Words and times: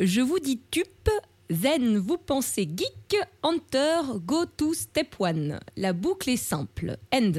Je 0.00 0.20
vous 0.20 0.38
dis 0.38 0.60
tup. 0.70 1.08
Zen, 1.50 1.98
vous 1.98 2.18
pensez 2.18 2.62
geek. 2.62 3.16
Hunter, 3.42 4.18
go 4.24 4.44
to 4.44 4.74
step 4.74 5.16
one. 5.18 5.58
La 5.76 5.92
boucle 5.92 6.30
est 6.30 6.36
simple. 6.36 6.96
End. 7.12 7.32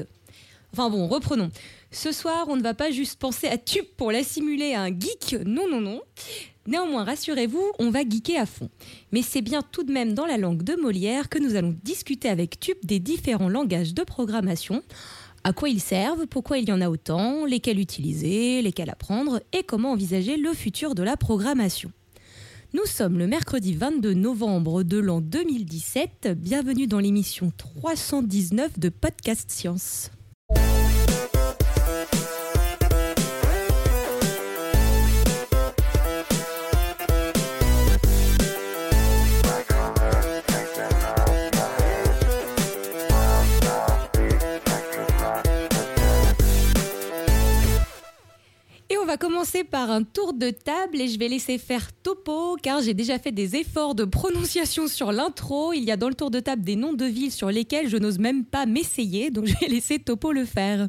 Enfin 0.74 0.90
bon, 0.90 1.08
reprenons. 1.08 1.50
Ce 1.92 2.12
soir, 2.12 2.48
on 2.48 2.56
ne 2.56 2.64
va 2.64 2.74
pas 2.74 2.92
juste 2.92 3.20
penser 3.20 3.48
à 3.48 3.58
Tup 3.58 3.86
pour 3.98 4.12
l'assimiler 4.12 4.74
à 4.74 4.84
un 4.84 4.88
geek. 4.88 5.36
Non, 5.46 5.68
non, 5.70 5.82
non. 5.82 6.02
Néanmoins, 6.68 7.04
rassurez-vous, 7.04 7.72
on 7.80 7.90
va 7.90 8.02
geeker 8.08 8.42
à 8.42 8.46
fond. 8.46 8.70
Mais 9.12 9.22
c'est 9.22 9.42
bien 9.42 9.62
tout 9.62 9.84
de 9.84 9.92
même 9.92 10.14
dans 10.14 10.26
la 10.26 10.38
langue 10.38 10.64
de 10.64 10.76
Molière 10.76 11.28
que 11.28 11.40
nous 11.40 11.56
allons 11.56 11.76
discuter 11.84 12.30
avec 12.30 12.60
Tup 12.60 12.78
des 12.86 13.00
différents 13.00 13.50
langages 13.50 13.94
de 13.94 14.04
programmation, 14.04 14.84
à 15.44 15.54
quoi 15.54 15.70
ils 15.70 15.82
servent, 15.82 16.28
pourquoi 16.28 16.60
il 16.60 16.70
y 16.70 16.72
en 16.72 16.82
a 16.82 16.90
autant, 16.90 17.46
lesquels 17.46 17.80
utiliser, 17.80 18.62
lesquels 18.62 18.90
apprendre 18.90 19.42
et 19.54 19.64
comment 19.64 19.92
envisager 19.92 20.38
le 20.38 20.54
futur 20.54 20.96
de 20.96 21.04
la 21.04 21.18
programmation. 21.18 21.92
Nous 22.74 22.86
sommes 22.86 23.18
le 23.18 23.28
mercredi 23.28 23.74
22 23.74 24.14
novembre 24.14 24.84
de 24.84 24.98
l'an 24.98 25.20
2017. 25.20 26.30
Bienvenue 26.38 26.88
dans 26.88 27.00
l'émission 27.00 27.52
319 27.58 28.80
de 28.80 28.88
Podcast 28.88 29.52
Science. 29.52 30.10
Va 49.12 49.18
commencer 49.18 49.66
par 49.66 49.92
un 49.92 50.04
tour 50.04 50.34
de 50.34 50.52
table 50.52 51.02
et 51.02 51.10
je 51.10 51.20
vais 51.20 51.28
laisser 51.28 51.58
faire 51.58 51.92
Topo 51.92 52.56
car 52.64 52.82
j'ai 52.82 52.94
déjà 52.94 53.20
fait 53.20 53.34
des 53.34 53.58
efforts 53.58 53.94
de 53.94 54.06
prononciation 54.06 54.88
sur 54.88 55.12
l'intro. 55.12 55.74
Il 55.74 55.84
y 55.84 55.92
a 55.92 55.98
dans 55.98 56.08
le 56.08 56.16
tour 56.16 56.32
de 56.32 56.40
table 56.40 56.64
des 56.64 56.78
noms 56.78 56.94
de 56.94 57.04
villes 57.04 57.34
sur 57.34 57.52
lesquels 57.52 57.90
je 57.90 57.98
n'ose 57.98 58.20
même 58.20 58.46
pas 58.46 58.66
m'essayer, 58.66 59.30
donc 59.30 59.48
je 59.48 59.54
vais 59.60 59.68
laisser 59.68 60.00
Topo 60.00 60.32
le 60.32 60.46
faire. 60.46 60.88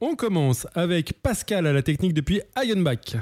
On 0.00 0.14
commence 0.14 0.68
avec 0.76 1.14
Pascal 1.14 1.66
à 1.66 1.72
la 1.72 1.82
technique 1.82 2.14
depuis 2.14 2.42
Ironback. 2.62 3.16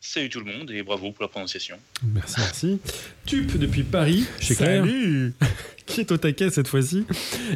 Salut 0.00 0.28
tout 0.28 0.38
le 0.38 0.56
monde 0.56 0.70
et 0.70 0.84
bravo 0.84 1.10
pour 1.10 1.24
la 1.24 1.28
prononciation. 1.28 1.76
Merci, 2.14 2.34
merci. 2.38 2.78
Tup 3.26 3.58
depuis 3.58 3.82
Paris, 3.82 4.26
chez 4.38 4.54
Claire. 4.54 4.84
Salut 4.84 5.34
Qui 5.86 6.02
est 6.02 6.12
au 6.12 6.16
taquet 6.16 6.50
cette 6.50 6.68
fois-ci. 6.68 7.04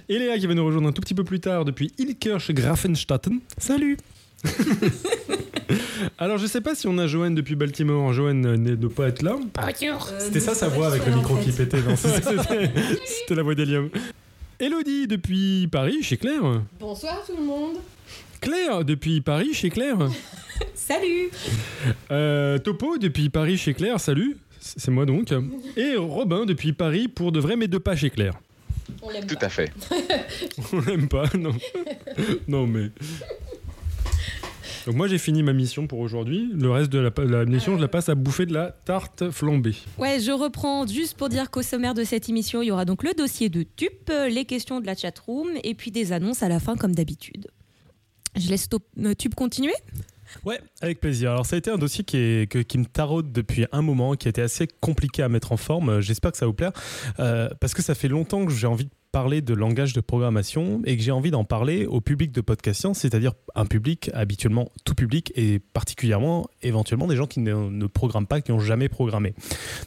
Et 0.08 0.19
Léa 0.19 0.39
qui 0.39 0.48
va 0.48 0.55
nous 0.55 0.67
rejoindre 0.67 0.89
un 0.89 0.92
tout 0.92 1.02
petit 1.02 1.14
peu 1.14 1.24
plus 1.24 1.39
tard 1.39 1.64
depuis 1.64 1.92
Ilkirch 1.98 2.50
Grafenstatten. 2.50 3.39
Salut 3.58 3.97
Alors 6.19 6.38
je 6.38 6.46
sais 6.46 6.60
pas 6.60 6.74
si 6.74 6.86
on 6.88 6.98
a 6.98 7.06
Joanne 7.06 7.34
depuis 7.34 7.55
Baltimore. 7.56 8.12
Joanne 8.12 8.46
euh, 8.46 8.56
ne 8.56 8.74
doit 8.74 8.91
pas 8.94 9.08
être 9.08 9.22
là. 9.22 9.36
C'était 10.19 10.41
ça 10.41 10.55
sa 10.55 10.69
voix 10.69 10.88
avec 10.88 11.06
le 11.06 11.14
micro 11.14 11.36
qui 11.36 11.52
pétait 11.52 11.80
dans 11.83 11.96
C'était 11.96 12.70
c'était 13.05 13.34
la 13.34 13.42
voix 13.42 13.55
d'Elium. 13.55 13.91
Elodie 14.58 15.06
depuis 15.06 15.68
Paris, 15.70 16.02
chez 16.02 16.16
Claire. 16.16 16.62
Bonsoir 16.78 17.22
tout 17.27 17.36
le 17.36 17.44
monde. 17.44 17.77
Claire 18.41 18.84
depuis 18.84 19.20
Paris, 19.20 19.55
chez 19.55 19.70
Claire. 19.70 19.98
Salut 20.74 21.30
Euh, 22.11 22.58
Topo 22.58 22.98
depuis 22.98 23.28
Paris, 23.30 23.56
chez 23.56 23.74
Claire. 23.74 23.98
Salut. 24.00 24.36
C'est 24.58 24.91
moi 24.91 25.06
donc. 25.06 25.33
Et 25.77 25.96
Robin 25.96 26.44
depuis 26.44 26.72
Paris 26.74 27.08
pour 27.08 27.33
de 27.33 27.41
vrai, 27.41 27.56
mais 27.56 27.68
de 27.68 27.78
pas 27.78 27.96
chez 27.96 28.11
Claire. 28.11 28.34
On 29.02 29.08
l'aime 29.11 29.27
Tout 29.27 29.36
pas. 29.36 29.46
à 29.46 29.48
fait. 29.48 29.72
On 30.72 30.80
l'aime 30.80 31.08
pas, 31.08 31.24
non. 31.38 31.55
non, 32.48 32.66
mais. 32.66 32.91
Donc, 34.91 34.96
moi, 34.96 35.06
j'ai 35.06 35.19
fini 35.19 35.44
ma 35.44 35.52
mission 35.52 35.86
pour 35.86 36.00
aujourd'hui. 36.00 36.50
Le 36.52 36.69
reste 36.69 36.91
de 36.91 36.98
la, 36.98 37.10
la 37.24 37.44
mission, 37.44 37.77
je 37.77 37.80
la 37.80 37.86
passe 37.86 38.08
à 38.08 38.16
bouffer 38.16 38.44
de 38.44 38.52
la 38.52 38.72
tarte 38.72 39.30
flambée. 39.30 39.77
Ouais, 39.98 40.19
je 40.19 40.33
reprends 40.33 40.84
juste 40.84 41.17
pour 41.17 41.28
dire 41.28 41.48
qu'au 41.52 41.62
sommaire 41.62 41.95
de 41.95 42.02
cette 42.02 42.28
émission, 42.28 42.61
il 42.61 42.67
y 42.67 42.70
aura 42.73 42.84
donc 42.84 43.05
le 43.05 43.14
dossier 43.14 43.48
de 43.51 43.62
Tup, 43.62 44.11
les 44.28 44.45
questions 44.46 44.80
de 44.80 44.86
la 44.86 44.96
chatroom 44.96 45.46
et 45.62 45.74
puis 45.77 45.92
des 45.92 46.11
annonces 46.12 46.42
à 46.42 46.48
la 46.48 46.58
fin 46.58 46.74
comme 46.74 46.92
d'habitude. 46.92 47.46
Je 48.36 48.48
laisse 48.48 48.68
Top- 48.68 48.83
euh, 48.98 49.14
Tup 49.14 49.36
continuer 49.36 49.74
Ouais, 50.45 50.61
avec 50.80 50.98
plaisir. 50.98 51.30
Alors 51.30 51.46
ça 51.46 51.55
a 51.55 51.58
été 51.61 51.70
un 51.70 51.78
dossier 51.78 52.02
qui, 52.02 52.17
est, 52.17 52.51
que- 52.51 52.58
qui 52.58 52.78
me 52.78 52.84
taraude 52.84 53.30
depuis 53.30 53.67
un 53.70 53.83
moment, 53.83 54.14
qui 54.14 54.27
a 54.27 54.30
été 54.30 54.42
assez 54.42 54.67
compliqué 54.80 55.22
à 55.22 55.28
mettre 55.28 55.52
en 55.52 55.57
forme. 55.57 55.89
Euh, 55.89 56.01
J'espère 56.01 56.33
que 56.33 56.36
ça 56.39 56.46
va 56.46 56.48
vous 56.51 56.55
plaire, 56.55 56.72
euh, 57.20 57.48
parce 57.61 57.74
que 57.74 57.83
ça 57.83 57.95
fait 57.95 58.08
longtemps 58.08 58.45
que 58.45 58.52
j'ai 58.52 58.67
envie 58.67 58.84
de 58.86 58.90
parler 59.12 59.42
de 59.42 59.54
langage 59.54 59.92
de 59.92 60.00
programmation 60.00 60.82
et 60.84 60.96
que 60.96 61.02
j'ai 61.02 61.10
envie 61.10 61.30
d'en 61.30 61.44
parler 61.44 61.86
au 61.86 62.00
public 62.00 62.32
de 62.32 62.40
Podcast 62.40 62.80
Science, 62.80 62.98
c'est-à-dire 62.98 63.32
un 63.54 63.66
public 63.66 64.10
habituellement 64.14 64.70
tout 64.84 64.94
public 64.94 65.32
et 65.34 65.58
particulièrement 65.58 66.48
éventuellement 66.62 67.06
des 67.06 67.16
gens 67.16 67.26
qui 67.26 67.40
ne, 67.40 67.54
ne 67.54 67.86
programment 67.86 68.26
pas, 68.26 68.40
qui 68.40 68.52
n'ont 68.52 68.60
jamais 68.60 68.88
programmé. 68.88 69.34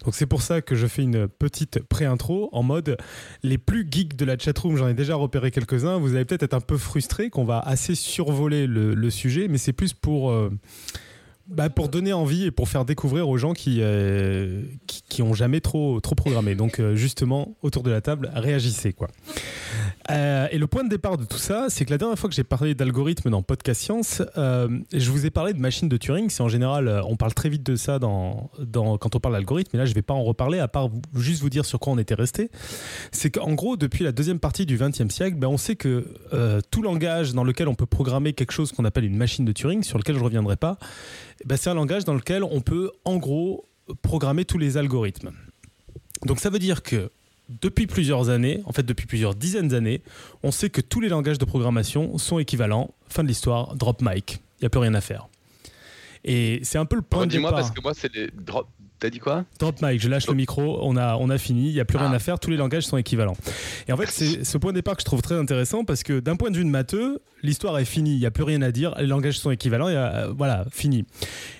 Donc 0.04 0.16
c'est 0.16 0.26
pour 0.26 0.42
ça 0.42 0.62
que 0.62 0.76
je 0.76 0.88
fais 0.88 1.04
une 1.04 1.28
petite 1.28 1.80
pré-intro 1.84 2.50
en 2.52 2.64
mode 2.64 2.98
les 3.44 3.58
plus 3.58 3.88
geeks 3.90 4.16
de 4.16 4.26
la 4.26 4.38
chatroom, 4.38 4.76
j'en 4.76 4.88
ai 4.90 4.94
déjà 4.94 5.16
repéré 5.16 5.52
quelques-uns, 5.52 5.98
vous 6.00 6.16
allez 6.16 6.26
peut-être 6.26 6.44
être 6.44 6.54
un 6.54 6.62
peu 6.62 6.78
frustré 6.78 7.30
qu'on 7.30 7.46
va 7.46 7.60
assez 7.60 7.96
survoler 7.96 8.68
le, 8.68 8.94
le 8.94 9.10
sujet, 9.10 9.48
mais 9.48 9.58
c'est 9.58 9.74
plus 9.74 9.94
pour... 9.94 10.32
euh, 10.32 10.52
bah, 11.48 11.70
pour 11.70 11.90
donner 11.90 12.14
envie 12.14 12.46
et 12.46 12.52
pour 12.52 12.70
faire 12.70 12.86
découvrir 12.86 13.28
aux 13.28 13.38
gens 13.38 13.54
qui, 13.54 13.80
euh, 13.82 14.64
qui, 14.88 15.22
jamais 15.34 15.62
trop, 15.62 16.00
trop 16.00 16.16
programmé. 16.16 16.56
Donc, 16.56 16.80
euh, 16.80 16.96
justement, 16.96 17.56
autour 17.62 17.84
de 17.84 17.92
la 17.92 18.02
table, 18.02 18.32
réagissez. 18.34 18.94
quoi. 18.94 19.10
Euh, 20.10 20.48
et 20.52 20.58
le 20.58 20.68
point 20.68 20.84
de 20.84 20.90
départ 20.90 21.18
de 21.18 21.26
tout 21.26 21.38
ça, 21.38 21.68
c'est 21.70 21.86
que 21.86 21.92
la 21.92 21.98
dernière 21.98 22.18
fois 22.18 22.30
que 22.30 22.36
j'ai 22.36 22.44
parlé 22.44 22.76
d'algorithmes 22.76 23.30
dans 23.30 23.42
Podcast 23.42 23.82
Science, 23.82 24.22
euh, 24.38 24.70
je 24.94 25.12
vous 25.12 25.26
ai 25.26 25.30
parlé 25.30 25.54
de 25.54 25.60
machines 25.60 25.90
de 25.90 25.98
Turing. 25.98 26.30
C'est 26.30 26.44
en 26.44 26.50
général, 26.50 27.02
on 27.08 27.16
parle 27.16 27.34
très 27.34 27.50
vite 27.50 27.64
de 27.64 27.76
ça 27.76 28.00
quand 28.00 29.16
on 29.16 29.20
parle 29.20 29.36
d'algorithmes, 29.36 29.72
mais 29.74 29.80
là, 29.80 29.86
je 29.86 29.94
vais 29.94 30.02
pas 30.02 30.14
en 30.14 30.24
reparler, 30.24 30.60
à 30.60 30.68
part 30.68 30.90
juste 31.16 31.42
vous 31.42 31.50
dire 31.50 31.66
sur 31.66 31.80
quoi 31.80 31.94
on 31.94 31.98
était 31.98 32.16
resté. 32.16 32.50
C'est 33.12 33.32
qu'en 33.32 33.54
gros, 33.54 33.78
depuis 33.78 34.04
la 34.04 34.12
deuxième 34.12 34.40
partie 34.40 34.66
du 34.66 34.78
XXe 34.78 35.10
siècle, 35.10 35.36
ben, 35.38 35.48
on 35.48 35.58
sait 35.58 35.76
que 35.76 36.06
tout 36.72 36.82
langage 36.82 37.34
dans 37.34 37.44
lequel 37.44 37.68
on 37.68 37.76
peut 37.76 37.86
programmer 37.86 38.34
quelque 38.34 38.52
chose 38.52 38.72
qu'on 38.72 38.86
appelle 38.86 39.06
une 39.06 39.18
machine 39.18 39.46
de 39.46 39.52
Turing, 39.52 39.84
sur 39.84 39.98
lequel 39.98 40.16
je 40.16 40.24
reviendrai 40.24 40.56
pas, 40.56 40.78
ben, 41.46 41.58
c'est 41.58 41.70
un 41.70 41.74
langage 41.74 42.06
dans 42.06 42.14
lequel 42.14 42.44
on 42.44 42.62
peut, 42.62 42.92
en 43.06 43.18
gros, 43.18 43.66
programmer 44.02 44.46
tous 44.46 44.58
les 44.58 44.78
algorithmes. 44.78 45.32
Donc 46.26 46.40
ça 46.40 46.50
veut 46.50 46.60
dire 46.60 46.84
que 46.84 47.12
depuis 47.62 47.88
plusieurs 47.88 48.30
années, 48.30 48.62
en 48.66 48.72
fait 48.72 48.84
depuis 48.84 49.06
plusieurs 49.06 49.36
dizaines 49.36 49.68
d'années, 49.68 50.02
on 50.44 50.52
sait 50.52 50.70
que 50.70 50.80
tous 50.82 51.02
les 51.02 51.10
langages 51.10 51.38
de 51.38 51.46
programmation 51.46 52.18
sont 52.18 52.40
équivalents. 52.40 52.94
Fin 53.10 53.24
de 53.24 53.28
l'histoire, 53.28 53.76
drop 53.76 54.02
mic. 54.02 54.40
Il 54.60 54.64
n'y 54.64 54.66
a 54.68 54.70
plus 54.70 54.80
rien 54.80 54.94
à 54.94 55.02
faire. 55.02 55.28
Et 56.24 56.62
c'est 56.64 56.78
un 56.78 56.86
peu 56.86 56.96
le 56.96 57.02
point 57.02 57.26
de 57.26 57.32
Dis-moi 57.32 57.50
départ. 57.50 57.62
parce 57.62 57.72
que 57.76 57.82
moi 57.82 57.94
c'est 57.94 58.14
les 58.16 58.30
drop. 58.34 58.68
T'as 59.04 59.10
dit 59.10 59.20
quoi? 59.20 59.44
Drop 59.60 59.82
mic, 59.82 60.00
je 60.02 60.08
lâche 60.08 60.28
le 60.28 60.34
micro, 60.34 60.80
on 60.82 60.96
a, 60.96 61.18
on 61.18 61.30
a 61.30 61.38
fini, 61.38 61.68
il 61.68 61.74
n'y 61.74 61.82
a 61.82 61.84
plus 61.84 61.98
rien 61.98 62.10
Ah. 62.14 62.16
à 62.16 62.20
faire, 62.20 62.40
tous 62.40 62.50
les 62.50 62.56
langages 62.56 62.84
sont 62.86 62.96
équivalents. 62.96 63.36
Et 63.90 63.92
en 63.92 63.98
fait, 63.98 64.08
c'est 64.10 64.46
ce 64.46 64.58
point 64.58 64.72
de 64.72 64.78
départ 64.78 64.96
que 64.96 65.02
je 65.02 65.06
trouve 65.06 65.22
très 65.22 65.36
intéressant 65.36 65.84
parce 65.84 66.04
que 66.04 66.22
d'un 66.22 66.38
point 66.38 66.52
de 66.52 66.56
vue 66.56 66.64
de 66.64 66.70
matheux, 66.70 67.20
l'histoire 67.42 67.78
est 67.80 67.84
finie, 67.84 68.14
il 68.14 68.20
n'y 68.20 68.26
a 68.26 68.32
plus 68.32 68.46
rien 68.46 68.62
à 68.62 68.72
dire, 68.72 68.96
les 68.98 69.08
langages 69.08 69.38
sont 69.40 69.52
équivalents, 69.52 69.90
et, 69.90 69.98
euh, 69.98 70.32
voilà, 70.38 70.64
fini. 70.72 71.04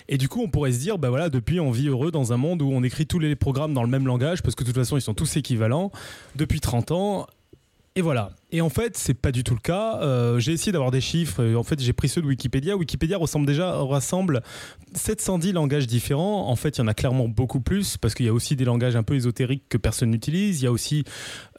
Et 0.08 0.16
du 0.16 0.26
coup, 0.30 0.40
on 0.42 0.48
pourrait 0.48 0.72
se 0.72 0.78
dire, 0.78 0.96
bah 0.96 1.10
voilà, 1.10 1.28
depuis, 1.28 1.60
on 1.60 1.70
vit 1.70 1.88
heureux 1.88 2.10
dans 2.10 2.32
un 2.32 2.38
monde 2.38 2.62
où 2.62 2.70
on 2.72 2.82
écrit 2.82 3.04
tous 3.06 3.18
les 3.18 3.36
programmes 3.36 3.74
dans 3.74 3.82
le 3.82 3.90
même 3.90 4.06
langage 4.06 4.40
parce 4.42 4.54
que 4.54 4.62
de 4.64 4.68
toute 4.68 4.76
façon, 4.78 4.96
ils 4.96 5.02
sont 5.02 5.12
tous 5.12 5.36
équivalents 5.36 5.92
depuis 6.36 6.60
30 6.60 6.92
ans. 6.92 7.26
Et 7.96 8.02
voilà. 8.02 8.30
Et 8.50 8.60
en 8.60 8.70
fait, 8.70 8.96
c'est 8.96 9.14
pas 9.14 9.30
du 9.30 9.44
tout 9.44 9.54
le 9.54 9.60
cas. 9.60 10.00
Euh, 10.02 10.40
j'ai 10.40 10.50
essayé 10.50 10.72
d'avoir 10.72 10.90
des 10.90 11.00
chiffres. 11.00 11.54
En 11.54 11.62
fait, 11.62 11.80
j'ai 11.80 11.92
pris 11.92 12.08
ceux 12.08 12.20
de 12.20 12.26
Wikipédia. 12.26 12.76
Wikipédia 12.76 13.16
ressemble 13.16 13.46
déjà 13.46 13.72
rassemble 13.72 14.42
710 14.94 15.52
langages 15.52 15.86
différents. 15.86 16.48
En 16.48 16.56
fait, 16.56 16.76
il 16.76 16.80
y 16.80 16.82
en 16.82 16.88
a 16.88 16.94
clairement 16.94 17.28
beaucoup 17.28 17.60
plus 17.60 17.96
parce 17.96 18.14
qu'il 18.14 18.26
y 18.26 18.28
a 18.28 18.32
aussi 18.32 18.56
des 18.56 18.64
langages 18.64 18.96
un 18.96 19.04
peu 19.04 19.14
ésotériques 19.14 19.68
que 19.68 19.78
personne 19.78 20.10
n'utilise. 20.10 20.60
Il 20.60 20.64
y 20.64 20.66
a 20.66 20.72
aussi 20.72 21.04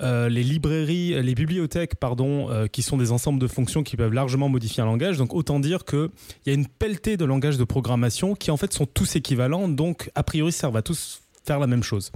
euh, 0.02 0.28
les 0.28 0.44
librairies, 0.44 1.24
les 1.24 1.36
bibliothèques, 1.36 1.96
pardon, 1.96 2.50
euh, 2.50 2.68
qui 2.68 2.82
sont 2.82 2.98
des 2.98 3.14
ensembles 3.14 3.40
de 3.40 3.48
fonctions 3.48 3.84
qui 3.84 3.96
peuvent 3.96 4.14
largement 4.14 4.50
modifier 4.50 4.84
un 4.84 4.88
langage. 4.88 5.18
Donc, 5.18 5.34
autant 5.34 5.62
dire 5.62 5.86
que 5.86 6.12
il 6.46 6.50
y 6.50 6.52
a 6.52 6.56
une 6.56 6.68
pelletée 6.68 7.16
de 7.16 7.24
langages 7.24 7.58
de 7.58 7.64
programmation 7.64 8.36
qui 8.36 8.52
en 8.52 8.58
fait 8.58 8.74
sont 8.74 8.86
tous 8.86 9.16
équivalents. 9.16 9.70
Donc, 9.70 10.12
a 10.16 10.24
priori, 10.24 10.52
servent 10.52 10.76
à 10.76 10.82
tous 10.82 11.22
faire 11.46 11.60
la 11.60 11.68
même 11.68 11.84
chose. 11.84 12.12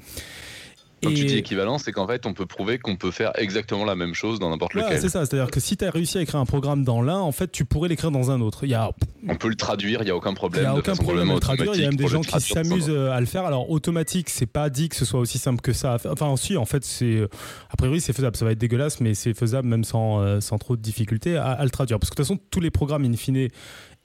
Quand 1.02 1.10
tu 1.10 1.22
Et- 1.22 1.26
dis 1.26 1.38
équivalent, 1.38 1.78
c'est 1.78 1.92
qu'en 1.92 2.06
fait 2.08 2.26
on 2.26 2.34
peut 2.34 2.46
prouver 2.46 2.78
qu'on 2.78 2.96
peut 2.98 3.12
faire 3.12 3.32
exactement 3.36 3.86
la 3.86 3.96
même 3.96 4.14
chose 4.14 4.40
dans 4.40 4.50
n'importe 4.50 4.76
Ouais, 4.76 4.84
lequel. 4.84 5.00
c'est 5.00 5.10
ça, 5.10 5.26
c'est-à-dire 5.26 5.50
que 5.52 5.60
si 5.60 5.78
tu 5.78 5.86
as 5.86 5.92
réussi 5.92 6.18
à 6.18 6.22
écrire 6.22 6.40
un 6.40 6.46
programme 6.46 6.84
dans 6.84 7.02
l'un, 7.02 7.20
en 7.20 7.32
fait, 7.32 7.52
tu 7.52 7.64
pourrais 7.66 7.88
l'écrire 7.90 8.12
dans 8.12 8.32
un 8.32 8.42
autre. 8.42 8.64
Il 8.64 8.70
y 8.70 8.74
a, 8.74 8.92
On 9.28 9.36
peut 9.36 9.48
le 9.50 9.56
traduire, 9.56 10.02
il 10.02 10.06
n'y 10.06 10.12
a 10.12 10.16
aucun 10.16 10.32
il 10.32 10.36
problème. 10.36 10.64
y 10.64 10.68
a 10.68 10.74
de 10.74 10.80
aucun 10.80 10.96
problème 10.96 11.30
à 11.30 11.34
le 11.36 11.40
traduire. 11.40 11.72
Il 11.76 11.82
y 11.82 11.86
a 11.86 11.88
même 11.88 11.96
des 11.96 12.08
gens 12.08 12.22
qui 12.22 12.40
s'amusent 12.42 12.90
euh, 12.90 13.12
à 13.12 13.20
le 13.20 13.26
faire. 13.26 13.46
Alors, 13.46 13.70
automatique, 13.70 14.30
c'est 14.30 14.46
pas 14.46 14.70
dit 14.70 14.90
que 14.90 14.96
ce 14.96 15.06
soit 15.06 15.20
aussi 15.20 15.38
simple 15.38 15.62
que 15.62 15.74
ça. 15.74 15.98
Enfin, 16.10 16.36
si, 16.38 16.58
en 16.58 16.66
fait, 16.66 16.84
c'est. 16.84 17.06
euh, 17.06 17.28
A 17.72 17.78
priori, 17.78 18.02
c'est 18.02 18.14
faisable. 18.14 18.36
Ça 18.36 18.46
va 18.46 18.52
être 18.52 18.58
dégueulasse, 18.60 19.00
mais 19.00 19.14
c'est 19.14 19.34
faisable 19.34 19.68
même 19.68 19.84
sans, 19.84 20.20
euh, 20.22 20.40
sans 20.42 20.58
trop 20.58 20.76
de 20.76 20.82
difficultés 20.82 21.38
à, 21.38 21.46
à 21.52 21.64
le 21.64 21.70
traduire. 21.70 22.00
Parce 22.00 22.10
que 22.10 22.16
de 22.16 22.22
toute 22.22 22.28
façon, 22.28 22.40
tous 22.52 22.60
les 22.60 22.72
programmes, 22.72 23.06
in 23.06 23.16
fine, 23.16 23.48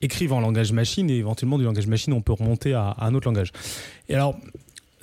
écrivent 0.00 0.32
en 0.32 0.40
langage 0.40 0.73
machine 0.73 1.08
et 1.11 1.17
éventuellement, 1.17 1.58
du 1.58 1.64
langage 1.64 1.87
machine, 1.87 2.12
on 2.12 2.20
peut 2.23 2.32
remonter 2.35 2.75
à, 2.75 2.88
à 2.88 3.06
un 3.06 3.14
autre 3.14 3.26
langage. 3.26 3.50
Et 4.08 4.14
alors. 4.14 4.37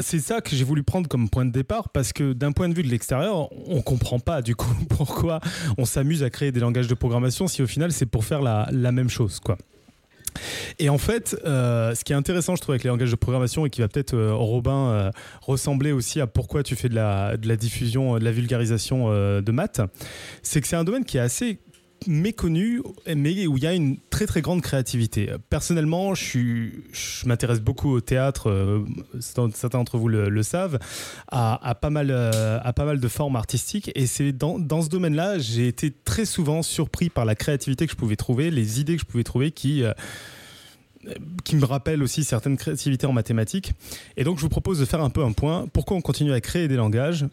C'est 0.02 0.20
ça 0.20 0.42
que 0.42 0.56
j'ai 0.56 0.64
voulu 0.64 0.84
prendre 0.84 1.08
comme 1.08 1.30
point 1.30 1.46
de 1.46 1.52
départ 1.52 1.90
parce 1.90 2.14
que 2.14 2.34
d'un 2.34 2.52
point 2.52 2.70
de 2.70 2.74
vue 2.74 2.84
de 2.84 2.90
l'extérieur, 2.90 3.50
on 3.68 3.82
comprend 3.82 4.20
pas 4.20 4.42
du 4.42 4.56
coup 4.56 4.74
pourquoi 4.90 5.40
on 5.78 5.86
s'amuse 5.86 6.24
à 6.24 6.30
créer 6.30 6.52
des 6.52 6.60
langages 6.60 6.88
de 6.88 6.94
programmation 6.94 7.48
si 7.48 7.62
au 7.62 7.68
final 7.68 7.92
c'est 7.92 8.06
pour 8.06 8.26
faire 8.26 8.42
la, 8.42 8.92
même 8.92 9.10
chose 9.10 9.40
quoi. 9.40 9.58
Et 10.80 10.90
en 10.90 10.98
fait, 10.98 11.38
euh, 11.46 11.94
ce 11.94 12.06
qui 12.06 12.14
est 12.14 12.16
intéressant, 12.16 12.56
je 12.56 12.62
trouve, 12.62 12.74
avec 12.74 12.84
les 12.84 12.90
langages 12.90 13.12
de 13.12 13.16
programmation 13.18 13.66
et 13.66 13.70
qui 13.70 13.82
va 13.82 13.90
peut-être, 13.90 14.14
euh, 14.14 14.34
Robin, 14.34 14.88
euh, 14.88 15.12
ressembler 15.42 15.92
aussi 15.92 16.22
à 16.22 16.28
pourquoi 16.28 16.64
tu 16.64 16.78
fais 16.78 16.88
de 16.88 16.96
la, 16.96 17.36
de 17.36 17.50
la 17.50 17.58
diffusion, 17.58 18.18
de 18.18 18.24
la 18.24 18.32
vulgarisation 18.32 19.10
de 19.10 19.52
maths, 19.52 19.82
c'est 20.42 20.62
que 20.62 20.68
c'est 20.68 20.78
un 20.78 20.86
domaine 20.86 21.04
qui 21.04 21.18
est 21.18 21.22
assez 21.22 21.60
méconnu, 22.08 22.82
mais 23.16 23.48
où 23.48 23.58
il 23.58 23.64
y 23.64 23.68
a 23.68 23.74
une 23.74 23.98
très 24.10 24.26
très 24.26 24.42
grande 24.42 24.62
créativité. 24.62 25.30
Personnellement, 25.50 26.16
je, 26.16 26.70
m'intéresse 27.26 27.62
beaucoup 27.62 27.92
au 27.92 28.02
théâtre, 28.02 28.50
euh, 28.50 28.84
certains 29.20 29.78
d'entre 29.78 29.98
vous 29.98 30.08
le, 30.08 30.44
savent, 30.44 30.80
à, 31.30 31.68
à 31.68 31.76
pas 31.76 31.90
mal, 31.90 32.08
euh, 32.10 32.60
à 32.64 32.74
pas 32.74 32.86
mal 32.86 33.00
de 33.00 33.08
formes 33.08 33.36
artistiques. 33.36 33.92
Et 33.96 34.08
c'est 34.08 34.32
dans, 34.32 34.82
ce 34.82 34.90
domaine-là, 34.90 35.40
j'ai 35.40 35.68
été 35.68 35.92
très 35.92 36.26
souvent 36.26 36.64
surpris 36.64 37.10
par 37.10 37.26
la 37.26 37.36
créativité 37.36 37.86
que 37.86 37.92
je 37.92 37.98
pouvais 37.98 38.16
trouver, 38.16 38.52
les 38.52 38.80
idées 38.80 38.96
que 38.96 39.02
je 39.02 39.08
pouvais 39.08 39.24
trouver 39.24 39.52
qui... 39.52 39.84
euh, 39.84 39.94
qui 41.44 41.56
me 41.56 41.66
rappellent 41.66 42.04
aussi 42.04 42.24
certaines 42.24 42.58
créativités 42.58 43.08
en 43.08 43.12
mathématiques. 43.12 43.74
Et 44.18 44.24
donc, 44.24 44.38
je 44.38 44.44
vous 44.44 44.50
propose 44.50 44.80
de 44.80 44.86
faire 44.86 45.02
un 45.02 45.10
peu 45.10 45.24
un 45.24 45.32
point. 45.32 45.66
Pourquoi 45.74 45.98
on 45.98 46.02
continue 46.02 46.32
à 46.32 46.40
créer 46.42 46.68
des 46.68 46.76
langages? 46.76 47.26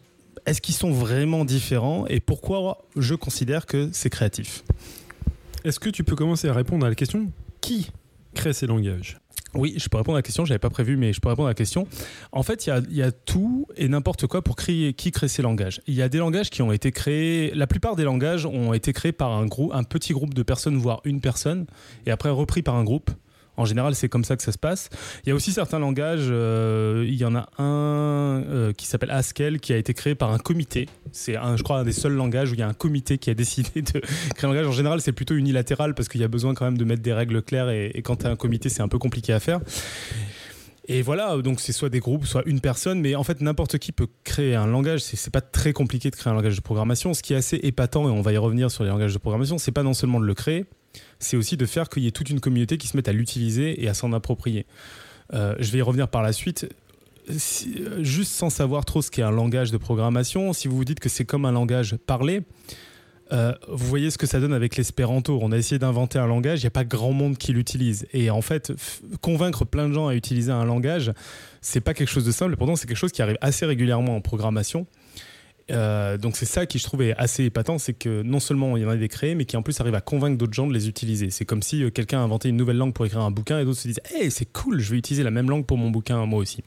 Est-ce 0.45 0.61
qu'ils 0.61 0.75
sont 0.75 0.91
vraiment 0.91 1.45
différents 1.45 2.05
Et 2.07 2.19
pourquoi 2.19 2.85
je 2.95 3.15
considère 3.15 3.65
que 3.65 3.89
c'est 3.91 4.09
créatif 4.09 4.63
Est-ce 5.63 5.79
que 5.79 5.89
tu 5.89 6.03
peux 6.03 6.15
commencer 6.15 6.47
à 6.47 6.53
répondre 6.53 6.85
à 6.85 6.89
la 6.89 6.95
question 6.95 7.31
qui 7.61 7.91
crée 8.33 8.53
ces 8.53 8.67
langages? 8.67 9.19
Oui, 9.55 9.73
je 9.77 9.89
peux 9.89 9.97
répondre 9.97 10.15
à 10.15 10.19
la 10.19 10.23
question. 10.23 10.45
Je 10.45 10.51
n'avais 10.51 10.59
pas 10.59 10.69
prévu, 10.69 10.95
mais 10.95 11.11
je 11.11 11.19
peux 11.19 11.29
répondre 11.29 11.47
à 11.47 11.51
la 11.51 11.55
question. 11.55 11.87
En 12.31 12.43
fait, 12.43 12.67
il 12.67 12.73
y 12.91 12.97
y 12.97 13.01
a 13.01 13.11
tout 13.11 13.65
et 13.75 13.87
n'importe 13.87 14.27
quoi 14.27 14.43
pour 14.43 14.55
créer 14.55 14.93
qui 14.93 15.11
crée 15.11 15.27
ces 15.27 15.41
langages. 15.41 15.81
Il 15.87 15.95
y 15.95 16.01
a 16.01 16.09
des 16.09 16.19
langages 16.19 16.49
qui 16.49 16.61
ont 16.61 16.71
été 16.71 16.91
créés. 16.91 17.51
La 17.55 17.65
plupart 17.65 17.95
des 17.95 18.03
langages 18.03 18.45
ont 18.45 18.73
été 18.73 18.93
créés 18.93 19.11
par 19.11 19.31
un, 19.31 19.47
groupe, 19.47 19.71
un 19.73 19.83
petit 19.83 20.13
groupe 20.13 20.33
de 20.33 20.43
personnes, 20.43 20.77
voire 20.77 21.01
une 21.03 21.19
personne, 21.19 21.65
et 22.05 22.11
après 22.11 22.29
repris 22.29 22.61
par 22.61 22.75
un 22.75 22.83
groupe. 22.83 23.09
En 23.59 23.65
général, 23.65 23.93
c'est 23.93 24.07
comme 24.07 24.23
ça 24.23 24.37
que 24.37 24.41
ça 24.41 24.53
se 24.53 24.57
passe. 24.57 24.89
Il 25.25 25.29
y 25.29 25.31
a 25.33 25.35
aussi 25.35 25.51
certains 25.51 25.79
langages. 25.79 26.29
euh, 26.31 27.03
il 27.05 27.15
y 27.15 27.25
en 27.25 27.35
a 27.35 27.49
un 27.57 28.41
euh, 28.47 28.71
qui 28.71 28.85
s'appelle 28.85 29.11
Haskell, 29.11 29.59
qui 29.59 29.73
a 29.73 29.77
été 29.77 29.93
créé 29.93 30.15
par 30.15 30.31
un 30.31 30.37
comité. 30.37 30.87
C'est, 31.11 31.33
je 31.33 31.61
crois, 31.61 31.79
un 31.79 31.83
des 31.83 31.91
seuls 31.91 32.13
langages 32.13 32.51
où 32.51 32.53
il 32.53 32.61
y 32.61 32.63
a 32.63 32.69
un 32.69 32.73
comité 32.73 33.17
qui 33.17 33.29
a 33.29 33.33
décidé 33.33 33.81
de 33.81 33.99
créer 34.35 34.49
un 34.49 34.53
langage. 34.53 34.67
En 34.67 34.71
général, 34.71 35.01
c'est 35.01 35.11
plutôt 35.11 35.35
unilatéral 35.35 35.93
parce 35.93 36.07
qu'il 36.07 36.21
y 36.21 36.23
a 36.23 36.29
besoin 36.29 36.53
quand 36.53 36.63
même 36.63 36.77
de 36.77 36.85
mettre 36.85 37.01
des 37.01 37.11
règles 37.11 37.41
claires. 37.41 37.69
Et, 37.69 38.01
quand 38.01 38.15
tu 38.15 38.27
as 38.27 38.29
un 38.29 38.37
comité, 38.37 38.69
c'est 38.69 38.81
un 38.81 38.87
peu 38.87 38.97
compliqué 38.97 39.33
à 39.33 39.41
faire. 39.41 39.59
Et 40.87 41.01
voilà, 41.01 41.35
donc 41.39 41.59
c'est 41.59 41.73
soit 41.73 41.89
des 41.89 41.99
groupes, 41.99 42.25
soit 42.25 42.43
une 42.45 42.61
personne, 42.61 43.01
mais 43.01 43.13
en 43.15 43.23
fait 43.23 43.41
n'importe 43.41 43.77
qui 43.77 43.91
peut 43.91 44.07
créer 44.23 44.55
un 44.55 44.67
langage. 44.67 45.01
C'est 45.01 45.33
pas 45.33 45.41
très 45.41 45.73
compliqué 45.73 46.09
de 46.09 46.15
créer 46.15 46.31
un 46.31 46.35
langage 46.35 46.55
de 46.55 46.61
programmation. 46.61 47.13
Ce 47.13 47.21
qui 47.21 47.33
est 47.33 47.37
assez 47.37 47.59
épatant, 47.61 48.07
et 48.07 48.11
on 48.11 48.21
va 48.21 48.31
y 48.31 48.37
revenir 48.37 48.71
sur 48.71 48.85
les 48.85 48.89
langages 48.89 49.13
de 49.13 49.19
programmation, 49.19 49.57
c'est 49.57 49.73
pas 49.73 49.83
non 49.83 49.93
seulement 49.93 50.21
de 50.21 50.25
le 50.25 50.33
créer, 50.33 50.65
c'est 51.19 51.37
aussi 51.37 51.57
de 51.57 51.65
faire 51.65 51.89
qu'il 51.89 52.03
y 52.03 52.07
ait 52.07 52.11
toute 52.11 52.29
une 52.29 52.39
communauté 52.39 52.77
qui 52.77 52.87
se 52.87 52.95
mette 52.95 53.07
à 53.07 53.13
l'utiliser 53.13 53.83
et 53.83 53.87
à 53.87 53.93
s'en 53.93 54.13
approprier. 54.13 54.65
Euh, 55.33 55.55
je 55.59 55.71
vais 55.71 55.79
y 55.79 55.81
revenir 55.81 56.07
par 56.07 56.23
la 56.23 56.33
suite. 56.33 56.67
Euh, 57.29 58.03
juste 58.03 58.31
sans 58.31 58.49
savoir 58.49 58.85
trop 58.85 59.01
ce 59.01 59.11
qu'est 59.11 59.21
un 59.21 59.31
langage 59.31 59.71
de 59.71 59.77
programmation, 59.77 60.53
si 60.53 60.67
vous 60.67 60.75
vous 60.75 60.85
dites 60.85 60.99
que 60.99 61.09
c'est 61.09 61.25
comme 61.25 61.45
un 61.45 61.51
langage 61.51 61.95
parlé, 62.07 62.41
euh, 63.31 63.53
vous 63.67 63.85
voyez 63.85 64.09
ce 64.09 64.17
que 64.17 64.25
ça 64.25 64.39
donne 64.39 64.53
avec 64.53 64.75
l'espéranto. 64.75 65.37
On 65.41 65.51
a 65.51 65.57
essayé 65.57 65.77
d'inventer 65.77 66.17
un 66.17 66.25
langage, 66.25 66.61
il 66.61 66.63
n'y 66.63 66.67
a 66.67 66.71
pas 66.71 66.85
grand 66.85 67.13
monde 67.13 67.37
qui 67.37 67.53
l'utilise. 67.53 68.07
Et 68.13 68.31
en 68.31 68.41
fait, 68.41 68.73
convaincre 69.21 69.65
plein 69.65 69.87
de 69.87 69.93
gens 69.93 70.07
à 70.07 70.15
utiliser 70.15 70.51
un 70.51 70.65
langage, 70.65 71.11
c'est 71.61 71.81
pas 71.81 71.93
quelque 71.93 72.09
chose 72.09 72.25
de 72.25 72.31
simple. 72.31 72.55
Pourtant, 72.55 72.75
c'est 72.75 72.87
quelque 72.87 72.97
chose 72.97 73.11
qui 73.11 73.21
arrive 73.21 73.37
assez 73.41 73.65
régulièrement 73.65 74.15
en 74.15 74.21
programmation. 74.21 74.87
Euh, 75.71 76.17
donc 76.17 76.35
c'est 76.37 76.45
ça 76.45 76.65
qui 76.65 76.79
je 76.79 76.83
trouvais 76.83 77.13
assez 77.17 77.43
épatant, 77.45 77.77
c'est 77.77 77.93
que 77.93 78.21
non 78.23 78.39
seulement 78.39 78.75
il 78.77 78.83
y 78.83 78.85
en 78.85 78.89
a 78.89 78.95
des 78.95 79.07
créés, 79.07 79.35
mais 79.35 79.45
qui 79.45 79.57
en 79.57 79.61
plus 79.61 79.79
arrive 79.81 79.95
à 79.95 80.01
convaincre 80.01 80.37
d'autres 80.37 80.53
gens 80.53 80.67
de 80.67 80.73
les 80.73 80.87
utiliser. 80.87 81.29
C'est 81.29 81.45
comme 81.45 81.61
si 81.61 81.83
euh, 81.83 81.89
quelqu'un 81.89 82.19
a 82.19 82.23
inventé 82.23 82.49
une 82.49 82.57
nouvelle 82.57 82.77
langue 82.77 82.93
pour 82.93 83.05
écrire 83.05 83.21
un 83.21 83.31
bouquin 83.31 83.59
et 83.59 83.65
d'autres 83.65 83.79
se 83.79 83.87
disent 83.87 84.01
Hey, 84.13 84.31
c'est 84.31 84.45
cool, 84.51 84.79
je 84.79 84.91
vais 84.91 84.97
utiliser 84.97 85.23
la 85.23 85.31
même 85.31 85.49
langue 85.49 85.65
pour 85.65 85.77
mon 85.77 85.89
bouquin 85.91 86.25
moi 86.25 86.39
aussi. 86.39 86.63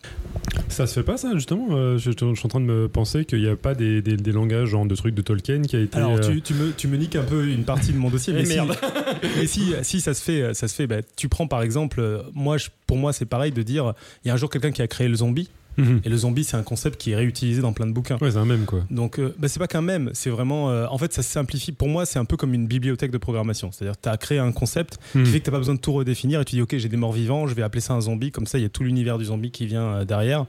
Ça 0.69 0.87
se 0.87 0.95
fait 0.95 1.03
pas 1.03 1.17
ça 1.17 1.31
justement 1.35 1.69
Euh, 1.71 1.99
je, 1.99 2.11
je 2.11 2.35
suis 2.35 2.47
en 2.47 2.49
train 2.49 2.61
de 2.61 2.65
me 2.67 2.89
penser 2.89 3.25
qu'il 3.25 3.41
n'y 3.41 3.49
a 3.49 3.57
pas 3.57 3.75
des, 3.75 4.03
des- 4.03 4.17
des 4.17 4.33
langages 4.33 4.69
genre 4.69 4.87
de 4.87 4.95
trucs 4.95 5.15
de 5.15 5.23
Tolkien 5.23 5.63
qui 5.63 5.77
a 5.77 5.81
été. 5.81 5.99
Alors 5.99 6.13
euh, 6.13 6.21
tu, 6.21 6.41
tu 6.43 6.55
me, 6.55 6.73
tu 6.73 6.89
me 6.89 6.97
niques 6.97 7.17
un 7.17 7.25
peu 7.25 7.49
une 7.49 7.65
partie 7.65 7.93
de 7.93 7.99
mon 7.99 8.11
dossier, 8.11 8.33
mais, 8.33 8.43
Eh 8.43 8.47
si, 8.47 8.55
merde. 8.55 8.77
mais 9.37 9.47
si, 9.47 9.73
si 9.83 10.01
ça 10.01 10.15
se 10.15 10.23
fait, 10.23 10.55
ça 10.55 10.69
se 10.69 10.75
fait. 10.75 10.87
bah, 10.87 10.97
tu 11.17 11.29
prends 11.29 11.47
par 11.47 11.63
exemple, 11.63 12.23
moi, 12.35 12.57
je- 12.59 12.69
pour 12.87 12.97
moi, 12.97 13.13
c'est 13.13 13.27
pareil 13.27 13.53
de 13.53 13.63
dire, 13.63 13.95
il 14.25 14.29
y 14.29 14.31
a 14.31 14.35
un 14.35 14.37
jour 14.37 14.51
quelqu'un 14.51 14.71
qui 14.71 14.83
a 14.83 14.87
créé 14.87 15.09
le 15.09 15.15
zombie, 15.17 15.49
mhm. 15.77 16.01
et 16.05 16.09
le 16.09 16.17
zombie, 16.17 16.45
c'est 16.45 16.57
un 16.57 16.63
concept 16.63 17.01
qui 17.01 17.13
est 17.13 17.17
réutilisé 17.17 17.63
dans 17.63 17.73
plein 17.73 17.87
de 17.87 17.93
bouquins. 17.93 18.19
Ouais, 18.21 18.31
c'est 18.31 18.37
un 18.39 18.45
même 18.45 18.65
quoi. 18.65 18.81
Donc, 18.91 19.19
euh, 19.19 19.35
bah, 19.39 19.49
c'est 19.49 19.59
pas 19.59 19.67
qu'un 19.69 19.83
même, 19.83 20.11
c'est 20.15 20.31
vraiment. 20.31 20.71
euh, 20.71 20.87
en 20.91 20.99
fait, 20.99 21.13
ça 21.13 21.23
simplifie. 21.23 21.73
Pour 21.73 21.89
moi, 21.89 22.07
c'est 22.07 22.19
un 22.19 22.25
peu 22.25 22.37
comme 22.37 22.55
une 22.55 22.67
bibliothèque 22.67 23.11
de 23.11 23.19
programmation. 23.19 23.71
C'est-à-dire, 23.73 23.99
tu 24.01 24.09
as 24.09 24.17
créé 24.17 24.39
un 24.39 24.53
concept 24.53 24.99
Mhm. 25.15 25.25
qui 25.25 25.31
fait 25.31 25.41
que 25.41 25.45
tu 25.45 25.51
pas 25.51 25.59
besoin 25.59 25.75
de 25.75 25.81
tout 25.81 25.93
redéfinir 25.93 26.41
et 26.41 26.45
tu 26.45 26.57
dis, 26.57 26.63
OK, 26.63 26.77
j'ai 26.77 26.89
des 26.89 26.97
morts 26.97 27.13
vivants, 27.13 27.47
je 27.47 27.55
vais 27.55 27.63
appeler 27.63 27.81
ça 27.81 27.95
un 27.95 28.01
zombie. 28.01 28.31
Comme 28.31 28.47
ça, 28.47 28.59
il 28.59 28.63
y 28.63 28.65
a 28.65 28.69
tout 28.69 28.85
l'univers 28.85 29.19
du 29.19 29.25
zombie 29.27 29.51
qui 29.51 29.67
vient 29.67 29.83
euh, 29.87 30.05
derrière. 30.05 30.47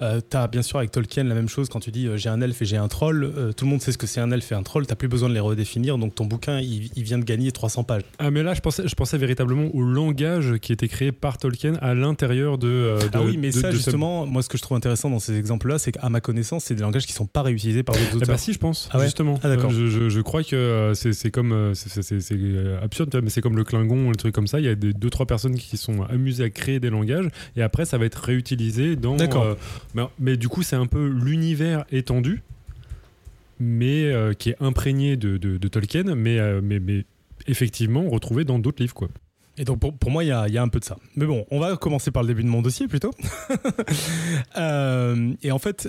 tu 0.00 0.36
as 0.36 0.48
bien 0.48 0.62
sûr 0.62 0.78
avec 0.78 0.90
Tolkien 0.90 1.24
la 1.24 1.34
même 1.34 1.48
chose 1.48 1.68
quand 1.68 1.80
tu 1.80 1.90
dis, 1.90 2.06
euh, 2.06 2.16
j'ai 2.16 2.28
un 2.28 2.40
elfe 2.40 2.62
et 2.62 2.64
j'ai 2.64 2.76
un 2.76 2.88
troll. 2.88 3.24
euh, 3.24 3.52
tout 3.52 3.64
le 3.64 3.70
monde 3.70 3.80
sait 3.82 3.92
ce 3.92 3.98
que 3.98 4.06
c'est 4.06 4.20
un 4.20 4.30
elfe 4.30 4.50
et 4.52 4.54
un 4.54 4.62
troll. 4.62 4.86
Tu 4.86 4.94
plus 4.94 5.08
besoin 5.08 5.28
de 5.28 5.34
les 5.34 5.40
redéfinir. 5.40 5.98
Donc, 5.98 6.14
ton 6.14 6.24
bouquin, 6.24 6.60
il, 6.60 6.90
il 6.94 7.02
vient 7.02 7.18
de 7.18 7.24
gagner 7.24 7.50
300 7.52 7.82
pages. 7.84 8.02
Ah 8.18 8.30
mais 8.30 8.42
là 8.42 8.54
je 8.54 8.60
pensais, 8.60 8.86
je 8.86 8.94
pensais 8.94 9.18
véritablement 9.18 9.66
au 9.74 9.82
langage 9.82 10.54
qui 10.62 10.72
était 10.72 10.88
créé 10.88 11.10
par 11.12 11.36
Tolkien 11.38 11.74
à 11.82 11.94
l'intérieur 11.94 12.58
de, 12.58 12.68
euh, 12.68 12.98
de- 13.00 13.08
ah 13.12 13.22
oui, 13.22 13.36
mais 13.36 13.48
de- 13.50 13.58
ça, 13.58 13.68
de 13.70 13.76
justement, 13.76 14.24
moi, 14.26 14.42
ce 14.42 14.48
que 14.48 14.53
je 14.56 14.62
trouve 14.62 14.76
intéressant 14.76 15.10
dans 15.10 15.18
ces 15.18 15.36
exemples-là, 15.38 15.78
c'est 15.78 15.92
qu'à 15.92 16.08
ma 16.08 16.20
connaissance, 16.20 16.64
c'est 16.64 16.74
des 16.74 16.82
langages 16.82 17.06
qui 17.06 17.12
sont 17.12 17.26
pas 17.26 17.42
réutilisés 17.42 17.82
par 17.82 17.94
d'autres 17.94 18.08
Eh 18.12 18.16
auteurs. 18.16 18.28
bah 18.28 18.38
si 18.38 18.52
je 18.52 18.58
pense 18.58 18.88
Ah 18.92 18.98
ouais 18.98 19.04
justement 19.04 19.38
Ah, 19.42 19.48
d'accord. 19.48 19.70
Euh, 19.70 19.74
je, 19.74 19.86
je- 19.86 20.08
je 20.08 20.20
crois 20.20 20.42
que 20.44 20.56
euh, 20.56 20.94
c'est 20.94 21.30
comme 21.30 21.52
euh, 21.52 21.74
c'est- 21.74 22.74
absurde 22.82 23.20
mais 23.22 23.30
c'est 23.30 23.40
comme 23.40 23.56
le 23.56 23.64
Klingon 23.64 24.10
les 24.10 24.16
trucs 24.16 24.34
comme 24.34 24.46
ça 24.46 24.60
il 24.60 24.66
y 24.66 24.68
a 24.68 24.74
des, 24.74 24.92
deux 24.92 25.10
trois 25.10 25.26
personnes 25.26 25.54
qui 25.56 25.76
sont 25.76 26.02
amusées 26.04 26.44
à 26.44 26.50
créer 26.50 26.80
des 26.80 26.90
langages 26.90 27.28
et 27.56 27.62
après 27.62 27.84
ça 27.84 27.98
va 27.98 28.04
être 28.06 28.16
réutilisé 28.22 28.96
dans 28.96 29.16
D'accord. 29.16 29.44
euh, 29.44 29.54
mais, 29.94 30.02
mais 30.18 30.36
du 30.36 30.48
coup 30.48 30.62
c'est 30.62 30.76
un 30.76 30.86
peu 30.86 31.06
l'univers 31.06 31.84
étendu 31.92 32.42
mais 33.60 34.04
euh, 34.04 34.32
qui 34.34 34.50
est 34.50 34.56
imprégné 34.60 35.16
de, 35.16 35.36
de- 35.36 35.56
de 35.58 35.68
Tolkien 35.68 36.14
mais, 36.14 36.38
euh, 36.38 36.60
mais, 36.62 36.80
mais 36.80 37.04
effectivement 37.46 38.08
retrouvé 38.08 38.44
dans 38.44 38.58
d'autres 38.58 38.82
livres 38.82 38.94
quoi 38.94 39.08
Et 39.56 39.64
donc 39.64 39.80
pour, 39.80 39.96
pour 39.96 40.10
moi, 40.10 40.24
il 40.24 40.28
y 40.28 40.32
a, 40.32 40.48
y 40.48 40.58
a 40.58 40.62
un 40.62 40.68
peu 40.68 40.80
de 40.80 40.84
ça. 40.84 40.96
Mais 41.16 41.26
bon, 41.26 41.46
on 41.50 41.60
va 41.60 41.76
commencer 41.76 42.10
par 42.10 42.22
le 42.22 42.28
début 42.28 42.42
de 42.42 42.48
mon 42.48 42.62
dossier 42.62 42.88
plutôt. 42.88 43.12
Euh, 44.56 45.32
et 45.42 45.50
en 45.50 45.58
fait, 45.58 45.88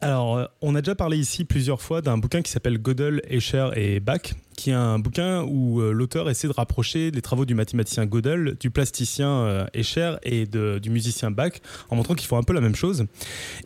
alors, 0.00 0.36
euh, 0.36 0.44
on 0.60 0.74
a 0.74 0.82
déjà 0.82 0.94
parlé 0.94 1.16
ici 1.16 1.44
plusieurs 1.44 1.80
fois 1.80 2.02
d'un 2.02 2.18
bouquin 2.18 2.42
qui 2.42 2.50
s'appelle 2.50 2.78
Gödel, 2.78 3.22
Escher 3.28 3.70
et 3.74 4.00
Bach, 4.00 4.34
qui 4.56 4.70
est 4.70 4.74
un 4.74 4.98
bouquin 4.98 5.42
où 5.42 5.80
euh, 5.80 5.92
l'auteur 5.92 6.28
essaie 6.30 6.48
de 6.48 6.52
rapprocher 6.52 7.10
les 7.10 7.20
travaux 7.22 7.44
du 7.44 7.54
mathématicien 7.54 8.06
Gödel, 8.06 8.56
du 8.58 8.70
plasticien 8.70 9.28
euh, 9.28 9.66
Escher 9.74 10.16
et 10.22 10.46
de- 10.46 10.78
du 10.82 10.90
musicien 10.90 11.30
Bach, 11.30 11.52
en 11.90 11.96
montrant 11.96 12.14
qu'ils 12.14 12.26
font 12.26 12.38
un 12.38 12.42
peu 12.42 12.52
la 12.54 12.60
même 12.60 12.74
chose. 12.74 13.04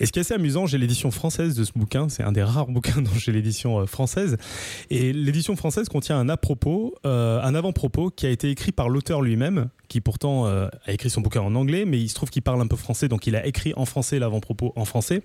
Et 0.01 0.07
ce 0.07 0.13
qui 0.13 0.19
est 0.19 0.23
assez 0.23 0.35
amusant, 0.35 0.67
j'ai 0.67 0.79
l'édition 0.79 1.11
française 1.11 1.55
de 1.55 1.65
ce 1.65 1.73
bouquin, 1.75 2.09
c'est 2.09 2.23
un 2.25 2.33
des 2.33 2.43
rares 2.43 2.67
bouquins 2.67 3.01
dont 3.03 3.11
j'ai 3.17 3.33
l'édition 3.33 3.79
euh, 3.81 3.87
française. 3.87 4.37
Et 4.91 5.13
l'édition 5.13 5.55
française 5.57 5.89
contient 5.89 6.19
un 6.19 6.29
à-propos, 6.29 6.95
un 7.05 7.55
avant-propos 7.55 8.11
qui 8.11 8.27
a 8.27 8.31
été 8.31 8.51
écrit 8.51 8.73
par 8.73 8.89
l'auteur 8.89 9.23
lui-même, 9.23 9.69
qui 9.89 10.01
pourtant 10.01 10.47
a 10.47 10.71
écrit 10.89 11.11
son 11.11 11.21
bouquin 11.21 11.41
en 11.41 11.55
anglais, 11.55 11.85
mais 11.85 12.01
il 12.01 12.09
se 12.09 12.15
trouve 12.15 12.31
qu'il 12.31 12.43
parle 12.43 12.61
un 12.61 12.67
peu 12.67 12.77
français, 12.77 13.09
donc 13.09 13.27
il 13.27 13.35
a 13.37 13.45
écrit 13.47 13.73
en 13.77 13.85
français 13.85 14.19
l'avant-propos 14.19 14.73
en 14.77 14.85
français. 14.85 15.23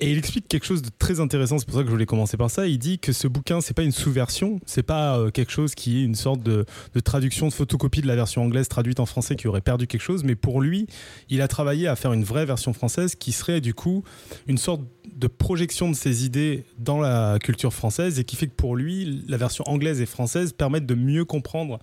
Et 0.00 0.10
il 0.10 0.18
explique 0.18 0.46
quelque 0.48 0.64
chose 0.66 0.82
de 0.82 0.90
très 0.98 1.20
intéressant, 1.20 1.58
c'est 1.58 1.66
pour 1.66 1.74
ça 1.76 1.80
que 1.82 1.86
je 1.86 1.92
voulais 1.92 2.06
commencer 2.06 2.36
par 2.36 2.50
ça. 2.50 2.66
Il 2.66 2.78
dit 2.78 2.98
que 2.98 3.12
ce 3.12 3.26
bouquin, 3.28 3.60
c'est 3.60 3.74
pas 3.74 3.82
une 3.82 3.92
sous-version, 3.92 4.60
pas 4.82 5.18
euh, 5.18 5.30
quelque 5.30 5.52
chose 5.52 5.74
qui 5.74 5.98
est 5.98 6.04
une 6.04 6.14
sorte 6.14 6.42
de, 6.42 6.64
traduction, 7.04 7.48
de 7.48 7.52
photocopie 7.52 8.02
de 8.02 8.06
la 8.06 8.16
version 8.16 8.42
anglaise 8.42 8.68
traduite 8.68 9.00
en 9.00 9.06
français 9.06 9.36
qui 9.36 9.48
aurait 9.48 9.60
perdu 9.60 9.86
quelque 9.86 10.02
chose, 10.02 10.24
mais 10.24 10.34
pour 10.34 10.60
lui, 10.60 10.86
il 11.28 11.42
a 11.42 11.48
travaillé 11.48 11.86
à 11.86 11.96
faire 11.96 12.12
une 12.12 12.24
vraie 12.24 12.46
version 12.46 12.72
française 12.72 13.14
qui 13.14 13.32
serait 13.32 13.60
du 13.60 13.74
coup 13.74 14.04
une 14.46 14.58
sorte 14.58 14.82
de 15.14 15.26
projection 15.26 15.90
de 15.90 15.94
ses 15.94 16.24
idées 16.24 16.64
dans 16.78 17.00
la 17.00 17.38
culture 17.42 17.72
française 17.72 18.18
et 18.18 18.24
qui 18.24 18.36
fait 18.36 18.46
que 18.46 18.54
pour 18.54 18.76
lui, 18.76 19.24
la 19.28 19.36
version 19.36 19.64
anglaise 19.66 20.00
et 20.00 20.06
française 20.06 20.52
permettent 20.52 20.86
de 20.86 20.94
mieux 20.94 21.24
comprendre 21.24 21.78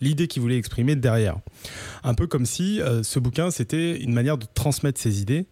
l'idée 0.00 0.28
qu'il 0.28 0.42
voulait 0.42 0.58
exprimer 0.58 0.96
derrière. 0.96 1.36
Un 2.04 2.14
peu 2.14 2.26
comme 2.26 2.46
si 2.46 2.80
euh, 2.80 3.02
ce 3.02 3.18
bouquin, 3.18 3.50
c'était 3.50 4.00
une 4.00 4.12
manière 4.12 4.38
de 4.38 4.46
transmettre 4.54 5.00
ses 5.00 5.20
idées 5.20 5.46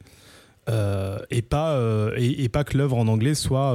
euh, 0.68 1.18
et, 1.30 1.42
pas, 1.42 1.78
et, 2.16 2.48
pas 2.48 2.64
que 2.64 2.76
l'œuvre 2.76 2.96
en 2.96 3.08
anglais 3.08 3.34
soit 3.34 3.74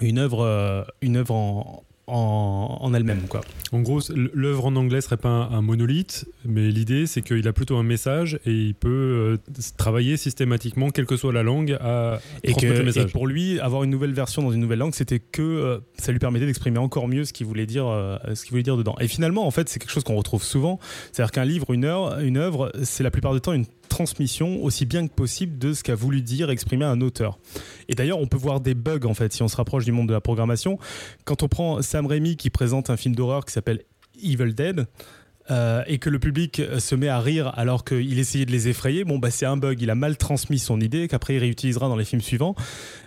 une 0.00 0.18
œuvre, 0.18 0.44
euh, 0.44 0.82
une 1.02 1.16
œuvre 1.16 1.34
en, 1.34 1.84
en, 2.06 2.78
en 2.80 2.94
elle-même. 2.94 3.22
Quoi. 3.28 3.40
En 3.72 3.80
gros, 3.80 4.00
l'œuvre 4.14 4.66
en 4.66 4.76
anglais 4.76 5.00
serait 5.00 5.16
pas 5.16 5.28
un, 5.28 5.52
un 5.52 5.62
monolithe, 5.62 6.26
mais 6.44 6.68
l'idée 6.70 7.06
c'est 7.06 7.22
qu'il 7.22 7.46
a 7.46 7.52
plutôt 7.52 7.76
un 7.76 7.82
message 7.82 8.38
et 8.46 8.52
il 8.52 8.74
peut 8.74 8.88
euh, 8.88 9.36
travailler 9.76 10.16
systématiquement, 10.16 10.90
quelle 10.90 11.06
que 11.06 11.16
soit 11.16 11.32
la 11.32 11.42
langue, 11.42 11.76
à 11.80 12.18
Et, 12.42 12.50
transmettre 12.50 12.74
que, 12.74 12.78
le 12.78 12.82
et 12.82 12.84
message. 12.86 13.12
pour 13.12 13.26
lui, 13.26 13.60
avoir 13.60 13.84
une 13.84 13.90
nouvelle 13.90 14.12
version 14.12 14.42
dans 14.42 14.50
une 14.50 14.60
nouvelle 14.60 14.80
langue, 14.80 14.94
c'était 14.94 15.20
que 15.20 15.42
euh, 15.42 15.78
ça 15.98 16.12
lui 16.12 16.18
permettait 16.18 16.46
d'exprimer 16.46 16.78
encore 16.78 17.06
mieux 17.08 17.24
ce 17.24 17.32
qu'il 17.32 17.46
voulait 17.46 17.66
dire, 17.66 17.86
euh, 17.86 18.16
ce 18.34 18.42
qu'il 18.42 18.50
voulait 18.50 18.62
dire 18.62 18.76
dedans. 18.76 18.96
Et 19.00 19.08
finalement, 19.08 19.46
en 19.46 19.50
fait, 19.50 19.68
c'est 19.68 19.78
quelque 19.78 19.92
chose 19.92 20.04
qu'on 20.04 20.16
retrouve 20.16 20.42
souvent. 20.42 20.78
C'est-à-dire 21.12 21.32
qu'un 21.32 21.44
livre, 21.44 21.72
une 21.72 21.84
œuvre, 21.84 22.20
une 22.22 22.36
œuvre, 22.36 22.72
c'est 22.82 23.04
la 23.04 23.10
plupart 23.10 23.34
du 23.34 23.40
temps 23.40 23.52
une 23.52 23.66
transmission 23.90 24.64
aussi 24.64 24.86
bien 24.86 25.06
que 25.06 25.12
possible 25.12 25.58
de 25.58 25.74
ce 25.74 25.82
qu'a 25.82 25.94
voulu 25.94 26.22
dire, 26.22 26.48
exprimer 26.48 26.86
un 26.86 27.02
auteur. 27.02 27.38
Et 27.88 27.94
d'ailleurs, 27.94 28.18
on 28.18 28.26
peut 28.26 28.38
voir 28.38 28.60
des 28.60 28.74
bugs 28.74 29.04
en 29.04 29.12
fait 29.12 29.32
si 29.34 29.42
on 29.42 29.48
se 29.48 29.56
rapproche 29.56 29.84
du 29.84 29.92
monde 29.92 30.08
de 30.08 30.14
la 30.14 30.22
programmation. 30.22 30.78
Quand 31.26 31.42
on 31.42 31.48
prend 31.48 31.82
Sam 31.82 32.06
Raimi 32.06 32.36
qui 32.36 32.48
présente 32.48 32.88
un 32.88 32.96
film 32.96 33.14
d'horreur 33.14 33.44
qui 33.44 33.52
s'appelle 33.52 33.84
Evil 34.22 34.54
Dead. 34.54 34.86
Euh, 35.50 35.82
et 35.86 35.98
que 35.98 36.10
le 36.10 36.18
public 36.18 36.60
euh, 36.60 36.78
se 36.78 36.94
met 36.94 37.08
à 37.08 37.18
rire 37.18 37.52
alors 37.56 37.84
qu'il 37.84 38.18
essayait 38.18 38.46
de 38.46 38.52
les 38.52 38.68
effrayer, 38.68 39.04
bon, 39.04 39.18
bah, 39.18 39.30
c'est 39.30 39.46
un 39.46 39.56
bug. 39.56 39.80
Il 39.80 39.90
a 39.90 39.94
mal 39.94 40.16
transmis 40.16 40.58
son 40.58 40.80
idée 40.80 41.08
qu'après 41.08 41.34
il 41.34 41.38
réutilisera 41.38 41.88
dans 41.88 41.96
les 41.96 42.04
films 42.04 42.22
suivants. 42.22 42.54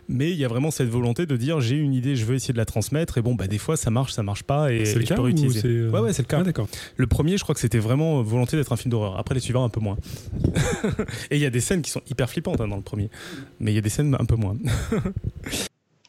Mais 0.10 0.32
il 0.32 0.38
y 0.38 0.44
a 0.44 0.50
vraiment 0.50 0.70
cette 0.70 0.90
volonté 0.90 1.26
de 1.26 1.38
dire 1.38 1.62
j'ai 1.62 1.78
une 1.78 1.94
idée, 1.94 2.18
je 2.18 2.26
veux 2.26 2.36
essayer 2.36 2.54
de 2.54 2.58
la 2.58 2.66
transmettre. 2.66 3.18
Et 3.18 3.22
bon, 3.22 3.36
bah, 3.36 3.48
des 3.48 3.58
fois 3.58 3.78
ça 3.78 3.90
marche, 3.90 4.14
ça 4.14 4.24
marche 4.24 4.44
pas. 4.44 4.74
Et, 4.74 4.86
C'est 4.86 5.00
le 5.00 5.06
cas 5.06 5.16
peux 5.16 5.22
ou 5.22 5.52
c'est, 5.52 5.66
euh, 5.66 5.90
Ouais, 5.90 6.00
ouais, 6.02 6.14
c'est 6.14 6.24
le 6.24 6.28
cas. 6.28 6.40
Ah, 6.40 6.44
d'accord. 6.44 6.68
Le 6.98 7.08
premier, 7.08 7.38
je 7.38 7.44
crois 7.44 7.56
que 7.56 7.62
c'était 7.62 7.80
vraiment 7.80 8.22
volonté 8.22 8.58
d'être 8.58 8.74
un 8.74 8.78
film 8.78 8.92
d'horreur. 8.92 9.18
Après, 9.18 9.36
les 9.36 9.42
suivants, 9.42 9.64
un 9.64 9.70
peu 9.70 9.80
moins. 9.80 9.98
et 11.32 11.38
il 11.38 11.42
y 11.42 11.46
a 11.46 11.50
des 11.50 11.62
scènes 11.62 11.82
qui 11.82 11.92
sont 11.92 12.02
hyper 12.10 12.30
flippantes 12.30 12.60
hein, 12.60 12.68
dans 12.68 12.76
le 12.76 12.82
premier. 12.82 13.10
Mais 13.60 13.72
il 13.72 13.76
y 13.76 13.80
a 13.80 13.82
des 13.82 13.90
scènes 13.90 14.16
un 14.20 14.26
peu 14.26 14.36
moins. 14.36 14.56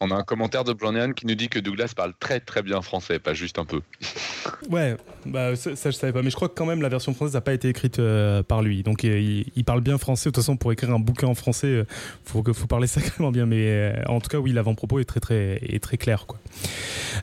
On 0.01 0.11
a 0.11 0.17
un 0.17 0.23
commentaire 0.25 0.65
de 0.65 0.73
Blanian 0.73 1.13
qui 1.13 1.27
nous 1.27 1.37
dit 1.37 1.49
que 1.49 1.59
Douglas 1.61 1.93
parle 1.97 2.13
très 2.19 2.41
très 2.41 2.63
bien 2.63 2.83
français, 2.83 3.19
pas 3.19 3.33
juste 3.33 3.59
un 3.59 3.65
peu. 3.65 3.81
Ouais, 4.71 4.97
bah, 5.27 5.57
ça, 5.57 5.77
ça, 5.77 5.91
je 5.91 5.97
savais 5.97 6.13
pas. 6.13 6.23
Mais 6.23 6.31
je 6.31 6.37
crois 6.37 6.49
que 6.49 6.55
quand 6.55 6.67
même 6.67 6.83
la 6.83 6.89
version 6.89 7.15
française 7.15 7.35
n'a 7.35 7.41
pas 7.41 7.53
été 7.53 7.69
écrite 7.69 7.99
euh, 7.99 8.43
par 8.43 8.63
lui. 8.63 8.83
Donc 8.83 9.05
euh, 9.05 9.19
il, 9.19 9.47
il 9.57 9.65
parle 9.65 9.81
bien 9.81 9.99
français. 9.99 10.31
De 10.31 10.35
toute 10.35 10.43
façon, 10.43 10.57
pour 10.57 10.73
écrire 10.73 10.91
un 10.91 10.99
bouquin 10.99 11.27
en 11.27 11.35
français, 11.35 11.67
euh, 11.67 11.85
faut, 12.25 12.43
parler 12.43 12.87
sacrément 12.89 13.31
bien. 13.31 13.47
Mais 13.47 13.95
en 14.07 14.21
tout 14.21 14.29
cas, 14.29 14.39
oui, 14.39 14.53
l'avant-propos 14.53 14.99
est 14.99 15.05
très, 15.05 15.21
très, 15.21 15.61
est 15.63 15.83
très 15.83 15.97
clair. 15.97 16.27
Quoi. 16.27 16.39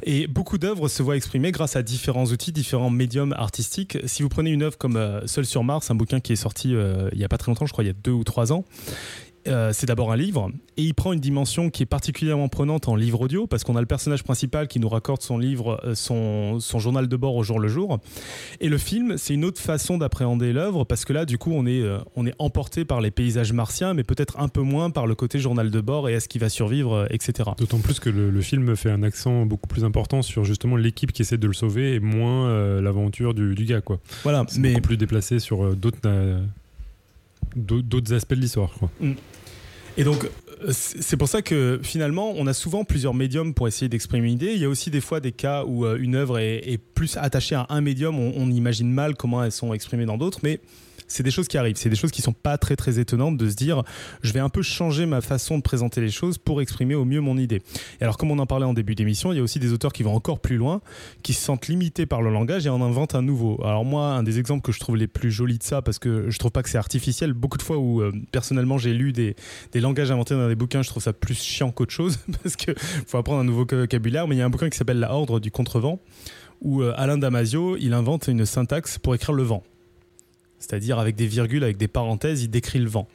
Et 0.04 0.28
beaucoup 0.28 0.58
d'œuvres 0.58 0.88
se 0.88 1.04
voient 1.04 1.16
exprimées 1.16 1.52
grâce 1.52 1.76
à 1.76 1.84
différents 1.84 2.26
outils, 2.26 2.52
différents 2.52 2.90
médiums 2.90 3.34
artistiques. 3.34 3.98
Si 4.06 4.24
vous 4.24 4.30
prenez 4.30 4.52
une 4.52 4.64
œuvre 4.64 4.78
comme 4.78 5.22
Seul 5.26 5.46
sur 5.46 5.64
Mars, 5.64 5.92
un 5.92 5.96
bouquin 5.96 6.20
qui 6.20 6.34
est 6.34 6.38
sorti 6.38 6.72
il 6.72 7.20
y 7.20 7.24
a 7.24 7.30
pas 7.30 7.38
très 7.38 7.52
longtemps, 7.52 7.66
je 7.66 7.72
crois 7.72 7.84
il 7.84 7.88
y 7.88 7.92
a 7.92 7.96
deux 8.04 8.12
ou 8.12 8.24
trois 8.24 8.52
ans, 8.54 8.66
euh, 9.48 9.72
c'est 9.74 9.88
d'abord 9.88 10.12
un 10.12 10.16
livre 10.16 10.52
et 10.78 10.84
il 10.84 10.94
prend 10.94 11.14
une 11.14 11.20
dimension 11.20 11.70
qui 11.70 11.84
est 11.84 11.88
particulièrement 11.88 12.48
prenante 12.50 12.88
en 12.88 12.96
livre 12.96 13.22
audio 13.22 13.48
parce 13.48 13.64
qu'on 13.64 13.76
a 13.76 13.80
le 13.82 13.86
personnage 13.88 14.24
principal 14.24 14.68
qui 14.68 14.80
nous 14.80 14.88
raccorde 14.90 15.22
son 15.22 15.38
livre, 15.38 15.80
euh, 15.84 15.96
son, 15.96 16.60
son 16.60 16.80
journal 16.80 17.08
de 17.08 17.16
bord 17.16 17.36
au 17.36 17.44
jour 17.44 17.60
le 17.60 17.68
jour. 17.68 18.00
Et 18.60 18.70
le 18.70 18.78
film, 18.78 19.18
c'est 19.18 19.34
une 19.34 19.44
autre 19.46 19.60
façon 19.62 19.98
d'appréhender 19.98 20.54
l'œuvre 20.54 20.84
parce 20.84 21.06
que 21.06 21.14
là, 21.14 21.26
du 21.26 21.38
coup, 21.38 21.52
on 21.54 21.66
est, 21.66 21.82
euh, 21.82 21.98
on 22.16 22.26
est 22.26 22.34
emporté 22.40 22.86
par 22.86 23.02
les 23.02 23.12
paysages 23.12 23.52
martiens, 23.54 23.94
mais 23.94 24.04
peut-être 24.04 24.40
un 24.40 24.48
peu 24.48 24.62
moins 24.62 24.90
par 24.92 25.08
le 25.08 25.16
côté 25.16 25.40
journal 25.40 25.72
de 25.72 25.82
bord 25.82 26.08
et 26.10 26.14
est-ce 26.14 26.30
qu'il 26.30 26.42
va 26.42 26.50
survivre, 26.50 27.08
etc. 27.10 27.50
D'autant 27.58 27.80
plus 27.80 28.00
que 28.00 28.10
le, 28.10 28.30
le 28.30 28.42
film 28.42 28.76
fait 28.76 28.92
un 28.92 29.04
accent 29.04 29.46
beaucoup 29.46 29.68
plus 29.68 29.84
important 29.84 30.22
sur 30.22 30.44
justement 30.46 30.76
l'équipe 30.76 31.12
qui 31.12 31.22
essaie 31.24 31.38
de 31.38 31.48
le 31.48 31.54
sauver 31.54 31.96
et 31.96 32.00
moins 32.00 32.48
euh, 32.48 32.82
l'aventure 32.82 33.34
du, 33.34 33.56
du 33.56 33.66
gars. 33.66 33.82
quoi. 33.82 34.00
Voilà, 34.24 34.46
mais 34.58 34.70
beaucoup 34.74 34.82
plus 34.88 34.98
déplacé 34.98 35.40
sur 35.40 35.76
d'autres 35.76 36.00
d'au- 37.56 37.82
d'autres 37.82 38.14
aspects 38.14 38.34
de 38.36 38.40
l'histoire. 38.42 38.72
quoi. 38.80 38.90
Et 39.98 40.04
donc, 40.04 40.26
euh, 40.64 40.72
c'est 40.72 41.18
pour 41.18 41.28
ça 41.28 41.42
que 41.42 41.80
finalement, 41.84 42.34
on 42.38 42.48
a 42.48 42.54
souvent 42.54 42.84
plusieurs 42.84 43.14
médiums 43.14 43.54
pour 43.54 43.68
essayer 43.68 43.90
d'exprimer 43.90 44.28
une 44.28 44.34
idée. 44.34 44.54
Il 44.54 44.60
y 44.60 44.66
a 44.66 44.70
aussi 44.70 44.90
des 44.90 45.02
fois 45.02 45.20
des 45.20 45.32
cas 45.32 45.66
où 45.66 45.86
euh, 45.86 45.98
une 46.00 46.16
œuvre 46.16 46.40
est, 46.40 46.62
est 46.66 46.78
plus 46.78 47.18
attachée 47.18 47.56
à 47.56 47.66
un 47.70 47.82
médium. 47.82 48.18
On, 48.18 48.34
on 48.36 48.50
imagine 48.50 48.92
mal 48.92 49.16
comment 49.16 49.44
elles 49.44 49.52
sont 49.52 49.74
exprimées 49.74 50.06
dans 50.06 50.18
d'autres, 50.18 50.40
mais 50.44 50.60
c'est 51.12 51.24
des 51.24 51.32
choses 51.32 51.48
qui 51.48 51.58
arrivent. 51.58 51.76
C'est 51.76 51.90
des 51.90 51.96
choses 51.96 52.12
qui 52.12 52.22
sont 52.22 52.34
pas 52.34 52.58
très 52.58 52.76
très 52.76 53.00
étonnantes 53.00 53.38
de 53.38 53.50
se 53.50 53.56
dire, 53.56 53.84
je 54.24 54.32
vais 54.32 54.40
un 54.40 54.50
peu 54.50 54.62
changer 54.62 55.06
ma 55.06 55.22
façon 55.22 55.58
de 55.58 55.64
présenter 55.64 56.02
les 56.02 56.10
choses 56.10 56.38
pour 56.38 56.62
exprimer 56.62 56.96
au 56.96 57.06
mieux 57.06 57.22
mon 57.22 57.38
idée. 57.38 57.62
Et 58.00 58.04
alors, 58.04 58.18
comme 58.18 58.32
on 58.32 58.40
en 58.40 58.46
parlait 58.46 58.66
en 58.66 58.74
début 58.74 58.96
d'émission, 58.96 59.32
il 59.32 59.38
y 59.38 59.40
a 59.40 59.44
aussi 59.44 59.60
des 59.60 59.74
auteurs 59.74 59.94
qui 59.94 60.04
vont 60.04 60.16
encore 60.16 60.40
plus 60.40 60.58
loin, 60.58 60.82
qui 61.24 61.34
se 61.34 61.42
sentent 61.42 61.68
limités 61.68 62.06
par 62.06 62.22
le 62.22 62.32
langage 62.32 62.66
et 62.66 62.70
en 62.70 62.82
inventent 62.82 63.16
un 63.16 63.22
nouveau. 63.22 63.60
Alors 63.64 63.86
moi, 63.86 64.08
un 64.08 64.24
des 64.24 64.40
exemples 64.40 64.64
que 64.64 64.72
je 64.72 64.80
trouve 64.80 64.96
les 64.96 65.08
plus 65.08 65.32
jolis 65.32 65.58
de 65.58 65.64
ça, 65.64 65.82
parce 65.82 66.00
que 66.00 66.30
je 66.30 66.40
trouve 66.40 66.52
pas 66.52 66.64
que 66.64 66.70
c'est 66.70 66.78
artificiel, 66.78 67.34
beaucoup 67.34 67.58
de 67.58 67.64
fois 67.64 67.78
où 67.78 68.02
euh, 68.02 68.12
personnellement 68.32 68.78
j'ai 68.78 68.94
lu 68.94 69.12
des, 69.12 69.36
langages 69.76 70.12
inventés 70.12 70.36
dans 70.36 70.48
des 70.48 70.56
bouquins, 70.56 70.82
je 70.82 70.90
trouve 70.90 71.04
ça 71.04 71.14
plus 71.14 71.36
chiant 71.36 71.72
qu'autre 71.72 71.92
chose 71.92 72.20
parce 72.44 72.56
que 72.56 72.74
faut 72.78 73.18
apprendre 73.18 73.42
un 73.42 73.44
nouveau 73.44 73.66
vocabulaire. 73.70 74.28
Mais 74.28 74.36
il 74.36 74.40
y 74.40 74.42
a 74.42 74.46
un 74.46 74.50
bouquin 74.50 74.70
qui 74.70 74.78
s'appelle 74.78 75.00
La 75.00 75.14
Ordre 75.14 75.40
du 75.40 75.52
Contrevent 75.52 76.00
où 76.62 76.82
euh, 76.82 76.94
Alain 76.96 77.18
Damasio 77.18 77.76
il 77.78 77.94
invente 77.94 78.28
une 78.28 78.46
syntaxe 78.46 78.98
pour 79.00 79.16
écrire 79.16 79.34
le 79.34 79.44
vent, 79.44 79.64
c'est-à-dire 80.62 80.98
avec 81.00 81.16
des 81.18 81.28
virgules, 81.28 81.64
avec 81.66 81.76
des 81.76 81.90
parenthèses, 81.90 82.44
il 82.44 82.50
décrit 82.50 82.80
le 82.80 82.88
vent. 82.90 83.08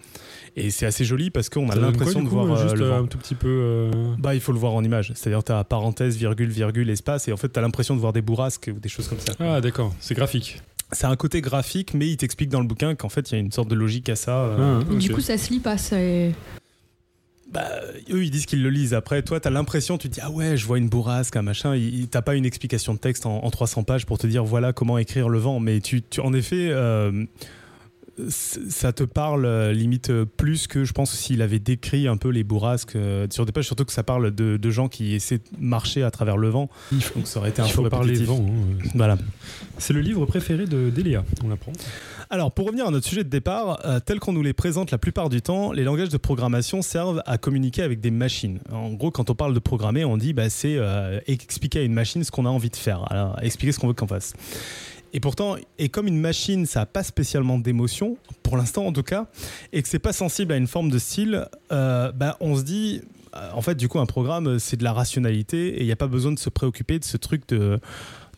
Et 0.59 0.71
c'est 0.71 0.87
assez 0.87 1.05
joli 1.05 1.31
parce 1.31 1.49
qu'on 1.49 1.69
a 1.71 1.77
l'impression 1.77 2.23
de 2.23 2.29
coup, 2.29 2.35
voir 2.35 2.51
euh, 2.59 2.63
juste 2.63 2.77
le 2.77 2.85
euh, 2.87 2.91
vent. 2.91 3.05
un 3.05 3.07
tout 3.07 3.19
petit 3.19 3.35
peu. 3.35 3.49
euh, 3.49 3.91
Bah, 4.19 4.35
il 4.35 4.41
faut 4.41 4.53
le 4.53 4.59
voir 4.59 4.73
en 4.75 4.83
image. 4.85 5.13
C'est-à-dire, 5.15 5.45
tu 5.45 5.53
as 5.53 5.65
parenthèse, 5.65 6.17
virgule, 6.17 6.49
virgule, 6.51 6.89
espace, 6.91 7.29
et 7.29 7.33
en 7.33 7.37
fait, 7.37 7.51
tu 7.53 7.59
as 7.59 7.63
l'impression 7.63 7.95
de 7.95 8.01
voir 8.01 8.13
des 8.13 8.23
bourrasques 8.23 8.71
ou 8.75 8.79
des 8.81 8.89
choses 8.89 9.09
comme 9.09 9.19
ça. 9.21 9.33
Ah, 9.39 9.61
d'accord, 9.61 9.95
c'est 10.01 10.15
graphique. 10.15 10.61
C'est 10.93 11.07
un 11.07 11.17
côté 11.17 11.41
graphique, 11.41 11.95
mais 11.95 12.09
il 12.09 12.17
t'explique 12.17 12.49
dans 12.49 12.61
le 12.61 12.67
bouquin 12.67 12.95
qu'en 12.95 13.09
fait, 13.09 13.31
il 13.31 13.35
y 13.35 13.37
a 13.37 13.41
une 13.41 13.51
sorte 13.53 13.69
de 13.69 13.75
logique 13.75 14.09
à 14.09 14.17
ça. 14.17 14.45
euh. 14.45 14.81
Ah, 14.89 14.95
Du 14.95 15.11
coup, 15.13 15.21
ça 15.21 15.37
se 15.37 15.51
lit 15.51 15.61
pas. 15.61 15.77
c'est- 15.79 16.33
Bah, 17.53 17.69
eux, 18.11 18.25
ils 18.25 18.31
disent 18.31 18.47
qu'ils 18.47 18.63
le 18.63 18.71
lisent. 18.71 18.95
Après, 18.95 19.23
toi, 19.23 19.39
tu 19.39 19.47
as 19.47 19.51
l'impression, 19.51 19.99
tu 19.99 20.09
te 20.09 20.15
dis, 20.15 20.21
ah 20.23 20.31
ouais, 20.31 20.57
je 20.57 20.67
vois 20.67 20.79
une 20.79 20.89
bourrasque, 20.89 21.37
un 21.37 21.43
machin. 21.43 21.79
T'as 22.11 22.23
pas 22.23 22.35
une 22.35 22.45
explication 22.45 22.95
de 22.95 22.99
texte 22.99 23.25
en, 23.25 23.45
en 23.45 23.51
300 23.51 23.85
pages 23.85 24.05
pour 24.05 24.19
te 24.19 24.27
dire, 24.27 24.45
voilà 24.45 24.73
comment 24.73 24.99
écrire 24.99 25.29
le 25.29 25.39
vent. 25.39 25.61
Mais 25.61 25.81
tu, 25.81 26.03
en 26.19 26.33
effet, 26.33 26.69
euh, 26.71 27.25
ça 28.29 28.93
te 28.93 29.05
parle 29.05 29.45
euh, 29.45 29.73
limite 29.73 30.11
euh, 30.11 30.25
plus 30.25 30.67
que 30.67 30.85
je 30.85 30.93
pense 30.93 31.11
s'il 31.13 31.43
avait 31.43 31.59
décrit 31.59 32.09
un 32.09 32.17
peu 32.17 32.29
les 32.29 32.45
bourrasques 32.45 32.97
euh, 32.97 33.27
sur 33.31 33.45
des 33.47 33.53
pages, 33.53 33.67
surtout 33.67 33.85
que 33.85 33.93
ça 33.93 34.03
parle 34.03 34.31
de, 34.35 34.57
de 34.57 34.71
gens 34.71 34.89
qui 34.89 35.15
essaient 35.15 35.39
de 35.39 35.45
marcher 35.59 36.03
à 36.03 36.11
travers 36.11 36.37
le 36.37 36.49
vent. 36.49 36.69
Il 36.93 37.03
faut, 37.03 37.15
Donc 37.19 37.27
ça 37.27 37.41
aurait 37.41 37.51
été 37.51 37.61
un 37.63 37.67
il 37.67 37.71
peu 37.73 37.83
faut 37.83 37.89
parler 37.89 38.15
répétitif. 38.15 38.29
vent. 38.29 38.47
hein. 38.47 38.89
Voilà. 38.95 39.19
C'est 39.79 39.93
le 39.93 40.01
livre 40.01 40.25
préféré 40.27 40.67
de 40.67 40.91
d'Elia, 40.91 41.25
on 41.45 41.49
l'apprend. 41.49 41.73
Alors, 42.29 42.51
pour 42.51 42.67
revenir 42.67 42.87
à 42.87 42.91
notre 42.91 43.07
sujet 43.07 43.23
de 43.23 43.29
départ, 43.29 43.79
euh, 43.85 44.01
tel 44.01 44.19
qu'on 44.19 44.33
nous 44.33 44.43
les 44.43 44.53
présente 44.53 44.91
la 44.91 44.99
plupart 44.99 45.29
du 45.29 45.43
temps, 45.43 45.71
les 45.71 45.85
langages 45.85 46.09
de 46.09 46.17
programmation 46.17 46.83
servent 46.83 47.23
à 47.25 47.39
communiquer 47.39 47.83
avec 47.83 48.01
des 48.01 48.11
machines. 48.11 48.59
En 48.73 48.93
gros, 48.95 49.13
quand 49.13 49.31
on 49.31 49.37
parle 49.37 49.55
de 49.55 49.61
programmer, 49.61 50.05
on 50.05 50.17
dit 50.17 50.33
bah, 50.33 50.51
c'est 50.51 50.75
euh, 50.77 51.21
expliquer 51.29 51.79
à 51.79 51.83
une 51.83 51.93
machine 51.93 52.25
ce 52.25 52.33
qu'on 52.33 52.45
a 52.45 52.49
envie 52.49 52.71
de 52.71 52.75
faire, 52.77 53.05
Alors, 53.13 53.41
expliquer 53.43 53.71
ce 53.71 53.79
qu'on 53.79 53.87
veut 53.87 53.95
qu'on 53.95 54.09
fasse. 54.09 54.33
Et 55.17 55.21
pourtant, 55.21 55.57
et 55.79 55.89
comme 55.89 56.09
une 56.09 56.21
machine, 56.21 56.67
ça 56.67 56.81
n'a 56.81 56.87
pas 56.87 57.03
spécialement 57.03 57.59
d'émotion, 57.59 58.19
pour 58.43 58.59
l'instant 58.59 58.85
en 58.85 58.93
tout 58.93 59.03
cas, 59.03 59.29
et 59.73 59.81
que 59.81 59.89
c'est 59.89 59.99
pas 59.99 60.13
sensible 60.13 60.53
à 60.53 60.59
une 60.59 60.67
forme 60.67 60.91
de 60.91 60.99
style, 60.99 61.49
euh, 61.73 62.13
bah, 62.13 62.37
on 62.41 62.55
se 62.55 62.63
dit, 62.63 63.01
euh, 63.35 63.49
en 63.55 63.63
fait, 63.63 63.77
du 63.77 63.89
coup, 63.89 63.99
un 63.99 64.05
programme, 64.05 64.59
c'est 64.59 64.77
de 64.77 64.85
la 64.85 64.93
rationalité, 64.93 65.69
et 65.69 65.81
il 65.81 65.87
n'y 65.87 65.93
a 65.93 65.97
pas 65.97 66.07
besoin 66.07 66.33
de 66.33 66.39
se 66.39 66.51
préoccuper 66.51 66.99
de 66.99 67.05
ce 67.05 67.17
truc 67.17 67.49
de 67.49 67.81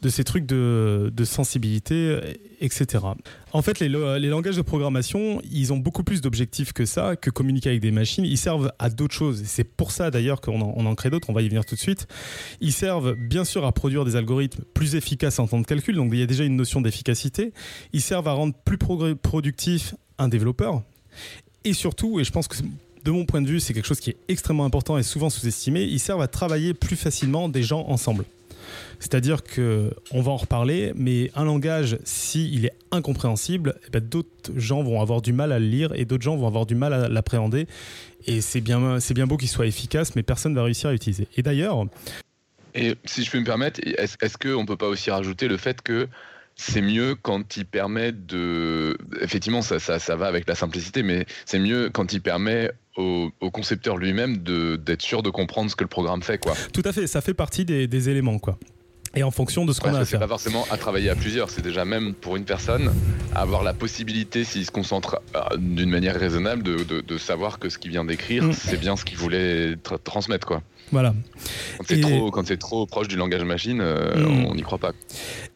de 0.02 0.08
ces 0.08 0.24
trucs 0.24 0.46
de, 0.46 1.24
sensibilité, 1.24 2.18
etc. 2.60 3.04
En 3.52 3.62
fait, 3.62 3.80
les, 3.80 3.88
langages 3.88 4.56
de 4.56 4.62
programmation, 4.62 5.42
ils 5.50 5.72
ont 5.72 5.76
beaucoup 5.76 6.04
plus 6.04 6.20
d'objectifs 6.20 6.72
que 6.72 6.86
ça, 6.86 7.16
que 7.16 7.30
communiquer 7.30 7.70
avec 7.70 7.80
des 7.80 7.90
machines. 7.90 8.24
Ils 8.24 8.38
servent 8.38 8.72
à 8.78 8.90
d'autres 8.90 9.14
choses. 9.14 9.42
C'est 9.44 9.64
pour 9.64 9.90
ça 9.90 10.10
d'ailleurs 10.10 10.40
qu'on 10.40 10.60
en, 10.60 10.86
en 10.86 10.94
crée 10.94 11.10
d'autres, 11.10 11.30
on 11.30 11.32
va 11.32 11.42
y 11.42 11.48
venir 11.48 11.64
tout 11.64 11.74
de 11.74 11.80
suite. 11.80 12.06
Ils 12.60 12.72
servent 12.72 13.14
bien 13.14 13.44
sûr 13.44 13.64
à 13.64 13.72
produire 13.72 14.04
des 14.04 14.16
algorithmes 14.16 14.62
plus 14.74 14.94
efficaces 14.94 15.38
en 15.38 15.46
temps 15.46 15.60
de 15.60 15.66
calcul, 15.66 15.96
donc 15.96 16.10
il 16.12 16.20
y 16.20 16.22
a 16.22 16.26
déjà 16.26 16.44
une 16.44 16.56
notion 16.56 16.80
d'efficacité. 16.80 17.52
Ils 17.92 18.02
servent 18.02 18.28
à 18.28 18.32
rendre 18.32 18.54
plus 18.64 18.78
productif 18.78 19.94
un 20.18 20.28
développeur. 20.28 20.82
Et 21.64 21.72
surtout, 21.72 22.20
et 22.20 22.24
je 22.24 22.30
pense 22.30 22.48
que 22.48 22.56
de 23.04 23.10
mon 23.10 23.24
point 23.24 23.42
de 23.42 23.48
vue, 23.48 23.60
c'est 23.60 23.74
quelque 23.74 23.86
chose 23.86 24.00
qui 24.00 24.10
est 24.10 24.16
extrêmement 24.28 24.64
important 24.64 24.98
et 24.98 25.02
souvent 25.02 25.30
sous-estimé, 25.30 25.82
ils 25.84 26.00
servent 26.00 26.22
à 26.22 26.28
travailler 26.28 26.74
plus 26.74 26.96
facilement 26.96 27.48
des 27.48 27.62
gens 27.62 27.84
ensemble. 27.88 28.24
C'est-à-dire 29.00 29.42
que 29.42 29.90
on 30.12 30.20
va 30.20 30.32
en 30.32 30.36
reparler, 30.36 30.92
mais 30.94 31.30
un 31.34 31.44
langage, 31.44 31.98
s'il 32.04 32.66
est 32.66 32.74
incompréhensible, 32.90 33.74
eh 33.86 33.90
ben, 33.90 34.00
d'autres 34.00 34.52
gens 34.56 34.82
vont 34.82 35.00
avoir 35.00 35.22
du 35.22 35.32
mal 35.32 35.52
à 35.52 35.58
le 35.58 35.66
lire 35.66 35.92
et 35.94 36.04
d'autres 36.04 36.22
gens 36.22 36.36
vont 36.36 36.46
avoir 36.46 36.66
du 36.66 36.74
mal 36.74 36.92
à 36.92 37.08
l'appréhender. 37.08 37.66
Et 38.26 38.40
c'est 38.40 38.60
bien, 38.60 38.98
beau 39.26 39.36
qu'il 39.36 39.48
soit 39.48 39.66
efficace, 39.66 40.14
mais 40.16 40.22
personne 40.22 40.52
ne 40.52 40.56
va 40.56 40.64
réussir 40.64 40.90
à 40.90 40.92
l'utiliser. 40.92 41.28
Et 41.36 41.42
d'ailleurs, 41.42 41.86
Et 42.74 42.94
si 43.04 43.24
je 43.24 43.30
peux 43.30 43.40
me 43.40 43.44
permettre, 43.44 43.80
est-ce 43.82 44.16
est-ce 44.20 44.36
qu'on 44.36 44.66
peut 44.66 44.76
pas 44.76 44.88
aussi 44.88 45.10
rajouter 45.10 45.48
le 45.48 45.56
fait 45.56 45.80
que 45.82 46.08
c'est 46.58 46.82
mieux 46.82 47.14
quand 47.14 47.56
il 47.56 47.64
permet 47.64 48.12
de... 48.12 48.98
Effectivement, 49.22 49.62
ça, 49.62 49.78
ça, 49.78 50.16
va 50.16 50.26
avec 50.26 50.46
la 50.48 50.56
simplicité, 50.56 51.02
mais 51.02 51.24
c'est 51.46 51.60
mieux 51.60 51.88
quand 51.88 52.12
il 52.12 52.20
permet 52.20 52.70
au, 52.96 53.30
concepteur 53.52 53.96
lui-même 53.96 54.38
d'être 54.38 55.02
sûr 55.02 55.22
de 55.22 55.30
comprendre 55.30 55.70
ce 55.70 55.76
que 55.76 55.84
le 55.84 55.88
programme 55.88 56.22
fait. 56.22 56.38
Quoi. 56.38 56.54
tout 56.72 56.82
à 56.84 56.92
fait, 56.92 57.06
ça 57.06 57.20
fait 57.20 57.32
partie 57.32 57.64
des, 57.64 57.86
des 57.86 58.08
éléments, 58.08 58.40
quoi. 58.40 58.58
Et 59.14 59.22
en 59.22 59.30
fonction 59.30 59.64
de 59.64 59.72
ce 59.72 59.80
qu'on 59.80 59.90
Ouais, 59.90 59.96
a 59.96 60.00
à 60.00 60.04
c'est 60.04 60.12
faire. 60.12 60.20
pas 60.20 60.28
forcément 60.28 60.66
à 60.70 60.76
travailler 60.76 61.08
à 61.10 61.14
plusieurs, 61.16 61.50
c'est 61.50 61.62
déjà 61.62 61.84
même 61.84 62.14
pour 62.14 62.36
une 62.36 62.44
personne 62.44 62.92
avoir 63.34 63.62
la 63.62 63.72
possibilité, 63.74 64.44
s'il 64.44 64.64
se 64.66 64.70
concentre 64.70 65.20
euh, 65.34 65.40
d'une 65.56 65.90
manière 65.90 66.14
raisonnable, 66.18 66.62
de, 66.62 66.82
de- 66.84 67.00
de 67.00 67.18
savoir 67.18 67.58
que 67.58 67.68
ce 67.68 67.78
qu'il 67.78 67.90
vient 67.90 68.04
d'écrire, 68.04 68.44
Mm. 68.44 68.52
c'est 68.52 68.78
bien 68.78 68.96
ce 68.96 69.04
qu'il 69.04 69.16
voulait 69.18 69.74
tra- 69.76 69.98
transmettre. 70.02 70.46
Quoi. 70.46 70.62
Voilà. 70.92 71.14
Quand 71.78 71.84
c'est 71.88 72.00
trop, 72.00 72.42
c'est 72.44 72.56
trop 72.58 72.86
proche 72.86 73.08
du 73.08 73.16
langage 73.16 73.42
machine, 73.44 73.80
euh, 73.80 74.16
Mm. 74.16 74.46
on 74.46 74.54
n'y 74.54 74.62
croit 74.62 74.78
pas. 74.78 74.92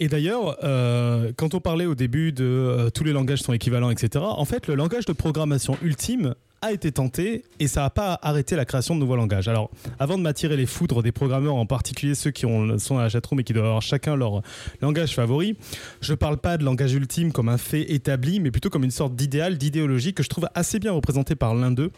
Et 0.01 0.09
d'ailleurs, 0.09 0.57
euh, 0.65 1.33
quand 1.37 1.55
on 1.55 1.61
parlait 1.61 1.87
au 1.87 1.95
début 1.95 2.33
de 2.33 2.45
euh, 2.45 2.91
tous 2.91 3.05
les 3.05 3.13
langages 3.13 3.41
sont 3.43 3.53
équivalents, 3.53 3.91
etc., 3.91 4.25
en 4.27 4.45
fait, 4.45 4.67
le 4.67 4.75
langage 4.75 5.05
de 5.05 5.13
programmation 5.13 5.77
ultime 5.83 6.35
a 6.63 6.73
été 6.73 6.93
tenté 6.93 7.45
et 7.59 7.67
ça 7.67 7.83
n'a 7.83 7.91
pas 7.91 8.19
arrêté 8.23 8.57
la 8.57 8.65
création 8.65 8.95
de 8.95 9.01
nouveaux 9.01 9.17
langages. 9.17 9.49
Alors, 9.49 9.71
avant 9.99 10.17
de 10.17 10.23
m'attirer 10.23 10.57
les 10.57 10.67
foudres 10.67 11.03
des 11.03 11.13
programmeurs, 11.13 11.57
en 11.57 11.67
particulier 11.67 12.15
ceux 12.15 12.31
qui 12.31 12.47
ont, 12.47 12.79
sont 12.79 12.99
à 12.99 13.03
la 13.03 13.09
chatroom 13.09 13.41
et 13.41 13.45
qui 13.45 13.53
doivent 13.53 13.67
avoir 13.67 13.83
chacun 13.83 14.15
leur 14.17 14.43
langage 14.81 15.15
favori, 15.15 15.57
je 16.01 16.15
parle 16.15 16.39
pas 16.39 16.57
de 16.57 16.65
langage 16.65 16.95
ultime 16.95 17.33
comme 17.33 17.49
un 17.49 17.59
fait 17.59 17.93
établi, 17.93 18.39
mais 18.39 18.53
plutôt 18.53 18.71
comme 18.71 18.85
une 18.85 18.93
sorte 18.93 19.17
d'idéal, 19.17 19.59
d'idéologie 19.59 20.15
que 20.15 20.23
je 20.23 20.29
trouve 20.29 20.49
assez 20.55 20.79
bien 20.79 20.93
représenté 20.93 21.35
par 21.35 21.55
l'un 21.55 21.73
d'eux, 21.73 21.91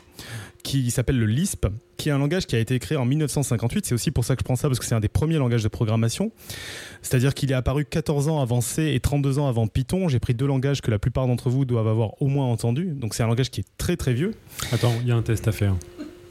qui 0.65 0.91
s'appelle 0.91 1.19
le 1.19 1.27
Lisp, 1.27 1.67
qui 1.99 2.09
est 2.09 2.13
un 2.13 2.19
langage 2.19 2.47
qui 2.47 2.57
a 2.57 2.59
été 2.59 2.79
créé 2.81 2.99
en 2.99 3.05
1958. 3.05 3.87
C'est 3.87 3.95
aussi 3.95 4.11
pour 4.11 4.25
ça 4.25 4.35
que 4.35 4.41
je 4.41 4.45
prends 4.45 4.57
ça, 4.57 4.67
parce 4.67 4.81
que 4.81 4.87
c'est 4.87 4.95
un 4.95 5.01
des 5.01 5.09
premiers 5.09 5.37
langages 5.37 5.63
de 5.63 5.69
programmation. 5.69 6.33
C'est-à-dire 7.03 7.35
qu'il 7.35 7.53
est 7.53 7.55
apparu 7.55 7.85
14 7.85 8.29
ans 8.29 8.41
avant 8.41 8.63
C 8.63 8.93
et 8.95 8.99
32 8.99 9.39
ans 9.39 9.47
avant 9.47 9.69
Python. 9.69 10.09
J'ai 10.09 10.19
pris 10.19 10.35
deux 10.35 10.47
langages 10.47 10.81
que 10.81 10.91
la 10.91 10.99
plupart 10.99 11.27
d'entre 11.27 11.51
vous 11.51 11.67
doivent 11.67 11.87
avoir 11.87 12.21
au 12.21 12.29
moins 12.29 12.47
entendu. 12.47 12.87
Donc 12.87 13.15
c'est 13.15 13.23
un 13.23 13.27
langage 13.27 13.51
qui 13.51 13.61
est 13.61 13.67
très 13.77 13.97
très 13.97 14.15
vieux. 14.15 14.33
Attends, 14.73 14.95
il 15.03 15.09
y 15.09 15.13
a 15.13 15.17
un 15.17 15.23
test 15.23 15.47
à 15.47 15.53
faire. 15.53 15.77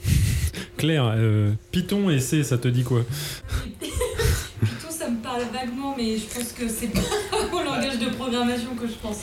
Claire, 0.78 1.14
euh, 1.16 1.54
Python 1.72 2.10
et 2.10 2.20
C, 2.20 2.44
ça 2.44 2.58
te 2.58 2.68
dit 2.68 2.84
quoi? 2.84 3.06
Plutôt, 3.80 4.90
ça 4.90 5.10
me 5.10 5.22
parle 5.22 5.44
vaguement, 5.54 5.94
mais 5.96 6.18
je 6.18 6.26
pense 6.26 6.52
que 6.54 6.68
c'est 6.68 6.88
pas 6.88 7.00
au 7.54 7.64
langage 7.64 8.00
de 8.00 8.10
programmation 8.16 8.76
que 8.76 8.88
je 8.88 8.94
pense. 8.94 9.20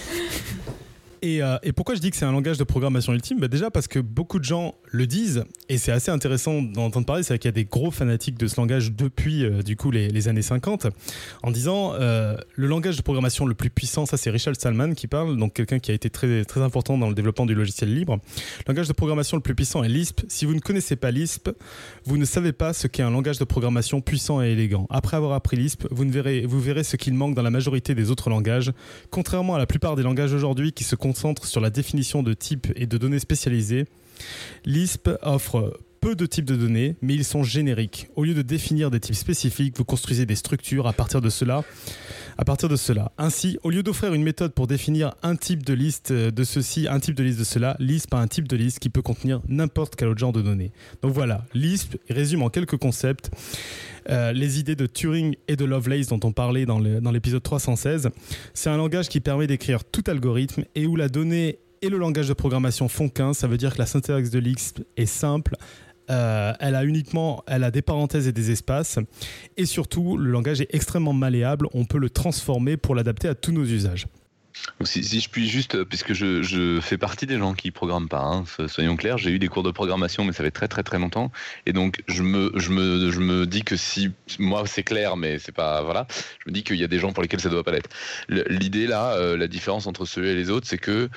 Et, 1.22 1.42
euh, 1.42 1.58
et 1.62 1.72
pourquoi 1.72 1.94
je 1.94 2.00
dis 2.00 2.10
que 2.10 2.16
c'est 2.16 2.24
un 2.24 2.32
langage 2.32 2.56
de 2.56 2.64
programmation 2.64 3.12
ultime 3.12 3.38
bah 3.38 3.48
Déjà 3.48 3.70
parce 3.70 3.88
que 3.88 3.98
beaucoup 3.98 4.38
de 4.38 4.44
gens 4.44 4.74
le 4.86 5.06
disent, 5.06 5.44
et 5.68 5.76
c'est 5.76 5.92
assez 5.92 6.10
intéressant 6.10 6.62
d'en 6.62 6.86
entendre 6.86 7.06
parler, 7.06 7.22
c'est 7.22 7.38
qu'il 7.38 7.48
y 7.48 7.50
a 7.50 7.52
des 7.52 7.64
gros 7.64 7.90
fanatiques 7.90 8.38
de 8.38 8.46
ce 8.46 8.56
langage 8.56 8.92
depuis 8.92 9.44
euh, 9.44 9.62
du 9.62 9.76
coup 9.76 9.90
les, 9.90 10.08
les, 10.08 10.28
années 10.28 10.42
50, 10.42 10.86
en 11.42 11.50
disant 11.50 11.92
euh, 11.94 12.36
le 12.54 12.66
langage 12.66 12.96
de 12.96 13.02
programmation 13.02 13.44
le 13.44 13.54
plus 13.54 13.70
puissant, 13.70 14.06
ça 14.06 14.16
c'est 14.16 14.30
Richard 14.30 14.54
Stallman 14.54 14.94
qui 14.94 15.06
parle, 15.06 15.36
donc 15.36 15.54
quelqu'un 15.54 15.78
qui 15.78 15.90
a 15.90 15.94
été 15.94 16.08
très, 16.10 16.44
très 16.44 16.62
important 16.62 16.96
dans 16.96 17.08
le 17.08 17.14
développement 17.14 17.46
du 17.46 17.54
logiciel 17.54 17.94
libre. 17.94 18.18
Le 18.66 18.72
langage 18.72 18.88
de 18.88 18.92
programmation 18.92 19.36
le 19.36 19.42
plus 19.42 19.54
puissant 19.54 19.84
est 19.84 19.88
Lisp. 19.88 20.22
Si 20.28 20.46
vous 20.46 20.54
ne 20.54 20.60
connaissez 20.60 20.96
pas 20.96 21.10
Lisp, 21.10 21.50
vous 22.04 22.16
ne 22.16 22.24
savez 22.24 22.52
pas 22.52 22.72
ce 22.72 22.86
qu'est 22.86 23.02
un 23.02 23.10
langage 23.10 23.38
de 23.38 23.44
programmation 23.44 24.00
puissant 24.00 24.42
et 24.42 24.50
élégant. 24.50 24.86
Après 24.90 25.16
avoir 25.16 25.32
appris 25.34 25.56
Lisp, 25.56 25.86
vous, 25.90 26.04
ne 26.04 26.12
verrez, 26.12 26.46
vous 26.46 26.60
verrez 26.60 26.84
ce 26.84 26.96
qu'il 26.96 27.14
manque 27.14 27.34
dans 27.34 27.42
la 27.42 27.50
majorité 27.50 27.94
des 27.94 28.10
autres 28.10 28.30
langages. 28.30 28.72
Contrairement 29.10 29.54
à 29.54 29.58
la 29.58 29.66
plupart 29.66 29.96
des 29.96 30.02
langages 30.02 30.32
aujourd'hui 30.32 30.72
qui 30.72 30.84
se 30.84 30.96
concentrent 31.10 31.44
sur 31.44 31.60
la 31.60 31.70
définition 31.70 32.22
de 32.22 32.34
types 32.34 32.68
et 32.76 32.86
de 32.86 32.96
données 32.96 33.18
spécialisées, 33.18 33.86
Lisp 34.64 35.10
offre 35.22 35.76
peu 36.00 36.14
de 36.14 36.24
types 36.24 36.44
de 36.44 36.54
données, 36.54 36.94
mais 37.02 37.14
ils 37.14 37.24
sont 37.24 37.42
génériques. 37.42 38.08
Au 38.14 38.22
lieu 38.22 38.32
de 38.32 38.42
définir 38.42 38.92
des 38.92 39.00
types 39.00 39.16
spécifiques, 39.16 39.76
vous 39.76 39.84
construisez 39.84 40.24
des 40.24 40.36
structures 40.36 40.86
à 40.86 40.92
partir 40.92 41.20
de 41.20 41.28
cela. 41.28 41.64
À 42.40 42.44
partir 42.46 42.70
de 42.70 42.76
cela. 42.76 43.12
Ainsi, 43.18 43.58
au 43.64 43.68
lieu 43.68 43.82
d'offrir 43.82 44.14
une 44.14 44.22
méthode 44.22 44.54
pour 44.54 44.66
définir 44.66 45.12
un 45.22 45.36
type 45.36 45.62
de 45.62 45.74
liste 45.74 46.10
de 46.10 46.42
ceci, 46.42 46.88
un 46.88 46.98
type 46.98 47.14
de 47.14 47.22
liste 47.22 47.38
de 47.38 47.44
cela, 47.44 47.76
Lisp 47.78 48.14
a 48.14 48.16
un 48.16 48.28
type 48.28 48.48
de 48.48 48.56
liste 48.56 48.78
qui 48.78 48.88
peut 48.88 49.02
contenir 49.02 49.42
n'importe 49.46 49.94
quel 49.94 50.08
autre 50.08 50.20
genre 50.20 50.32
de 50.32 50.40
données. 50.40 50.72
Donc 51.02 51.12
voilà, 51.12 51.44
Lisp 51.52 51.98
résume 52.08 52.42
en 52.42 52.48
quelques 52.48 52.78
concepts 52.78 53.30
euh, 54.08 54.32
les 54.32 54.58
idées 54.58 54.74
de 54.74 54.86
Turing 54.86 55.36
et 55.48 55.56
de 55.56 55.66
Lovelace 55.66 56.06
dont 56.06 56.20
on 56.24 56.32
parlait 56.32 56.64
dans 56.64 56.78
l'épisode 56.78 57.42
316. 57.42 58.08
C'est 58.54 58.70
un 58.70 58.78
langage 58.78 59.10
qui 59.10 59.20
permet 59.20 59.46
d'écrire 59.46 59.84
tout 59.84 60.04
algorithme 60.06 60.64
et 60.74 60.86
où 60.86 60.96
la 60.96 61.10
donnée 61.10 61.58
et 61.82 61.90
le 61.90 61.98
langage 61.98 62.28
de 62.28 62.34
programmation 62.34 62.88
font 62.88 63.10
qu'un. 63.10 63.34
Ça 63.34 63.48
veut 63.48 63.58
dire 63.58 63.74
que 63.74 63.78
la 63.78 63.86
syntaxe 63.86 64.30
de 64.30 64.38
Lisp 64.38 64.80
est 64.96 65.04
simple, 65.04 65.56
euh, 66.10 66.52
elle 66.60 66.74
a 66.74 66.84
uniquement, 66.84 67.42
elle 67.46 67.64
a 67.64 67.70
des 67.70 67.82
parenthèses 67.82 68.26
et 68.28 68.32
des 68.32 68.50
espaces, 68.50 68.98
et 69.56 69.66
surtout 69.66 70.16
le 70.16 70.30
langage 70.30 70.60
est 70.60 70.74
extrêmement 70.74 71.12
malléable. 71.12 71.66
On 71.72 71.84
peut 71.84 71.98
le 71.98 72.10
transformer 72.10 72.76
pour 72.76 72.94
l'adapter 72.94 73.28
à 73.28 73.34
tous 73.34 73.52
nos 73.52 73.64
usages. 73.64 74.06
Si, 74.82 75.20
je 75.20 75.28
puis 75.28 75.48
juste, 75.48 75.84
puisque 75.84 76.12
je, 76.12 76.80
fais 76.80 76.98
partie 76.98 77.26
des 77.26 77.38
gens 77.38 77.54
qui 77.54 77.70
programment 77.70 78.08
pas, 78.08 78.22
hein, 78.22 78.44
soyons 78.66 78.96
clairs, 78.96 79.18
j'ai 79.18 79.30
eu 79.30 79.38
des 79.38 79.48
cours 79.48 79.62
de 79.62 79.70
programmation, 79.70 80.24
mais 80.24 80.32
ça 80.32 80.42
fait 80.42 80.50
très 80.50 80.68
très 80.68 80.82
très 80.82 80.98
longtemps, 80.98 81.30
et 81.66 81.72
donc 81.72 82.02
je 82.08 82.22
me, 82.22 83.44
dis 83.46 83.62
que 83.62 83.76
si, 83.76 84.10
moi 84.38 84.64
c'est 84.66 84.82
clair, 84.82 85.16
mais 85.16 85.38
c'est 85.38 85.52
pas, 85.52 85.82
voilà, 85.82 86.06
je 86.44 86.50
me 86.50 86.54
dis 86.54 86.62
qu'il 86.62 86.76
y 86.76 86.84
a 86.84 86.88
des 86.88 86.98
gens 86.98 87.12
pour 87.12 87.22
lesquels 87.22 87.40
ça 87.40 87.48
doit 87.48 87.64
pas 87.64 87.72
l'être. 87.72 87.90
L'idée 88.28 88.86
là, 88.86 89.12
euh, 89.14 89.36
la 89.36 89.48
différence 89.48 89.86
entre 89.86 90.04
ceux 90.04 90.26
et 90.26 90.34
les 90.34 90.50
autres, 90.50 90.66
c'est 90.66 90.78
que 90.78 91.08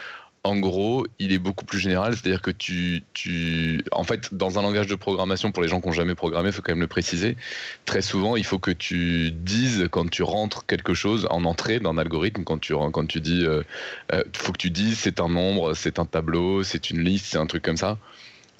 en 0.46 0.58
gros, 0.58 1.08
il 1.20 1.32
est 1.32 1.40
beaucoup 1.40 1.64
plus 1.64 1.80
général, 1.80 2.14
c'est-à-dire 2.16 2.42
que 2.42 2.52
tu, 2.52 3.04
tu, 3.14 3.82
en 3.94 4.04
fait, 4.04 4.34
dans 4.34 4.60
un 4.60 4.62
langage 4.62 4.88
de 4.88 4.96
programmation, 4.96 5.54
pour 5.54 5.64
les 5.64 5.70
gens 5.70 5.80
qui 5.80 5.88
n'ont 5.88 5.94
jamais 5.94 6.16
programmé, 6.16 6.50
il 6.50 6.52
faut 6.52 6.62
quand 6.62 6.74
même 6.74 6.82
le 6.82 6.88
préciser, 6.88 7.38
très 7.86 8.02
souvent, 8.02 8.36
il 8.36 8.44
faut 8.44 8.60
que 8.60 8.72
tu 8.72 9.32
dises, 9.32 9.88
quand 9.90 10.10
tu 10.10 10.22
rentres 10.22 10.66
quelque 10.66 10.94
chose 10.94 11.28
en 11.30 11.46
entrée 11.46 11.80
d'un 11.80 11.98
algorithme, 11.98 12.44
quand 12.44 12.60
tu, 12.60 12.74
quand 12.74 13.08
tu 13.08 13.22
dis, 13.22 13.40
il 13.40 13.46
euh, 13.46 13.64
euh, 14.12 14.24
faut 14.34 14.52
que 14.52 14.58
tu 14.58 14.70
dises 14.70 15.00
c'est 15.00 15.22
un 15.22 15.30
nombre, 15.30 15.76
c'est 15.76 15.98
un 15.98 16.06
tableau, 16.06 16.64
c'est 16.64 16.90
une 16.90 17.00
liste, 17.04 17.28
c'est 17.28 17.38
un 17.38 17.48
truc 17.48 17.64
comme 17.64 17.78
ça. 17.78 17.98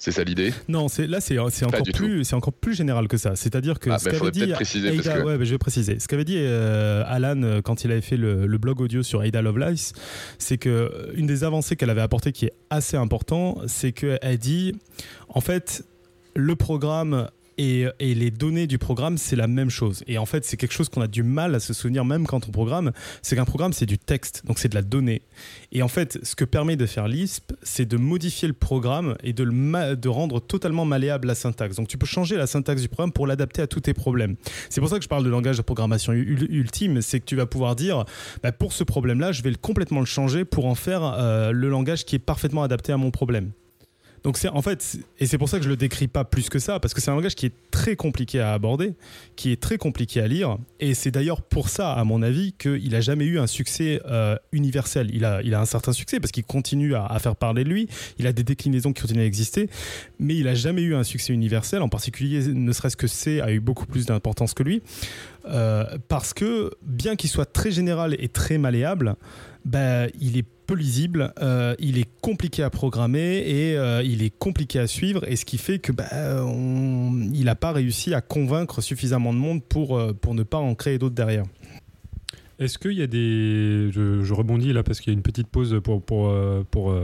C'est 0.04 0.12
ça 0.12 0.22
l'idée 0.22 0.52
Non, 0.68 0.88
c'est 0.88 1.06
là 1.06 1.22
c'est 1.22 1.38
encore 1.38 1.82
plus 1.94 2.24
c'est 2.24 2.34
encore 2.34 2.52
plus 2.52 2.74
général 2.74 3.08
que 3.08 3.16
ça. 3.16 3.36
C'est-à-dire 3.36 3.78
que 3.78 3.88
ah, 3.88 3.98
ce 3.98 4.04
bah, 4.04 4.10
qu'avait 4.10 4.30
dit 4.32 4.42
Ada, 4.42 4.58
que... 4.58 5.22
ouais, 5.22 5.38
bah, 5.38 5.44
je 5.44 5.50
vais 5.50 5.56
préciser. 5.56 5.98
Ce 5.98 6.08
qu'avait 6.08 6.26
dit 6.26 6.36
euh, 6.36 7.02
Alan 7.06 7.62
quand 7.64 7.84
il 7.84 7.90
avait 7.90 8.02
fait 8.02 8.18
le, 8.18 8.46
le, 8.46 8.58
blog 8.58 8.82
audio 8.82 9.02
sur 9.02 9.22
Ada 9.22 9.40
Lovelace, 9.40 9.94
c'est 10.36 10.58
que 10.58 11.10
une 11.14 11.26
des 11.26 11.42
avancées 11.42 11.76
qu'elle 11.76 11.88
avait 11.88 12.02
apporté 12.02 12.32
qui 12.32 12.44
est 12.44 12.52
assez 12.68 12.98
important, 12.98 13.56
c'est 13.66 13.92
qu'elle 13.92 14.36
dit 14.36 14.74
en 15.30 15.40
fait 15.40 15.86
le 16.36 16.54
programme 16.54 17.30
et, 17.58 17.88
les 18.00 18.30
données 18.30 18.66
du 18.66 18.78
programme, 18.78 19.18
c'est 19.18 19.36
la 19.36 19.46
même 19.46 19.70
chose. 19.70 20.02
Et 20.06 20.18
en 20.18 20.26
fait, 20.26 20.44
c'est 20.44 20.56
quelque 20.56 20.72
chose 20.72 20.88
qu'on 20.88 21.00
a 21.00 21.06
du 21.06 21.22
mal 21.22 21.54
à 21.54 21.60
se 21.60 21.72
souvenir 21.72 22.04
même 22.04 22.26
quand 22.26 22.48
on 22.48 22.50
programme. 22.50 22.92
C'est 23.22 23.36
qu'un 23.36 23.44
programme, 23.44 23.72
c'est 23.72 23.86
du 23.86 23.98
texte, 23.98 24.44
donc 24.46 24.58
c'est 24.58 24.68
de 24.68 24.74
la 24.74 24.82
donnée. 24.82 25.22
Et 25.72 25.82
en 25.82 25.88
fait, 25.88 26.18
ce 26.22 26.34
que 26.34 26.44
permet 26.44 26.76
de 26.76 26.86
faire 26.86 27.08
Lisp, 27.08 27.52
c'est 27.62 27.86
de 27.86 27.96
modifier 27.96 28.48
le 28.48 28.54
programme 28.54 29.16
et 29.22 29.32
de, 29.32 29.44
le 29.44 29.96
de 29.96 30.08
rendre 30.08 30.40
totalement 30.40 30.84
malléable 30.84 31.28
la 31.28 31.34
syntaxe. 31.34 31.76
Donc 31.76 31.88
tu 31.88 31.98
peux 31.98 32.06
changer 32.06 32.36
la 32.36 32.46
syntaxe 32.46 32.82
du 32.82 32.88
programme 32.88 33.12
pour 33.12 33.26
l'adapter 33.26 33.62
à 33.62 33.66
tous 33.66 33.80
tes 33.80 33.94
problèmes. 33.94 34.36
C'est 34.70 34.80
pour 34.80 34.90
ça 34.90 34.98
que 34.98 35.04
je 35.04 35.08
parle 35.08 35.24
de 35.24 35.30
langage 35.30 35.56
de 35.56 35.62
programmation 35.62 36.12
ultime, 36.12 37.02
c'est 37.02 37.20
que 37.20 37.24
tu 37.24 37.36
vas 37.36 37.46
pouvoir 37.46 37.76
dire, 37.76 38.04
bah, 38.42 38.52
pour 38.52 38.72
ce 38.72 38.84
problème-là, 38.84 39.32
je 39.32 39.42
vais 39.42 39.54
complètement 39.54 40.00
le 40.00 40.06
changer 40.06 40.44
pour 40.44 40.66
en 40.66 40.74
faire 40.74 41.02
euh, 41.04 41.52
le 41.52 41.68
langage 41.68 42.04
qui 42.04 42.16
est 42.16 42.20
parfaitement 42.20 42.62
adapté 42.62 42.92
à 42.92 42.96
mon 42.96 43.10
problème. 43.10 43.52
Donc 44.24 44.38
c'est 44.38 44.48
en 44.48 44.62
fait, 44.62 44.96
et 45.18 45.26
c'est 45.26 45.36
pour 45.36 45.50
ça 45.50 45.58
que 45.58 45.64
je 45.64 45.68
le 45.68 45.76
décris 45.76 46.08
pas 46.08 46.24
plus 46.24 46.48
que 46.48 46.58
ça, 46.58 46.80
parce 46.80 46.94
que 46.94 47.02
c'est 47.02 47.10
un 47.10 47.14
langage 47.14 47.34
qui 47.34 47.44
est 47.44 47.52
très 47.70 47.94
compliqué 47.94 48.40
à 48.40 48.54
aborder, 48.54 48.94
qui 49.36 49.52
est 49.52 49.60
très 49.60 49.76
compliqué 49.76 50.22
à 50.22 50.26
lire, 50.26 50.56
et 50.80 50.94
c'est 50.94 51.10
d'ailleurs 51.10 51.42
pour 51.42 51.68
ça, 51.68 51.92
à 51.92 52.04
mon 52.04 52.22
avis, 52.22 52.54
qu'il 52.54 52.94
a 52.94 53.02
jamais 53.02 53.26
eu 53.26 53.38
un 53.38 53.46
succès 53.46 54.00
euh, 54.06 54.36
universel. 54.52 55.10
Il 55.12 55.26
a, 55.26 55.42
il 55.42 55.52
a 55.54 55.60
un 55.60 55.66
certain 55.66 55.92
succès 55.92 56.20
parce 56.20 56.32
qu'il 56.32 56.44
continue 56.44 56.94
à, 56.94 57.18
faire 57.18 57.36
parler 57.36 57.64
de 57.64 57.68
lui, 57.68 57.86
il 58.18 58.26
a 58.26 58.32
des 58.32 58.44
déclinaisons 58.44 58.94
qui 58.94 59.02
continuent 59.02 59.20
à 59.20 59.26
exister, 59.26 59.68
mais 60.18 60.34
il 60.36 60.48
a 60.48 60.54
jamais 60.54 60.80
eu 60.80 60.94
un 60.94 61.04
succès 61.04 61.34
universel. 61.34 61.82
En 61.82 61.90
particulier, 61.90 62.48
ne 62.48 62.72
serait-ce 62.72 62.96
que 62.96 63.06
C 63.06 63.42
a 63.42 63.52
eu 63.52 63.60
beaucoup 63.60 63.84
plus 63.84 64.06
d'importance 64.06 64.54
que 64.54 64.62
lui, 64.62 64.80
euh, 65.46 65.84
parce 66.08 66.32
que 66.32 66.70
bien 66.80 67.16
qu'il 67.16 67.28
soit 67.28 67.52
très 67.52 67.70
général 67.70 68.16
et 68.18 68.28
très 68.28 68.56
malléable, 68.56 69.16
ben, 69.64 70.10
il 70.20 70.36
est 70.36 70.46
peu 70.64 70.74
lisible, 70.74 71.32
euh, 71.40 71.74
il 71.78 71.98
est 71.98 72.08
compliqué 72.20 72.62
à 72.62 72.70
programmer 72.70 73.38
et 73.38 73.76
euh, 73.76 74.02
il 74.02 74.22
est 74.22 74.36
compliqué 74.36 74.78
à 74.78 74.86
suivre, 74.86 75.28
et 75.28 75.36
ce 75.36 75.44
qui 75.44 75.58
fait 75.58 75.78
que 75.78 75.92
bah, 75.92 76.06
il 76.10 77.44
n'a 77.44 77.54
pas 77.54 77.72
réussi 77.72 78.14
à 78.14 78.20
convaincre 78.20 78.80
suffisamment 78.80 79.32
de 79.32 79.38
monde 79.38 79.62
pour, 79.62 79.98
euh, 79.98 80.12
pour 80.12 80.34
ne 80.34 80.42
pas 80.42 80.58
en 80.58 80.74
créer 80.74 80.98
d'autres 80.98 81.14
derrière. 81.14 81.44
Est-ce 82.58 82.78
qu'il 82.78 82.92
y 82.92 83.02
a 83.02 83.06
des... 83.06 83.90
Je, 83.90 84.32
rebondis 84.32 84.72
là 84.72 84.82
parce 84.82 85.00
qu'il 85.00 85.12
y 85.12 85.16
a 85.16 85.16
une 85.16 85.22
petite 85.22 85.48
pause 85.48 85.80
pour, 85.82 86.00
pour, 86.00 86.32
pour 86.70 86.94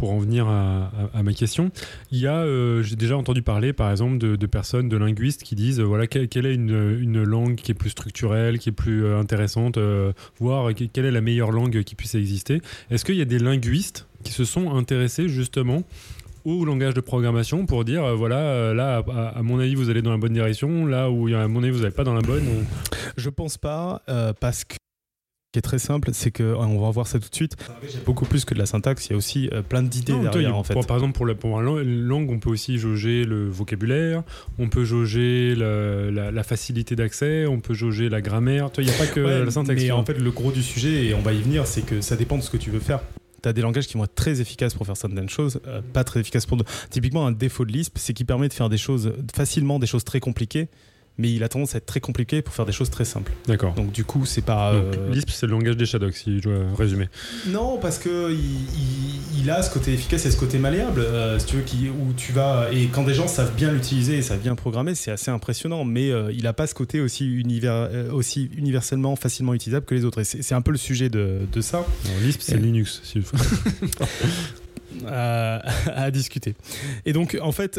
en 0.00 0.18
venir 0.18 0.48
à, 0.48 1.22
ma 1.22 1.32
question. 1.32 1.70
Il 2.10 2.18
y 2.18 2.26
a, 2.26 2.38
euh, 2.38 2.82
j'ai 2.82 2.96
déjà 2.96 3.16
entendu 3.16 3.42
parler 3.42 3.72
par 3.72 3.90
exemple 3.90 4.18
de, 4.18 4.46
personnes, 4.46 4.88
de 4.88 4.96
linguistes 4.96 5.42
qui 5.42 5.54
disent, 5.54 5.80
voilà, 5.80 6.06
quelle, 6.06 6.46
est 6.46 6.54
une, 6.54 6.98
une, 7.00 7.22
langue 7.22 7.56
qui 7.56 7.70
est 7.72 7.74
plus 7.74 7.90
structurelle, 7.90 8.58
qui 8.58 8.70
est 8.70 8.72
plus 8.72 9.04
euh, 9.04 9.18
intéressante, 9.18 9.78
euh, 9.78 10.12
voire 10.38 10.72
quelle 10.74 11.04
est 11.04 11.10
la 11.10 11.20
meilleure 11.20 11.52
langue 11.52 11.82
qui 11.82 11.94
puisse 11.94 12.14
exister. 12.14 12.60
Est-ce 12.90 13.04
qu'il 13.04 13.16
y 13.16 13.22
a 13.22 13.26
des 13.26 13.38
linguistes 13.38 14.06
qui 14.24 14.32
se 14.32 14.44
sont 14.44 14.74
intéressés 14.74 15.28
justement 15.28 15.82
au 16.44 16.64
langage 16.64 16.94
de 16.94 17.00
programmation 17.00 17.66
pour 17.66 17.84
dire 17.84 18.04
euh, 18.04 18.14
voilà 18.14 18.38
euh, 18.38 18.74
là 18.74 19.02
à, 19.34 19.42
mon 19.42 19.60
avis 19.60 19.74
vous 19.74 19.90
allez 19.90 20.02
dans 20.02 20.10
la 20.10 20.16
bonne 20.16 20.32
direction 20.32 20.86
là 20.86 21.10
où 21.10 21.28
à 21.28 21.48
mon 21.48 21.62
avis 21.62 21.70
vous 21.70 21.80
n'allez 21.80 21.94
pas 21.94 22.04
dans 22.04 22.14
la 22.14 22.22
bonne 22.22 22.46
ou... 22.46 22.64
je 23.16 23.30
pense 23.30 23.58
pas 23.58 24.02
euh, 24.08 24.32
parce 24.38 24.64
que 24.64 24.76
qui 25.52 25.58
est 25.58 25.62
très 25.62 25.78
simple, 25.78 26.10
c'est 26.14 26.30
que 26.30 26.54
on 26.56 26.80
va 26.80 26.90
voir 26.90 27.06
ça 27.06 27.18
tout 27.20 27.28
de 27.28 27.34
suite. 27.34 27.56
Beaucoup 28.06 28.24
plus 28.24 28.46
que 28.46 28.54
de 28.54 28.58
la 28.58 28.64
syntaxe, 28.64 29.06
il 29.06 29.10
y 29.10 29.12
a 29.12 29.16
aussi 29.18 29.50
euh, 29.52 29.60
plein 29.60 29.82
d'idées 29.82 30.18
derrière 30.18 30.56
en 30.56 30.64
fait. 30.64 30.72
Pour, 30.72 30.86
par 30.86 30.96
exemple, 30.96 31.12
pour, 31.12 31.26
la, 31.26 31.34
pour 31.34 31.60
langue, 31.60 32.30
on 32.30 32.38
peut 32.38 32.48
aussi 32.48 32.78
jauger 32.78 33.24
le 33.24 33.50
vocabulaire, 33.50 34.22
on 34.58 34.70
peut 34.70 34.84
jauger 34.84 35.54
la, 35.54 36.10
la, 36.10 36.30
la 36.30 36.42
facilité 36.42 36.96
d'accès, 36.96 37.46
on 37.46 37.60
peut 37.60 37.74
jauger 37.74 38.08
la 38.08 38.22
grammaire. 38.22 38.70
Il 38.78 38.84
n'y 38.84 38.90
a 38.90 38.94
pas 38.94 39.06
que 39.06 39.20
ouais, 39.20 39.44
la 39.44 39.50
syntaxe. 39.50 39.82
Mais 39.82 39.90
en 39.90 40.06
fait, 40.06 40.18
le 40.18 40.30
gros 40.30 40.52
du 40.52 40.62
sujet, 40.62 41.06
et 41.06 41.14
on 41.14 41.20
va 41.20 41.34
y 41.34 41.42
venir, 41.42 41.66
c'est 41.66 41.82
que 41.82 42.00
ça 42.00 42.16
dépend 42.16 42.38
de 42.38 42.42
ce 42.42 42.48
que 42.50 42.56
tu 42.56 42.70
veux 42.70 42.80
faire. 42.80 43.00
Tu 43.42 43.48
as 43.48 43.52
des 43.52 43.60
langages 43.60 43.86
qui 43.86 43.98
vont 43.98 44.04
être 44.04 44.14
très 44.14 44.40
efficaces 44.40 44.72
pour 44.72 44.86
faire 44.86 44.96
certaines 44.96 45.28
choses, 45.28 45.60
euh, 45.66 45.82
pas 45.92 46.04
très 46.04 46.20
efficaces 46.20 46.46
pour 46.46 46.56
d'autres. 46.56 46.72
Typiquement, 46.88 47.26
un 47.26 47.32
défaut 47.32 47.66
de 47.66 47.72
Lisp, 47.72 47.98
c'est 47.98 48.14
qu'il 48.14 48.24
permet 48.24 48.48
de 48.48 48.54
faire 48.54 48.70
des 48.70 48.78
choses 48.78 49.12
facilement, 49.34 49.78
des 49.78 49.86
choses 49.86 50.04
très 50.04 50.20
compliquées 50.20 50.68
mais 51.18 51.32
il 51.32 51.42
a 51.44 51.48
tendance 51.48 51.74
à 51.74 51.78
être 51.78 51.86
très 51.86 52.00
compliqué 52.00 52.42
pour 52.42 52.54
faire 52.54 52.64
des 52.64 52.72
choses 52.72 52.90
très 52.90 53.04
simples. 53.04 53.32
D'accord. 53.46 53.74
Donc 53.74 53.92
du 53.92 54.04
coup, 54.04 54.24
c'est 54.24 54.42
pas. 54.42 54.72
Donc, 54.72 54.94
euh... 54.96 55.12
Lisp, 55.12 55.30
c'est 55.30 55.46
le 55.46 55.52
langage 55.52 55.76
des 55.76 55.86
Shadows, 55.86 56.10
si 56.12 56.38
je 56.38 56.42
dois 56.42 56.74
résumer. 56.76 57.08
Non, 57.46 57.78
parce 57.78 57.98
que 57.98 58.32
il, 58.32 58.38
il, 58.38 59.40
il, 59.40 59.50
a 59.50 59.62
ce 59.62 59.70
côté 59.70 59.92
efficace 59.92 60.24
et 60.26 60.30
ce 60.30 60.38
côté 60.38 60.58
malléable, 60.58 61.00
euh, 61.00 61.38
si 61.38 61.46
tu 61.46 61.56
veux, 61.56 61.62
qui, 61.62 61.88
où 61.88 62.12
tu 62.14 62.32
vas 62.32 62.68
et 62.72 62.86
quand 62.86 63.04
des 63.04 63.14
gens 63.14 63.28
savent 63.28 63.54
bien 63.54 63.72
l'utiliser 63.72 64.18
et 64.18 64.22
savent 64.22 64.40
bien 64.40 64.54
programmer, 64.54 64.94
c'est 64.94 65.10
assez 65.10 65.30
impressionnant. 65.30 65.84
Mais 65.84 66.10
euh, 66.10 66.32
il 66.32 66.46
a 66.46 66.52
pas 66.52 66.66
ce 66.66 66.74
côté 66.74 67.00
aussi, 67.00 67.26
univers, 67.26 67.90
aussi 68.12 68.50
universellement 68.56 69.14
facilement 69.16 69.54
utilisable 69.54 69.84
que 69.84 69.94
les 69.94 70.04
autres. 70.04 70.20
Et 70.20 70.24
c'est 70.24 70.54
un 70.54 70.62
peu 70.62 70.72
le 70.72 70.78
sujet 70.78 71.10
de, 71.10 71.40
de 71.52 71.60
ça. 71.60 71.86
Lisp, 72.22 72.40
c'est 72.42 72.56
Linux. 72.56 73.00
Si 73.04 73.20
à, 75.06 75.56
à 75.94 76.10
discuter. 76.10 76.54
Et 77.04 77.12
donc, 77.12 77.38
en 77.40 77.52
fait, 77.52 77.78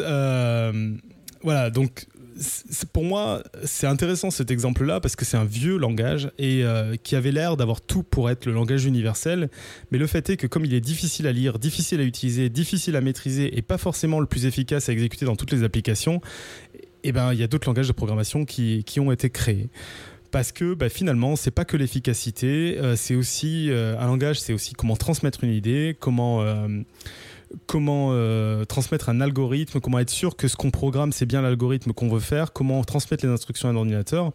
voilà, 1.42 1.70
donc 1.70 2.06
pour 2.92 3.04
moi, 3.04 3.42
c'est 3.64 3.86
intéressant 3.86 4.30
cet 4.30 4.50
exemple-là 4.50 5.00
parce 5.00 5.16
que 5.16 5.24
c'est 5.24 5.36
un 5.36 5.44
vieux 5.44 5.76
langage 5.76 6.30
et 6.38 6.64
euh, 6.64 6.96
qui 7.02 7.16
avait 7.16 7.32
l'air 7.32 7.56
d'avoir 7.56 7.80
tout 7.80 8.02
pour 8.02 8.30
être 8.30 8.46
le 8.46 8.52
langage 8.52 8.84
universel. 8.84 9.50
Mais 9.90 9.98
le 9.98 10.06
fait 10.06 10.30
est 10.30 10.36
que 10.36 10.46
comme 10.46 10.64
il 10.64 10.74
est 10.74 10.80
difficile 10.80 11.26
à 11.26 11.32
lire, 11.32 11.58
difficile 11.58 12.00
à 12.00 12.04
utiliser, 12.04 12.48
difficile 12.48 12.96
à 12.96 13.00
maîtriser 13.00 13.56
et 13.56 13.62
pas 13.62 13.78
forcément 13.78 14.20
le 14.20 14.26
plus 14.26 14.46
efficace 14.46 14.88
à 14.88 14.92
exécuter 14.92 15.26
dans 15.26 15.36
toutes 15.36 15.52
les 15.52 15.62
applications, 15.62 16.20
eh 17.04 17.12
ben 17.12 17.32
il 17.32 17.38
y 17.38 17.42
a 17.42 17.46
d'autres 17.46 17.68
langages 17.68 17.88
de 17.88 17.92
programmation 17.92 18.44
qui, 18.44 18.84
ont 18.98 19.12
été 19.12 19.30
créés. 19.30 19.68
Parce 20.30 20.50
que 20.50 20.74
bah, 20.74 20.88
finalement, 20.88 21.36
c'est 21.36 21.52
pas 21.52 21.64
que 21.64 21.76
l'efficacité, 21.76 22.76
euh, 22.78 22.96
c'est 22.96 23.14
aussi 23.14 23.70
euh, 23.70 23.96
un 24.00 24.06
langage, 24.06 24.40
c'est 24.40 24.52
aussi 24.52 24.72
comment 24.72 24.96
transmettre 24.96 25.44
une 25.44 25.52
idée, 25.52 25.96
comment 25.98 26.44
comment 27.66 28.08
euh, 28.12 28.64
transmettre 28.64 29.08
un 29.08 29.20
algorithme, 29.20 29.80
comment 29.80 29.98
être 29.98 30.10
sûr 30.10 30.36
que 30.36 30.48
ce 30.48 30.56
qu'on 30.56 30.70
programme, 30.70 31.12
c'est 31.12 31.26
bien 31.26 31.42
l'algorithme 31.42 31.92
qu'on 31.92 32.08
veut 32.08 32.20
faire, 32.20 32.52
comment 32.52 32.82
transmettre 32.84 33.24
les 33.24 33.32
instructions 33.32 33.68
à 33.68 33.72
un 33.72 33.76
ordinateur. 33.76 34.32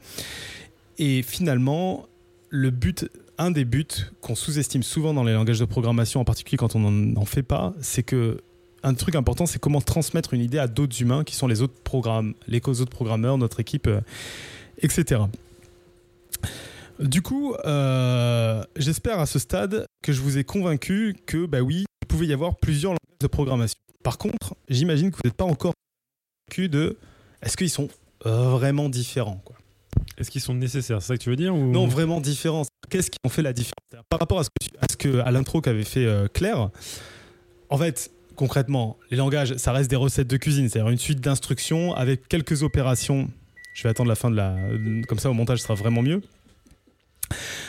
Et 0.97 1.21
finalement, 1.23 2.07
le 2.49 2.69
but, 2.69 3.09
un 3.37 3.51
des 3.51 3.65
buts 3.65 3.85
qu'on 4.21 4.35
sous-estime 4.35 4.83
souvent 4.83 5.13
dans 5.13 5.23
les 5.23 5.33
langages 5.33 5.59
de 5.59 5.65
programmation, 5.65 6.19
en 6.19 6.25
particulier 6.25 6.57
quand 6.57 6.75
on 6.75 6.91
n'en 6.91 7.25
fait 7.25 7.43
pas, 7.43 7.73
c'est 7.81 8.03
que 8.03 8.41
un 8.83 8.93
truc 8.93 9.15
important, 9.15 9.45
c'est 9.45 9.59
comment 9.59 9.81
transmettre 9.81 10.33
une 10.33 10.41
idée 10.41 10.59
à 10.59 10.67
d'autres 10.67 11.01
humains 11.01 11.23
qui 11.23 11.35
sont 11.35 11.47
les 11.47 11.61
autres 11.61 11.81
programmes, 11.83 12.33
les 12.47 12.61
autres 12.65 12.85
programmeurs, 12.85 13.37
notre 13.37 13.59
équipe, 13.59 13.87
euh, 13.87 14.01
etc. 14.81 15.21
Du 16.99 17.21
coup, 17.21 17.55
euh, 17.65 18.61
j'espère 18.75 19.19
à 19.19 19.25
ce 19.25 19.39
stade 19.39 19.85
que 20.01 20.11
je 20.11 20.21
vous 20.21 20.37
ai 20.37 20.43
convaincu 20.43 21.15
que, 21.25 21.45
bah 21.45 21.61
oui, 21.61 21.85
il 22.01 22.07
pouvait 22.07 22.27
y 22.27 22.33
avoir 22.33 22.55
plusieurs 22.57 22.91
langages 22.93 23.19
de 23.21 23.27
programmation. 23.27 23.77
Par 24.03 24.17
contre, 24.17 24.55
j'imagine 24.69 25.11
que 25.11 25.15
vous 25.17 25.21
n'êtes 25.25 25.35
pas 25.37 25.45
encore 25.45 25.73
convaincu 26.49 26.69
de 26.69 26.97
est-ce 27.41 27.57
qu'ils 27.57 27.69
sont 27.69 27.89
euh, 28.25 28.49
vraiment 28.49 28.89
différents 28.89 29.41
quoi? 29.43 29.55
Est-ce 30.17 30.31
qu'ils 30.31 30.41
sont 30.41 30.53
nécessaires? 30.53 31.01
C'est 31.01 31.09
ça 31.09 31.17
que 31.17 31.23
tu 31.23 31.29
veux 31.29 31.35
dire 31.35 31.55
ou... 31.55 31.71
Non, 31.71 31.87
vraiment 31.87 32.21
différents. 32.21 32.63
Qu'est-ce 32.89 33.09
qui 33.11 33.17
en 33.25 33.29
fait 33.29 33.41
la 33.41 33.53
différence? 33.53 33.73
Par 34.09 34.19
rapport 34.19 34.39
à 34.39 34.43
ce 34.43 34.49
que, 34.49 34.65
tu- 34.65 34.77
à, 34.79 34.85
ce 34.89 34.97
que- 34.97 35.19
à 35.19 35.31
l'intro 35.31 35.61
qu'avait 35.61 35.83
fait 35.83 36.05
euh, 36.05 36.27
Claire, 36.27 36.69
en 37.69 37.77
fait, 37.77 38.11
concrètement, 38.35 38.97
les 39.11 39.17
langages, 39.17 39.55
ça 39.57 39.71
reste 39.71 39.89
des 39.89 39.95
recettes 39.95 40.27
de 40.27 40.37
cuisine, 40.37 40.67
c'est-à-dire 40.69 40.89
une 40.91 40.97
suite 40.97 41.19
d'instructions 41.21 41.93
avec 41.93 42.27
quelques 42.27 42.63
opérations. 42.63 43.29
Je 43.73 43.83
vais 43.83 43.89
attendre 43.89 44.09
la 44.09 44.15
fin 44.15 44.29
de 44.31 44.35
la. 44.35 44.55
Comme 45.07 45.19
ça, 45.19 45.29
au 45.29 45.33
montage, 45.33 45.59
ce 45.59 45.63
sera 45.63 45.75
vraiment 45.75 46.01
mieux. 46.01 46.21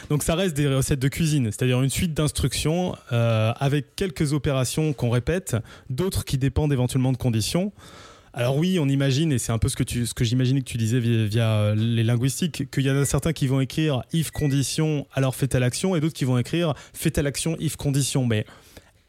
Donc, 0.08 0.22
ça 0.22 0.34
reste 0.34 0.56
des 0.56 0.66
recettes 0.66 0.98
de 0.98 1.08
cuisine, 1.08 1.46
c'est-à-dire 1.46 1.82
une 1.82 1.90
suite 1.90 2.14
d'instructions 2.14 2.96
euh, 3.12 3.52
avec 3.58 3.94
quelques 3.96 4.32
opérations 4.32 4.92
qu'on 4.92 5.10
répète, 5.10 5.56
d'autres 5.88 6.24
qui 6.24 6.38
dépendent 6.38 6.72
éventuellement 6.72 7.12
de 7.12 7.16
conditions. 7.16 7.72
Alors 8.32 8.56
oui, 8.56 8.78
on 8.78 8.88
imagine, 8.88 9.32
et 9.32 9.38
c'est 9.38 9.50
un 9.50 9.58
peu 9.58 9.68
ce 9.68 9.76
que, 9.76 9.82
que 9.82 10.24
j'imaginais 10.24 10.60
que 10.60 10.66
tu 10.66 10.76
disais 10.76 11.00
via, 11.00 11.24
via 11.26 11.74
les 11.74 12.04
linguistiques, 12.04 12.70
qu'il 12.70 12.84
y 12.84 12.90
en 12.90 12.96
a 12.96 13.04
certains 13.04 13.32
qui 13.32 13.48
vont 13.48 13.60
écrire 13.60 14.02
if 14.12 14.30
condition, 14.30 15.06
alors 15.14 15.34
fait 15.34 15.48
telle 15.48 15.64
action, 15.64 15.96
et 15.96 16.00
d'autres 16.00 16.14
qui 16.14 16.24
vont 16.24 16.38
écrire 16.38 16.74
fait 16.94 17.10
telle 17.10 17.26
action, 17.26 17.56
if 17.58 17.74
condition. 17.74 18.26
Mais 18.26 18.46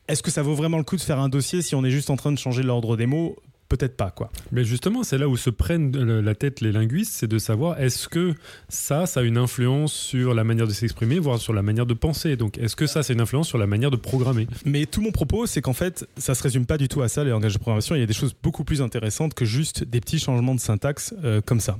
est-ce 0.07 0.23
que 0.23 0.31
ça 0.31 0.41
vaut 0.41 0.55
vraiment 0.55 0.77
le 0.77 0.83
coup 0.83 0.95
de 0.95 1.01
faire 1.01 1.19
un 1.19 1.29
dossier 1.29 1.61
si 1.61 1.75
on 1.75 1.85
est 1.85 1.91
juste 1.91 2.09
en 2.09 2.15
train 2.15 2.31
de 2.31 2.39
changer 2.39 2.63
l'ordre 2.63 2.97
des 2.97 3.05
mots 3.05 3.37
Peut-être 3.71 3.95
pas, 3.95 4.11
quoi. 4.11 4.29
Mais 4.51 4.65
justement, 4.65 5.01
c'est 5.01 5.17
là 5.17 5.29
où 5.29 5.37
se 5.37 5.49
prennent 5.49 5.95
la 5.95 6.35
tête 6.35 6.59
les 6.59 6.73
linguistes, 6.73 7.13
c'est 7.13 7.29
de 7.29 7.37
savoir 7.37 7.79
est-ce 7.79 8.09
que 8.09 8.33
ça, 8.67 9.05
ça 9.05 9.21
a 9.21 9.23
une 9.23 9.37
influence 9.37 9.93
sur 9.93 10.33
la 10.33 10.43
manière 10.43 10.67
de 10.67 10.73
s'exprimer, 10.73 11.19
voire 11.19 11.39
sur 11.39 11.53
la 11.53 11.61
manière 11.61 11.85
de 11.85 11.93
penser. 11.93 12.35
Donc, 12.35 12.57
est-ce 12.57 12.75
que 12.75 12.85
ça, 12.85 13.01
c'est 13.01 13.13
une 13.13 13.21
influence 13.21 13.47
sur 13.47 13.57
la 13.57 13.67
manière 13.67 13.89
de 13.89 13.95
programmer? 13.95 14.45
Mais 14.65 14.85
tout 14.87 14.99
mon 14.99 15.13
propos, 15.13 15.45
c'est 15.45 15.61
qu'en 15.61 15.71
fait, 15.71 16.05
ça 16.17 16.35
se 16.35 16.43
résume 16.43 16.65
pas 16.65 16.77
du 16.77 16.89
tout 16.89 17.01
à 17.01 17.07
ça, 17.07 17.23
les 17.23 17.29
langages 17.29 17.53
de 17.53 17.59
programmation. 17.59 17.95
Il 17.95 17.99
y 17.99 18.03
a 18.03 18.07
des 18.07 18.13
choses 18.13 18.35
beaucoup 18.43 18.65
plus 18.65 18.81
intéressantes 18.81 19.35
que 19.35 19.45
juste 19.45 19.85
des 19.85 20.01
petits 20.01 20.19
changements 20.19 20.53
de 20.53 20.59
syntaxe 20.59 21.13
euh, 21.23 21.39
comme 21.39 21.61
ça. 21.61 21.79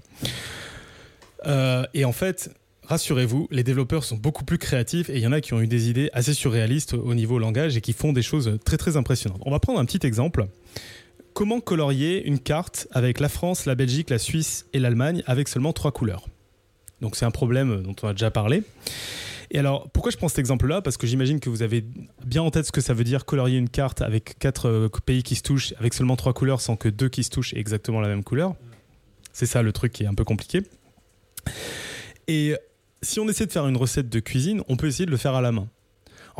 Euh, 1.45 1.83
et 1.93 2.05
en 2.05 2.13
fait, 2.13 2.51
rassurez-vous, 2.83 3.49
les 3.51 3.63
développeurs 3.63 4.05
sont 4.05 4.15
beaucoup 4.15 4.45
plus 4.45 4.57
créatifs 4.57 5.09
et 5.09 5.17
il 5.17 5.21
y 5.21 5.27
en 5.27 5.33
a 5.33 5.41
qui 5.41 5.53
ont 5.53 5.59
eu 5.59 5.67
des 5.67 5.89
idées 5.89 6.09
assez 6.13 6.33
surréalistes 6.33 6.93
au 6.93 7.13
niveau 7.15 7.37
langage 7.37 7.75
et 7.75 7.81
qui 7.81 7.91
font 7.91 8.13
des 8.13 8.21
choses 8.21 8.59
très 8.63 8.77
très 8.77 8.95
impressionnantes. 8.95 9.41
On 9.45 9.51
va 9.51 9.59
prendre 9.59 9.79
un 9.79 9.85
petit 9.85 10.05
exemple. 10.07 10.47
Comment 11.33 11.61
colorier 11.61 12.25
une 12.25 12.39
carte 12.39 12.87
avec 12.91 13.19
la 13.19 13.29
France, 13.29 13.65
la 13.65 13.75
Belgique, 13.75 14.09
la 14.09 14.19
Suisse 14.19 14.65
et 14.73 14.79
l'Allemagne 14.79 15.23
avec 15.25 15.47
seulement 15.47 15.73
trois 15.73 15.91
couleurs? 15.91 16.27
Donc 16.99 17.15
c'est 17.15 17.25
un 17.25 17.31
problème 17.31 17.81
dont 17.83 17.95
on 18.03 18.07
a 18.07 18.13
déjà 18.13 18.31
parlé. 18.31 18.63
Et 19.49 19.59
alors, 19.59 19.89
pourquoi 19.89 20.11
je 20.11 20.17
prends 20.17 20.29
cet 20.29 20.39
exemple-là? 20.39 20.81
Parce 20.81 20.97
que 20.97 21.07
j'imagine 21.07 21.39
que 21.39 21.49
vous 21.49 21.61
avez 21.61 21.83
bien 22.25 22.41
en 22.41 22.51
tête 22.51 22.65
ce 22.65 22.71
que 22.71 22.79
ça 22.79 22.93
veut 22.93 23.03
dire 23.03 23.25
colorier 23.25 23.57
une 23.57 23.69
carte 23.69 24.01
avec 24.01 24.39
quatre 24.39 24.67
euh, 24.67 24.89
pays 25.05 25.23
qui 25.23 25.35
se 25.35 25.43
touchent, 25.43 25.73
avec 25.77 25.93
seulement 25.93 26.15
trois 26.15 26.33
couleurs, 26.33 26.61
sans 26.61 26.77
que 26.77 26.87
deux 26.87 27.09
qui 27.09 27.23
se 27.23 27.29
touchent 27.29 27.53
aient 27.53 27.59
exactement 27.59 27.99
la 27.99 28.07
même 28.07 28.23
couleur. 28.23 28.55
C'est 29.33 29.45
ça 29.45 29.61
le 29.61 29.73
truc 29.73 29.91
qui 29.91 30.03
est 30.03 30.07
un 30.07 30.13
peu 30.13 30.23
compliqué. 30.23 30.61
Et 32.27 32.55
si 33.01 33.19
on 33.19 33.27
essaie 33.27 33.45
de 33.45 33.51
faire 33.51 33.67
une 33.67 33.77
recette 33.77 34.09
de 34.09 34.19
cuisine, 34.19 34.63
on 34.69 34.77
peut 34.77 34.87
essayer 34.87 35.05
de 35.05 35.11
le 35.11 35.17
faire 35.17 35.35
à 35.35 35.41
la 35.41 35.51
main. 35.51 35.67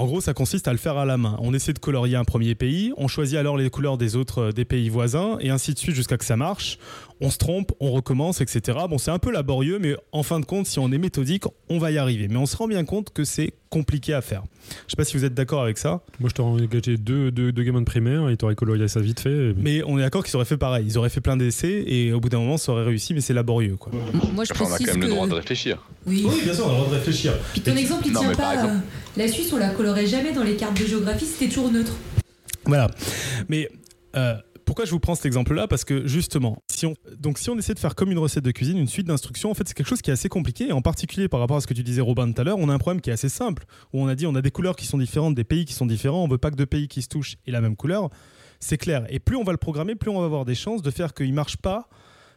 En 0.01 0.07
gros, 0.07 0.19
ça 0.19 0.33
consiste 0.33 0.67
à 0.67 0.71
le 0.71 0.79
faire 0.79 0.97
à 0.97 1.05
la 1.05 1.15
main. 1.15 1.37
On 1.41 1.53
essaie 1.53 1.73
de 1.73 1.79
colorier 1.79 2.15
un 2.15 2.23
premier 2.23 2.55
pays, 2.55 2.91
on 2.97 3.07
choisit 3.07 3.37
alors 3.37 3.55
les 3.55 3.69
couleurs 3.69 3.99
des 3.99 4.15
autres 4.15 4.45
euh, 4.45 4.51
des 4.51 4.65
pays 4.65 4.89
voisins, 4.89 5.37
et 5.41 5.51
ainsi 5.51 5.75
de 5.75 5.77
suite 5.77 5.93
jusqu'à 5.93 6.17
que 6.17 6.25
ça 6.25 6.35
marche. 6.35 6.79
On 7.19 7.29
se 7.29 7.37
trompe, 7.37 7.71
on 7.79 7.91
recommence, 7.91 8.41
etc. 8.41 8.79
Bon, 8.89 8.97
c'est 8.97 9.11
un 9.11 9.19
peu 9.19 9.31
laborieux, 9.31 9.77
mais 9.77 9.95
en 10.11 10.23
fin 10.23 10.39
de 10.39 10.45
compte, 10.45 10.65
si 10.65 10.79
on 10.79 10.91
est 10.91 10.97
méthodique, 10.97 11.43
on 11.69 11.77
va 11.77 11.91
y 11.91 11.99
arriver. 11.99 12.29
Mais 12.29 12.37
on 12.37 12.47
se 12.47 12.57
rend 12.57 12.67
bien 12.67 12.83
compte 12.83 13.13
que 13.13 13.23
c'est 13.23 13.53
compliqué 13.71 14.13
à 14.13 14.21
faire. 14.21 14.43
Je 14.85 14.91
sais 14.91 14.95
pas 14.97 15.05
si 15.05 15.15
vous 15.17 15.23
êtes 15.25 15.33
d'accord 15.33 15.63
avec 15.63 15.77
ça, 15.77 16.01
Moi, 16.19 16.29
je 16.29 16.35
t'aurais 16.35 16.51
engagé 16.61 16.97
deux, 16.97 17.31
deux, 17.31 17.51
deux 17.53 17.63
gamins 17.63 17.79
de 17.79 17.85
primaire 17.85 18.29
et 18.29 18.35
t'aurais 18.37 18.53
colorié 18.53 18.87
ça 18.89 18.99
vite 18.99 19.21
fait. 19.21 19.31
et- 19.31 19.55
mais 19.57 19.81
on 19.87 19.97
est 19.97 20.01
d'accord 20.01 20.23
qu'ils 20.25 20.35
auraient 20.35 20.45
fait 20.45 20.57
pareil. 20.57 20.85
Ils 20.85 20.97
auraient 20.97 21.09
fait 21.09 21.21
plein 21.21 21.37
d'essais, 21.37 21.83
et 21.87 22.11
au 22.11 22.19
bout 22.19 22.27
d'un 22.29 22.39
moment, 22.39 22.57
ça 22.57 22.73
aurait 22.73 22.83
réussi, 22.83 23.13
mais 23.13 23.21
c'est 23.21 23.33
laborieux, 23.33 23.77
quoi. 23.77 23.91
Moi, 24.33 24.43
je 24.43 24.51
Enfin, 24.53 24.65
on 24.69 24.73
a 24.73 24.77
quand 24.77 24.85
même 24.85 24.99
que... 24.99 25.05
le 25.05 25.07
droit 25.11 25.27
de 25.27 25.33
réfléchir. 25.33 25.77
Oui. 26.05 26.27
bien 26.43 26.53
sûr, 26.53 26.65
on 26.65 26.69
a 26.69 26.71
le 26.73 26.77
droit 26.79 26.89
de 26.89 26.95
réfléchir. 26.95 27.33
Puis 27.53 27.61
ton 27.61 27.75
exemple, 27.77 28.03
il 28.07 28.11
Non, 28.13 28.19
tient 28.19 28.35
pas. 28.35 28.53
exemple- 28.55 28.73
euh, 28.73 29.17
La 29.17 29.27
Suisse, 29.29 29.51
on 29.53 29.57
la 29.57 29.69
colorait 29.69 30.05
jamais 30.05 30.33
dans 30.33 30.43
les 30.43 30.55
cartes 30.57 30.79
de 30.79 30.85
géographie, 30.85 31.25
c'était 31.25 31.47
toujours 31.51 31.71
neutre. 31.71 31.93
Voilà. 32.65 32.91
Mais 33.49 33.69
euh, 34.17 34.35
pourquoi 34.65 34.85
je 34.85 34.91
vous 34.91 34.99
prends 34.99 35.15
cet 35.15 35.25
exemple-là 35.25 35.67
Parce 35.67 35.83
que 35.85 36.07
justement, 36.07 36.61
si 36.71 36.85
on, 36.85 36.95
donc 37.17 37.37
si 37.37 37.49
on 37.49 37.57
essaie 37.57 37.73
de 37.73 37.79
faire 37.79 37.95
comme 37.95 38.11
une 38.11 38.17
recette 38.17 38.43
de 38.43 38.51
cuisine, 38.51 38.77
une 38.77 38.87
suite 38.87 39.07
d'instructions, 39.07 39.51
en 39.51 39.53
fait, 39.53 39.67
c'est 39.67 39.73
quelque 39.73 39.87
chose 39.89 40.01
qui 40.01 40.09
est 40.09 40.13
assez 40.13 40.29
compliqué. 40.29 40.69
Et 40.69 40.71
en 40.71 40.81
particulier 40.81 41.27
par 41.27 41.39
rapport 41.39 41.57
à 41.57 41.61
ce 41.61 41.67
que 41.67 41.73
tu 41.73 41.83
disais, 41.83 42.01
Robin, 42.01 42.31
tout 42.31 42.39
à 42.41 42.43
l'heure, 42.43 42.57
on 42.57 42.69
a 42.69 42.73
un 42.73 42.77
problème 42.77 43.01
qui 43.01 43.09
est 43.09 43.13
assez 43.13 43.29
simple. 43.29 43.65
Où 43.93 44.01
on 44.01 44.07
a 44.07 44.15
dit, 44.15 44.25
on 44.27 44.35
a 44.35 44.41
des 44.41 44.51
couleurs 44.51 44.75
qui 44.75 44.85
sont 44.85 44.97
différentes, 44.97 45.35
des 45.35 45.43
pays 45.43 45.65
qui 45.65 45.73
sont 45.73 45.85
différents. 45.85 46.23
On 46.23 46.27
veut 46.27 46.37
pas 46.37 46.51
que 46.51 46.55
deux 46.55 46.65
pays 46.65 46.87
qui 46.87 47.01
se 47.01 47.07
touchent 47.07 47.35
aient 47.47 47.51
la 47.51 47.61
même 47.61 47.75
couleur. 47.75 48.09
C'est 48.59 48.77
clair. 48.77 49.05
Et 49.09 49.19
plus 49.19 49.35
on 49.35 49.43
va 49.43 49.51
le 49.51 49.57
programmer, 49.57 49.95
plus 49.95 50.09
on 50.11 50.19
va 50.19 50.25
avoir 50.25 50.45
des 50.45 50.55
chances 50.55 50.81
de 50.81 50.91
faire 50.91 51.13
qu'il 51.13 51.33
marche 51.33 51.57
pas 51.57 51.87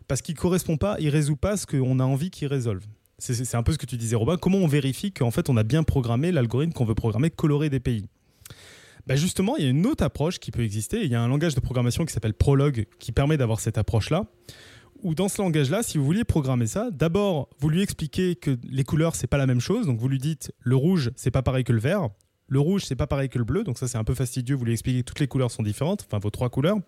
parce 0.08 0.22
qu'il 0.22 0.34
correspond 0.34 0.76
pas, 0.76 0.96
il 1.00 1.08
résout 1.08 1.36
pas 1.36 1.56
ce 1.56 1.66
qu'on 1.66 1.98
a 2.00 2.04
envie 2.04 2.30
qu'il 2.30 2.48
résolve. 2.48 2.84
C'est- 3.18 3.54
un 3.54 3.62
peu 3.62 3.72
ce 3.72 3.78
que 3.78 3.86
tu 3.86 3.96
disais, 3.96 4.16
Robin. 4.16 4.36
Comment 4.36 4.58
on 4.58 4.66
vérifie 4.66 5.12
qu'en 5.12 5.30
fait, 5.30 5.48
on 5.48 5.56
a 5.56 5.62
bien 5.62 5.82
programmé 5.82 6.32
l'algorithme 6.32 6.72
qu'on 6.72 6.84
veut 6.84 6.94
programmer, 6.94 7.30
colorer 7.30 7.70
des 7.70 7.80
pays 7.80 8.06
bah 9.06 9.16
justement, 9.16 9.56
il 9.56 9.64
y 9.64 9.66
a 9.66 9.70
une 9.70 9.86
autre 9.86 10.04
approche 10.04 10.38
qui 10.38 10.50
peut 10.50 10.62
exister. 10.62 11.04
Il 11.04 11.10
y 11.10 11.14
a 11.14 11.22
un 11.22 11.28
langage 11.28 11.54
de 11.54 11.60
programmation 11.60 12.04
qui 12.04 12.12
s'appelle 12.12 12.34
Prolog 12.34 12.86
qui 12.98 13.12
permet 13.12 13.36
d'avoir 13.36 13.60
cette 13.60 13.78
approche-là. 13.78 14.26
Où 15.02 15.14
dans 15.14 15.28
ce 15.28 15.42
langage-là, 15.42 15.82
si 15.82 15.98
vous 15.98 16.04
vouliez 16.04 16.24
programmer 16.24 16.66
ça, 16.66 16.88
d'abord, 16.90 17.50
vous 17.58 17.68
lui 17.68 17.82
expliquez 17.82 18.36
que 18.36 18.56
les 18.70 18.84
couleurs, 18.84 19.14
c'est 19.14 19.26
pas 19.26 19.36
la 19.36 19.46
même 19.46 19.60
chose. 19.60 19.86
Donc 19.86 19.98
vous 19.98 20.08
lui 20.08 20.18
dites 20.18 20.52
le 20.60 20.76
rouge, 20.76 21.10
c'est 21.16 21.30
pas 21.30 21.42
pareil 21.42 21.64
que 21.64 21.72
le 21.72 21.80
vert. 21.80 22.08
Le 22.48 22.60
rouge, 22.60 22.84
c'est 22.84 22.96
pas 22.96 23.06
pareil 23.06 23.28
que 23.28 23.38
le 23.38 23.44
bleu. 23.44 23.64
Donc 23.64 23.76
ça, 23.76 23.88
c'est 23.88 23.98
un 23.98 24.04
peu 24.04 24.14
fastidieux. 24.14 24.56
Vous 24.56 24.64
lui 24.64 24.72
expliquez 24.72 25.00
que 25.00 25.06
toutes 25.06 25.20
les 25.20 25.28
couleurs 25.28 25.50
sont 25.50 25.62
différentes, 25.62 26.06
enfin 26.06 26.18
vos 26.18 26.30
trois 26.30 26.48
couleurs. 26.48 26.78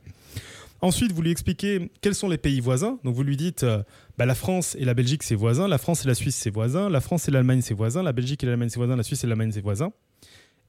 Ensuite, 0.82 1.12
vous 1.12 1.22
lui 1.22 1.30
expliquez 1.30 1.90
quels 2.00 2.14
sont 2.14 2.28
les 2.28 2.38
pays 2.38 2.60
voisins. 2.60 2.98
Donc 3.04 3.14
vous 3.14 3.22
lui 3.22 3.36
dites 3.36 3.62
euh, 3.64 3.82
bah, 4.18 4.26
la 4.26 4.34
France 4.34 4.76
et 4.78 4.84
la 4.84 4.94
Belgique, 4.94 5.22
c'est 5.22 5.34
voisins. 5.34 5.68
La 5.68 5.78
France 5.78 6.04
et 6.04 6.08
la 6.08 6.14
Suisse, 6.14 6.36
c'est 6.36 6.50
voisins. 6.50 6.88
La 6.88 7.00
France 7.00 7.28
et 7.28 7.30
l'Allemagne, 7.30 7.62
c'est 7.62 7.74
voisins. 7.74 8.02
La 8.02 8.12
Belgique 8.12 8.42
et 8.44 8.46
l'Allemagne, 8.46 8.68
c'est 8.68 8.78
voisins. 8.78 8.96
La 8.96 9.02
Suisse 9.02 9.24
et 9.24 9.26
l'Allemagne, 9.26 9.52
c'est 9.52 9.62
voisins. 9.62 9.92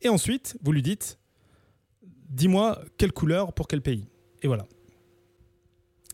Et 0.02 0.10
ensuite, 0.10 0.58
vous 0.64 0.72
lui 0.72 0.82
dites 0.82 1.18
dis-moi 2.30 2.82
quelle 2.98 3.12
couleur 3.12 3.54
pour 3.54 3.68
quel 3.68 3.82
pays. 3.82 4.06
Et 4.42 4.48
voilà. 4.48 4.66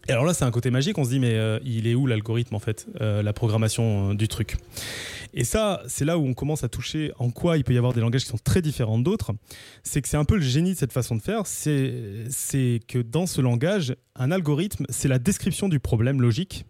Et 0.09 0.11
alors 0.11 0.25
là, 0.25 0.33
c'est 0.33 0.43
un 0.43 0.51
côté 0.51 0.69
magique. 0.69 0.97
On 0.97 1.05
se 1.05 1.09
dit, 1.09 1.19
mais 1.19 1.35
euh, 1.35 1.59
il 1.63 1.87
est 1.87 1.95
où 1.95 2.07
l'algorithme, 2.07 2.55
en 2.55 2.59
fait, 2.59 2.87
euh, 2.99 3.23
la 3.23 3.31
programmation 3.31 4.11
euh, 4.11 4.13
du 4.13 4.27
truc? 4.27 4.57
Et 5.33 5.45
ça, 5.45 5.81
c'est 5.87 6.03
là 6.03 6.17
où 6.17 6.25
on 6.25 6.33
commence 6.33 6.63
à 6.65 6.69
toucher 6.69 7.13
en 7.19 7.31
quoi 7.31 7.57
il 7.57 7.63
peut 7.63 7.73
y 7.73 7.77
avoir 7.77 7.93
des 7.93 8.01
langages 8.01 8.23
qui 8.23 8.29
sont 8.29 8.37
très 8.37 8.61
différents 8.61 8.99
d'autres. 8.99 9.31
C'est 9.83 10.01
que 10.01 10.09
c'est 10.09 10.17
un 10.17 10.25
peu 10.25 10.35
le 10.35 10.41
génie 10.41 10.73
de 10.73 10.77
cette 10.77 10.91
façon 10.91 11.15
de 11.15 11.21
faire. 11.21 11.47
C'est 11.47 12.79
que 12.87 12.99
dans 12.99 13.25
ce 13.25 13.39
langage, 13.39 13.95
un 14.15 14.31
algorithme, 14.31 14.85
c'est 14.89 15.07
la 15.07 15.19
description 15.19 15.69
du 15.69 15.79
problème 15.79 16.21
logique. 16.21 16.65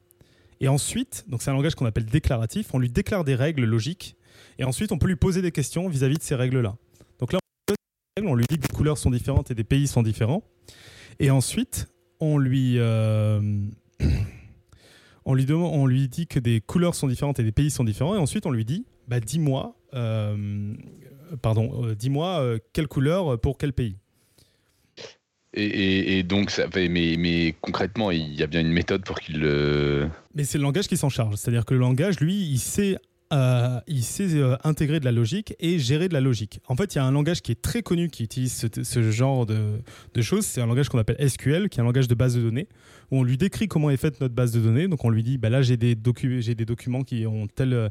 Et 0.62 0.68
ensuite, 0.68 1.26
donc 1.28 1.42
c'est 1.42 1.50
un 1.50 1.56
langage 1.56 1.76
qu'on 1.76 1.88
appelle 1.88 2.06
déclaratif, 2.06 2.74
on 2.74 2.80
lui 2.80 2.90
déclare 2.90 3.24
des 3.24 3.36
règles 3.36 3.66
logiques. 3.66 4.16
Et 4.60 4.64
ensuite, 4.64 4.92
on 4.92 5.00
peut 5.00 5.08
lui 5.08 5.16
poser 5.16 5.42
des 5.42 5.52
questions 5.52 5.90
vis-à-vis 5.90 6.20
de 6.20 6.24
ces 6.24 6.36
règles-là. 6.36 6.78
On 8.22 8.36
lui 8.36 8.46
dit 8.48 8.58
que 8.60 8.68
des 8.68 8.74
couleurs 8.74 8.98
sont 9.00 9.10
différentes 9.10 9.50
et 9.50 9.56
des 9.56 9.64
pays 9.64 9.88
sont 9.88 10.04
différents. 10.04 10.44
Et 11.20 11.32
ensuite, 11.32 11.88
on 12.20 12.38
lui, 12.38 12.76
euh, 12.78 13.42
on 15.26 15.34
lui, 15.34 15.46
demande, 15.46 15.72
on 15.74 15.88
lui 15.88 16.08
dit 16.08 16.28
que 16.28 16.38
des 16.40 16.62
couleurs 16.62 16.94
sont 16.94 17.08
différentes 17.08 17.40
et 17.40 17.44
des 17.44 17.52
pays 17.52 17.72
sont 17.72 17.84
différents. 17.84 18.14
Et 18.16 18.20
ensuite, 18.20 18.46
on 18.46 18.52
lui 18.52 18.66
dit, 18.66 18.86
bah, 19.08 19.20
dis-moi, 19.20 19.76
euh, 19.96 20.76
pardon, 21.42 21.86
euh, 21.86 21.96
dis-moi 21.96 22.58
quelle 22.72 22.88
couleur 22.88 23.40
pour 23.40 23.58
quel 23.58 23.74
pays. 23.74 23.96
Et, 25.56 25.66
et- 25.66 26.20
et 26.20 26.24
donc, 26.24 26.52
ça 26.52 26.70
fait, 26.70 26.90
mais, 26.90 27.16
mais 27.18 27.56
concrètement, 27.62 28.12
il 28.12 28.36
y 28.36 28.44
a 28.44 28.48
bien 28.48 28.62
une 28.62 28.72
méthode 28.72 29.04
pour 29.04 29.20
qu'il 29.20 29.40
le. 29.40 30.08
Mais 30.36 30.44
c'est 30.44 30.60
le 30.60 30.64
langage 30.64 30.88
qui 30.88 30.98
s'en 30.98 31.10
charge. 31.10 31.36
C'est-à-dire 31.36 31.66
que 31.66 31.74
le 31.74 31.80
langage, 31.80 32.20
lui, 32.20 32.36
il 32.36 32.60
sait, 32.60 32.98
euh, 33.34 33.80
il 33.88 34.04
sait 34.04 34.34
euh, 34.36 34.56
intégrer 34.64 35.00
de 35.00 35.06
la 35.06 35.12
logique 35.12 35.56
et 35.60 35.80
gérer 35.80 36.08
de 36.08 36.14
la 36.14 36.22
logique. 36.22 36.60
En 36.68 36.76
fait, 36.76 36.94
il 36.94 36.98
y 36.98 37.02
a 37.02 37.06
un 37.06 37.12
langage 37.12 37.42
qui 37.42 37.52
est 37.52 37.62
très 37.62 37.82
connu 37.82 38.10
qui 38.10 38.24
utilise 38.24 38.54
ce, 38.54 38.68
ce 38.84 39.12
genre 39.12 39.46
de, 39.46 39.58
de 40.14 40.22
choses. 40.22 40.46
C'est 40.46 40.62
un 40.62 40.68
langage 40.68 40.90
qu'on 40.90 41.00
appelle 41.00 41.18
SQL, 41.30 41.70
qui 41.70 41.80
est 41.80 41.82
un 41.82 41.86
langage 41.86 42.08
de 42.08 42.16
base 42.16 42.36
de 42.36 42.42
données, 42.42 42.68
où 43.12 43.18
on 43.20 43.24
lui 43.24 43.38
décrit 43.38 43.68
comment 43.68 43.90
est 43.90 43.98
faite 43.98 44.22
notre 44.22 44.36
base 44.36 44.52
de 44.52 44.60
données. 44.62 44.88
Donc 44.88 45.04
on 45.04 45.10
lui 45.10 45.24
dit, 45.24 45.38
bah 45.38 45.50
là, 45.50 45.62
j'ai 45.62 45.78
des, 45.78 45.96
docu- 45.96 46.42
j'ai 46.42 46.56
des 46.56 46.66
documents 46.66 47.02
qui 47.04 47.26
ont 47.26 47.48
telle, 47.48 47.90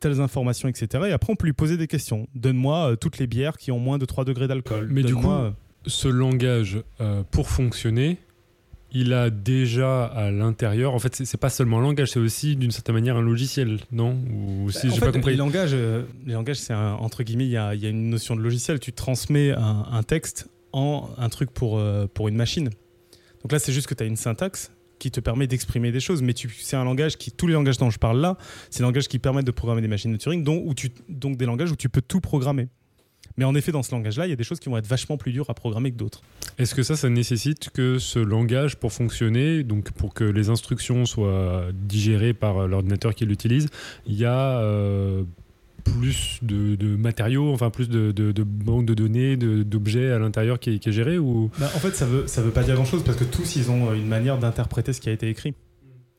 telles 0.00 0.20
informations, 0.20 0.68
etc. 0.68 1.04
Et 1.08 1.12
après, 1.12 1.32
on 1.32 1.36
peut 1.36 1.46
lui 1.46 1.52
poser 1.52 1.76
des 1.76 1.86
questions. 1.86 2.28
Donne-moi 2.34 2.92
euh, 2.92 2.96
toutes 2.96 3.18
les 3.18 3.26
bières 3.26 3.56
qui 3.56 3.72
ont 3.72 3.78
moins 3.80 3.98
de 3.98 4.04
3 4.04 4.24
degrés 4.24 4.48
d'alcool. 4.48 4.88
Mais 4.90 5.02
du 5.02 5.14
coup, 5.14 5.30
euh, 5.30 5.50
ce 5.86 6.08
langage, 6.08 6.78
euh, 7.00 7.22
pour 7.30 7.48
fonctionner, 7.48 8.18
il 8.94 9.12
a 9.12 9.28
déjà 9.28 10.04
à 10.04 10.30
l'intérieur. 10.30 10.94
En 10.94 10.98
fait, 10.98 11.14
c'est 11.14 11.36
pas 11.36 11.50
seulement 11.50 11.80
un 11.80 11.82
langage, 11.82 12.12
c'est 12.12 12.20
aussi 12.20 12.56
d'une 12.56 12.70
certaine 12.70 12.94
manière 12.94 13.16
un 13.16 13.22
logiciel, 13.22 13.80
non? 13.92 14.16
Ou 14.32 14.70
si 14.70 14.86
Bah, 14.86 14.94
j'ai 14.94 15.00
pas 15.00 15.12
compris. 15.12 15.32
Les 15.32 15.36
langages, 15.36 15.72
euh, 15.74 16.04
les 16.24 16.32
langages 16.32 16.56
c'est 16.56 16.72
entre 16.72 17.24
guillemets, 17.24 17.46
il 17.46 17.50
y 17.50 17.56
a, 17.56 17.74
y 17.74 17.86
a 17.86 17.88
une 17.90 18.08
notion 18.08 18.36
de 18.36 18.40
logiciel. 18.40 18.78
Tu 18.78 18.92
transmets 18.92 19.50
un, 19.50 19.86
un 19.90 20.02
texte 20.04 20.48
en 20.72 21.10
un 21.18 21.28
truc 21.28 21.50
pour, 21.50 21.78
euh, 21.78 22.06
pour 22.06 22.28
une 22.28 22.36
machine. 22.36 22.70
Donc 23.42 23.52
là, 23.52 23.58
c'est 23.58 23.72
juste 23.72 23.88
que 23.88 23.94
tu 23.94 24.02
as 24.02 24.06
une 24.06 24.16
syntaxe 24.16 24.70
qui 24.98 25.10
te 25.10 25.20
permet 25.20 25.46
d'exprimer 25.46 25.92
des 25.92 26.00
choses. 26.00 26.22
Mais 26.22 26.32
c'est 26.36 26.76
un 26.76 26.84
langage 26.84 27.16
qui, 27.18 27.30
tous 27.30 27.46
les 27.46 27.54
langages 27.54 27.78
dont 27.78 27.90
je 27.90 27.98
parle 27.98 28.20
là, 28.20 28.38
c'est 28.70 28.78
des 28.78 28.84
langages 28.84 29.08
qui 29.08 29.18
permettent 29.18 29.44
de 29.44 29.50
programmer 29.50 29.82
des 29.82 29.88
machines 29.88 30.12
de 30.12 30.16
Turing, 30.16 30.42
dont, 30.42 30.62
où 30.64 30.72
tu, 30.72 30.90
donc 31.08 31.36
des 31.36 31.46
langages 31.46 31.70
où 31.70 31.76
tu 31.76 31.88
peux 31.88 32.00
tout 32.00 32.20
programmer. 32.20 32.68
Mais 33.36 33.44
en 33.44 33.54
effet, 33.54 33.72
dans 33.72 33.82
ce 33.82 33.92
langage-là, 33.92 34.26
il 34.26 34.30
y 34.30 34.32
a 34.32 34.36
des 34.36 34.44
choses 34.44 34.60
qui 34.60 34.68
vont 34.68 34.76
être 34.76 34.86
vachement 34.86 35.16
plus 35.16 35.32
dures 35.32 35.50
à 35.50 35.54
programmer 35.54 35.90
que 35.90 35.96
d'autres. 35.96 36.22
Est-ce 36.58 36.74
que 36.74 36.82
ça, 36.82 36.96
ça 36.96 37.08
nécessite 37.08 37.70
que 37.70 37.98
ce 37.98 38.18
langage, 38.18 38.76
pour 38.76 38.92
fonctionner, 38.92 39.64
donc 39.64 39.90
pour 39.92 40.14
que 40.14 40.24
les 40.24 40.50
instructions 40.50 41.04
soient 41.06 41.64
digérées 41.72 42.34
par 42.34 42.58
euh, 42.58 42.66
l'ordinateur 42.68 43.14
qui 43.14 43.26
l'utilise, 43.26 43.68
il 44.06 44.14
y 44.14 44.24
a 44.24 44.60
euh, 44.60 45.24
plus 45.84 46.38
de, 46.42 46.76
de 46.76 46.96
matériaux, 46.96 47.52
enfin 47.52 47.70
plus 47.70 47.88
de, 47.88 48.12
de, 48.12 48.32
de 48.32 48.42
banques 48.42 48.86
de 48.86 48.94
données, 48.94 49.36
de- 49.36 49.62
d'objets 49.64 50.10
à 50.12 50.18
l'intérieur 50.18 50.58
qui, 50.60 50.70
est- 50.70 50.78
qui 50.78 50.88
est 50.90 50.92
géré 50.92 51.18
ou? 51.18 51.50
Bah, 51.58 51.70
en 51.74 51.78
fait, 51.78 51.94
ça 51.94 52.06
veut, 52.06 52.26
ça 52.26 52.40
veut 52.40 52.52
pas 52.52 52.62
dire 52.62 52.74
grand-chose 52.76 53.02
parce 53.04 53.18
que 53.18 53.24
tous, 53.24 53.56
ils 53.56 53.70
ont 53.70 53.90
euh, 53.90 53.94
une 53.94 54.06
manière 54.06 54.38
d'interpréter 54.38 54.92
ce 54.92 55.00
qui 55.00 55.08
a 55.08 55.12
été 55.12 55.28
écrit. 55.28 55.54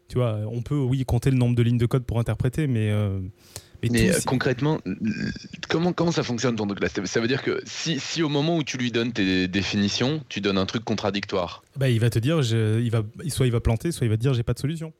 Tu 0.07 0.17
vois, 0.17 0.39
on 0.51 0.61
peut, 0.61 0.77
oui, 0.77 1.03
compter 1.05 1.31
le 1.31 1.37
nombre 1.37 1.55
de 1.55 1.63
lignes 1.63 1.77
de 1.79 1.85
code 1.87 2.03
pour 2.03 2.19
interpréter, 2.19 2.67
mais... 2.67 2.91
euh, 2.91 3.19
mais 3.83 4.09
euh, 4.09 4.19
concrètement, 4.25 4.79
comment, 5.69 5.93
comment 5.93 6.11
ça 6.11 6.23
fonctionne 6.23 6.55
ton 6.55 6.65
là? 6.65 6.87
Ça 7.05 7.19
veut 7.19 7.27
dire 7.27 7.43
que 7.43 7.61
si, 7.65 7.99
si 7.99 8.23
au 8.23 8.29
moment 8.29 8.57
où 8.57 8.63
tu 8.63 8.77
lui 8.77 8.91
donnes 8.91 9.13
tes 9.13 9.47
définitions, 9.47 10.23
tu 10.29 10.41
donnes 10.41 10.57
un 10.57 10.65
truc 10.65 10.83
contradictoire, 10.83 11.63
bah, 11.77 11.89
il 11.89 11.99
va 11.99 12.09
te 12.09 12.19
dire, 12.19 12.41
je- 12.41 12.79
il 12.81 12.89
va, 12.91 13.03
soit 13.29 13.45
il 13.45 13.51
va 13.51 13.59
planter, 13.59 13.91
soit 13.91 14.05
il 14.05 14.09
va 14.09 14.17
te 14.17 14.21
dire, 14.21 14.33
j'ai 14.33 14.43
pas 14.43 14.53
de 14.53 14.59
solution. 14.59 14.93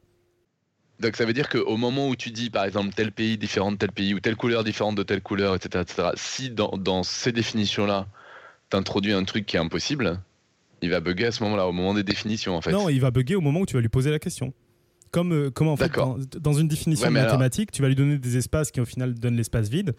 donc 1.00 1.16
ça 1.18 1.26
veut 1.26 1.34
dire 1.34 1.50
qu'au 1.50 1.76
moment 1.78 2.08
où 2.08 2.16
tu 2.16 2.32
dis 2.32 2.50
par 2.50 2.64
exemple 2.64 2.94
tel 2.96 3.12
pays 3.12 3.38
différent 3.38 3.72
de 3.72 3.78
tel 3.78 3.92
pays 3.92 4.14
ou 4.14 4.20
telle 4.20 4.36
couleur 4.38 4.64
différente 4.64 4.96
de 4.96 5.04
telle 5.04 5.22
couleur, 5.22 5.56
etc., 5.56 5.84
etc., 5.84 6.10
si 6.16 6.50
dans, 6.50 6.78
dans 6.78 7.04
ces 7.04 7.32
définitions-là, 7.32 8.08
tu 8.72 8.78
introduis 8.78 9.12
un 9.14 9.24
truc 9.26 9.46
qui 9.46 9.58
est 9.58 9.60
impossible, 9.60 10.20
il 10.82 10.90
va 10.90 11.00
bugger 11.00 11.28
à 11.28 11.32
ce 11.32 11.44
moment-là, 11.44 11.68
au 11.68 11.72
moment 11.72 11.94
des 11.94 12.04
définitions 12.04 12.56
en 12.56 12.62
fait. 12.62 12.72
Non, 12.72 12.90
il 12.90 13.00
va 13.02 13.12
bugger 13.12 13.36
au 13.36 13.42
moment 13.42 13.62
où 13.62 13.66
tu 13.66 13.74
vas 13.76 13.82
lui 13.82 13.90
poser 13.90 14.12
la 14.12 14.20
question. 14.20 14.54
Comme, 15.12 15.32
euh, 15.34 15.50
comme 15.52 15.68
en 15.68 15.78
fait, 15.78 15.92
dans, 15.94 16.18
dans 16.40 16.54
une 16.54 16.68
définition 16.68 17.08
Ouais, 17.08 17.14
mais 17.14 17.20
alors- 17.22 17.34
mathématique, 17.34 17.72
tu 17.72 17.82
vas 17.82 17.88
lui 17.88 17.96
donner 17.96 18.18
des 18.18 18.38
espaces 18.38 18.72
qui 18.72 18.82
au 18.82 18.86
final 18.86 19.14
donnent 19.14 19.38
l'espace 19.38 19.70
vide. 19.70 19.94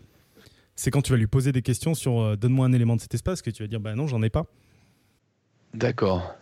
C'est 0.75 0.91
quand 0.91 1.01
tu 1.01 1.13
vas 1.13 1.19
lui 1.19 1.27
poser 1.27 1.53
des 1.53 1.63
questions 1.63 1.95
sur 1.95 2.21
euh, 2.21 2.37
donne-moi 2.37 2.67
un 2.67 2.73
élément 2.73 2.97
de 2.97 3.01
cet 3.01 3.15
espace 3.15 3.41
que 3.41 3.51
tu 3.51 3.63
vas 3.63 3.67
dire 3.67 3.81
bah 3.81 3.95
non, 3.95 4.07
j'en 4.07 4.23
ai 4.23 4.29
pas. 4.31 4.45
D'accord. 5.75 6.35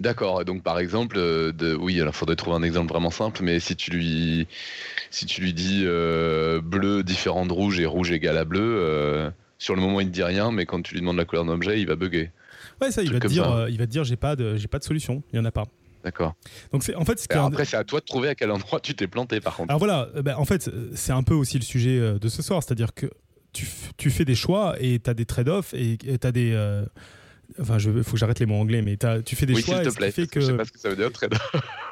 D'accord. 0.00 0.44
Donc 0.44 0.62
par 0.62 0.78
exemple, 0.78 1.16
euh, 1.18 1.52
de... 1.52 1.74
oui, 1.74 2.00
alors 2.00 2.14
faudrait 2.14 2.36
trouver 2.36 2.56
un 2.56 2.62
exemple 2.62 2.92
vraiment 2.92 3.10
simple, 3.10 3.42
mais 3.42 3.58
si 3.58 3.74
tu 3.74 3.90
lui, 3.90 4.46
si 5.10 5.26
tu 5.26 5.40
lui 5.40 5.52
dis 5.52 5.82
euh, 5.84 6.60
bleu 6.60 7.02
différent 7.02 7.46
de 7.46 7.52
rouge 7.52 7.80
et 7.80 7.86
rouge 7.86 8.12
égal 8.12 8.38
à 8.38 8.44
bleu, 8.44 9.32
sur 9.58 9.74
le 9.74 9.80
moment 9.80 10.00
il 10.00 10.06
te 10.06 10.12
dit 10.12 10.22
rien, 10.22 10.52
mais 10.52 10.66
quand 10.66 10.82
tu 10.82 10.94
lui 10.94 11.00
demandes 11.00 11.16
la 11.16 11.24
couleur 11.24 11.44
d'un 11.44 11.52
objet, 11.52 11.80
il 11.80 11.86
va 11.88 11.96
bugger. 11.96 12.30
Ouais, 12.80 12.92
ça, 12.92 13.02
il 13.02 13.12
va 13.12 13.18
te 13.18 13.26
dire, 13.26 13.50
euh, 13.50 13.68
il 13.68 13.76
va 13.76 13.86
te 13.86 13.90
dire 13.90 14.04
j'ai 14.04 14.14
pas 14.16 14.36
de, 14.36 14.56
j'ai 14.56 14.68
pas 14.68 14.78
de 14.78 14.84
solution, 14.84 15.22
il 15.32 15.36
y 15.36 15.40
en 15.40 15.44
a 15.44 15.50
pas. 15.50 15.64
D'accord. 16.04 16.34
Donc 16.72 16.84
c'est 16.84 16.94
en 16.94 17.04
fait 17.04 17.18
ce 17.18 17.26
est 17.28 17.36
Après, 17.36 17.64
c'est 17.64 17.76
à 17.76 17.84
toi 17.84 18.00
de 18.00 18.04
trouver 18.04 18.28
à 18.28 18.34
quel 18.34 18.50
endroit 18.50 18.80
tu 18.80 18.94
t'es 18.94 19.06
planté, 19.08 19.40
par 19.40 19.56
contre. 19.56 19.70
Alors 19.70 19.78
voilà, 19.78 20.08
ben, 20.22 20.36
en 20.36 20.44
fait, 20.44 20.70
c'est 20.94 21.12
un 21.12 21.22
peu 21.22 21.34
aussi 21.34 21.58
le 21.58 21.64
sujet 21.64 21.98
euh, 21.98 22.18
de 22.18 22.28
ce 22.28 22.40
soir, 22.42 22.62
c'est-à-dire 22.62 22.94
que 22.94 23.06
tu, 23.52 23.66
tu 23.96 24.10
fais 24.10 24.24
des 24.24 24.34
choix 24.34 24.76
et 24.80 25.00
tu 25.00 25.10
as 25.10 25.14
des 25.14 25.24
trade-offs 25.26 25.74
et 25.74 25.98
tu 25.98 26.26
as 26.26 26.32
des. 26.32 26.52
euh, 26.52 26.84
Enfin, 27.58 27.78
il 27.78 28.02
faut 28.04 28.12
que 28.12 28.18
j'arrête 28.18 28.40
les 28.40 28.46
mots 28.46 28.56
anglais, 28.60 28.82
mais 28.82 28.98
t'as- 28.98 29.22
tu 29.22 29.34
fais 29.34 29.46
des 29.46 29.54
oui, 29.54 29.62
choix 29.62 29.78
te 29.80 29.88
plaît. 29.88 30.10
fait 30.10 30.26
que 30.26 30.38
Je 30.38 30.46
sais 30.48 30.52
pas 30.56 30.66
ce 30.66 30.70
que 30.70 30.78
ça 30.78 30.90
veut 30.90 30.96
dire. 30.96 31.10
Très 31.10 31.28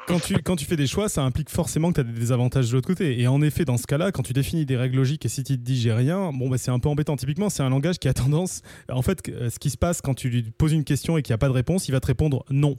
quand 0.07 0.19
tu, 0.19 0.35
quand 0.35 0.55
tu 0.55 0.65
fais 0.65 0.75
des 0.75 0.85
choix, 0.85 1.09
ça 1.09 1.23
implique 1.23 1.49
forcément 1.49 1.89
que 1.89 1.95
tu 1.95 2.01
as 2.01 2.03
des 2.03 2.17
désavantages 2.17 2.69
de 2.69 2.73
l'autre 2.75 2.87
côté. 2.87 3.19
Et 3.19 3.27
en 3.27 3.41
effet, 3.41 3.65
dans 3.65 3.77
ce 3.77 3.87
cas-là, 3.87 4.11
quand 4.11 4.21
tu 4.21 4.33
définis 4.33 4.67
des 4.67 4.77
règles 4.77 4.97
logiques 4.97 5.25
et 5.25 5.29
si 5.29 5.43
tu 5.43 5.53
te 5.57 5.63
dis 5.63 5.81
j'ai 5.81 5.91
rien, 5.91 6.31
bon, 6.31 6.47
bah, 6.47 6.59
c'est 6.59 6.69
un 6.69 6.77
peu 6.77 6.89
embêtant. 6.89 7.15
Typiquement, 7.17 7.49
c'est 7.49 7.63
un 7.63 7.69
langage 7.69 7.97
qui 7.97 8.07
a 8.07 8.13
tendance. 8.13 8.61
En 8.87 9.01
fait, 9.01 9.19
ce 9.25 9.57
qui 9.57 9.71
se 9.71 9.77
passe 9.77 9.99
quand 10.01 10.13
tu 10.13 10.29
lui 10.29 10.43
poses 10.43 10.73
une 10.73 10.83
question 10.83 11.17
et 11.17 11.23
qu'il 11.23 11.31
n'y 11.31 11.35
a 11.35 11.39
pas 11.39 11.47
de 11.49 11.53
réponse, 11.53 11.87
il 11.87 11.91
va 11.91 11.99
te 11.99 12.07
répondre 12.07 12.45
non. 12.51 12.75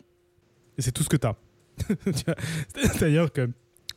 Et 0.79 0.83
c'est 0.83 0.93
tout 0.93 1.03
ce 1.03 1.09
que 1.09 1.17
tu 1.17 1.27
as. 1.27 1.37
C'est-à-dire 2.77 3.31
que 3.33 3.51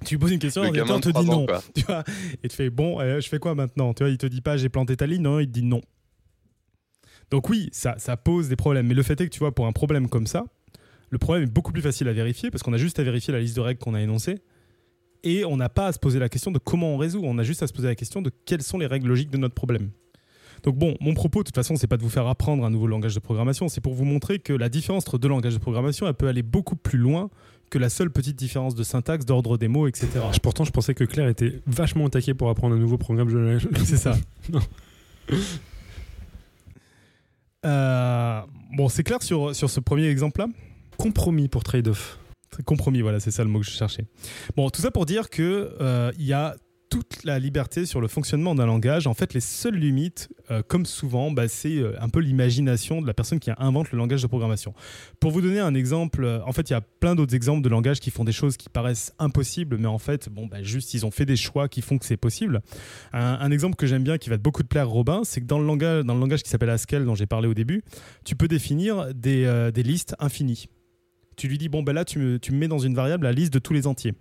tu 0.05 0.15
lui 0.15 0.19
poses 0.19 0.31
une 0.31 0.39
question, 0.39 0.63
Le 0.63 0.67
l'ordinateur 0.67 0.99
te 0.99 1.07
dit 1.07 1.25
3 1.25 1.35
ans, 1.35 1.39
non. 1.41 1.45
quoi. 1.45 1.61
Tu 1.75 1.83
vois 1.83 2.03
et 2.43 2.47
tu 2.47 2.55
fais 2.55 2.69
bon, 2.69 2.99
euh, 2.99 3.19
je 3.19 3.29
fais 3.29 3.39
quoi 3.39 3.55
maintenant? 3.55 3.93
Tu 3.93 4.03
vois, 4.03 4.09
il 4.09 4.17
te 4.17 4.25
dit 4.25 4.41
pas 4.41 4.57
j'ai 4.57 4.69
planté 4.69 4.97
ta 4.97 5.05
ligne, 5.05 5.21
non, 5.21 5.39
il 5.39 5.47
te 5.47 5.51
dit 5.51 5.63
non. 5.63 5.81
Donc 7.29 7.49
oui, 7.49 7.69
ça, 7.71 7.95
ça 7.97 8.17
pose 8.17 8.49
des 8.49 8.55
problèmes. 8.55 8.87
Mais 8.87 8.93
le 8.93 9.03
fait 9.03 9.19
est 9.21 9.25
que 9.25 9.33
tu 9.33 9.39
vois, 9.39 9.53
pour 9.53 9.67
un 9.67 9.71
problème 9.71 10.09
comme 10.09 10.27
ça, 10.27 10.43
le 11.11 11.17
problème 11.17 11.43
est 11.43 11.51
beaucoup 11.51 11.71
plus 11.71 11.81
facile 11.81 12.07
à 12.07 12.13
vérifier 12.13 12.51
parce 12.51 12.63
qu'on 12.63 12.73
a 12.73 12.77
juste 12.77 12.99
à 12.99 13.03
vérifier 13.03 13.31
la 13.31 13.39
liste 13.39 13.55
de 13.55 13.61
règles 13.61 13.79
qu'on 13.79 13.93
a 13.93 14.01
énoncées. 14.01 14.39
Et 15.23 15.45
on 15.45 15.55
n'a 15.55 15.69
pas 15.69 15.87
à 15.87 15.91
se 15.93 15.99
poser 15.99 16.17
la 16.17 16.29
question 16.29 16.51
de 16.51 16.57
comment 16.57 16.95
on 16.95 16.97
résout. 16.97 17.21
On 17.23 17.37
a 17.37 17.43
juste 17.43 17.61
à 17.61 17.67
se 17.67 17.73
poser 17.73 17.87
la 17.87 17.95
question 17.95 18.21
de 18.23 18.31
quelles 18.45 18.63
sont 18.63 18.79
les 18.79 18.87
règles 18.87 19.07
logiques 19.07 19.29
de 19.29 19.37
notre 19.37 19.53
problème. 19.53 19.91
Donc 20.63 20.75
bon, 20.77 20.95
mon 21.01 21.13
propos, 21.13 21.39
de 21.39 21.45
toute 21.45 21.55
façon, 21.55 21.75
c'est 21.75 21.87
pas 21.87 21.97
de 21.97 22.03
vous 22.03 22.09
faire 22.09 22.27
apprendre 22.27 22.63
un 22.65 22.69
nouveau 22.69 22.87
langage 22.87 23.15
de 23.15 23.19
programmation, 23.19 23.67
c'est 23.67 23.81
pour 23.81 23.93
vous 23.95 24.05
montrer 24.05 24.39
que 24.39 24.53
la 24.53 24.69
différence 24.69 25.03
entre 25.07 25.17
deux 25.17 25.27
langages 25.27 25.53
de 25.55 25.59
programmation, 25.59 26.07
elle 26.07 26.13
peut 26.13 26.27
aller 26.27 26.43
beaucoup 26.43 26.75
plus 26.75 26.99
loin 26.99 27.29
que 27.71 27.79
la 27.79 27.89
seule 27.89 28.11
petite 28.11 28.35
différence 28.35 28.75
de 28.75 28.83
syntaxe, 28.83 29.25
d'ordre 29.25 29.57
des 29.57 29.67
mots, 29.69 29.87
etc. 29.87 30.07
Ah, 30.17 30.31
Pourtant, 30.43 30.65
je 30.65 30.71
pensais 30.71 30.93
que 30.93 31.03
Claire 31.05 31.29
était 31.29 31.61
vachement 31.67 32.05
attaquée 32.05 32.33
pour 32.33 32.49
apprendre 32.49 32.75
un 32.75 32.79
nouveau 32.79 32.97
programme. 32.97 33.31
de- 33.31 33.59
C'est 33.85 33.97
ça. 33.97 34.15
Non. 34.51 34.59
Euh, 37.65 38.41
bon, 38.75 38.89
c'est 38.89 39.03
clair 39.03 39.21
sur, 39.21 39.55
sur 39.55 39.69
ce 39.69 39.79
premier 39.79 40.07
exemple-là 40.07 40.47
Compromis 40.97 41.47
pour 41.47 41.63
trade-off. 41.63 42.17
Compromis, 42.65 43.01
voilà, 43.01 43.19
c'est 43.19 43.31
ça 43.31 43.43
le 43.43 43.49
mot 43.49 43.59
que 43.59 43.65
je 43.65 43.71
cherchais. 43.71 44.05
Bon, 44.57 44.69
tout 44.69 44.81
ça 44.81 44.91
pour 44.91 45.05
dire 45.05 45.29
que 45.29 45.73
euh, 45.79 46.11
il 46.17 46.25
y 46.25 46.33
a 46.33 46.55
toute 46.91 47.23
la 47.23 47.39
liberté 47.39 47.85
sur 47.85 48.01
le 48.01 48.09
fonctionnement 48.09 48.53
d'un 48.53 48.65
langage. 48.65 49.07
En 49.07 49.13
fait, 49.13 49.33
les 49.33 49.39
seules 49.39 49.77
limites, 49.77 50.27
euh, 50.51 50.61
comme 50.61 50.85
souvent, 50.85 51.31
bah, 51.31 51.47
c'est 51.47 51.77
euh, 51.77 51.93
un 52.01 52.09
peu 52.09 52.19
l'imagination 52.19 53.01
de 53.01 53.07
la 53.07 53.13
personne 53.13 53.39
qui 53.39 53.49
invente 53.57 53.93
le 53.93 53.97
langage 53.97 54.21
de 54.21 54.27
programmation. 54.27 54.73
Pour 55.21 55.31
vous 55.31 55.39
donner 55.39 55.61
un 55.61 55.73
exemple, 55.73 56.25
euh, 56.25 56.43
en 56.45 56.51
fait, 56.51 56.69
il 56.69 56.73
y 56.73 56.75
a 56.75 56.81
plein 56.81 57.15
d'autres 57.15 57.33
exemples 57.33 57.61
de 57.61 57.69
langages 57.69 58.01
qui 58.01 58.11
font 58.11 58.25
des 58.25 58.33
choses 58.33 58.57
qui 58.57 58.67
paraissent 58.67 59.13
impossibles, 59.19 59.77
mais 59.77 59.87
en 59.87 59.99
fait, 59.99 60.27
bon, 60.27 60.47
bah, 60.47 60.61
juste, 60.63 60.93
ils 60.93 61.05
ont 61.05 61.11
fait 61.11 61.25
des 61.25 61.37
choix 61.37 61.69
qui 61.69 61.81
font 61.81 61.97
que 61.97 62.05
c'est 62.05 62.17
possible. 62.17 62.61
Un, 63.13 63.49
exemple 63.51 63.77
que 63.77 63.87
j'aime 63.87 64.03
bien, 64.03 64.17
qui 64.17 64.29
va 64.29 64.37
te 64.37 64.43
beaucoup 64.43 64.61
te 64.61 64.67
plaire, 64.67 64.89
Robin, 64.89 65.21
c'est 65.23 65.39
que 65.39 65.45
dans 65.45 65.59
le 65.59 65.65
langage, 65.65 66.43
qui 66.43 66.49
s'appelle 66.49 66.71
Haskell, 66.71 67.05
dont 67.05 67.15
j'ai 67.15 67.25
parlé 67.25 67.47
au 67.47 67.53
début, 67.53 67.83
tu 68.25 68.35
peux 68.35 68.49
définir 68.49 69.13
des, 69.13 69.71
listes 69.77 70.13
infinies. 70.19 70.67
Tu 71.37 71.47
lui 71.47 71.57
dis, 71.57 71.69
bon, 71.69 71.83
ben 71.83 71.93
là, 71.93 72.03
tu 72.03 72.37
tu 72.41 72.51
me 72.51 72.57
mets 72.57 72.67
dans 72.67 72.79
une 72.79 72.95
variable 72.95 73.23
la 73.23 73.31
liste 73.31 73.53
de 73.53 73.59
tous 73.59 73.73
les 73.73 73.87
entiers. 73.87 74.13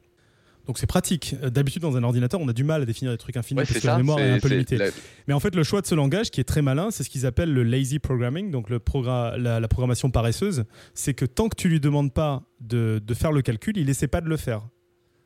Donc 0.70 0.78
c'est 0.78 0.87
pratique. 0.87 1.35
D'habitude, 1.42 1.83
dans 1.83 1.96
un 1.96 2.04
ordinateur, 2.04 2.40
on 2.40 2.46
a 2.46 2.52
du 2.52 2.62
mal 2.62 2.80
à 2.83 2.85
définir 2.85 3.11
des 3.11 3.18
trucs 3.18 3.37
infinis 3.37 3.59
Ouais, 3.59 3.66
parce 3.66 3.80
que 3.80 3.85
la 3.88 3.96
mémoire 3.96 4.20
est, 4.20 4.30
un 4.35 4.38
peu 4.38 4.46
limitée. 4.46 4.76
la- 4.76 4.90
Mais 5.26 5.35
en 5.35 5.40
fait, 5.40 5.56
le 5.56 5.64
choix 5.64 5.80
de 5.80 5.87
ce 5.88 5.96
langage 5.96 6.30
qui 6.30 6.40
est 6.40 6.44
très 6.44 6.62
malin, 6.62 6.92
c'est 6.92 7.02
ce 7.02 7.11
qu'ils 7.11 7.26
appellent 7.26 7.52
le 7.52 7.64
lazy 7.64 7.98
programming, 7.98 8.52
donc 8.52 8.70
le 8.70 8.78
progra- 8.78 9.37
la, 9.37 9.59
la 9.59 9.66
programmation 9.66 10.12
paresseuse. 10.12 10.62
C'est 10.94 11.12
que 11.12 11.24
tant 11.24 11.48
que 11.48 11.56
tu 11.56 11.68
lui 11.68 11.80
demandes 11.80 12.12
pas 12.14 12.44
de, 12.61 13.02
de 13.04 13.14
faire 13.14 13.33
le 13.33 13.42
calcul, 13.42 13.76
il 13.78 13.90
essaie 13.90 14.06
pas 14.06 14.20
de 14.20 14.28
le 14.28 14.37
faire. 14.37 14.62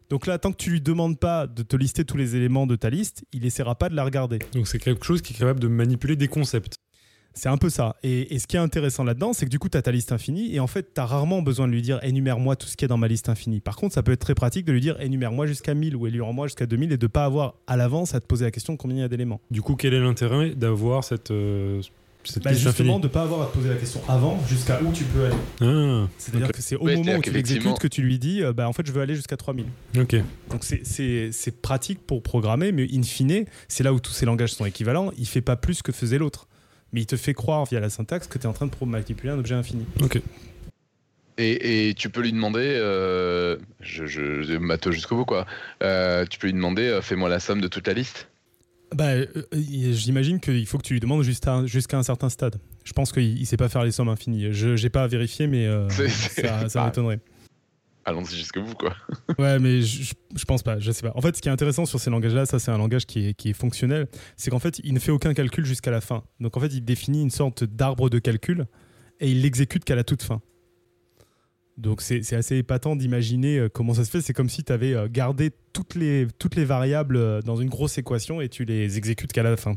Donc 0.09 0.27
là, 0.27 0.39
tant 0.39 0.51
que 0.51 0.57
tu 0.57 0.71
lui 0.71 0.81
demandes 0.81 1.19
pas 1.21 1.47
de 1.47 1.63
te 1.63 1.77
lister 1.77 2.07
tous 2.07 2.17
les 2.17 2.37
éléments 2.37 2.67
de 2.67 2.77
ta 2.77 2.89
liste, 2.89 3.25
il 3.35 3.45
essaiera 3.45 3.75
pas 3.75 3.91
de 3.91 3.95
la 3.97 4.05
regarder. 4.05 4.39
Donc 4.55 4.67
c'est 4.67 4.79
quelque 4.79 5.05
chose 5.05 5.21
qui 5.21 5.35
est 5.35 5.37
capable 5.37 5.61
de 5.61 5.69
manipuler 5.69 6.17
des 6.17 6.29
concepts. 6.29 6.77
C'est 7.35 7.49
un 7.49 7.57
peu 7.57 7.69
ça. 7.69 7.97
Et, 8.05 8.33
et 8.35 8.39
ce 8.39 8.47
qui 8.47 8.55
est 8.57 8.61
intéressant 8.61 9.03
là-dedans, 9.05 9.33
c'est 9.33 9.45
que 9.45 9.51
du 9.51 9.59
coup, 9.59 9.69
tu 9.69 9.77
as 9.77 9.83
ta 9.83 9.91
liste 9.91 10.13
infinie 10.13 10.55
et 10.55 10.61
en 10.61 10.67
fait, 10.69 10.95
tu 10.95 11.01
as 11.01 11.05
rarement 11.07 11.43
besoin 11.43 11.67
de 11.67 11.73
lui 11.73 11.83
dire 11.83 11.99
énumère-moi 12.05 12.55
tout 12.57 12.69
ce 12.69 12.77
qui 12.77 12.85
est 12.85 12.89
dans 12.89 12.97
ma 12.97 13.09
liste 13.09 13.29
infinie. 13.29 13.61
Par 13.61 13.75
contre, 13.77 13.93
ça 13.95 14.03
peut 14.05 14.13
être 14.13 14.21
très 14.21 14.35
pratique 14.37 14.65
de 14.65 14.73
lui 14.73 14.81
dire 14.81 14.97
énumère-moi 15.01 15.47
jusqu'à 15.47 15.75
1000 15.75 15.97
ou 15.97 16.07
énumère-moi 16.07 16.47
jusqu'à 16.47 16.67
2000 16.67 16.93
et 16.93 16.97
de 16.97 17.07
pas 17.09 17.25
avoir 17.25 17.55
à 17.67 17.77
l'avance 17.77 18.15
à 18.15 18.21
te 18.21 18.27
poser 18.27 18.45
la 18.45 18.51
question 18.53 18.73
de 18.75 18.79
combien 18.79 18.97
il 18.99 19.01
y 19.01 19.05
a 19.05 19.09
d'éléments. 19.09 19.41
Du 19.51 19.63
coup, 19.63 19.75
quel 19.75 19.95
est 19.95 20.01
l'intérêt 20.01 20.51
d'avoir 20.55 21.03
cette, 21.03 21.33
euh, 21.33 21.83
cette 22.23 22.45
Bah, 22.45 22.53
liste 22.53 22.63
justement, 22.63 22.93
infinie 22.95 23.03
de 23.03 23.09
pas 23.09 23.23
avoir 23.23 23.43
à 23.43 23.47
te 23.47 23.55
poser 23.57 23.69
la 23.69 23.75
question 23.77 24.01
avant 24.09 24.39
jusqu'à 24.49 24.81
où 24.81 24.93
tu 24.93 25.03
peux 25.03 25.25
aller. 25.25 25.35
Ah, 25.61 26.09
C'est-à-dire 26.19 26.53
que 26.53 26.63
c'est 26.63 26.77
au 26.77 26.85
Ouais, 26.85 26.95
moment 26.95 27.17
où 27.17 27.21
tu 27.21 27.33
l'exécutes 27.33 27.79
que 27.81 27.89
tu 27.89 28.01
lui 28.03 28.21
dis 28.21 28.43
euh, 28.45 28.53
bah, 28.53 28.69
en 28.69 28.73
fait, 28.73 28.87
je 28.87 28.93
veux 28.93 29.03
aller 29.03 29.17
jusqu'à 29.17 29.37
3000. 29.37 29.67
ok. 29.99 30.17
Donc 30.51 30.63
c'est- 30.63 31.61
pratique 31.63 31.99
pour 32.07 32.23
programmer, 32.23 32.71
mais 32.71 32.87
in 32.95 33.03
fine, 33.03 33.45
c'est 33.67 33.83
là 33.83 33.93
où 33.93 33.99
tous 33.99 34.13
ces 34.13 34.25
langages 34.25 34.53
sont 34.53 34.65
équivalents. 34.67 35.11
Il 35.19 35.27
fait 35.27 35.41
pas 35.41 35.57
plus 35.57 35.83
que 35.83 35.91
faisait 35.91 36.19
l'autre. 36.19 36.47
Mais 36.95 37.01
il 37.01 37.07
te 37.07 37.17
fait 37.17 37.35
croire 37.35 37.65
via 37.67 37.81
la 37.81 37.91
syntaxe 37.91 38.29
que 38.29 38.39
tu 38.39 38.45
es 38.45 38.47
en 38.47 38.53
train 38.53 38.67
de 38.67 38.87
manipuler 38.87 39.33
un 39.33 39.39
objet 39.39 39.57
infini. 39.57 39.85
Ok. 40.01 40.23
Et, 41.37 41.89
et 41.89 41.95
tu 41.95 42.09
peux 42.11 42.23
lui 42.23 42.33
demander, 42.33 42.61
euh, 42.63 43.57
je, 43.81 44.07
je, 44.07 44.43
je 44.43 44.91
jusqu'au 44.93 45.17
bout 45.17 45.25
quoi, 45.25 45.47
euh, 45.83 46.25
tu 46.31 46.39
peux 46.39 46.47
lui 46.47 46.55
demander, 46.55 46.83
euh, 46.83 47.03
fais-moi 47.03 47.29
la 47.29 47.41
somme 47.41 47.61
de 47.61 47.67
toute 47.67 47.89
la 47.89 47.93
liste. 47.93 48.29
Bah, 48.95 49.15
euh, 49.15 49.27
j'imagine 49.53 50.39
qu'il 50.39 50.65
faut 50.67 50.79
que 50.79 50.85
tu 50.85 50.93
lui 50.93 51.01
demandes 51.01 51.25
jusqu'à 51.25 51.67
jusqu'à 51.67 51.99
un 51.99 52.05
certain 52.05 52.29
stade. 52.29 52.61
Je 52.85 52.93
pense 52.93 53.11
qu'il 53.11 53.41
ne 53.41 53.45
sait 53.45 53.57
pas 53.57 53.69
faire 53.69 53.83
les 53.83 53.91
sommes 53.91 54.09
infinies. 54.09 54.53
Je 54.53 54.81
n'ai 54.81 54.91
pas 54.91 55.03
à 55.03 55.07
vérifier, 55.09 55.49
mais 55.49 55.67
euh, 55.67 55.89
ça, 55.89 56.69
ça 56.69 56.85
m'étonnerait. 56.85 57.19
Allons-y 58.05 58.37
jusqu'au 58.37 58.63
bout 58.63 58.75
quoi. 58.75 58.95
Ouais, 59.39 59.59
mais 59.59 59.81
je, 59.81 60.13
je 60.37 60.45
pense 60.45 60.63
pas, 60.63 60.79
je 60.79 60.93
sais 60.93 61.03
pas. 61.03 61.13
En 61.15 61.21
fait, 61.21 61.37
ce 61.37 61.43
qui 61.43 61.49
est 61.49 61.53
intéressant 61.53 61.87
sur 61.87 61.99
ces 62.01 62.11
langages-là, 62.11 62.47
ça 62.47 62.59
c'est 62.59 62.71
un 62.71 62.79
langage 62.79 63.07
qui 63.07 63.29
est, 63.29 63.35
qui 63.35 63.51
est 63.51 63.55
fonctionnel, 63.55 64.09
c'est 64.37 64.51
qu'en 64.51 64.59
fait, 64.59 64.81
il 64.85 64.93
ne 64.93 64.99
fait 64.99 65.13
aucun 65.13 65.33
calcul 65.35 65.65
jusqu'à 65.65 65.91
la 65.91 66.01
fin. 66.01 66.23
Donc 66.41 66.57
en 66.57 66.61
fait, 66.61 66.75
il 66.75 66.85
définit 66.85 67.23
une 67.23 67.31
sorte 67.31 67.65
d'arbre 67.65 68.11
de 68.11 68.19
calcul 68.19 68.67
et 69.21 69.31
il 69.31 69.43
l'exécute 69.43 69.85
qu'à 69.85 69.95
la 69.95 70.05
toute 70.05 70.23
fin. 70.23 70.41
Donc 71.77 72.03
c'est 72.03 72.33
assez 72.35 72.59
épatant 72.59 72.95
d'imaginer 72.95 73.59
euh, 73.59 73.69
comment 73.69 73.95
ça 73.95 74.05
se 74.05 74.11
fait. 74.11 74.21
C'est 74.21 74.33
comme 74.33 74.49
si 74.49 74.63
tu 74.63 74.73
avais 74.73 74.95
euh, 74.95 75.09
gardé 75.11 75.51
toutes 75.73 75.97
les, 75.97 76.29
toutes 76.39 76.55
les 76.55 76.65
variables 76.65 77.17
euh, 77.17 77.43
dans 77.43 77.57
une 77.57 77.69
grosse 77.69 77.99
équation 77.99 78.41
et 78.41 78.49
tu 78.49 78.65
les 78.65 78.97
exécutes 78.97 79.33
qu'à 79.33 79.43
la 79.43 79.57
fin. 79.57 79.77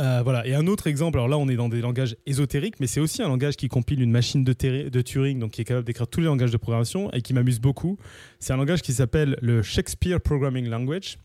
Euh, 0.00 0.22
voilà. 0.22 0.46
Et 0.46 0.54
un 0.54 0.66
autre 0.66 0.86
exemple, 0.86 1.18
alors 1.18 1.28
là 1.28 1.38
on 1.38 1.48
est 1.48 1.56
dans 1.56 1.68
des 1.68 1.80
langages 1.80 2.16
ésotériques, 2.26 2.80
mais 2.80 2.86
c'est 2.86 3.00
aussi 3.00 3.22
un 3.22 3.28
langage 3.28 3.56
qui 3.56 3.68
compile 3.68 4.00
une 4.00 4.10
machine 4.10 4.44
de, 4.44 5.02
Turing, 5.02 5.38
donc 5.38 5.52
qui 5.52 5.60
est 5.60 5.64
capable 5.64 5.86
d'écrire 5.86 6.06
tous 6.06 6.20
les 6.20 6.26
langages 6.26 6.50
de 6.50 6.56
programmation 6.56 7.10
et 7.12 7.22
qui 7.22 7.34
m'amuse 7.34 7.60
beaucoup. 7.60 7.98
C'est 8.38 8.52
un 8.52 8.56
langage 8.56 8.82
qui 8.82 8.92
s'appelle 8.92 9.38
le 9.42 9.62
Shakespeare 9.62 10.20
Programming 10.20 10.68
Language. 10.68 11.18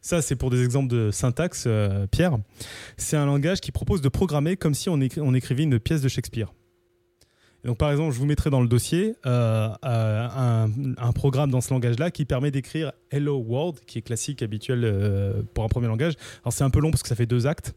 Ça, 0.00 0.20
c'est 0.20 0.36
pour 0.36 0.50
des 0.50 0.62
exemples 0.62 0.88
de 0.88 1.10
syntaxe, 1.10 1.64
euh, 1.66 2.06
Pierre. 2.06 2.36
C'est 2.98 3.16
un 3.16 3.26
langage 3.26 3.60
qui 3.60 3.72
propose 3.72 4.02
de 4.02 4.08
programmer 4.08 4.56
comme 4.56 4.74
si 4.74 4.88
on, 4.90 4.98
on 5.18 5.34
écrivait 5.34 5.62
une 5.62 5.78
pièce 5.78 6.02
de 6.02 6.08
Shakespeare. 6.08 6.52
Donc, 7.64 7.78
par 7.78 7.90
exemple, 7.90 8.12
je 8.12 8.18
vous 8.18 8.26
mettrai 8.26 8.50
dans 8.50 8.60
le 8.60 8.68
dossier 8.68 9.14
euh, 9.24 9.70
un, 9.82 10.68
un 10.98 11.12
programme 11.12 11.50
dans 11.50 11.62
ce 11.62 11.72
langage-là 11.72 12.10
qui 12.10 12.26
permet 12.26 12.50
d'écrire 12.50 12.92
Hello 13.10 13.38
World, 13.38 13.80
qui 13.86 13.98
est 13.98 14.02
classique, 14.02 14.42
habituel 14.42 15.44
pour 15.54 15.64
un 15.64 15.68
premier 15.68 15.86
langage. 15.86 16.12
Alors, 16.42 16.52
c'est 16.52 16.64
un 16.64 16.68
peu 16.68 16.80
long 16.80 16.90
parce 16.90 17.02
que 17.02 17.08
ça 17.08 17.16
fait 17.16 17.24
deux 17.24 17.46
actes. 17.46 17.74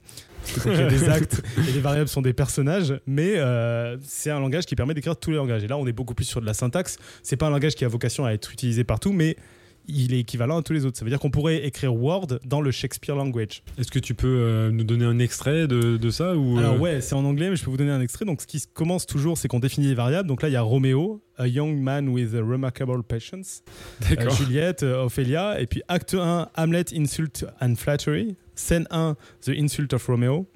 Il 0.66 0.72
y 0.72 0.76
a 0.76 0.88
des 0.88 1.04
actes 1.10 1.42
et 1.58 1.72
les 1.72 1.80
variables 1.80 2.10
sont 2.10 2.22
des 2.22 2.34
personnages, 2.34 3.00
mais 3.06 3.38
euh, 3.38 3.98
c'est 4.04 4.30
un 4.30 4.40
langage 4.40 4.66
qui 4.66 4.76
permet 4.76 4.94
d'écrire 4.94 5.18
tous 5.18 5.32
les 5.32 5.38
langages. 5.38 5.64
Et 5.64 5.68
là, 5.68 5.78
on 5.78 5.88
est 5.88 5.94
beaucoup 5.94 6.14
plus 6.14 6.26
sur 6.26 6.42
de 6.42 6.46
la 6.46 6.54
syntaxe. 6.54 6.98
C'est 7.24 7.38
pas 7.38 7.48
un 7.48 7.52
langage 7.52 7.76
qui 7.76 7.86
a 7.86 7.88
vocation 7.88 8.26
à 8.26 8.32
être 8.32 8.52
utilisé 8.52 8.84
partout, 8.84 9.12
mais 9.12 9.38
il 9.88 10.14
est 10.14 10.20
équivalent 10.20 10.60
à 10.60 10.62
tous 10.62 10.74
les 10.74 10.86
autres. 10.86 10.98
Ça 10.98 11.06
veut 11.06 11.12
dire 11.12 11.20
qu'on 11.20 11.32
pourrait 11.32 11.66
écrire 11.66 11.96
Word 11.96 12.40
dans 12.46 12.62
le 12.62 12.72
Shakespeare 12.72 13.16
language. 13.16 13.64
Est-ce 13.78 13.92
que 13.92 14.00
tu 14.00 14.14
peux 14.14 14.28
euh, 14.28 14.72
nous 14.72 14.84
donner 14.84 15.06
un 15.06 15.20
extrait 15.20 15.68
de, 15.68 15.98
de 15.98 16.10
ça 16.10 16.36
ou, 16.36 16.58
Alors 16.58 16.76
euh, 16.76 16.80
ouais, 16.80 17.02
c'est 17.02 17.16
en 17.16 17.26
anglais, 17.26 17.50
mais 17.50 17.56
je 17.56 17.64
peux 17.64 17.72
vous 17.72 17.78
donner 17.78 17.92
un 17.92 18.02
extrait. 18.02 18.26
Donc 18.26 18.42
ce 18.42 18.48
qui 18.48 18.62
commence 18.74 19.06
toujours, 19.06 19.38
c'est 19.38 19.48
qu'on 19.48 19.60
définit 19.60 19.88
les 19.88 19.96
variables. 19.96 20.28
Donc 20.28 20.42
là, 20.42 20.50
il 20.50 20.54
y 20.54 20.58
a 20.58 20.62
Roméo, 20.62 21.22
a 21.38 21.48
young 21.48 21.78
man 21.78 22.10
with 22.10 22.34
a 22.36 22.42
remarkable 22.42 23.04
patience. 23.04 23.64
Euh. 24.12 24.30
Juliette, 24.30 24.84
euh, 24.84 25.06
Ophélia. 25.06 25.60
Et 25.62 25.68
puis 25.68 25.82
acte 25.88 26.14
1, 26.14 26.50
Hamlet, 26.56 26.86
insult 26.94 27.46
and 27.62 27.76
flattery. 27.76 28.36
Scène 28.58 28.88
1, 28.92 29.16
the 29.46 29.50
insult 29.50 29.94
of 29.94 30.06
Romeo. 30.08 30.48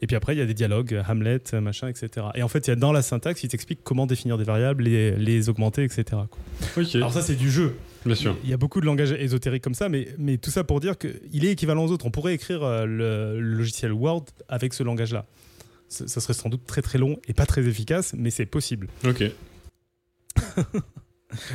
Et 0.00 0.08
puis 0.08 0.16
après, 0.16 0.34
il 0.34 0.38
y 0.38 0.42
a 0.42 0.46
des 0.46 0.54
dialogues, 0.54 0.94
euh, 0.94 1.02
Hamlet, 1.08 1.40
euh, 1.54 1.60
machin, 1.60 1.86
etc. 1.86 2.26
Et 2.34 2.42
en 2.42 2.48
fait, 2.48 2.66
il 2.66 2.70
y 2.70 2.72
a 2.72 2.76
dans 2.76 2.90
la 2.90 3.02
syntaxe, 3.02 3.44
il 3.44 3.48
t'explique 3.48 3.84
comment 3.84 4.04
définir 4.06 4.36
des 4.36 4.42
variables, 4.42 4.82
les, 4.82 5.14
les 5.16 5.48
augmenter, 5.48 5.84
etc. 5.84 6.04
quoi. 6.28 6.84
Alors 6.94 7.12
ça, 7.12 7.22
c'est 7.22 7.36
du 7.36 7.48
jeu. 7.52 7.76
bien 8.04 8.16
sûr. 8.16 8.36
Il 8.42 8.50
y 8.50 8.52
a 8.52 8.56
beaucoup 8.56 8.80
de 8.80 8.86
langages 8.86 9.12
ésotériques 9.12 9.62
comme 9.62 9.74
ça, 9.74 9.88
mais, 9.88 10.08
mais 10.18 10.38
tout 10.38 10.50
ça 10.50 10.64
pour 10.64 10.80
dire 10.80 10.98
qu'il 10.98 11.44
est 11.44 11.52
équivalent 11.52 11.84
aux 11.84 11.92
autres. 11.92 12.04
On 12.04 12.10
pourrait 12.10 12.34
écrire 12.34 12.64
euh, 12.64 12.84
le, 12.84 13.40
le 13.40 13.56
logiciel 13.58 13.92
Word 13.92 14.24
avec 14.48 14.74
ce 14.74 14.82
langage-là. 14.82 15.24
Ça 15.88 16.20
serait 16.20 16.32
sans 16.34 16.48
doute 16.48 16.62
très 16.66 16.82
très 16.82 16.98
long 16.98 17.18
et 17.28 17.34
pas 17.34 17.46
très 17.46 17.64
efficace, 17.68 18.14
mais 18.16 18.30
c'est 18.30 18.46
possible. 18.46 18.88
Ok. 19.04 19.22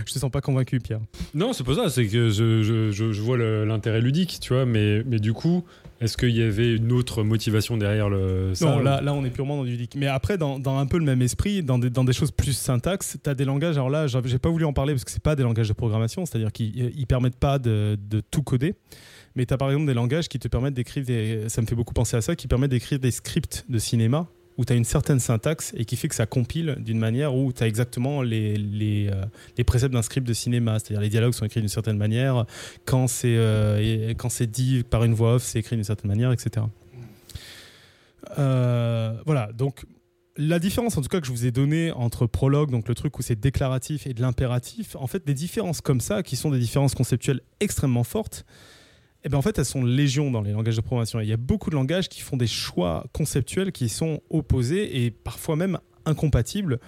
Je 0.06 0.14
te 0.14 0.20
sens 0.20 0.32
pas 0.32 0.42
convaincu, 0.42 0.80
Pierre. 0.80 1.00
Non, 1.34 1.54
c'est 1.54 1.64
pas 1.64 1.76
ça, 1.76 1.90
c'est 1.90 2.08
que 2.08 2.30
je, 2.30 2.62
je, 2.62 2.92
je, 2.92 3.22
vois 3.22 3.38
l'intérêt 3.38 4.02
ludique, 4.02 4.40
tu 4.42 4.54
vois, 4.54 4.66
mais, 4.66 5.04
mais 5.06 5.20
du 5.20 5.34
coup, 5.34 5.64
est-ce 6.02 6.18
qu'il 6.18 6.36
y 6.36 6.44
avait 6.44 6.76
une 6.76 6.92
autre 6.92 7.24
motivation 7.24 7.78
derrière 7.78 8.10
le, 8.10 8.54
ça 8.54 8.66
non, 8.66 8.80
là, 8.80 9.02
là, 9.02 9.14
on 9.14 9.26
est 9.26 9.30
purement 9.30 9.58
dans 9.58 9.64
du 9.64 9.72
ludique. 9.72 9.96
Mais 9.96 10.08
après, 10.08 10.38
dans, 10.38 10.60
dans 10.60 10.78
un 10.78 10.86
peu 10.86 10.98
le 10.98 11.06
même 11.06 11.22
esprit, 11.22 11.64
dans 11.64 11.80
des, 11.80 11.90
dans 11.90 12.04
des 12.04 12.14
choses 12.14 12.32
plus 12.32 12.54
syntaxe, 12.54 13.18
tu 13.24 13.30
as 13.30 13.36
des 13.36 13.46
langages. 13.46 13.78
Alors 13.78 13.90
là, 13.90 14.08
j'ai 14.08 14.40
pas 14.40 14.50
voulu 14.50 14.66
en 14.66 14.74
parler 14.74 14.94
parce 14.94 15.04
que 15.04 15.12
c'est 15.12 15.24
pas 15.24 15.36
des 15.36 15.44
langages 15.44 15.68
de 15.68 15.74
programmation, 15.74 16.26
c'est-à-dire 16.26 16.52
qu'ils 16.52 16.92
ils 16.96 17.08
permettent 17.08 17.40
pas 17.40 17.60
de, 17.60 17.98
de 18.00 18.22
tout 18.22 18.44
coder. 18.44 18.76
Mais 19.36 19.46
tu 19.46 19.54
as 19.54 19.58
par 19.58 19.70
exemple 19.70 19.86
des 19.86 19.94
langages 19.94 20.28
qui 20.30 20.40
te 20.40 20.48
permettent 20.48 20.74
d'écrire 20.74 21.06
des. 21.06 21.48
Ça 21.48 21.62
me 21.62 21.68
fait 21.68 21.76
beaucoup 21.76 21.94
penser 21.94 22.18
à 22.18 22.22
ça, 22.22 22.36
qui 22.36 22.48
permettent 22.48 22.72
d'écrire 22.72 23.00
des 23.00 23.12
scripts 23.12 23.66
de 23.70 23.78
cinéma 23.78 24.28
où 24.58 24.66
tu 24.66 24.74
as 24.74 24.76
une 24.76 24.86
certaine 24.86 25.20
syntaxe 25.20 25.74
et 25.78 25.86
qui 25.86 25.96
fait 25.96 26.08
que 26.08 26.16
ça 26.16 26.26
compile 26.26 26.78
d'une 26.80 26.98
manière 26.98 27.36
où 27.36 27.54
tu 27.54 27.64
as 27.64 27.68
exactement 27.68 28.22
les, 28.22 28.58
les, 28.58 29.10
euh, 29.12 29.24
les 29.58 29.64
préceptes 29.64 29.94
d'un 29.94 30.02
script 30.02 30.28
de 30.28 30.34
cinéma. 30.34 30.80
C'est-à-dire 30.80 31.02
les 31.02 31.10
dialogues 31.10 31.34
sont 31.34 31.46
écrits 31.46 31.60
d'une 31.60 31.70
certaine 31.70 31.98
manière, 31.98 32.46
quand 32.86 33.08
c'est 33.08 33.36
euh, 33.38 34.14
dit 34.48 34.84
par 34.84 35.04
une 35.04 35.14
voix 35.14 35.36
off, 35.36 35.44
c'est 35.44 35.60
écrit 35.60 35.76
d'une 35.76 35.86
certaine 35.86 36.10
manière, 36.10 36.32
etc. 36.32 36.66
Euh, 38.38 39.14
voilà, 39.26 39.52
donc 39.54 39.86
la 40.38 40.60
différence 40.60 40.98
en 40.98 41.02
tout 41.02 41.10
cas 41.10 41.20
que 41.20 41.28
je 41.28 41.32
vous 41.32 41.46
ai 41.46 41.52
donnée 41.52 41.92
entre 41.92 42.28
prologue, 42.28 42.72
donc 42.72 42.88
le 42.88 42.96
truc 42.96 43.18
où 43.18 43.22
c'est 43.22 43.40
déclaratif, 43.40 44.08
et 44.08 44.14
de 44.14 44.22
l'impératif, 44.22 44.96
en 44.96 45.08
fait 45.08 45.26
des 45.26 45.34
différences 45.34 45.82
comme 45.82 46.02
ça, 46.02 46.24
qui 46.24 46.36
sont 46.36 46.52
des 46.52 46.60
différences 46.60 46.96
conceptuelles 46.96 47.42
extrêmement 47.60 48.04
fortes, 48.04 48.46
eh 49.28 49.30
ben 49.30 49.38
en 49.38 49.42
fait 49.42 49.60
elles 49.60 49.66
sont 49.66 49.84
légion 49.84 50.32
dans 50.32 50.42
les 50.42 50.54
langages 50.54 50.78
de 50.78 50.82
programmation. 50.82 51.20
Il 51.20 51.28
y 51.28 51.34
a 51.34 51.38
beaucoup 51.38 51.70
de 51.70 51.76
langages 51.76 52.08
qui 52.08 52.22
font 52.22 52.38
des 52.38 52.48
choix 52.48 53.06
conceptuels 53.12 53.74
qui 53.74 53.90
sont 53.90 54.22
opposés 54.30 55.04
et 55.04 55.12
parfois 55.12 55.58
même 55.58 55.80
incompatibles. 56.06 56.80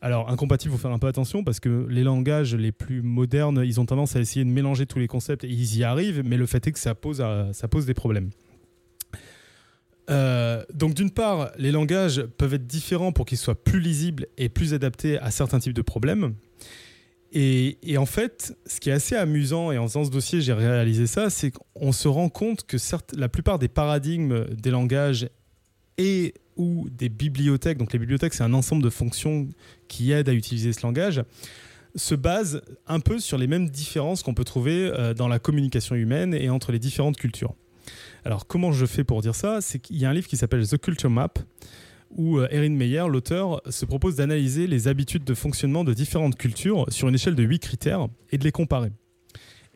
Alors, 0.00 0.30
incompatible, 0.30 0.72
il 0.72 0.78
faut 0.78 0.80
faire 0.80 0.90
un 0.90 0.98
peu 0.98 1.06
attention 1.06 1.44
parce 1.44 1.60
que 1.60 1.86
les 1.90 2.02
langages 2.02 2.54
les 2.54 2.72
plus 2.72 3.02
modernes, 3.02 3.62
ils 3.62 3.78
ont 3.78 3.84
tendance 3.84 4.16
à 4.16 4.20
essayer 4.20 4.42
de 4.42 4.48
mélanger 4.48 4.86
tous 4.86 5.00
les 5.00 5.06
concepts 5.06 5.44
et 5.44 5.48
ils 5.48 5.76
y 5.76 5.84
arrivent, 5.84 6.22
mais 6.24 6.38
le 6.38 6.46
fait 6.46 6.66
est 6.66 6.72
que 6.72 6.78
ça 6.78 6.94
pose, 6.94 7.22
ça 7.52 7.68
pose 7.68 7.84
des 7.84 7.92
problèmes. 7.92 8.30
Euh, 10.08 10.64
donc 10.72 10.94
d'une 10.94 11.10
part, 11.10 11.52
les 11.58 11.72
langages 11.72 12.22
peuvent 12.38 12.54
être 12.54 12.66
différents 12.66 13.12
pour 13.12 13.26
qu'ils 13.26 13.36
soient 13.36 13.62
plus 13.62 13.80
lisibles 13.80 14.28
et 14.38 14.48
plus 14.48 14.72
adaptés 14.72 15.18
à 15.18 15.30
certains 15.30 15.58
types 15.58 15.74
de 15.74 15.82
problèmes. 15.82 16.34
Et, 17.34 17.96
en 17.96 18.04
fait, 18.04 18.54
ce 18.66 18.78
qui 18.78 18.90
est 18.90 18.92
assez 18.92 19.16
amusant, 19.16 19.72
et 19.72 19.78
en 19.78 19.88
faisant 19.88 20.04
ce 20.04 20.10
dossier, 20.10 20.42
j'ai 20.42 20.52
réalisé 20.52 21.06
ça, 21.06 21.30
c'est 21.30 21.50
qu'on 21.50 21.92
se 21.92 22.06
rend 22.06 22.28
compte 22.28 22.66
que 22.66 22.76
la 23.16 23.28
plupart 23.30 23.58
des 23.58 23.68
paradigmes 23.68 24.44
des 24.48 24.70
langages 24.70 25.28
et 25.96 26.34
ou 26.56 26.88
des 26.90 27.08
bibliothèques, 27.08 27.78
donc 27.78 27.94
les 27.94 27.98
bibliothèques, 27.98 28.34
c'est 28.34 28.42
un 28.42 28.52
ensemble 28.52 28.82
de 28.82 28.90
fonctions 28.90 29.48
qui 29.88 30.12
aident 30.12 30.28
à 30.28 30.34
utiliser 30.34 30.74
ce 30.74 30.82
langage, 30.82 31.22
se 31.94 32.14
basent 32.14 32.62
un 32.86 33.00
peu 33.00 33.18
sur 33.18 33.38
les 33.38 33.46
mêmes 33.46 33.70
différences 33.70 34.22
qu'on 34.22 34.34
peut 34.34 34.44
trouver 34.44 34.90
euh, 34.92 35.14
dans 35.14 35.28
la 35.28 35.38
communication 35.38 35.94
humaine 35.94 36.34
et 36.34 36.50
entre 36.50 36.72
les 36.72 36.78
différentes 36.78 37.16
cultures. 37.16 37.54
Alors, 38.24 38.46
comment 38.46 38.72
je 38.72 38.86
fais 38.86 39.04
pour 39.04 39.22
dire 39.22 39.34
ça? 39.34 39.60
C'est 39.60 39.78
qu'il 39.78 39.96
y 39.96 40.04
a 40.04 40.10
un 40.10 40.12
livre 40.12 40.28
qui 40.28 40.36
s'appelle 40.36 40.66
The 40.66 40.78
Culture 40.78 41.10
Map, 41.10 41.34
où 42.16 42.38
euh, 42.38 42.48
Erin 42.50 42.70
Meyer, 42.70 43.04
l'auteur, 43.08 43.60
se 43.68 43.84
propose 43.84 44.16
d'analyser 44.16 44.66
les 44.66 44.88
habitudes 44.88 45.24
de 45.24 45.34
fonctionnement 45.34 45.84
de 45.84 45.94
différentes 45.94 46.36
cultures 46.36 46.86
sur 46.88 47.08
une 47.08 47.14
échelle 47.14 47.34
de 47.34 47.42
8 47.42 47.58
critères 47.58 48.08
et 48.30 48.38
de 48.38 48.44
les 48.44 48.52
comparer. 48.52 48.90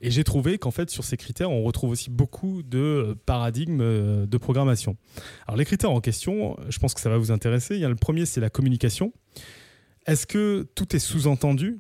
Et 0.03 0.11
j'ai 0.11 0.25
trouvé 0.25 0.59
qu'en 0.59 0.71
fait, 0.71 0.91
sur 0.91 1.05
ces 1.05 1.17
critères, 1.17 1.51
on 1.51 1.63
retrouve 1.63 1.91
aussi 1.91 2.11
beaucoup 2.11 2.63
de 2.63 3.17
paradigmes 3.25 3.81
euh, 3.81 4.27
de 4.27 4.39
programmation. 4.39 4.97
Alors, 5.47 5.57
les 5.57 5.65
critères 5.65 5.91
en 5.91 6.01
question, 6.01 6.57
je 6.69 6.79
pense 6.79 6.95
que 6.95 7.01
ça 7.01 7.09
va 7.09 7.19
vous 7.19 7.33
intéresser. 7.33 7.79
Le 7.79 7.95
premier, 7.95 8.27
c'est 8.27 8.41
la 8.41 8.51
communication. 8.51 9.13
Est-ce 10.07 10.27
que 10.27 10.69
tout 10.75 10.95
est 10.95 11.01
sous-entendu 11.01 11.79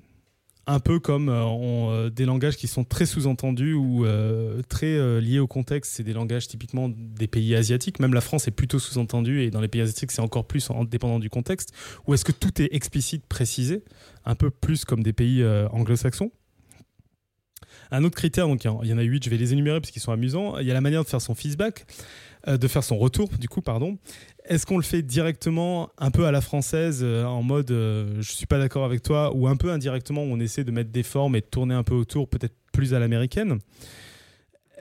un 0.68 0.80
peu 0.80 0.98
comme 0.98 1.28
euh, 1.28 1.44
euh, 1.44 2.10
des 2.10 2.24
langages 2.24 2.56
qui 2.56 2.66
sont 2.66 2.82
très 2.84 3.06
sous-entendus 3.06 3.72
ou 3.74 4.04
euh, 4.04 4.62
très 4.68 5.20
liés 5.20 5.38
au 5.38 5.46
contexte. 5.46 5.92
C'est 5.94 6.02
des 6.02 6.12
langages 6.12 6.48
typiquement 6.48 6.88
des 6.88 7.26
pays 7.28 7.54
asiatiques. 7.54 8.00
Même 8.00 8.14
la 8.14 8.20
France 8.20 8.48
est 8.48 8.52
plutôt 8.52 8.78
sous-entendue 8.78 9.42
et 9.42 9.50
dans 9.50 9.60
les 9.60 9.68
pays 9.68 9.80
asiatiques, 9.82 10.10
c'est 10.12 10.22
encore 10.22 10.46
plus 10.46 10.68
en 10.70 10.84
dépendant 10.84 11.18
du 11.18 11.30
contexte. 11.30 11.72
Ou 12.06 12.14
est-ce 12.14 12.24
que 12.24 12.32
tout 12.32 12.60
est 12.60 12.68
explicite, 12.74 13.26
précisé, 13.26 13.84
un 14.24 14.34
peu 14.34 14.50
plus 14.50 14.84
comme 14.84 15.02
des 15.02 15.12
pays 15.12 15.44
anglo-saxons? 15.70 16.30
Un 17.92 18.02
autre 18.02 18.16
critère, 18.16 18.48
donc 18.48 18.64
il 18.64 18.66
y 18.88 18.92
en- 18.92 18.98
a 18.98 19.02
huit, 19.02 19.22
je 19.24 19.30
vais 19.30 19.36
les 19.36 19.52
énumérer 19.52 19.80
parce 19.80 19.92
qu'ils 19.92 20.02
sont 20.02 20.10
amusants. 20.10 20.58
Il 20.58 20.66
y 20.66 20.70
a 20.72 20.74
la 20.74 20.80
manière 20.80 21.04
de 21.04 21.08
faire 21.08 21.20
son 21.20 21.36
feedback, 21.36 21.86
de 22.48 22.68
faire 22.68 22.82
son 22.82 22.98
retour, 22.98 23.28
du 23.38 23.48
coup, 23.48 23.62
pardon. 23.62 23.98
Est-ce 24.48 24.64
qu'on 24.64 24.76
le 24.76 24.84
fait 24.84 25.02
directement, 25.02 25.90
un 25.98 26.12
peu 26.12 26.26
à 26.26 26.30
la 26.30 26.40
française, 26.40 27.00
euh, 27.02 27.24
en 27.24 27.42
mode 27.42 27.70
euh, 27.72 28.14
je 28.20 28.32
suis 28.32 28.46
pas 28.46 28.58
d'accord 28.58 28.84
avec 28.84 29.02
toi, 29.02 29.34
ou 29.34 29.48
un 29.48 29.56
peu 29.56 29.70
indirectement 29.70 30.22
où 30.22 30.28
on 30.28 30.38
essaie 30.38 30.62
de 30.62 30.70
mettre 30.70 30.90
des 30.90 31.02
formes 31.02 31.34
et 31.34 31.40
de 31.40 31.46
tourner 31.46 31.74
un 31.74 31.82
peu 31.82 31.94
autour, 31.94 32.28
peut-être 32.28 32.54
plus 32.72 32.94
à 32.94 33.00
l'américaine? 33.00 33.58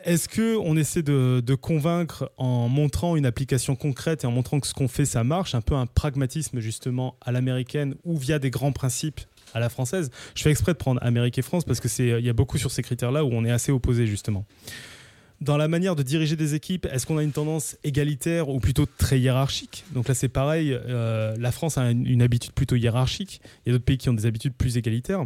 Est-ce 0.03 0.30
que 0.30 0.55
on 0.57 0.78
essaie 0.78 1.01
de, 1.01 1.55
convaincre 1.55 2.32
en 2.38 2.70
montrant 2.70 3.16
une 3.16 3.26
application 3.26 3.76
concrète 3.76 4.24
et 4.24 4.28
en 4.28 4.32
montrant 4.32 4.59
que 4.59 4.68
ce 4.68 4.76
qu'on 4.76 4.88
fait 4.88 5.05
ça 5.05 5.24
marche, 5.24 5.55
un 5.55 5.61
peu 5.61 5.74
un 5.74 5.88
pragmatisme 5.88 6.59
justement 6.59 7.18
à 7.22 7.32
l'américaine 7.32 7.95
ou 8.03 8.16
via 8.16 8.38
des 8.38 8.51
grands 8.51 8.72
principes 8.72 9.22
à 9.55 9.59
la 9.59 9.70
française? 9.70 10.11
Je 10.36 10.43
fais 10.43 10.51
exprès 10.51 10.74
de 10.74 10.78
prendre 10.78 11.01
Amérique 11.03 11.39
et 11.39 11.41
France 11.41 11.66
parce 11.66 11.80
que 11.80 11.88
c'est 11.88 12.07
il 12.20 12.26
y 12.26 12.30
a 12.30 12.34
beaucoup 12.34 12.59
sur 12.59 12.70
ces 12.70 12.84
critères-là 12.84 13.26
où 13.26 13.30
on 13.32 13.43
est 13.45 13.51
assez 13.51 13.72
opposés 13.72 14.05
justement. 14.05 14.45
Dans 15.42 15.58
la 15.58 15.68
manière 15.68 15.96
de 15.96 16.04
diriger 16.04 16.36
des 16.36 16.56
équipes, 16.56 16.88
est-ce 16.92 17.06
qu'on 17.06 17.18
a 17.18 17.24
une 17.24 17.34
tendance 17.34 17.78
égalitaire 17.84 18.50
ou 18.50 18.60
plutôt 18.60 18.86
très 18.86 19.20
hiérarchique? 19.20 19.84
Donc 19.94 20.08
là, 20.08 20.14
c'est 20.14 20.30
pareil. 20.30 20.72
euh, 20.72 21.36
la 21.38 21.52
France 21.52 21.78
a 21.78 21.92
une, 21.92 22.22
habitude 22.22 22.54
plutôt 22.54 22.76
hiérarchique. 22.76 23.42
Il 23.66 23.70
y 23.70 23.72
a 23.72 23.74
d'autres 23.74 23.86
pays 23.86 23.98
qui 23.98 24.10
ont 24.10 24.14
des 24.14 24.26
habitudes 24.26 24.54
plus 24.54 24.78
égalitaires. 24.78 25.26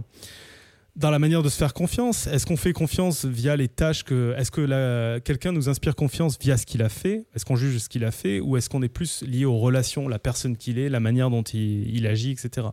Dans 0.95 1.11
la 1.11 1.19
manière 1.19 1.43
de 1.43 1.49
se 1.49 1.57
faire 1.57 1.73
confiance, 1.73 2.27
est-ce 2.27 2.45
qu'on 2.45 2.57
fait 2.57 2.73
confiance 2.73 3.23
via 3.23 3.55
les 3.55 3.67
tâches 3.67 4.03
que. 4.03 4.33
Est-ce 4.37 4.51
que 4.51 5.19
quelqu'un 5.19 5.51
nous 5.51 5.69
inspire 5.69 5.95
confiance 5.95 6.37
via 6.41 6.57
ce 6.57 6.65
qu'il 6.65 6.81
a 6.81 6.89
fait? 6.89 7.27
Est-ce 7.35 7.45
qu'on 7.45 7.55
juge 7.55 7.77
ce 7.77 7.87
qu'il 7.87 8.03
a 8.03 8.11
fait? 8.11 8.39
Ou 8.39 8.57
est-ce 8.57 8.69
qu'on 8.69 8.81
est 8.81 8.89
plus 8.89 9.23
lié 9.23 9.45
aux 9.45 9.57
relations, 9.57 10.07
la 10.07 10.19
personne 10.19 10.57
qu'il 10.57 10.79
est, 10.79 10.89
la 10.89 10.99
manière 10.99 11.29
dont 11.29 11.43
il 11.43 12.05
agit, 12.07 12.31
etc. 12.31 12.67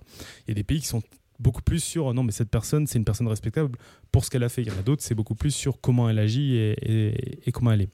Il 0.47 0.49
y 0.49 0.53
a 0.53 0.55
des 0.55 0.65
pays 0.65 0.81
qui 0.81 0.89
sont 0.89 1.03
beaucoup 1.39 1.63
plus 1.63 1.81
sur 1.81 2.13
non, 2.15 2.23
mais 2.23 2.33
cette 2.33 2.51
personne, 2.51 2.87
c'est 2.87 2.99
une 2.99 3.05
personne 3.05 3.29
respectable 3.29 3.77
pour 4.13 4.25
ce 4.25 4.31
qu'elle 4.31 4.45
a 4.45 4.49
fait. 4.49 4.63
Il 4.63 4.69
y 4.69 4.71
en 4.71 4.79
a 4.79 4.83
d'autres, 4.83 5.03
c'est 5.03 5.15
beaucoup 5.15 5.35
plus 5.35 5.51
sur 5.51 5.81
comment 5.81 6.09
elle 6.09 6.19
agit 6.19 6.55
et, 6.57 7.39
et- 7.47 7.53
comment 7.53 7.73
elle 7.73 7.83
est. 7.83 7.91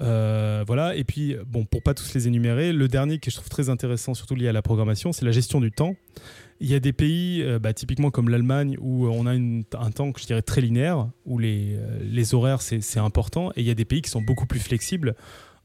Euh, 0.00 0.62
voilà, 0.66 0.94
et 0.94 1.02
puis, 1.02 1.34
bon, 1.46 1.64
pour 1.64 1.82
pas 1.82 1.92
tous 1.92 2.14
les 2.14 2.28
énumérer, 2.28 2.72
le 2.72 2.86
dernier 2.86 3.18
que 3.18 3.30
je 3.32 3.36
trouve 3.36 3.48
très 3.48 3.68
intéressant, 3.68 4.14
surtout 4.14 4.36
lié 4.36 4.46
à 4.46 4.52
la 4.52 4.62
programmation, 4.62 5.12
c'est 5.12 5.24
la 5.24 5.32
gestion 5.32 5.60
du 5.60 5.72
temps. 5.72 5.96
Il 6.60 6.68
y 6.70 6.74
a 6.74 6.80
des 6.80 6.92
pays, 6.92 7.42
euh, 7.42 7.58
bah, 7.58 7.72
typiquement 7.72 8.10
comme 8.12 8.28
l'Allemagne, 8.28 8.76
où 8.80 9.08
on 9.08 9.26
a 9.26 9.32
un 9.32 9.90
temps 9.90 10.12
que 10.12 10.20
je 10.20 10.26
dirais 10.26 10.42
très 10.42 10.60
linéaire, 10.60 11.08
où 11.24 11.38
les, 11.38 11.74
euh, 11.76 11.98
les 12.02 12.34
horaires 12.34 12.62
c'est 12.62 12.98
important, 12.98 13.50
et 13.56 13.60
il 13.62 13.66
y 13.66 13.70
a 13.70 13.74
des 13.74 13.84
pays 13.84 14.02
qui 14.02 14.10
sont 14.10 14.22
beaucoup 14.22 14.46
plus 14.46 14.60
flexibles, 14.60 15.16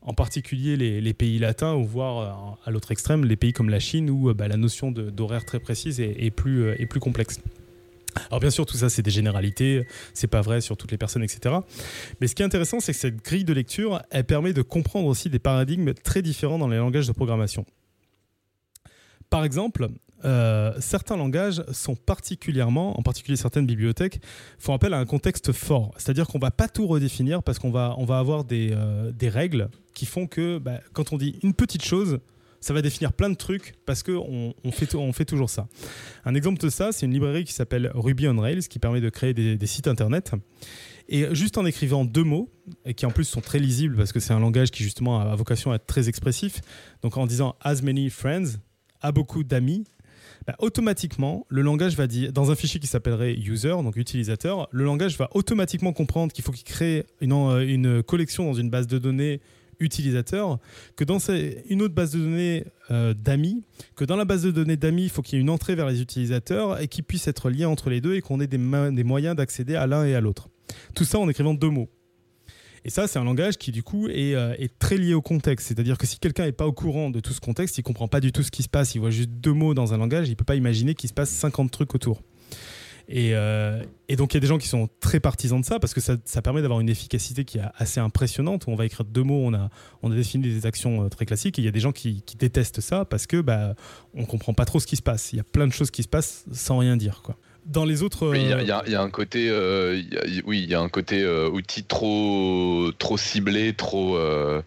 en 0.05 0.13
particulier 0.13 0.75
les, 0.77 1.13
pays 1.13 1.39
latins, 1.39 1.75
ou 1.75 1.85
voire 1.85 2.17
euh, 2.19 2.55
à 2.65 2.71
l'autre 2.71 2.91
extrême, 2.91 3.25
les 3.25 3.35
pays 3.35 3.53
comme 3.53 3.69
la 3.69 3.79
Chine, 3.79 4.09
où 4.09 4.29
euh, 4.29 4.33
bah, 4.33 4.47
la 4.47 4.57
notion 4.57 4.91
d'horaire 4.91 5.45
très 5.45 5.59
précise 5.59 5.99
est, 5.99 6.15
est 6.19 6.31
plus, 6.31 6.63
euh, 6.63 6.81
est 6.81 6.85
plus 6.85 6.99
complexe. 6.99 7.39
Alors 8.29 8.39
bien 8.39 8.51
sûr, 8.51 8.65
tout 8.65 8.77
ça, 8.77 8.89
c'est 8.89 9.01
des 9.01 9.11
généralités, 9.11 9.87
c'est 10.13 10.27
pas 10.27 10.41
vrai 10.41 10.61
sur 10.61 10.77
toutes 10.77 10.91
les 10.91 10.97
personnes, 10.97 11.23
etc. 11.23 11.55
Mais 12.21 12.27
ce 12.27 12.35
qui 12.35 12.43
est 12.43 12.45
intéressant, 12.45 12.79
c'est 12.79 12.93
que 12.93 12.99
cette 12.99 13.23
grille 13.23 13.43
de 13.43 13.53
lecture, 13.53 14.01
elle 14.11 14.25
permet 14.25 14.53
de 14.53 14.61
comprendre 14.61 15.07
aussi 15.07 15.29
des 15.29 15.39
paradigmes 15.39 15.93
très 15.93 16.21
différents 16.21 16.59
dans 16.59 16.67
les 16.67 16.77
langages 16.77 17.07
de 17.07 17.13
programmation. 17.13 17.65
Par 19.31 19.45
exemple, 19.45 19.87
euh, 20.26 20.74
certains 20.80 21.17
langages 21.17 21.63
sont 21.71 21.95
particulièrement, 21.95 22.99
en 22.99 23.03
particulier 23.03 23.36
certaines 23.36 23.65
bibliothèques, 23.65 24.21
font 24.57 24.74
appel 24.74 24.93
à 24.93 24.99
un 24.99 25.05
contexte 25.05 25.51
fort. 25.51 25.91
C'est-à-dire 25.97 26.28
qu'on 26.28 26.39
va 26.39 26.51
pas 26.51 26.67
tout 26.67 26.88
redéfinir 26.88 27.43
parce 27.43 27.59
qu'on 27.59 27.71
va, 27.71 27.95
avoir 28.09 28.43
des, 28.43 28.71
euh, 28.74 29.11
des 29.11 29.30
règles 29.30 29.69
qui 29.93 30.05
font 30.05 30.28
que 30.28 30.57
bah, 30.57 30.80
quand 30.93 31.13
on 31.13 31.17
dit 31.17 31.39
une 31.43 31.53
petite 31.53 31.84
chose, 31.84 32.19
ça 32.61 32.74
va 32.74 32.82
définir 32.82 33.11
plein 33.11 33.30
de 33.30 33.36
trucs 33.36 33.74
parce 33.86 34.03
qu'on 34.03 34.53
on 34.63 34.71
fait, 34.71 34.95
on 34.95 35.11
fait 35.11 35.26
toujours 35.26 35.49
ça. 35.49 35.67
Un 36.24 36.34
exemple 36.34 36.61
de 36.61 36.69
ça, 36.69 36.91
c'est 36.93 37.05
une 37.05 37.11
librairie 37.11 37.43
qui 37.43 37.53
s'appelle 37.53 37.91
Ruby 37.93 38.28
on 38.28 38.39
Rails 38.39 38.67
qui 38.67 38.80
permet 38.80 39.01
de 39.01 39.09
créer 39.09 39.34
des, 39.34 39.57
des 39.57 39.67
sites 39.67 39.88
internet. 39.88 40.32
Et 41.09 41.36
juste 41.36 41.57
en 41.57 41.65
écrivant 41.65 42.05
deux 42.05 42.24
mots, 42.24 42.49
et 42.86 42.93
qui 42.93 43.05
en 43.05 43.11
plus 43.11 43.26
sont 43.26 43.41
très 43.41 43.59
lisibles 43.59 43.97
parce 43.97 44.13
que 44.13 44.21
c'est 44.21 44.32
un 44.32 44.39
langage 44.39 44.71
qui 44.71 44.84
justement 44.84 45.19
a 45.19 45.36
vocation 45.36 45.74
à 45.74 45.76
être 45.76 45.86
très 45.86 46.07
expressif, 46.07 46.61
donc 47.01 47.17
en 47.17 47.28
disant 47.28 47.55
as 47.61 47.82
many 47.82 48.09
friends, 48.09 48.57
a 49.01 49.11
beaucoup 49.11 49.43
d'amis, 49.43 49.84
bah, 50.45 50.55
automatiquement, 50.59 51.45
le 51.49 51.61
langage 51.61 51.95
va 51.95 52.07
dire, 52.07 52.33
dans 52.33 52.51
un 52.51 52.55
fichier 52.55 52.79
qui 52.79 52.87
s'appellerait 52.87 53.33
user, 53.33 53.69
donc 53.69 53.95
utilisateur, 53.95 54.67
le 54.71 54.83
langage 54.83 55.17
va 55.17 55.29
automatiquement 55.33 55.93
comprendre 55.93 56.33
qu'il 56.33 56.43
faut 56.43 56.51
qu'il 56.51 56.65
crée 56.65 57.05
une, 57.21 57.33
une 57.33 58.03
collection 58.03 58.45
dans 58.45 58.53
une 58.53 58.69
base 58.69 58.87
de 58.87 58.97
données 58.97 59.41
utilisateur, 59.79 60.59
que 60.95 61.03
dans 61.03 61.19
une 61.69 61.81
autre 61.81 61.93
base 61.93 62.11
de 62.11 62.19
données 62.19 62.65
euh, 62.91 63.13
d'amis, 63.13 63.63
que 63.95 64.05
dans 64.05 64.15
la 64.15 64.25
base 64.25 64.43
de 64.43 64.51
données 64.51 64.77
d'amis, 64.77 65.03
il 65.03 65.09
faut 65.09 65.21
qu'il 65.21 65.37
y 65.37 65.39
ait 65.39 65.41
une 65.41 65.49
entrée 65.49 65.75
vers 65.75 65.87
les 65.87 66.01
utilisateurs 66.01 66.79
et 66.79 66.87
qu'ils 66.87 67.03
puissent 67.03 67.27
être 67.27 67.49
liés 67.49 67.65
entre 67.65 67.89
les 67.89 68.01
deux 68.01 68.15
et 68.15 68.21
qu'on 68.21 68.39
ait 68.39 68.47
des 68.47 68.57
moyens 68.57 69.35
d'accéder 69.35 69.75
à 69.75 69.87
l'un 69.87 70.05
et 70.05 70.15
à 70.15 70.21
l'autre. 70.21 70.49
Tout 70.95 71.05
ça 71.05 71.19
en 71.19 71.29
écrivant 71.29 71.53
deux 71.53 71.69
mots. 71.69 71.89
Et 72.86 72.89
ça, 72.89 73.07
c'est 73.07 73.19
un 73.19 73.23
langage 73.23 73.57
qui, 73.57 73.71
du 73.71 73.84
coup, 73.84 74.07
est, 74.07 74.36
euh, 74.36 74.55
très 74.79 74.97
lié 74.97 75.13
au 75.13 75.21
contexte. 75.21 75.67
C'est-à-dire 75.67 75.97
que 75.97 76.05
si 76.05 76.19
quelqu'un 76.19 76.45
n'est 76.45 76.51
pas 76.51 76.67
au 76.67 76.73
courant 76.73 77.09
de 77.09 77.19
tout 77.19 77.34
ce 77.34 77.39
contexte, 77.39 77.77
il 77.77 77.84
comprend 77.84 78.07
pas 78.07 78.19
du 78.19 78.31
tout 78.31 78.43
ce 78.43 78.51
qui 78.51 78.63
se 78.63 78.69
passe, 78.69 78.95
il 78.95 78.99
voit 78.99 79.09
juste 79.09 79.29
deux 79.29 79.53
mots 79.53 79.73
dans 79.73 79.93
un 79.93 79.97
langage, 79.97 80.29
il 80.29 80.36
peut 80.36 80.43
pas 80.43 80.55
imaginer 80.55 80.93
qu'il 80.93 81.09
se 81.09 81.13
passe 81.13 81.29
50 81.29 81.71
trucs 81.71 81.95
autour. 81.95 82.21
Et, 83.09 83.31
euh, 83.34 83.84
et 84.07 84.15
donc, 84.15 84.34
il 84.34 84.38
y 84.38 84.39
a 84.39 84.41
des 84.41 84.47
gens 84.47 84.57
qui 84.57 84.67
sont 84.67 84.88
très 84.99 85.19
partisans 85.19 85.59
de 85.59 85.65
ça 85.65 85.79
parce 85.79 85.93
que 85.93 86.01
ça, 86.01 86.41
permet 86.41 86.61
d'avoir 86.61 86.79
une 86.79 86.89
efficacité 86.89 87.45
qui 87.45 87.57
est 87.57 87.63
assez 87.75 87.99
impressionnante. 87.99 88.65
On 88.67 88.75
va 88.75 88.86
écrire 88.86 89.05
deux 89.05 89.23
mots, 89.23 89.43
on 89.43 89.53
a, 89.53 89.69
on 90.01 90.11
a 90.11 90.15
défini 90.15 90.43
des 90.43 90.65
actions 90.65 91.03
euh, 91.03 91.09
très 91.09 91.25
classiques. 91.25 91.59
Et 91.59 91.61
il 91.61 91.65
y 91.65 91.69
a 91.69 91.71
des 91.71 91.79
gens 91.79 91.91
qui, 91.91 92.21
qui 92.21 92.38
détestent 92.38 92.81
ça 92.81 93.05
parce 93.05 93.27
que 93.27 93.41
bah, 93.41 93.75
on 94.13 94.25
comprend 94.25 94.53
pas 94.53 94.65
trop 94.65 94.79
ce 94.79 94.88
qui 94.88 94.95
se 94.95 95.01
passe. 95.01 95.34
Il 95.34 95.38
y 95.38 95.39
a 95.39 95.43
plein 95.43 95.67
de 95.67 95.73
choses 95.73 95.91
qui 95.91 96.03
se 96.03 96.07
passent 96.07 96.45
sans 96.51 96.77
rien 96.77 96.95
dire. 96.97 97.21
Quoi. 97.23 97.38
Dans 97.66 97.86
les 97.86 98.03
autres. 98.03 98.28
Oui, 98.30 98.41
il 98.41 98.49
y, 98.49 98.72
a- 98.72 98.80
euh, 98.80 98.84
y 98.88 98.91
y 98.91 98.95
a 98.95 99.01
un 99.01 99.09
côté, 99.09 99.49
euh, 99.49 99.95
il 99.97 100.14
y 100.14 100.18
a- 100.18 100.41
oui, 100.45 100.61
il 100.64 100.70
y 100.70 100.76
a 100.76 100.82
un 100.82 100.89
côté 100.89 101.22
euh, 101.24 101.49
outil 101.49 101.84
trop, 101.84 102.91
trop 102.99 103.18
ciblé, 103.18 103.74
trop 103.74 104.18
euh, 104.18 104.61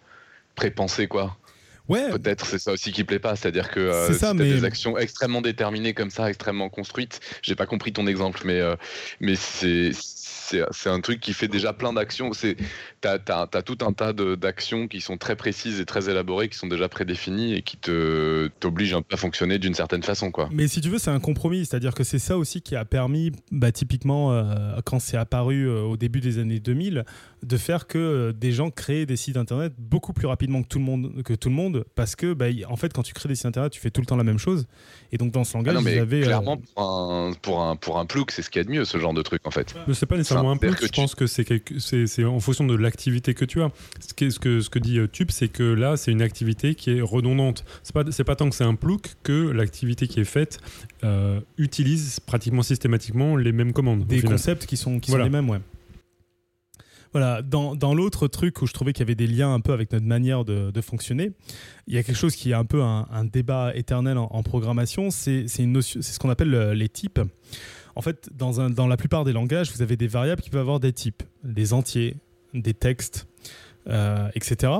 prépensé, 0.55 1.07
quoi. 1.07 1.37
ouais, 1.89 2.09
Peut-être 2.09 2.45
c'est 2.47 2.59
ça 2.59 2.71
aussi 2.73 2.91
qui 2.91 3.03
plaît 3.03 3.19
pas, 3.19 3.35
c'est-à-dire 3.35 3.69
que 3.69 3.79
euh, 3.79 4.07
C'est 4.07 4.13
si 4.13 4.19
ça, 4.19 4.27
t'as 4.27 4.33
mais- 4.33 4.51
des 4.51 4.65
actions 4.65 4.97
extrêmement 4.97 5.41
déterminées 5.41 5.93
comme 5.93 6.09
ça, 6.09 6.27
extrêmement 6.29 6.69
construites. 6.69 7.19
J'ai 7.43 7.55
pas 7.55 7.65
compris 7.67 7.93
ton 7.93 8.07
exemple, 8.07 8.41
mais 8.45 8.59
euh, 8.59 8.75
mais 9.21 9.35
c'est 9.35 9.91
c'est 10.71 10.89
un 10.89 11.01
truc 11.01 11.19
qui 11.19 11.33
fait 11.33 11.47
déjà 11.47 11.73
plein 11.73 11.93
d'actions. 11.93 12.31
T'as 13.01 13.17
t'as 13.19 13.61
tout 13.61 13.77
un 13.81 13.93
tas 13.93 14.13
d'actions 14.13 14.87
qui 14.87 15.01
sont 15.01 15.17
très 15.17 15.35
précises 15.35 15.79
et 15.79 15.85
très 15.85 16.09
élaborées, 16.09 16.49
qui 16.49 16.57
sont 16.57 16.67
déjà 16.67 16.87
prédéfinies 16.89 17.53
et 17.53 17.61
qui 17.61 17.77
te 17.77 18.47
t'obligent 18.59 18.93
un 18.95 19.01
peu 19.01 19.15
à 19.15 19.17
fonctionner 19.17 19.59
d'une 19.59 19.73
certaine 19.73 20.03
façon, 20.03 20.31
quoi. 20.31 20.49
Mais 20.51 20.67
si 20.67 20.81
tu 20.81 20.89
veux, 20.89 20.97
c'est 20.97 21.11
un 21.11 21.19
compromis. 21.19 21.65
C'est-à-dire 21.65 21.93
que 21.93 22.03
c'est 22.03 22.19
ça 22.19 22.37
aussi 22.37 22.61
qui 22.61 22.75
a 22.75 22.85
permis, 22.85 23.31
bah, 23.51 23.71
typiquement, 23.71 24.31
euh, 24.33 24.79
quand 24.85 24.99
c'est 24.99 25.17
apparu 25.17 25.67
euh, 25.67 25.81
au 25.81 25.97
début 25.97 26.19
des 26.21 26.39
années 26.39 26.59
2000, 26.59 27.05
de 27.43 27.57
faire 27.57 27.87
que 27.87 27.97
euh, 27.97 28.33
des 28.33 28.51
gens 28.51 28.69
créent 28.71 29.05
des 29.05 29.15
sites 29.15 29.37
internet 29.37 29.73
beaucoup 29.77 30.13
plus 30.13 30.27
rapidement 30.27 30.63
que 30.63 30.67
tout 30.67 30.79
le 30.79 30.85
monde. 30.85 31.23
Que 31.23 31.33
tout 31.33 31.49
le 31.49 31.55
monde 31.55 31.85
parce 31.95 32.15
que, 32.15 32.33
bah, 32.33 32.45
en 32.69 32.75
fait, 32.75 32.93
quand 32.93 33.03
tu 33.03 33.13
crées 33.13 33.29
des 33.29 33.35
sites 33.35 33.45
internet, 33.47 33.71
tu 33.71 33.79
fais 33.79 33.89
tout 33.91 34.01
le 34.01 34.07
temps 34.07 34.15
la 34.15 34.23
même 34.23 34.39
chose. 34.39 34.65
Et 35.11 35.17
donc, 35.17 35.31
dans 35.31 35.43
ce 35.43 35.51
Ah 35.55 35.57
langage, 35.59 35.75
non, 35.75 35.81
mais 35.81 35.99
avaient. 35.99 36.21
euh, 36.21 36.25
clairement, 36.25 36.57
pour 36.57 36.81
un, 36.83 37.33
pour 37.41 37.61
un, 37.63 37.75
pour 37.75 37.99
un 37.99 38.05
plouk, 38.05 38.31
c'est 38.31 38.41
ce 38.41 38.49
qu'il 38.49 38.59
y 38.59 38.65
a 38.65 38.65
de 38.65 38.71
mieux, 38.71 38.85
ce 38.85 38.97
genre 38.97 39.13
de 39.13 39.21
truc, 39.21 39.41
en 39.45 39.51
fait. 39.51 39.73
Pas 40.07 40.15
nécessairement 40.15 40.36
un 40.39 40.55
C'est-à-dire 40.55 40.59
peu. 40.59 40.75
que 40.81 40.85
Je 40.87 40.91
tu- 40.91 41.01
pense 41.01 41.15
que 41.15 41.27
c'est 41.27 41.45
quelque- 41.45 42.25
en 42.25 42.39
fonction 42.39 42.65
de 42.65 42.75
l'activité 42.75 43.33
que 43.33 43.45
tu 43.45 43.61
as. 43.61 43.71
Ce 43.99 44.13
que, 44.13 44.29
ce 44.29 44.39
que, 44.39 44.61
ce 44.61 44.69
que 44.69 44.79
dit 44.79 44.99
euh, 44.99 45.07
Tube, 45.07 45.31
c'est 45.31 45.47
que 45.47 45.63
là, 45.63 45.97
c'est 45.97 46.11
une 46.11 46.21
activité 46.21 46.75
qui 46.75 46.91
est 46.91 47.01
redondante. 47.01 47.63
C'est 47.83 47.93
pas, 47.93 48.03
pas 48.03 48.35
tant 48.35 48.49
que 48.49 48.55
c'est 48.55 48.63
un 48.63 48.75
plouc 48.75 49.15
que 49.23 49.49
l'activité 49.49 50.07
qui 50.07 50.19
est 50.19 50.23
faite 50.25 50.59
euh, 51.03 51.39
utilise 51.57 52.19
pratiquement 52.19 52.63
systématiquement 52.63 53.35
les 53.35 53.51
mêmes 53.51 53.73
commandes. 53.73 54.05
des 54.05 54.21
concepts 54.21 54.65
qui 54.65 54.77
sont, 54.77 54.99
qui 54.99 55.09
Voilà. 55.11 55.25
sont 55.25 55.31
les 55.31 55.35
mêmes, 55.37 55.49
ouais. 55.49 55.59
Voilà, 57.13 57.41
dans, 57.41 57.73
dans 57.75 57.95
l'autre 57.95 58.27
truc 58.27 58.61
où 58.61 58.67
je 58.67 58.73
trouvais 58.73 58.91
qu'il 58.91 58.99
y 59.01 59.03
avait 59.07 59.15
des 59.15 59.27
liens 59.27 59.53
un 59.53 59.61
peu 59.61 59.71
avec 59.71 59.91
notre 59.93 60.05
manière 60.05 60.43
de, 60.43 60.71
de 60.71 60.81
fonctionner, 60.81 61.31
il 61.87 61.95
y 61.95 61.97
a 61.97 62.03
quelque 62.03 62.17
chose 62.17 62.35
qui 62.35 62.51
est 62.51 62.53
un 62.53 62.65
peu 62.65 62.83
un, 62.83 63.07
un 63.09 63.23
débat 63.23 63.71
éternel 63.75 64.17
en, 64.17 64.25
en 64.25 64.43
programmation, 64.43 65.09
c'est 65.09 65.47
ce 65.47 66.19
qu'on 66.19 66.29
appelle 66.29 66.53
euh, 66.53 66.73
les 66.73 66.89
types. 66.89 67.19
En 67.97 68.01
fait, 68.01 68.29
dans, 68.31 68.87
la 68.87 68.95
plupart 68.95 69.23
des 69.23 69.33
langages, 69.33 69.71
vous 69.71 69.81
avez 69.81 69.97
des 69.97 70.05
variables 70.05 70.43
qui 70.43 70.51
peuvent 70.51 70.61
avoir 70.61 70.79
des 70.79 70.93
types, 70.93 71.23
des 71.43 71.73
entiers, 71.73 72.15
des 72.53 72.75
textes, 72.75 73.27
euh, 73.87 74.29
etc. 74.35 74.71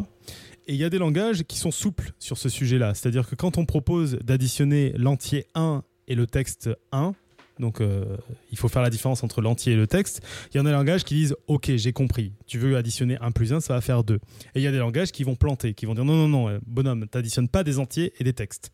Et 0.67 0.75
il 0.75 0.79
y 0.79 0.83
a 0.83 0.91
des 0.91 0.99
langages 0.99 1.43
qui 1.45 1.57
sont 1.57 1.71
souples 1.71 2.11
sur 2.19 2.37
ce 2.37 2.47
sujet-là. 2.47 2.93
C'est-à-dire 2.93 3.27
que 3.27 3.33
quand 3.33 3.57
on 3.57 3.65
propose 3.65 4.19
d'additionner 4.19 4.93
l'entier 4.95 5.47
1 5.55 5.83
et 6.07 6.13
le 6.13 6.27
texte 6.27 6.69
1, 6.91 7.15
donc 7.57 7.81
euh, 7.81 8.17
il 8.51 8.57
faut 8.59 8.67
faire 8.67 8.83
la 8.83 8.91
différence 8.91 9.23
entre 9.23 9.41
l'entier 9.41 9.73
et 9.73 9.77
le 9.77 9.87
texte, 9.87 10.21
il 10.53 10.57
y 10.57 10.59
en 10.59 10.67
a 10.67 10.69
des 10.69 10.75
langages 10.75 11.03
qui 11.03 11.15
disent 11.15 11.35
Ok, 11.47 11.71
j'ai 11.75 11.93
compris, 11.93 12.33
tu 12.45 12.59
veux 12.59 12.77
additionner 12.77 13.17
1 13.19 13.31
plus 13.31 13.51
1, 13.51 13.61
ça 13.61 13.73
va 13.73 13.81
faire 13.81 14.03
2. 14.03 14.13
Et 14.13 14.19
il 14.57 14.61
y 14.61 14.67
a 14.67 14.71
des 14.71 14.77
langages 14.77 15.11
qui 15.11 15.23
vont 15.23 15.35
planter, 15.35 15.73
qui 15.73 15.87
vont 15.87 15.95
dire 15.95 16.05
Non, 16.05 16.15
non, 16.15 16.27
non, 16.27 16.49
euh, 16.49 16.59
bonhomme, 16.67 17.07
t'additionnes 17.07 17.49
pas 17.49 17.63
des 17.63 17.79
entiers 17.79 18.13
et 18.19 18.23
des 18.23 18.33
textes. 18.33 18.71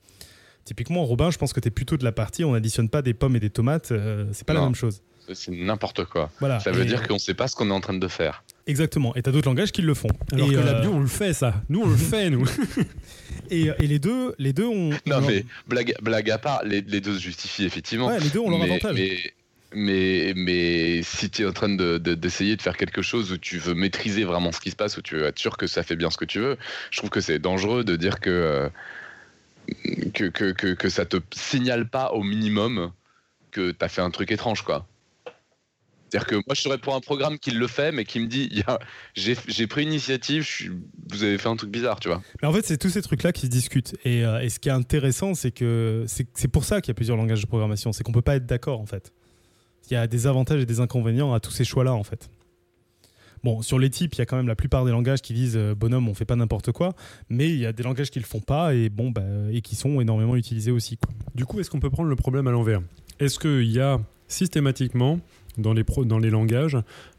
Typiquement, 0.66 1.04
Robin, 1.06 1.30
je 1.32 1.38
pense 1.38 1.52
que 1.54 1.60
tu 1.60 1.68
es 1.68 1.72
plutôt 1.72 1.98
de 1.98 2.04
la 2.04 2.12
partie 2.12 2.44
on 2.44 2.54
n'additionne 2.54 2.90
pas 2.90 3.02
des 3.02 3.14
pommes 3.14 3.36
et 3.36 3.40
des 3.40 3.50
tomates, 3.50 3.92
euh, 3.92 4.26
c'est 4.32 4.46
pas 4.48 4.54
la 4.54 4.62
même 4.62 4.76
chose. 4.76 5.02
C'est 5.34 5.52
n'importe 5.52 6.04
quoi. 6.06 6.30
Voilà. 6.40 6.60
Ça 6.60 6.72
veut 6.72 6.82
Et- 6.84 6.86
dire 6.86 7.08
qu'on 7.08 7.18
sait 7.20 7.34
pas 7.34 7.48
ce 7.48 7.56
qu'on 7.56 7.70
est 7.70 7.74
en 7.74 7.80
train 7.80 7.94
de 7.94 8.08
faire. 8.10 8.44
Exactement. 8.68 9.16
Et 9.16 9.22
tu 9.22 9.30
as 9.30 9.34
d'autres 9.34 9.48
langages 9.48 9.72
qui 9.72 9.82
le 9.82 9.94
font. 9.94 10.10
Alors 10.34 10.50
et, 10.50 10.54
que 10.54 10.60
euh, 10.60 10.64
la 10.66 10.82
bio, 10.82 10.92
on 10.94 11.00
le 11.00 11.08
fait, 11.08 11.34
ça. 11.34 11.54
Nous, 11.70 11.82
on 11.82 11.88
le 11.88 11.96
fait, 12.12 12.30
nous. 12.30 12.46
et, 13.50 13.68
et 13.80 13.88
les 13.88 14.00
deux, 14.00 14.36
les 14.38 14.52
deux 14.54 14.66
ont. 14.66 14.90
Non, 15.06 15.22
mais 15.22 15.46
blague, 15.68 15.94
blague 16.02 16.30
à 16.30 16.38
part, 16.38 16.64
les, 16.66 16.82
les 16.82 17.00
deux 17.02 17.16
se 17.16 17.22
justifient 17.22 17.66
effectivement. 17.66 18.08
Ouais, 18.08 18.20
les 18.20 18.30
deux 18.30 18.40
ont 18.40 18.50
leur 18.50 18.60
mais, 18.60 18.66
avantage. 18.66 18.96
mais, 18.96 19.18
mais, 19.74 20.34
mais 20.36 21.02
si 21.04 21.30
tu 21.30 21.44
es 21.44 21.46
en 21.46 21.54
train 21.54 21.70
de- 21.74 21.98
de- 21.98 22.16
d'essayer 22.16 22.56
de, 22.58 22.62
faire 22.62 22.76
quelque 22.78 23.02
chose 23.02 23.32
où 23.32 23.38
tu 23.38 23.58
veux 23.60 23.74
maîtriser 23.74 24.24
vraiment 24.26 24.52
ce 24.52 24.60
qui 24.60 24.72
se 24.72 24.76
passe, 24.76 24.98
où 24.98 25.02
tu 25.02 25.16
veux 25.16 25.26
être 25.26 25.40
sûr 25.40 25.56
que 25.58 25.68
ça 25.68 25.84
fait 25.84 25.96
bien 25.96 26.10
ce 26.10 26.18
que 26.18 26.26
tu 26.26 26.40
veux, 26.40 26.58
je 26.92 26.98
trouve 26.98 27.10
que 27.10 27.22
c'est 27.22 27.40
dangereux 27.40 27.84
de 27.86 27.96
dire 27.96 28.20
que, 28.20 28.30
euh, 28.30 28.70
que, 30.14 30.26
que, 30.28 30.74
que, 30.74 30.90
ça 30.90 31.06
te 31.06 31.18
signale 31.34 31.90
pas 31.90 32.12
au 32.12 32.24
minimum 32.24 32.92
que 33.52 33.72
tu 33.72 33.86
as 33.86 33.90
fait 33.90 34.02
un 34.02 34.12
truc 34.12 34.32
étrange, 34.32 34.64
quoi. 34.64 34.88
C'est-à-dire 36.10 36.28
que 36.28 36.36
moi, 36.36 36.54
je 36.54 36.62
serais 36.62 36.78
pour 36.78 36.94
un 36.94 37.00
programme 37.00 37.40
qui 37.40 37.50
le 37.50 37.66
fait, 37.66 37.92
mais 37.92 38.06
qui 38.06 38.20
me 38.20 38.28
dit, 38.28 38.64
j'ai 39.16 39.68
pris 39.68 39.84
initiative, 39.84 40.48
vous 41.10 41.24
avez 41.24 41.40
fait 41.40 41.50
un 41.50 41.56
truc 41.56 41.72
bizarre, 41.72 42.00
tu 42.00 42.08
vois. 42.08 42.22
Mais 42.42 42.48
en 42.48 42.54
fait, 42.54 42.64
c'est 42.64 42.78
tous 42.78 42.90
ces 42.90 43.02
trucs-là 43.02 43.32
qui 43.32 43.48
se 43.48 43.52
discutent. 43.52 43.96
Et, 44.06 44.24
euh, 44.24 44.40
et 44.40 44.50
ce 44.50 44.60
qui 44.60 44.70
est 44.70 44.74
intéressant, 44.74 45.34
c'est 45.34 45.50
que 45.50 46.06
c'est 46.08 46.48
pour 46.50 46.66
ça 46.66 46.82
qu'il 46.82 46.90
y 46.90 46.92
a 46.92 46.94
plusieurs 46.94 47.18
langages 47.18 47.42
de 47.42 47.48
programmation. 47.48 47.92
C'est 47.94 48.04
qu'on 48.04 48.12
peut 48.12 48.22
pas 48.22 48.36
être 48.36 48.46
d'accord, 48.46 48.80
en 48.80 48.86
fait. 48.86 49.12
Il 49.90 49.94
y 49.94 49.98
a 49.98 50.06
des 50.06 50.28
avantages 50.28 50.62
et 50.62 50.66
des 50.68 50.80
inconvénients 50.80 51.34
à 51.34 51.40
tous 51.40 51.52
ces 51.52 51.66
choix-là, 51.66 51.94
en 51.94 52.04
fait. 52.04 52.30
Bon, 53.44 53.62
sur 53.62 53.78
les 53.78 53.90
types, 53.90 54.14
il 54.16 54.20
y 54.20 54.22
a 54.22 54.26
quand 54.26 54.38
même 54.38 54.48
la 54.48 54.56
plupart 54.56 54.86
des 54.86 54.92
langages 54.92 55.22
qui 55.22 55.34
disent 55.34 55.58
euh, 55.58 55.76
bonhomme, 55.76 56.08
on 56.08 56.14
fait 56.14 56.24
pas 56.24 56.38
n'importe 56.38 56.72
quoi, 56.72 56.96
mais 57.30 57.50
il 57.50 57.58
y 57.58 57.66
a 57.66 57.74
des 57.74 57.84
langages 57.84 58.10
qui 58.10 58.20
le 58.20 58.26
font 58.26 58.40
pas 58.40 58.74
et 58.74 58.88
bon, 58.88 59.12
bah, 59.12 59.22
et 59.52 59.60
qui 59.62 59.76
sont 59.76 60.00
énormément 60.00 60.38
utilisés 60.38 60.72
aussi. 60.72 60.98
Du 61.36 61.46
coup, 61.46 61.60
est-ce 61.60 61.70
qu'on 61.70 61.82
peut 61.82 61.90
prendre 61.90 62.10
le 62.10 62.16
problème 62.16 62.48
à 62.48 62.52
l'envers? 62.52 62.82
Est-ce 63.20 63.40
qu'il 63.40 63.70
y 63.70 63.82
a 63.82 64.00
systématiquement 64.30 65.20
dans 65.58 65.74
les, 65.74 65.84
dans 66.06 66.20
les 66.20 66.30
langages 66.30 66.78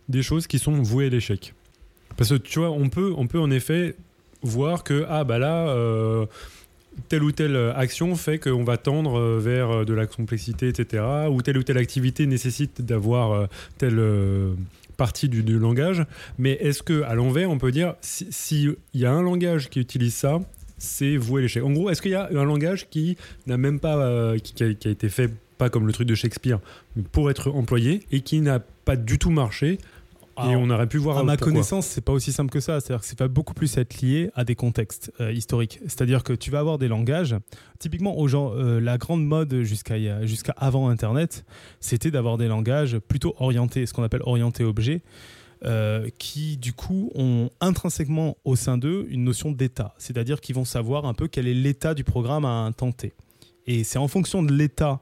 des 0.08 0.22
choses 0.22 0.46
qui 0.46 0.58
sont 0.58 0.80
vouées 0.82 1.06
à 1.06 1.10
l'échec? 1.10 1.52
Parce 2.16 2.30
que 2.30 2.36
tu 2.36 2.58
vois, 2.58 2.70
on 2.70 2.88
peut, 2.88 3.12
on 3.16 3.26
peut 3.26 3.40
en 3.40 3.50
effet 3.50 3.94
voir 4.42 4.82
que, 4.82 5.04
ah 5.08 5.24
bah 5.24 5.38
là, 5.38 5.68
euh, 5.68 6.24
telle 7.08 7.22
ou 7.22 7.32
telle 7.32 7.56
action 7.76 8.14
fait 8.14 8.38
qu'on 8.38 8.64
va 8.64 8.78
tendre 8.78 9.18
euh, 9.18 9.38
vers 9.38 9.84
de 9.84 9.92
la 9.92 10.06
complexité, 10.06 10.68
etc. 10.68 11.02
Ou 11.30 11.42
telle 11.42 11.58
ou 11.58 11.62
telle 11.62 11.78
activité 11.78 12.26
nécessite 12.26 12.80
d'avoir 12.80 13.48
telle 13.78 13.98
euh, 13.98 14.54
partie 14.96 15.28
du, 15.28 15.42
du 15.42 15.58
langage. 15.58 16.04
Mais 16.38 16.52
est-ce 16.52 16.82
que 16.82 17.02
à 17.02 17.14
l'envers, 17.14 17.50
on 17.50 17.58
peut 17.58 17.72
dire, 17.72 17.94
s'il 18.00 18.32
si 18.32 18.76
y 18.94 19.04
a 19.04 19.12
un 19.12 19.22
langage 19.22 19.70
qui 19.70 19.80
utilise 19.80 20.14
ça, 20.14 20.40
c'est 20.78 21.16
voué 21.16 21.42
l'échec. 21.42 21.62
En 21.62 21.72
gros, 21.72 21.90
est-ce 21.90 22.02
qu'il 22.02 22.12
y 22.12 22.16
a 22.16 22.28
un 22.30 22.44
langage 22.44 22.88
qui 22.90 23.16
n'a 23.46 23.56
même 23.56 23.80
pas, 23.80 23.96
euh, 23.96 24.38
qui, 24.38 24.62
a, 24.62 24.68
été 24.68 25.08
fait 25.08 25.30
pas 25.58 25.70
comme 25.70 25.86
le 25.86 25.92
truc 25.92 26.08
de 26.08 26.14
Shakespeare, 26.14 26.58
pour 27.12 27.30
être 27.30 27.50
employé 27.50 28.00
et 28.10 28.20
qui 28.20 28.40
n'a 28.40 28.58
pas 28.58 28.96
du 28.96 29.18
tout 29.18 29.30
marché 29.30 29.78
et 30.38 30.40
Alors, 30.40 30.62
on 30.62 30.70
aurait 30.70 30.88
pu 30.88 30.98
voir 30.98 31.18
À 31.18 31.22
ma 31.22 31.36
pourquoi. 31.36 31.52
connaissance, 31.52 31.86
c'est 31.86 32.00
pas 32.00 32.12
aussi 32.12 32.32
simple 32.32 32.50
que 32.50 32.60
ça. 32.60 32.80
C'est-à-dire 32.80 33.00
que 33.00 33.06
c'est 33.06 33.18
va 33.18 33.28
beaucoup 33.28 33.54
plus 33.54 33.76
être 33.76 34.00
lié 34.00 34.30
à 34.34 34.44
des 34.44 34.54
contextes 34.54 35.12
euh, 35.20 35.32
historiques. 35.32 35.80
C'est-à-dire 35.82 36.24
que 36.24 36.32
tu 36.32 36.50
vas 36.50 36.58
avoir 36.58 36.78
des 36.78 36.88
langages. 36.88 37.36
Typiquement, 37.78 38.18
aux 38.18 38.26
gens, 38.26 38.52
euh, 38.54 38.80
la 38.80 38.98
grande 38.98 39.24
mode 39.24 39.62
jusqu'à 39.62 40.26
jusqu'à 40.26 40.52
avant 40.56 40.88
Internet, 40.88 41.44
c'était 41.80 42.10
d'avoir 42.10 42.36
des 42.36 42.48
langages 42.48 42.98
plutôt 42.98 43.34
orientés, 43.38 43.86
ce 43.86 43.92
qu'on 43.92 44.02
appelle 44.02 44.22
orientés 44.24 44.64
objets, 44.64 45.02
euh, 45.64 46.08
qui 46.18 46.56
du 46.56 46.72
coup 46.72 47.10
ont 47.14 47.48
intrinsèquement 47.60 48.36
au 48.44 48.56
sein 48.56 48.76
d'eux 48.76 49.06
une 49.08 49.24
notion 49.24 49.52
d'état. 49.52 49.94
C'est-à-dire 49.98 50.40
qu'ils 50.40 50.54
vont 50.54 50.64
savoir 50.64 51.06
un 51.06 51.14
peu 51.14 51.28
quel 51.28 51.46
est 51.46 51.54
l'état 51.54 51.94
du 51.94 52.04
programme 52.04 52.44
à 52.44 52.70
T. 52.96 53.14
Et 53.66 53.84
c'est 53.84 53.98
en 53.98 54.08
fonction 54.08 54.42
de 54.42 54.52
l'état 54.52 55.00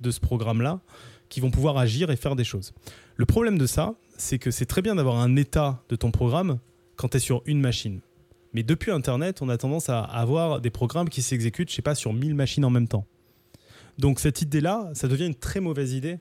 de 0.00 0.10
ce 0.10 0.20
programme-là 0.20 0.80
qu'ils 1.28 1.42
vont 1.42 1.50
pouvoir 1.50 1.76
agir 1.76 2.10
et 2.10 2.16
faire 2.16 2.36
des 2.36 2.44
choses. 2.44 2.72
Le 3.16 3.26
problème 3.26 3.58
de 3.58 3.66
ça, 3.66 3.96
c'est 4.18 4.38
que 4.38 4.50
c'est 4.50 4.66
très 4.66 4.82
bien 4.82 4.96
d'avoir 4.96 5.16
un 5.16 5.36
état 5.36 5.82
de 5.88 5.96
ton 5.96 6.10
programme 6.10 6.58
quand 6.96 7.08
tu 7.08 7.16
es 7.16 7.20
sur 7.20 7.42
une 7.46 7.60
machine. 7.60 8.00
Mais 8.52 8.62
depuis 8.62 8.90
Internet, 8.90 9.40
on 9.40 9.48
a 9.48 9.56
tendance 9.56 9.88
à 9.88 10.00
avoir 10.00 10.60
des 10.60 10.70
programmes 10.70 11.08
qui 11.08 11.22
s'exécutent, 11.22 11.70
je 11.70 11.76
sais 11.76 11.82
pas, 11.82 11.94
sur 11.94 12.12
1000 12.12 12.34
machines 12.34 12.64
en 12.64 12.70
même 12.70 12.88
temps. 12.88 13.06
Donc 13.98 14.20
cette 14.20 14.42
idée-là, 14.42 14.90
ça 14.94 15.08
devient 15.08 15.26
une 15.26 15.34
très 15.34 15.60
mauvaise 15.60 15.92
idée 15.92 16.18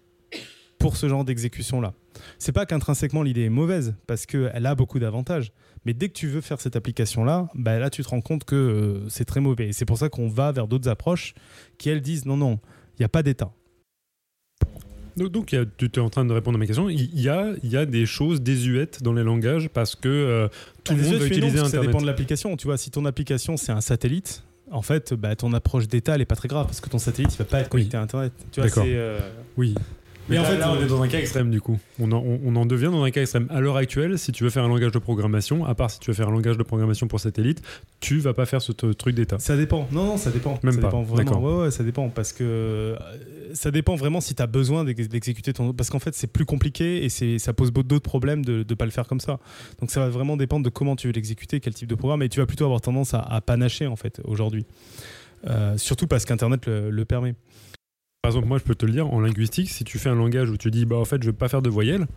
pour 0.77 0.97
ce 0.97 1.09
genre 1.09 1.25
d'exécution-là. 1.25 1.93
C'est 2.39 2.51
pas 2.51 2.65
qu'intrinsèquement 2.65 3.23
l'idée 3.23 3.43
est 3.43 3.49
mauvaise, 3.49 3.95
parce 4.07 4.25
qu'elle 4.25 4.65
a 4.65 4.75
beaucoup 4.75 4.99
d'avantages. 4.99 5.51
Mais 5.85 5.93
dès 5.93 6.09
que 6.09 6.13
tu 6.13 6.27
veux 6.27 6.41
faire 6.41 6.59
cette 6.59 6.75
application-là, 6.75 7.49
bah 7.55 7.79
là 7.79 7.89
tu 7.89 8.03
te 8.03 8.09
rends 8.09 8.21
compte 8.21 8.43
que 8.43 8.55
euh, 8.55 9.09
c'est 9.09 9.25
très 9.25 9.39
mauvais. 9.39 9.69
Et 9.69 9.73
c'est 9.73 9.85
pour 9.85 9.97
ça 9.97 10.09
qu'on 10.09 10.27
va 10.27 10.51
vers 10.51 10.67
d'autres 10.67 10.89
approches 10.89 11.33
qui, 11.77 11.89
elles, 11.89 12.01
disent 12.01 12.25
non, 12.25 12.37
non, 12.37 12.59
il 12.95 13.01
n'y 13.01 13.05
a 13.05 13.09
pas 13.09 13.23
d'état. 13.23 13.51
Donc, 15.17 15.31
donc, 15.31 15.51
il 15.51 15.55
y 15.55 15.57
a- 15.59 15.65
tu 15.77 15.85
es 15.87 15.99
en 15.99 16.09
train 16.09 16.23
de 16.25 16.31
répondre 16.33 16.57
à 16.57 16.59
ma 16.59 16.65
question. 16.67 16.89
Il 16.89 17.19
y 17.19 17.27
a, 17.29 17.53
il 17.63 17.69
y 17.71 17.75
a 17.77 17.85
des 17.85 18.05
choses 18.05 18.41
désuètes 18.41 19.01
dans 19.03 19.13
les 19.13 19.23
langages 19.23 19.67
parce 19.69 19.95
que 19.95 20.07
euh, 20.07 20.47
tout 20.83 20.93
le 20.93 20.99
Ah, 21.01 21.03
monde 21.03 21.15
suis 21.21 21.27
utiliser 21.27 21.53
que 21.53 21.59
Ça 21.61 21.65
Internet. 21.67 21.87
dépend 21.89 22.01
de 22.01 22.05
l'application. 22.05 22.55
Tu 22.55 22.67
vois, 22.67 22.77
si 22.77 22.91
ton 22.91 23.03
application 23.05 23.57
c'est 23.57 23.71
un 23.71 23.81
satellite, 23.81 24.43
en 24.71 24.81
fait, 24.81 25.13
bah, 25.13 25.35
ton 25.35 25.53
approche 25.53 25.87
d'état 25.87 26.15
elle 26.15 26.21
est 26.21 26.25
pas 26.25 26.35
très 26.35 26.47
grave 26.49 26.65
parce 26.67 26.81
que 26.81 26.89
ton 26.89 26.99
satellite 26.99 27.33
il 27.33 27.37
va 27.37 27.45
pas 27.45 27.59
être 27.61 27.69
connecté 27.69 27.97
à 27.97 28.01
Internet. 28.01 28.31
Tu 28.51 28.59
vois, 28.59 28.69
D'accord. 28.69 28.83
c'est, 28.83 28.95
euh, 28.95 29.19
Oui. 29.57 29.73
Mais 30.29 30.35
Mais 30.35 30.41
en 30.41 30.43
fait, 30.45 30.57
là, 30.57 30.71
on 30.77 30.81
est 30.83 30.87
dans 30.87 31.01
un 31.01 31.07
cas 31.07 31.19
extrême 31.19 31.49
du 31.49 31.61
coup. 31.61 31.79
On 31.99 32.11
en, 32.11 32.17
on- 32.17 32.39
on 32.43 32.55
en 32.57 32.65
devient 32.65 32.89
dans 32.91 33.03
un 33.03 33.11
cas 33.11 33.21
extrême. 33.21 33.47
À 33.49 33.61
l'heure 33.61 33.77
actuelle, 33.77 34.19
si 34.19 34.31
tu 34.31 34.43
veux 34.43 34.49
faire 34.49 34.63
un 34.63 34.67
langage 34.67 34.91
de 34.91 34.99
programmation, 34.99 35.65
à 35.65 35.73
part 35.73 35.89
si 35.89 35.99
tu 35.99 36.11
veux 36.11 36.15
faire 36.15 36.27
un 36.27 36.31
langage 36.31 36.57
de 36.57 36.63
programmation 36.63 37.07
pour 37.07 37.19
satellite, 37.19 37.61
tu 38.01 38.17
vas 38.19 38.33
pas 38.33 38.45
faire 38.45 38.61
ce 38.61 38.71
truc 38.71 39.15
d'état. 39.15 39.39
Ça 39.39 39.55
dépend. 39.55 39.87
Non, 39.91 40.03
non, 40.05 40.17
ça 40.17 40.29
dépend. 40.31 40.59
Même 40.63 40.73
ça 40.73 40.81
pas. 40.81 40.87
dépend 40.87 41.03
vraiment. 41.03 41.23
D'accord. 41.31 41.43
Ouais, 41.43 41.63
ouais, 41.65 41.71
ça 41.71 41.83
dépend 41.83 42.09
parce 42.09 42.33
que 42.33 42.43
euh, 42.43 42.95
ça 43.53 43.71
dépend 43.71 43.95
vraiment 43.95 44.19
si 44.21 44.35
tu 44.35 44.41
as 44.41 44.47
besoin 44.47 44.83
d'ex- 44.83 45.07
d'exécuter 45.07 45.53
ton. 45.53 45.71
Parce 45.73 45.89
qu'en 45.89 45.99
fait, 45.99 46.13
c'est 46.13 46.27
plus 46.27 46.45
compliqué 46.45 47.05
et 47.05 47.09
c'est 47.09 47.39
ça 47.39 47.53
pose 47.53 47.71
beaucoup 47.71 47.87
d'autres 47.87 48.03
problèmes 48.09 48.43
de 48.43 48.65
ne 48.69 48.75
pas 48.75 48.85
le 48.85 48.91
faire 48.91 49.07
comme 49.07 49.21
ça. 49.21 49.39
Donc 49.79 49.91
ça 49.91 50.01
va 50.01 50.09
vraiment 50.09 50.35
dépendre 50.35 50.65
de 50.65 50.69
comment 50.69 50.95
tu 50.97 51.07
veux 51.07 51.13
l'exécuter, 51.13 51.59
quel 51.61 51.73
type 51.73 51.87
de 51.87 51.95
programme. 51.95 52.21
Et 52.23 52.29
tu 52.29 52.39
vas 52.41 52.45
plutôt 52.45 52.65
avoir 52.65 52.81
tendance 52.81 53.13
à, 53.13 53.19
à 53.21 53.39
panacher 53.41 53.87
en 53.87 53.95
fait 53.95 54.19
aujourd'hui. 54.25 54.65
Euh, 55.47 55.77
surtout 55.77 56.07
parce 56.07 56.25
qu'Internet 56.25 56.65
le, 56.65 56.89
le 56.89 57.05
permet. 57.05 57.35
Par 58.27 58.33
exemple, 58.33 58.49
moi, 58.49 58.57
je 58.57 58.63
peux 58.65 58.75
te 58.75 58.85
le 58.85 58.91
dire, 58.91 59.07
en 59.13 59.21
linguistique, 59.21 59.69
si 59.69 59.85
tu 59.85 59.97
fais 59.97 60.09
un 60.09 60.15
langage 60.15 60.49
où 60.49 60.57
tu 60.57 60.69
dis, 60.69 60.83
bah 60.83 60.97
en 60.97 61.05
fait, 61.05 61.23
je 61.23 61.29
vais 61.29 61.37
pas 61.37 61.47
faire 61.47 61.61
de 61.61 61.69
voyelles, 61.69 62.07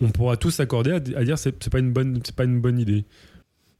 on 0.00 0.08
pourra 0.08 0.38
tous 0.38 0.52
s'accorder 0.52 0.92
à, 0.92 1.00
dire 1.00 1.36
c'est 1.36 1.68
pas 1.68 1.80
une 1.80 1.92
bonne, 1.92 2.18
c'est 2.24 2.34
pas 2.34 2.44
une 2.44 2.62
bonne 2.62 2.78
idée. 2.78 3.04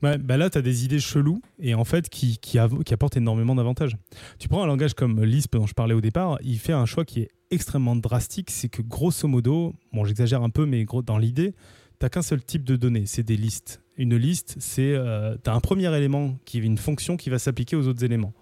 Ouais, 0.02 0.18
bah 0.18 0.36
là, 0.36 0.50
tu 0.50 0.58
as 0.58 0.60
des 0.60 0.84
idées 0.84 1.00
cheloues 1.00 1.40
et 1.58 1.72
en 1.72 1.84
fait 1.84 2.10
qui, 2.10 2.36
qui, 2.36 2.58
qui 2.84 2.92
apportent 2.92 3.16
énormément 3.16 3.54
d'avantages. 3.54 3.96
Tu 4.38 4.46
prends 4.46 4.62
un 4.62 4.66
langage 4.66 4.92
comme 4.92 5.24
Lisp 5.24 5.56
dont 5.56 5.66
je 5.66 5.72
parlais 5.72 5.94
au 5.94 6.02
départ, 6.02 6.36
il 6.42 6.58
fait 6.58 6.74
un 6.74 6.84
choix 6.84 7.06
qui 7.06 7.20
est 7.20 7.30
extrêmement 7.50 7.96
drastique. 7.96 8.50
C'est 8.50 8.68
que 8.68 8.82
grosso 8.82 9.26
modo, 9.26 9.72
bon, 9.94 10.04
j'exagère 10.04 10.42
un 10.42 10.50
peu, 10.50 10.66
mais 10.66 10.84
dans 11.06 11.16
l'idée, 11.16 11.54
tu 11.98 12.10
qu'un 12.10 12.20
seul 12.20 12.44
type 12.44 12.64
de 12.64 12.76
données, 12.76 13.06
c'est 13.06 13.22
des 13.22 13.38
listes. 13.38 13.80
Une 13.96 14.16
liste, 14.16 14.56
c'est 14.58 14.92
euh, 14.92 15.38
un 15.46 15.60
premier 15.60 15.96
élément 15.96 16.36
qui 16.44 16.58
est 16.58 16.62
une 16.62 16.76
fonction 16.76 17.16
qui 17.16 17.30
va 17.30 17.38
s'appliquer 17.38 17.74
aux 17.74 17.88
autres 17.88 18.04
éléments. 18.04 18.34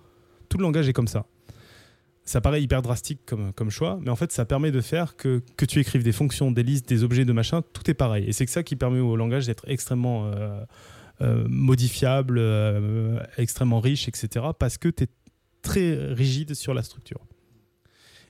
Tout 0.49 0.59
le 0.59 0.65
langage 0.65 0.89
est 0.89 0.93
comme 0.93 1.07
ça. 1.07 1.25
Ça 2.25 2.41
paraît 2.41 2.63
hyper 2.63 2.83
drastique 2.83 3.21
comme, 3.27 3.53
comme 3.53 3.71
choix, 3.71 3.99
mais 4.01 4.11
en 4.11 4.17
fait, 4.17 4.31
ça 4.31 4.45
permet 4.45 4.71
de 4.71 4.81
faire 4.81 5.17
que, 5.17 5.43
que 5.57 5.65
tu 5.65 5.81
écrives 5.81 6.05
des 6.05 6.13
fonctions, 6.13 6.53
des 6.53 6.63
listes, 6.63 6.89
des 6.89 7.03
objets, 7.03 7.25
de 7.25 7.33
machin, 7.33 7.63
tout 7.73 7.91
est 7.91 7.95
pareil. 7.95 8.25
Et 8.29 8.33
c'est 8.33 8.47
que 8.47 8.53
ça 8.53 8.63
qui 8.63 8.77
permet 8.77 9.01
au 9.01 9.17
langage 9.17 9.47
d'être 9.47 9.65
extrêmement 9.67 10.27
euh, 10.27 10.61
euh, 11.21 11.45
modifiable, 11.49 12.37
euh, 12.39 13.19
extrêmement 13.39 13.81
riche, 13.81 14.07
etc. 14.07 14.47
Parce 14.57 14.79
que 14.79 14.89
tu 14.89 15.05
es 15.05 15.09
très 15.63 15.97
rigide 16.13 16.55
sur 16.55 16.75
la 16.75 16.85
structure. 16.85 17.21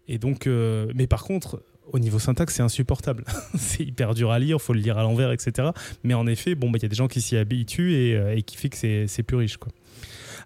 Et 0.09 0.19
donc, 0.19 0.47
mais 0.47 1.07
par 1.07 1.25
contre, 1.25 1.63
au 1.87 1.99
niveau 1.99 2.19
syntaxe, 2.19 2.55
c'est 2.55 2.63
insupportable. 2.63 3.25
c'est 3.57 3.85
hyper 3.85 4.15
dur 4.15 4.31
à 4.31 4.39
lire, 4.39 4.61
faut 4.61 4.73
le 4.73 4.81
lire 4.81 4.99
à 4.99 5.03
l'envers, 5.03 5.33
etc. 5.33 5.71
Mais 6.03 6.15
en 6.15 6.27
effet, 6.27 6.55
bon, 6.55 6.71
bah, 6.71 6.79
il 6.79 6.83
y 6.83 6.87
a 6.87 6.89
des 6.89 6.97
gens 6.97 7.09
qui 7.09 7.21
s'y 7.21 7.37
habituent 7.37 7.95
et, 7.95 8.43
qui 8.43 8.57
fait 8.57 8.69
que 8.69 9.07
c'est 9.07 9.23
plus 9.23 9.37
riche. 9.37 9.59
Quoi. 9.59 9.71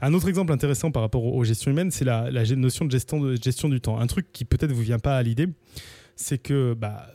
Un 0.00 0.14
autre 0.14 0.28
exemple 0.28 0.52
intéressant 0.52 0.90
par 0.90 1.02
rapport 1.02 1.24
aux, 1.24 1.44
gestions 1.44 1.70
humaines, 1.70 1.90
c'est 1.90 2.04
la, 2.04 2.30
notion 2.56 2.84
de 2.84 2.90
gestion, 2.90 3.68
du 3.68 3.80
temps. 3.80 3.98
Un 3.98 4.06
truc 4.06 4.32
qui 4.32 4.44
peut-être 4.44 4.72
vous 4.72 4.82
vient 4.82 4.98
pas 4.98 5.16
à 5.16 5.22
l'idée, 5.22 5.48
c'est 6.16 6.38
que 6.38 6.74
bah, 6.74 7.06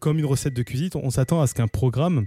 comme 0.00 0.18
une 0.18 0.26
recette 0.26 0.54
de 0.54 0.62
cuisine, 0.62 0.90
on 0.94 1.10
s'attend 1.10 1.40
à 1.40 1.46
ce 1.46 1.54
qu'un 1.54 1.68
programme 1.68 2.26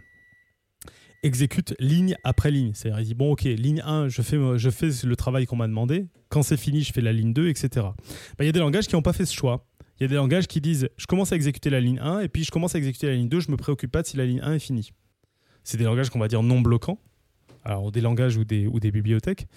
exécute 1.23 1.75
ligne 1.79 2.15
après 2.23 2.51
ligne. 2.51 2.71
C'est-à-dire, 2.73 3.01
il 3.01 3.05
dit, 3.05 3.13
bon, 3.13 3.31
ok, 3.31 3.43
ligne 3.43 3.81
1, 3.85 4.07
je 4.07 4.21
fais, 4.21 4.37
je 4.57 4.69
fais 4.69 4.89
le 5.03 5.15
travail 5.15 5.45
qu'on 5.45 5.55
m'a 5.55 5.67
demandé. 5.67 6.07
Quand 6.29 6.43
c'est 6.43 6.57
fini, 6.57 6.81
je 6.81 6.93
fais 6.93 7.01
la 7.01 7.11
ligne 7.11 7.33
2, 7.33 7.49
etc. 7.49 7.69
Bah, 7.75 7.95
Il 8.41 8.45
y 8.45 8.49
a 8.49 8.51
des 8.51 8.59
langages 8.59 8.87
qui 8.87 8.95
n'ont 8.95 9.01
pas 9.01 9.13
fait 9.13 9.25
ce 9.25 9.33
choix. 9.33 9.65
Il 9.99 10.03
y 10.03 10.05
a 10.05 10.07
des 10.07 10.15
langages 10.15 10.47
qui 10.47 10.61
disent, 10.61 10.89
je 10.95 11.07
commence 11.07 11.33
à 11.33 11.35
exécuter 11.35 11.69
la 11.69 11.81
ligne 11.81 11.99
1, 11.99 12.21
et 12.21 12.29
puis 12.29 12.45
je 12.45 12.51
commence 12.51 12.75
à 12.75 12.77
exécuter 12.77 13.07
la 13.07 13.15
ligne 13.15 13.27
2, 13.27 13.41
je 13.41 13.51
me 13.51 13.57
préoccupe 13.57 13.91
pas 13.91 14.01
de 14.01 14.07
si 14.07 14.15
la 14.15 14.25
ligne 14.25 14.39
1 14.41 14.53
est 14.53 14.59
finie. 14.59 14.91
C'est 15.63 15.77
des 15.77 15.83
langages 15.83 16.09
qu'on 16.09 16.19
va 16.19 16.29
dire 16.29 16.41
non 16.41 16.61
bloquants. 16.61 16.99
Alors, 17.65 17.91
des 17.91 18.01
langages 18.01 18.37
ou 18.37 18.43
des, 18.45 18.67
ou 18.67 18.79
des 18.79 18.91
bibliothèques. 18.91 19.47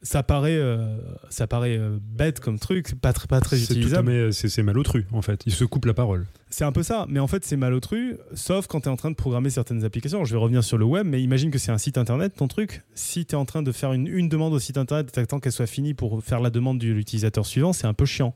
Ça 0.00 0.22
paraît, 0.22 0.56
euh, 0.56 0.96
ça 1.28 1.48
paraît 1.48 1.76
euh, 1.76 1.98
bête 2.00 2.38
comme 2.38 2.60
truc, 2.60 2.94
pas, 3.00 3.12
très- 3.12 3.26
pas 3.26 3.40
très 3.40 3.60
utilisable. 3.60 4.12
fait- 4.12 4.30
c'est 4.32 4.48
c'est 4.48 4.62
malotru, 4.62 5.06
en 5.10 5.22
fait. 5.22 5.42
Il 5.44 5.52
se 5.52 5.64
coupe 5.64 5.86
la 5.86 5.92
parole. 5.94 6.24
C'est 6.50 6.62
un 6.64 6.70
peu 6.70 6.84
ça, 6.84 7.04
mais 7.08 7.18
en 7.18 7.26
fait 7.26 7.44
c'est 7.44 7.56
malotru, 7.56 8.16
sauf 8.32 8.68
quand 8.68 8.82
tu 8.82 8.88
es 8.88 8.92
en 8.92 8.96
train 8.96 9.10
de 9.10 9.16
programmer 9.16 9.50
certaines 9.50 9.84
applications. 9.84 10.24
Je 10.24 10.32
vais 10.32 10.38
revenir 10.38 10.62
sur 10.62 10.78
le 10.78 10.84
web, 10.84 11.04
mais 11.04 11.20
imagine 11.20 11.50
que 11.50 11.58
c'est 11.58 11.72
un 11.72 11.78
site 11.78 11.98
internet, 11.98 12.32
ton 12.36 12.46
truc. 12.46 12.82
Si 12.94 13.26
tu 13.26 13.32
es 13.32 13.34
en 13.36 13.44
train 13.44 13.62
de 13.62 13.72
faire 13.72 13.92
une, 13.92 14.06
une 14.06 14.28
demande 14.28 14.52
au 14.54 14.60
site 14.60 14.78
internet 14.78 15.08
et 15.08 15.10
t'attends 15.10 15.40
qu'elle 15.40 15.50
soit 15.52 15.66
finie 15.66 15.94
pour 15.94 16.22
faire 16.22 16.38
la 16.38 16.50
demande 16.50 16.78
de 16.78 16.86
l'utilisateur 16.86 17.44
suivant, 17.44 17.72
c'est 17.72 17.88
un 17.88 17.92
peu 17.94 18.06
chiant. 18.06 18.34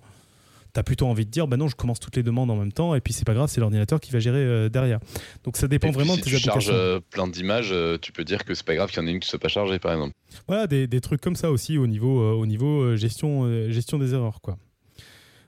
Tu 0.74 0.80
as 0.80 0.82
plutôt 0.82 1.06
envie 1.06 1.26
de 1.26 1.30
dire, 1.30 1.46
bah 1.46 1.56
non, 1.58 1.68
je 1.68 1.76
commence 1.76 2.00
toutes 2.00 2.16
les 2.16 2.22
demandes 2.22 2.50
en 2.50 2.56
même 2.56 2.72
temps, 2.72 2.94
et 2.94 3.00
puis 3.02 3.12
c'est 3.12 3.26
pas 3.26 3.34
grave, 3.34 3.48
c'est 3.50 3.60
l'ordinateur 3.60 4.00
qui 4.00 4.10
va 4.10 4.20
gérer 4.20 4.38
euh, 4.38 4.68
derrière. 4.70 5.00
Donc 5.44 5.56
ça 5.58 5.68
dépend 5.68 5.88
Et 5.88 5.90
puis, 5.90 5.96
vraiment 6.00 6.14
si 6.14 6.20
de 6.20 6.24
tes 6.24 6.30
tu 6.30 6.38
charges 6.38 6.70
euh, 6.72 6.98
plein 7.10 7.28
d'images, 7.28 7.68
euh, 7.72 7.98
tu 8.00 8.10
peux 8.12 8.24
dire 8.24 8.44
que 8.44 8.54
c'est 8.54 8.64
pas 8.64 8.74
grave 8.74 8.90
qu'il 8.90 9.00
y 9.00 9.04
en 9.04 9.06
ait 9.06 9.12
une 9.12 9.20
qui 9.20 9.28
soit 9.28 9.38
pas 9.38 9.48
chargée, 9.48 9.78
par 9.78 9.92
exemple. 9.92 10.14
Voilà, 10.48 10.66
des, 10.66 10.86
des 10.86 11.00
trucs 11.02 11.20
comme 11.20 11.36
ça 11.36 11.50
aussi 11.50 11.76
au 11.76 11.86
niveau, 11.86 12.32
au 12.32 12.46
niveau 12.46 12.96
gestion, 12.96 13.70
gestion 13.70 13.98
des 13.98 14.14
erreurs. 14.14 14.40
Quoi. 14.40 14.56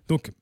Donc, 0.08 0.32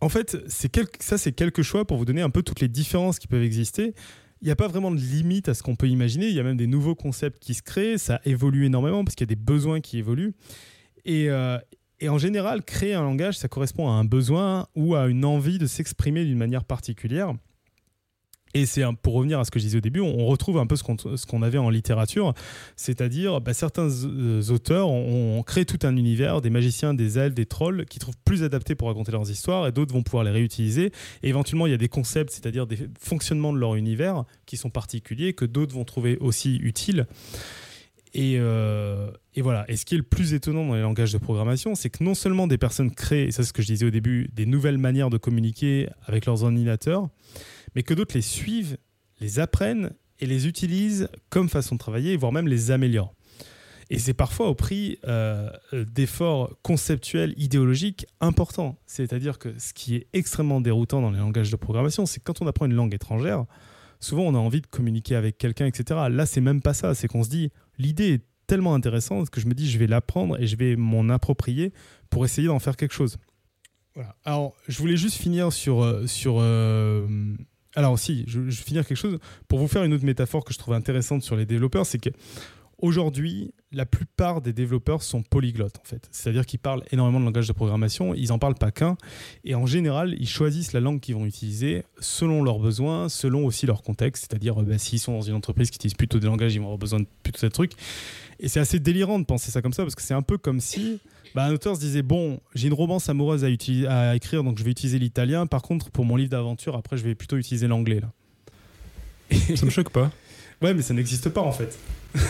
en 0.00 0.08
fait, 0.08 0.36
c'est 0.48 0.68
quel- 0.68 0.88
ça, 0.98 1.16
c'est 1.16 1.32
quelques 1.32 1.62
choix 1.62 1.84
pour 1.86 1.96
vous 1.96 2.04
donner 2.04 2.22
un 2.22 2.30
peu 2.30 2.42
toutes 2.42 2.60
les 2.60 2.68
différences 2.68 3.18
qui 3.20 3.28
peuvent 3.28 3.44
exister. 3.44 3.94
Il 4.42 4.46
n'y 4.46 4.50
a 4.50 4.56
pas 4.56 4.66
vraiment 4.68 4.90
de 4.90 4.98
limite 4.98 5.48
à 5.48 5.54
ce 5.54 5.62
qu'on 5.62 5.76
peut 5.76 5.88
imaginer. 5.88 6.26
Il 6.26 6.34
y 6.34 6.40
a 6.40 6.42
même 6.42 6.56
des 6.56 6.66
nouveaux 6.66 6.96
concepts 6.96 7.38
qui 7.38 7.54
se 7.54 7.62
créent. 7.62 7.96
Ça 7.96 8.20
évolue 8.24 8.66
énormément 8.66 9.04
parce 9.04 9.14
qu'il 9.14 9.24
y 9.24 9.30
a 9.30 9.34
des 9.34 9.40
besoins 9.40 9.80
qui 9.80 9.98
évoluent. 9.98 10.34
Et, 11.04 11.30
euh, 11.30 11.58
et 12.00 12.08
en 12.08 12.18
général, 12.18 12.62
créer 12.64 12.94
un 12.94 13.02
langage, 13.02 13.38
ça 13.38 13.48
correspond 13.48 13.88
à 13.88 13.92
un 13.92 14.04
besoin 14.04 14.66
ou 14.74 14.94
à 14.94 15.06
une 15.06 15.24
envie 15.24 15.58
de 15.58 15.66
s'exprimer 15.66 16.24
d'une 16.24 16.38
manière 16.38 16.64
particulière. 16.64 17.34
Et 18.56 18.66
c'est 18.66 18.84
pour 19.02 19.14
revenir 19.14 19.40
à 19.40 19.44
ce 19.44 19.50
que 19.50 19.58
je 19.58 19.64
disais 19.64 19.78
au 19.78 19.80
début, 19.80 19.98
on 19.98 20.26
retrouve 20.26 20.58
un 20.58 20.66
peu 20.66 20.76
ce 20.76 20.84
qu'on 20.84 20.94
qu'on 20.96 21.42
avait 21.42 21.58
en 21.58 21.70
littérature, 21.70 22.34
c'est-à-dire 22.76 23.40
bah, 23.40 23.52
certains 23.52 23.88
euh, 24.04 24.42
auteurs 24.50 24.88
ont, 24.90 25.42
créé 25.42 25.64
tout 25.64 25.80
un 25.82 25.96
univers, 25.96 26.40
des 26.40 26.50
magiciens, 26.50 26.94
des 26.94 27.18
elfes, 27.18 27.34
des 27.34 27.46
trolls, 27.46 27.84
qui 27.86 27.98
trouvent 27.98 28.16
plus 28.24 28.44
adaptés 28.44 28.76
pour 28.76 28.86
raconter 28.86 29.10
leurs 29.10 29.28
histoires, 29.28 29.66
et 29.66 29.72
d'autres 29.72 29.92
vont 29.92 30.04
pouvoir 30.04 30.22
les 30.22 30.30
réutiliser. 30.30 30.92
Et 31.24 31.28
éventuellement, 31.30 31.66
il 31.66 31.70
y 31.70 31.74
a 31.74 31.78
des 31.78 31.88
concepts, 31.88 32.30
c'est-à-dire 32.30 32.68
des 32.68 32.78
fonctionnements 32.96 33.52
de 33.52 33.58
leur 33.58 33.74
univers 33.74 34.24
qui 34.46 34.56
sont 34.56 34.70
particuliers, 34.70 35.32
que 35.32 35.44
d'autres 35.44 35.74
vont 35.74 35.84
trouver 35.84 36.16
aussi 36.18 36.54
utiles. 36.56 37.08
Et, 38.14 38.36
euh, 38.38 39.10
et, 39.34 39.42
voilà. 39.42 39.64
Et 39.68 39.76
ce 39.76 39.84
qui 39.84 39.94
est 39.94 39.98
le 39.98 40.04
plus 40.04 40.34
étonnant 40.34 40.66
dans 40.66 40.74
les 40.74 40.80
langages 40.80 41.12
de 41.12 41.18
programmation, 41.18 41.74
c'est 41.74 41.90
que 41.90 42.02
non 42.02 42.14
seulement 42.14 42.46
des 42.46 42.58
personnes 42.58 42.92
créent, 42.92 43.24
et 43.24 43.30
ça 43.32 43.42
c'est 43.42 43.48
ce 43.48 43.52
que 43.52 43.60
je 43.60 43.66
disais 43.66 43.86
au 43.86 43.90
début, 43.90 44.30
des 44.32 44.46
nouvelles 44.46 44.78
manières 44.78 45.10
de 45.10 45.18
communiquer 45.18 45.88
avec 46.06 46.24
leurs 46.26 46.44
ordinateurs, 46.44 47.08
mais 47.74 47.82
que 47.82 47.92
d'autres 47.92 48.14
les 48.14 48.22
suivent, 48.22 48.76
les 49.20 49.40
apprennent 49.40 49.90
et 50.20 50.26
les 50.26 50.46
utilisent 50.46 51.08
comme 51.28 51.48
façon 51.48 51.74
de 51.74 51.80
travailler, 51.80 52.16
voire 52.16 52.30
même 52.30 52.46
les 52.46 52.70
améliorent. 52.70 53.14
Et 53.90 53.98
c'est 53.98 54.14
parfois 54.14 54.48
au 54.48 54.54
prix 54.54 54.98
euh, 55.06 55.50
d'efforts 55.72 56.50
conceptuels, 56.62 57.34
idéologiques 57.36 58.06
importants. 58.20 58.78
C'est-à-dire 58.86 59.38
que 59.38 59.58
ce 59.58 59.72
qui 59.74 59.96
est 59.96 60.06
extrêmement 60.12 60.60
déroutant 60.60 61.02
dans 61.02 61.10
les 61.10 61.18
langages 61.18 61.50
de 61.50 61.56
programmation, 61.56 62.06
c'est 62.06 62.20
que 62.20 62.24
quand 62.24 62.40
on 62.40 62.46
apprend 62.46 62.66
une 62.66 62.74
langue 62.74 62.94
étrangère, 62.94 63.44
souvent 64.00 64.22
on 64.22 64.34
a 64.34 64.38
envie 64.38 64.60
de 64.60 64.66
communiquer 64.66 65.16
avec 65.16 65.36
quelqu'un, 65.36 65.66
etc. 65.66 66.00
Là, 66.10 66.26
c'est 66.26 66.40
même 66.40 66.62
pas 66.62 66.74
ça. 66.74 66.94
C'est 66.94 67.08
qu'on 67.08 67.24
se 67.24 67.28
dit, 67.28 67.50
l'idée 67.78 68.14
est 68.14 68.24
tellement 68.46 68.74
intéressante 68.74 69.30
que 69.30 69.40
je 69.40 69.46
me 69.46 69.54
dis, 69.54 69.70
je 69.70 69.78
vais 69.78 69.86
l'apprendre 69.86 70.40
et 70.40 70.46
je 70.46 70.56
vais 70.56 70.76
m'en 70.76 71.08
approprier 71.08 71.72
pour 72.10 72.24
essayer 72.24 72.48
d'en 72.48 72.58
faire 72.58 72.76
quelque 72.76 72.94
chose. 72.94 73.18
Voilà. 73.94 74.16
Alors, 74.24 74.54
je 74.68 74.78
voulais 74.78 74.96
juste 74.96 75.16
finir 75.16 75.52
sur, 75.52 75.82
euh, 75.82 76.06
sur 76.06 76.36
euh, 76.40 77.06
alors 77.76 77.92
aussi, 77.92 78.24
je, 78.26 78.40
vais 78.40 78.50
finir 78.50 78.86
quelque 78.86 78.98
chose 78.98 79.18
pour 79.48 79.58
vous 79.58 79.68
faire 79.68 79.84
une 79.84 79.92
autre 79.94 80.04
métaphore 80.04 80.44
que 80.44 80.52
je 80.52 80.58
trouve 80.58 80.74
intéressante 80.74 81.22
sur 81.22 81.36
les 81.36 81.46
développeurs, 81.46 81.86
c'est 81.86 81.98
que 81.98 82.10
aujourd'hui, 82.84 83.54
la 83.72 83.86
plupart 83.86 84.42
des 84.42 84.52
développeurs 84.52 85.02
sont 85.02 85.22
polyglottes 85.22 85.78
en 85.80 85.84
fait. 85.84 86.06
C'est-à-dire 86.12 86.44
qu'ils 86.44 86.58
parlent 86.58 86.82
énormément 86.92 87.18
de 87.18 87.24
langage 87.24 87.48
de 87.48 87.52
programmation, 87.52 88.14
ils 88.14 88.28
n'en 88.28 88.38
parlent 88.38 88.54
pas 88.54 88.70
qu'un, 88.70 88.96
et 89.44 89.54
en 89.54 89.64
général, 89.64 90.14
ils 90.20 90.28
choisissent 90.28 90.74
la 90.74 90.80
langue 90.80 91.00
qu'ils 91.00 91.14
vont 91.14 91.24
utiliser 91.24 91.84
selon 91.98 92.42
leurs 92.42 92.58
besoins, 92.58 93.08
selon 93.08 93.46
aussi 93.46 93.64
leur 93.66 93.82
contexte. 93.82 94.26
C'est-à-dire, 94.28 94.54
bah, 94.56 94.76
s'ils 94.76 95.00
sont 95.00 95.12
dans 95.12 95.22
une 95.22 95.34
entreprise 95.34 95.70
qui 95.70 95.76
utilise 95.76 95.94
plutôt 95.94 96.18
des 96.18 96.26
langages, 96.26 96.54
ils 96.54 96.58
vont 96.58 96.66
avoir 96.66 96.78
besoin 96.78 97.00
de 97.00 97.06
plutôt 97.22 97.46
de 97.46 97.52
trucs. 97.52 97.72
Et 98.38 98.48
c'est 98.48 98.60
assez 98.60 98.78
délirant 98.78 99.18
de 99.18 99.24
penser 99.24 99.50
ça 99.50 99.62
comme 99.62 99.72
ça, 99.72 99.82
parce 99.82 99.94
que 99.94 100.02
c'est 100.02 100.14
un 100.14 100.22
peu 100.22 100.36
comme 100.36 100.60
si 100.60 101.00
bah, 101.34 101.46
un 101.46 101.52
auteur 101.52 101.76
se 101.76 101.80
disait 101.80 102.02
bon, 102.02 102.38
j'ai 102.54 102.68
une 102.68 102.74
romance 102.74 103.08
amoureuse 103.08 103.44
à, 103.44 103.48
à 103.88 104.14
écrire, 104.14 104.44
donc 104.44 104.58
je 104.58 104.64
vais 104.64 104.70
utiliser 104.70 104.98
l'italien. 104.98 105.46
Par 105.46 105.62
contre, 105.62 105.90
pour 105.90 106.04
mon 106.04 106.16
livre 106.16 106.30
d'aventure, 106.30 106.76
après, 106.76 106.98
je 106.98 107.04
vais 107.04 107.14
plutôt 107.14 107.38
utiliser 107.38 107.66
l'anglais. 107.66 108.00
là. 108.00 108.12
Ça 109.56 109.64
me 109.64 109.70
choque 109.70 109.90
pas. 109.90 110.12
Ouais, 110.62 110.74
mais 110.74 110.82
ça 110.82 110.94
n'existe 110.94 111.28
pas 111.28 111.42
en 111.42 111.52
fait. 111.52 111.78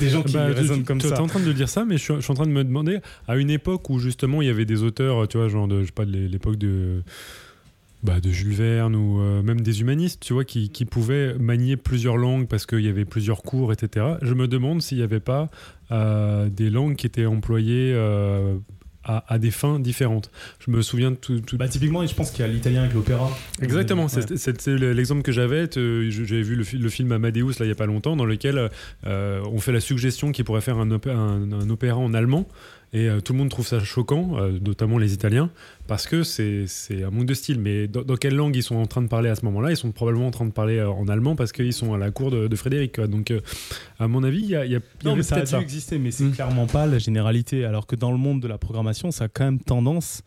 des 0.00 0.10
gens 0.10 0.22
qui 0.22 0.34
bah, 0.34 0.46
raisonnent 0.46 0.84
comme 0.84 1.00
ça. 1.00 1.08
Tu 1.08 1.14
es 1.14 1.18
en 1.18 1.26
train 1.26 1.40
de 1.40 1.52
dire 1.52 1.68
ça, 1.68 1.84
mais 1.84 1.96
je 1.96 2.02
suis, 2.02 2.12
en 2.12 2.34
train 2.34 2.46
de 2.46 2.50
me 2.50 2.62
demander, 2.62 3.00
à 3.26 3.36
une 3.36 3.50
époque 3.50 3.88
où 3.88 3.98
justement 3.98 4.42
il 4.42 4.48
y 4.48 4.50
avait 4.50 4.66
des 4.66 4.82
auteurs, 4.82 5.26
tu 5.28 5.38
vois, 5.38 5.48
genre 5.48 5.66
de, 5.66 5.80
je 5.80 5.86
sais 5.86 5.92
pas, 5.92 6.04
de 6.04 6.12
l'époque 6.12 6.56
de 6.56 7.02
bah, 8.04 8.20
de 8.20 8.30
Jules 8.30 8.52
Verne 8.52 8.94
ou 8.94 9.20
euh, 9.20 9.42
même 9.42 9.62
des 9.62 9.80
humanistes, 9.80 10.22
tu 10.22 10.34
vois, 10.34 10.44
qui, 10.44 10.68
qui 10.68 10.84
pouvaient 10.84 11.34
manier 11.38 11.78
plusieurs 11.78 12.18
langues 12.18 12.46
parce 12.46 12.66
qu'il 12.66 12.82
y 12.82 12.88
avait 12.88 13.06
plusieurs 13.06 13.42
cours, 13.42 13.72
etc. 13.72 14.16
Je 14.20 14.34
me 14.34 14.46
demande 14.46 14.82
s'il 14.82 14.98
n'y 14.98 15.04
avait 15.04 15.20
pas 15.20 15.48
euh, 15.90 16.50
des 16.50 16.68
langues 16.68 16.96
qui 16.96 17.06
étaient 17.06 17.24
employées 17.24 17.92
euh, 17.94 18.56
à, 19.04 19.38
des 19.38 19.50
fins 19.50 19.78
différentes. 19.78 20.30
Je 20.58 20.70
me 20.70 20.82
souviens 20.82 21.10
de 21.10 21.16
tout. 21.16 21.40
Bah, 21.56 21.68
typiquement, 21.68 22.06
je 22.06 22.14
pense 22.14 22.30
qu'il 22.30 22.44
y 22.44 22.48
a 22.48 22.50
l'italien 22.50 22.82
avec 22.82 22.94
l'opéra. 22.94 23.30
Exactement, 23.60 24.08
c'est 24.08 24.66
l'exemple 24.68 25.22
que 25.22 25.32
j'avais. 25.32 25.68
J'avais 25.72 26.42
vu 26.42 26.56
le, 26.56 26.88
film 26.88 27.12
Amadeus 27.12 27.50
là, 27.58 27.60
il 27.60 27.66
n'y 27.66 27.72
a 27.72 27.76
pas 27.76 27.86
longtemps, 27.86 28.16
dans 28.16 28.26
lequel 28.26 28.70
on 29.04 29.58
fait 29.58 29.72
la 29.72 29.80
suggestion 29.80 30.32
qu'il 30.32 30.44
pourrait 30.44 30.60
faire 30.60 30.78
un, 30.78 30.90
un 30.90 31.70
opéra 31.70 31.98
en 31.98 32.14
allemand. 32.14 32.48
Et 32.94 33.08
euh, 33.08 33.20
tout 33.20 33.32
le 33.32 33.40
monde 33.40 33.50
trouve 33.50 33.66
ça 33.66 33.80
choquant, 33.80 34.38
euh, 34.38 34.56
notamment 34.64 34.98
les 34.98 35.12
Italiens, 35.12 35.50
parce 35.88 36.06
que 36.06 36.22
c'est 36.22 36.64
un 37.02 37.10
manque 37.10 37.26
de 37.26 37.34
style. 37.34 37.58
Mais 37.58 37.88
dans, 37.88 38.14
quelle 38.14 38.36
langue 38.36 38.54
ils 38.54 38.62
sont 38.62 38.76
en 38.76 38.86
train 38.86 39.02
de 39.02 39.08
parler 39.08 39.28
à 39.28 39.34
ce 39.34 39.44
moment-là? 39.46 39.72
Ils 39.72 39.76
sont 39.76 39.90
probablement 39.90 40.28
en 40.28 40.30
train 40.30 40.46
de 40.46 40.52
parler 40.52 40.78
euh, 40.78 40.88
en 40.88 41.08
allemand 41.08 41.34
parce 41.34 41.50
qu'ils 41.50 41.72
sont 41.72 41.92
à 41.92 41.98
la 41.98 42.12
cour 42.12 42.30
de, 42.30 42.54
Frédéric. 42.54 43.00
Donc, 43.00 43.32
à 43.98 44.06
mon 44.06 44.22
avis, 44.22 44.42
il 44.42 44.50
y 44.50 44.54
a, 44.54 44.64
y 44.64 44.76
a, 44.76 44.80
non, 45.04 45.16
mais 45.16 45.24
ça 45.24 45.36
a 45.36 45.42
dû 45.42 45.56
exister, 45.56 45.98
mais 45.98 46.12
c'est 46.12 46.22
mm. 46.22 46.32
clairement 46.32 46.66
pas 46.66 46.86
la 46.86 46.98
généralité. 46.98 47.64
Alors 47.64 47.88
que 47.88 47.96
dans 47.96 48.12
le 48.12 48.16
monde 48.16 48.40
de 48.40 48.46
la 48.46 48.58
programmation, 48.58 49.10
ça 49.10 49.24
a 49.24 49.28
quand 49.28 49.44
même 49.44 49.58
tendance 49.58 50.22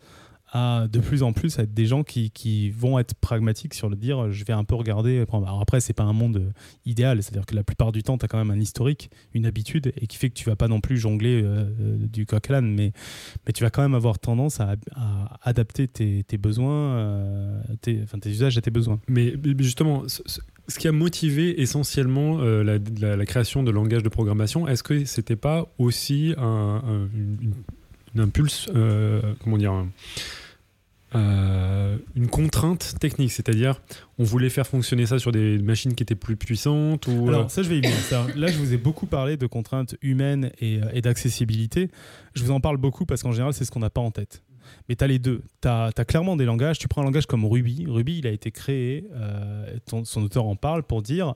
à 0.52 0.86
de 0.90 1.00
plus 1.00 1.22
en 1.22 1.32
plus 1.32 1.58
être 1.58 1.74
des 1.74 1.86
gens 1.86 2.02
qui, 2.02 2.30
qui, 2.30 2.70
vont 2.70 2.98
être 2.98 3.14
pragmatiques 3.14 3.74
sur 3.74 3.88
le 3.88 3.96
dire 3.96 4.30
je 4.30 4.44
vais 4.44 4.52
un 4.52 4.64
peu 4.64 4.74
regarder. 4.74 5.24
Alors 5.30 5.60
après, 5.60 5.80
c'est 5.80 5.92
pas 5.92 6.04
un 6.04 6.12
monde 6.12 6.52
idéal, 6.86 7.22
c'est-à-dire 7.22 7.46
que 7.46 7.54
la 7.54 7.62
plupart 7.62 7.92
du 7.92 8.02
temps, 8.02 8.18
tu 8.18 8.24
as 8.24 8.28
quand 8.28 8.38
même 8.38 8.50
un 8.50 8.60
historique, 8.60 9.10
une 9.34 9.46
habitude, 9.46 9.92
et 10.00 10.06
qui 10.06 10.16
fait 10.16 10.30
que 10.30 10.34
tu 10.34 10.44
vas 10.44 10.56
pas 10.56 10.68
non 10.68 10.80
plus 10.80 10.96
jongler 10.96 11.42
euh, 11.42 11.64
euh, 11.80 11.96
du 11.98 12.26
coq 12.26 12.50
à 12.50 12.60
mais, 12.60 12.92
mais 13.46 13.52
tu 13.52 13.62
vas 13.62 13.70
quand 13.70 13.82
même 13.82 13.94
avoir 13.94 14.18
tendance 14.18 14.60
à, 14.60 14.76
adapter 15.42 15.88
tes, 15.88 16.38
besoins, 16.38 16.96
euh, 16.96 17.60
tes, 17.80 18.00
enfin, 18.02 18.18
tes 18.18 18.30
usages 18.30 18.56
à 18.58 18.60
tes 18.60 18.70
besoins. 18.70 19.00
Mais 19.08 19.34
justement, 19.58 20.04
ce, 20.06 20.78
qui 20.78 20.88
a 20.88 20.92
motivé 20.92 21.60
essentiellement 21.60 22.38
la, 22.38 22.78
la, 23.00 23.26
création 23.26 23.62
de 23.62 23.70
langage 23.70 24.02
de 24.02 24.08
programmation, 24.08 24.68
est-ce 24.68 24.82
que 24.82 25.04
c'était 25.04 25.36
pas 25.36 25.72
aussi 25.78 26.34
un, 26.36 27.08
une, 27.14 27.54
une, 28.14 28.20
impulse, 28.20 28.68
comment 29.42 29.58
dire, 29.58 29.84
euh, 31.14 31.96
une 32.16 32.28
contrainte 32.28 32.96
technique, 33.00 33.32
c'est-à-dire 33.32 33.80
on 34.18 34.24
voulait 34.24 34.50
faire 34.50 34.66
fonctionner 34.66 35.06
ça 35.06 35.18
sur 35.18 35.32
des 35.32 35.56
machines 35.56 35.94
qui 35.94 36.02
étaient 36.02 36.14
plus 36.14 36.36
puissantes 36.36 37.06
ou 37.06 37.28
Alors 37.28 37.50
ça 37.50 37.62
je 37.62 37.70
vais 37.70 37.78
y 37.78 37.80
venir. 37.80 37.96
Là 38.36 38.48
je 38.48 38.58
vous 38.58 38.74
ai 38.74 38.76
beaucoup 38.76 39.06
parlé 39.06 39.38
de 39.38 39.46
contraintes 39.46 39.96
humaines 40.02 40.50
et, 40.60 40.80
euh, 40.82 41.00
d'accessibilité. 41.00 41.90
Je 42.34 42.44
vous 42.44 42.50
en 42.50 42.60
parle 42.60 42.76
beaucoup 42.76 43.06
parce 43.06 43.22
qu'en 43.22 43.32
général 43.32 43.54
c'est 43.54 43.64
ce 43.64 43.70
qu'on 43.70 43.80
n'a 43.80 43.88
pas 43.88 44.02
en 44.02 44.10
tête. 44.10 44.42
Mais 44.90 44.96
tu 44.96 45.04
as 45.04 45.06
les 45.06 45.18
deux. 45.18 45.40
Tu 45.62 45.68
as, 45.68 45.92
clairement 46.06 46.36
des 46.36 46.44
langages. 46.44 46.78
Tu 46.78 46.88
prends 46.88 47.00
un 47.00 47.06
langage 47.06 47.24
comme 47.24 47.46
Ruby. 47.46 47.86
Ruby 47.88 48.18
il 48.18 48.26
a 48.26 48.30
été 48.30 48.50
créé, 48.50 49.06
euh, 49.14 49.78
son 50.04 50.22
auteur 50.22 50.44
en 50.44 50.56
parle 50.56 50.82
pour 50.82 51.00
dire 51.00 51.34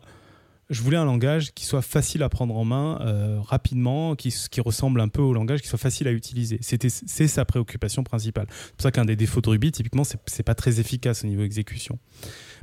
je 0.70 0.80
voulais 0.82 0.96
un 0.96 1.04
langage 1.04 1.52
qui 1.52 1.64
soit 1.64 1.82
facile 1.82 2.22
à 2.22 2.28
prendre 2.28 2.56
en 2.56 2.64
main 2.64 2.98
euh, 3.02 3.38
rapidement, 3.40 4.16
qui, 4.16 4.32
ressemble 4.60 5.00
un 5.00 5.08
peu 5.08 5.20
au 5.20 5.32
langage, 5.32 5.60
qui 5.60 5.68
soit 5.68 5.78
facile 5.78 6.08
à 6.08 6.12
utiliser. 6.12 6.58
C'est 6.62 7.28
sa 7.28 7.44
préoccupation 7.44 8.04
principale. 8.04 8.46
C'est 8.50 8.72
pour 8.72 8.82
ça 8.82 8.90
qu'un 8.90 9.04
des 9.04 9.16
défauts 9.16 9.40
de 9.40 9.50
Ruby, 9.50 9.72
typiquement, 9.72 10.04
c'est, 10.04 10.42
pas 10.42 10.54
très 10.54 10.80
efficace 10.80 11.24
au 11.24 11.26
niveau 11.26 11.42
exécution. 11.42 11.98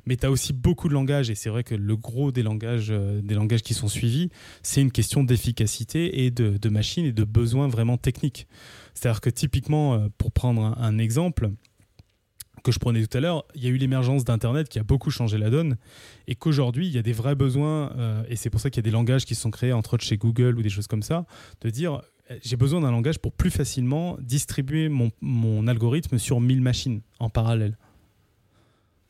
Mais 0.06 0.16
tu 0.16 0.26
as 0.26 0.32
aussi 0.32 0.54
beaucoup 0.54 0.88
de 0.88 0.94
langages, 0.94 1.30
et 1.30 1.36
c'est 1.36 1.50
vrai 1.50 1.64
que 1.64 1.76
le 1.76 1.96
gros 1.96 2.32
des 2.32 2.42
langages, 2.42 2.88
euh, 2.90 3.22
des 3.22 3.36
langages 3.36 3.62
qui 3.62 3.74
sont 3.74 3.88
suivis, 3.88 4.30
c'est 4.64 4.82
une 4.82 4.92
question 4.92 5.24
d'efficacité 5.24 6.26
et 6.26 6.32
de, 6.32 6.58
de 6.58 6.70
machine 6.70 7.06
et 7.06 7.12
de 7.12 7.24
besoins 7.24 7.68
vraiment 7.68 7.98
techniques. 7.98 8.48
C'est-à-dire 8.94 9.22
que 9.22 9.30
typiquement, 9.30 9.94
euh, 9.94 10.08
pour 10.18 10.32
prendre 10.32 10.76
un 10.78 10.98
exemple, 10.98 11.52
que 12.64 12.72
je 12.72 12.80
prenais 12.80 13.06
tout 13.06 13.18
à 13.18 13.22
l'heure, 13.22 13.46
il 13.56 13.64
y 13.64 13.68
a 13.68 13.70
eu 13.70 13.78
l'émergence 13.78 14.24
d'Internet 14.24 14.70
qui 14.70 14.80
a 14.80 14.84
beaucoup 14.84 15.12
changé 15.12 15.38
la 15.38 15.50
donne 15.50 15.78
et 16.28 16.36
qu'aujourd'hui, 16.36 16.88
il 16.88 16.94
y 16.94 16.98
a 16.98 17.02
des 17.02 17.14
vrais 17.14 17.36
besoins, 17.36 17.92
euh, 17.98 18.24
et 18.30 18.36
c'est 18.36 18.50
pour 18.50 18.60
ça 18.60 18.70
qu'il 18.70 18.84
y 18.84 18.86
a 18.86 18.90
des 18.90 18.94
langages 18.94 19.26
qui 19.26 19.36
sont 19.36 19.52
créés, 19.52 19.74
entre 19.74 19.96
autres 19.96 20.04
chez 20.04 20.18
Google 20.18 20.58
ou 20.58 20.62
des 20.62 20.70
choses 20.70 20.88
comme 20.88 21.04
ça, 21.04 21.26
de 21.62 21.70
dire 21.70 22.02
eh, 22.30 22.40
j'ai 22.44 22.56
besoin 22.56 22.82
d'un 22.82 22.92
langage 22.92 23.20
pour 23.20 23.34
plus 23.34 23.52
facilement 23.52 24.18
distribuer 24.22 24.90
mon, 24.90 25.12
mon, 25.22 25.68
algorithme 25.68 26.18
sur 26.18 26.40
1000 26.40 26.62
machines 26.62 27.02
en 27.20 27.30
parallèle. 27.30 27.78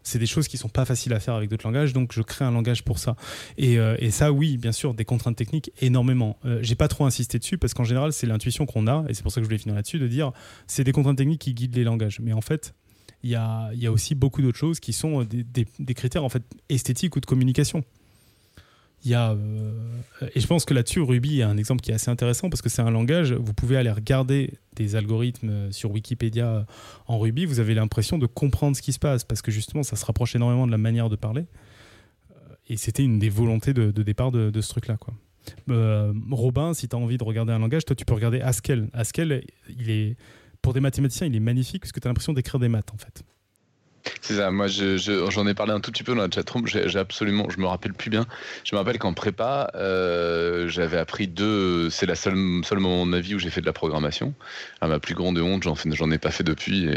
C'est 0.01 0.19
des 0.19 0.25
choses 0.25 0.47
qui 0.47 0.57
sont 0.57 0.69
pas 0.69 0.85
faciles 0.85 1.13
à 1.13 1.19
faire 1.19 1.33
avec 1.33 1.49
d'autres 1.49 1.67
langages, 1.67 1.91
donc 1.91 2.13
je 2.13 2.21
crée 2.21 2.45
un 2.45 2.51
langage 2.51 2.83
pour 2.83 2.99
ça. 2.99 3.15
Et, 3.57 3.77
euh, 3.77 3.95
et 3.99 4.11
ça, 4.11 4.31
oui, 4.31 4.57
bien 4.57 4.71
sûr, 4.71 4.93
des 4.93 5.03
contraintes 5.03 5.35
techniques, 5.35 5.71
énormément. 5.81 6.37
Euh, 6.45 6.59
j'ai 6.61 6.75
pas 6.75 6.87
trop 6.87 7.05
insisté 7.05 7.37
dessus 7.37 7.57
parce 7.57 7.73
qu'en 7.73 7.83
général, 7.83 8.13
c'est 8.13 8.25
l'intuition 8.25 8.65
qu'on 8.65 8.87
a, 8.87 9.05
et 9.09 9.13
c'est 9.13 9.23
pour 9.23 9.31
ça 9.31 9.41
que 9.41 9.43
je 9.43 9.49
voulais 9.49 9.59
finir 9.59 9.75
là-dessus, 9.75 9.99
de 9.99 10.07
dire 10.07 10.31
c'est 10.67 10.85
des 10.85 10.93
contraintes 10.93 11.17
techniques 11.17 11.41
qui 11.41 11.53
guident 11.53 11.75
les 11.75 11.83
langages. 11.83 12.21
Mais 12.21 12.31
en 12.31 12.41
fait, 12.41 12.73
il 13.23 13.29
y 13.29 13.35
a, 13.35 13.71
a, 13.71 13.91
aussi 13.91 14.15
beaucoup 14.15 14.41
d'autres 14.41 14.57
choses 14.57 14.79
qui 14.79 14.93
sont 14.93 15.23
des, 15.23 15.43
des, 15.77 15.93
critères 15.93 16.23
en 16.23 16.29
fait 16.29 16.43
esthétiques 16.69 17.15
ou 17.15 17.19
de 17.19 17.25
communication. 17.25 17.83
Il 19.05 19.11
y 19.11 19.13
a, 19.13 19.31
euh, 19.31 19.71
et 20.35 20.39
je 20.39 20.47
pense 20.47 20.65
que 20.65 20.73
là-dessus, 20.73 21.01
Ruby 21.01 21.39
est 21.39 21.43
un 21.43 21.57
exemple 21.57 21.81
qui 21.81 21.91
est 21.91 21.93
assez 21.93 22.11
intéressant 22.11 22.49
parce 22.49 22.61
que 22.61 22.67
c'est 22.67 22.81
un 22.81 22.91
langage, 22.91 23.31
vous 23.31 23.53
pouvez 23.53 23.77
aller 23.77 23.91
regarder 23.91 24.55
des 24.75 24.95
algorithmes 24.95 25.71
sur 25.71 25.91
Wikipédia 25.91 26.65
en 27.07 27.17
Ruby, 27.17 27.45
vous 27.45 27.59
avez 27.59 27.73
l'impression 27.75 28.17
de 28.17 28.25
comprendre 28.25 28.75
ce 28.75 28.81
qui 28.81 28.91
se 28.91 28.99
passe 28.99 29.23
parce 29.23 29.41
que 29.41 29.51
justement, 29.51 29.83
ça 29.83 29.95
se 29.95 30.05
rapproche 30.05 30.35
énormément 30.35 30.65
de 30.65 30.71
la 30.71 30.77
manière 30.77 31.09
de 31.09 31.15
parler. 31.15 31.45
Et 32.67 32.77
c'était 32.77 33.03
une 33.03 33.19
des 33.19 33.29
volontés 33.29 33.73
de, 33.73 33.91
départ 33.91 34.31
de, 34.31 34.61
ce 34.61 34.69
truc-là. 34.69 34.97
Euh, 35.69 36.13
Robin, 36.29 36.73
si 36.73 36.87
tu 36.87 36.95
as 36.95 36.99
envie 36.99 37.17
de 37.17 37.23
regarder 37.23 37.51
un 37.51 37.59
langage, 37.59 37.83
toi, 37.83 37.95
tu 37.95 38.05
peux 38.05 38.13
regarder 38.13 38.41
Haskell. 38.41 38.89
Haskell, 38.93 39.43
il 39.79 39.89
est 39.89 40.17
pour 40.61 40.73
des 40.73 40.79
mathématiciens, 40.79 41.27
il 41.27 41.35
est 41.35 41.39
magnifique 41.39 41.81
parce 41.81 41.91
que 41.91 41.99
tu 41.99 42.07
as 42.07 42.09
l'impression 42.09 42.33
d'écrire 42.33 42.59
des 42.59 42.69
maths 42.69 42.93
en 42.93 42.97
fait. 42.97 43.23
C'est 44.21 44.35
ça, 44.35 44.51
moi 44.51 44.67
j'en 44.67 45.47
ai 45.47 45.53
parlé 45.53 45.73
un 45.73 45.79
tout 45.79 45.91
petit 45.91 46.03
peu 46.03 46.15
dans 46.15 46.21
la 46.21 46.29
chatroom, 46.29 46.65
j'ai 46.67 46.97
absolument, 46.97 47.49
je 47.49 47.59
me 47.59 47.65
rappelle 47.65 47.93
plus 47.93 48.09
bien, 48.09 48.25
je 48.63 48.75
me 48.75 48.79
rappelle 48.79 48.97
qu'en 48.97 49.13
prépa, 49.13 49.71
euh, 49.75 50.67
j'avais 50.67 50.97
appris 50.97 51.27
deux, 51.27 51.89
c'est 51.89 52.05
la 52.05 52.15
seule, 52.15 52.35
seul 52.63 52.79
moment 52.79 53.05
de 53.05 53.11
ma 53.11 53.19
vie 53.19 53.35
où 53.35 53.39
j'ai 53.39 53.49
fait 53.49 53.61
de 53.61 53.65
la 53.65 53.73
programmation. 53.73 54.33
À 54.81 54.87
ma 54.87 54.99
plus 54.99 55.15
grande 55.15 55.37
honte, 55.37 55.63
j'en 55.63 56.11
ai 56.11 56.17
pas 56.17 56.31
fait 56.31 56.43
depuis, 56.43 56.89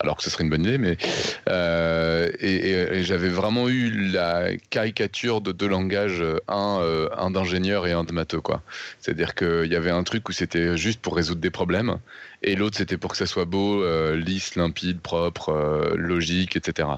alors 0.00 0.16
que 0.16 0.22
ce 0.22 0.30
serait 0.30 0.44
une 0.44 0.50
bonne 0.50 0.64
idée, 0.64 0.78
mais 0.78 0.96
euh, 1.48 2.30
et, 2.40 3.02
j'avais 3.02 3.28
vraiment 3.28 3.68
eu 3.68 3.90
la 3.90 4.56
caricature 4.70 5.40
de 5.40 5.52
deux 5.52 5.68
langages, 5.68 6.22
un, 6.48 6.78
euh, 6.80 7.30
d'ingénieur 7.30 7.86
et 7.86 7.92
un 7.92 8.04
de 8.04 8.12
matheux. 8.12 8.40
C'est-à-dire 9.00 9.34
qu'il 9.34 9.66
y 9.66 9.76
avait 9.76 9.90
un 9.90 10.02
truc 10.02 10.28
où 10.28 10.32
c'était 10.32 10.76
juste 10.76 11.00
pour 11.00 11.16
résoudre 11.16 11.40
des 11.40 11.50
problèmes, 11.50 11.98
et 12.42 12.56
l'autre 12.56 12.78
c'était 12.78 12.96
pour 12.96 13.10
que 13.10 13.16
ça 13.16 13.26
soit 13.26 13.44
beau, 13.44 13.82
euh, 13.82 14.16
lisse, 14.16 14.54
limpide, 14.54 15.00
propre, 15.00 15.50
euh, 15.50 15.94
logique, 15.96 16.56
etc. 16.56 16.88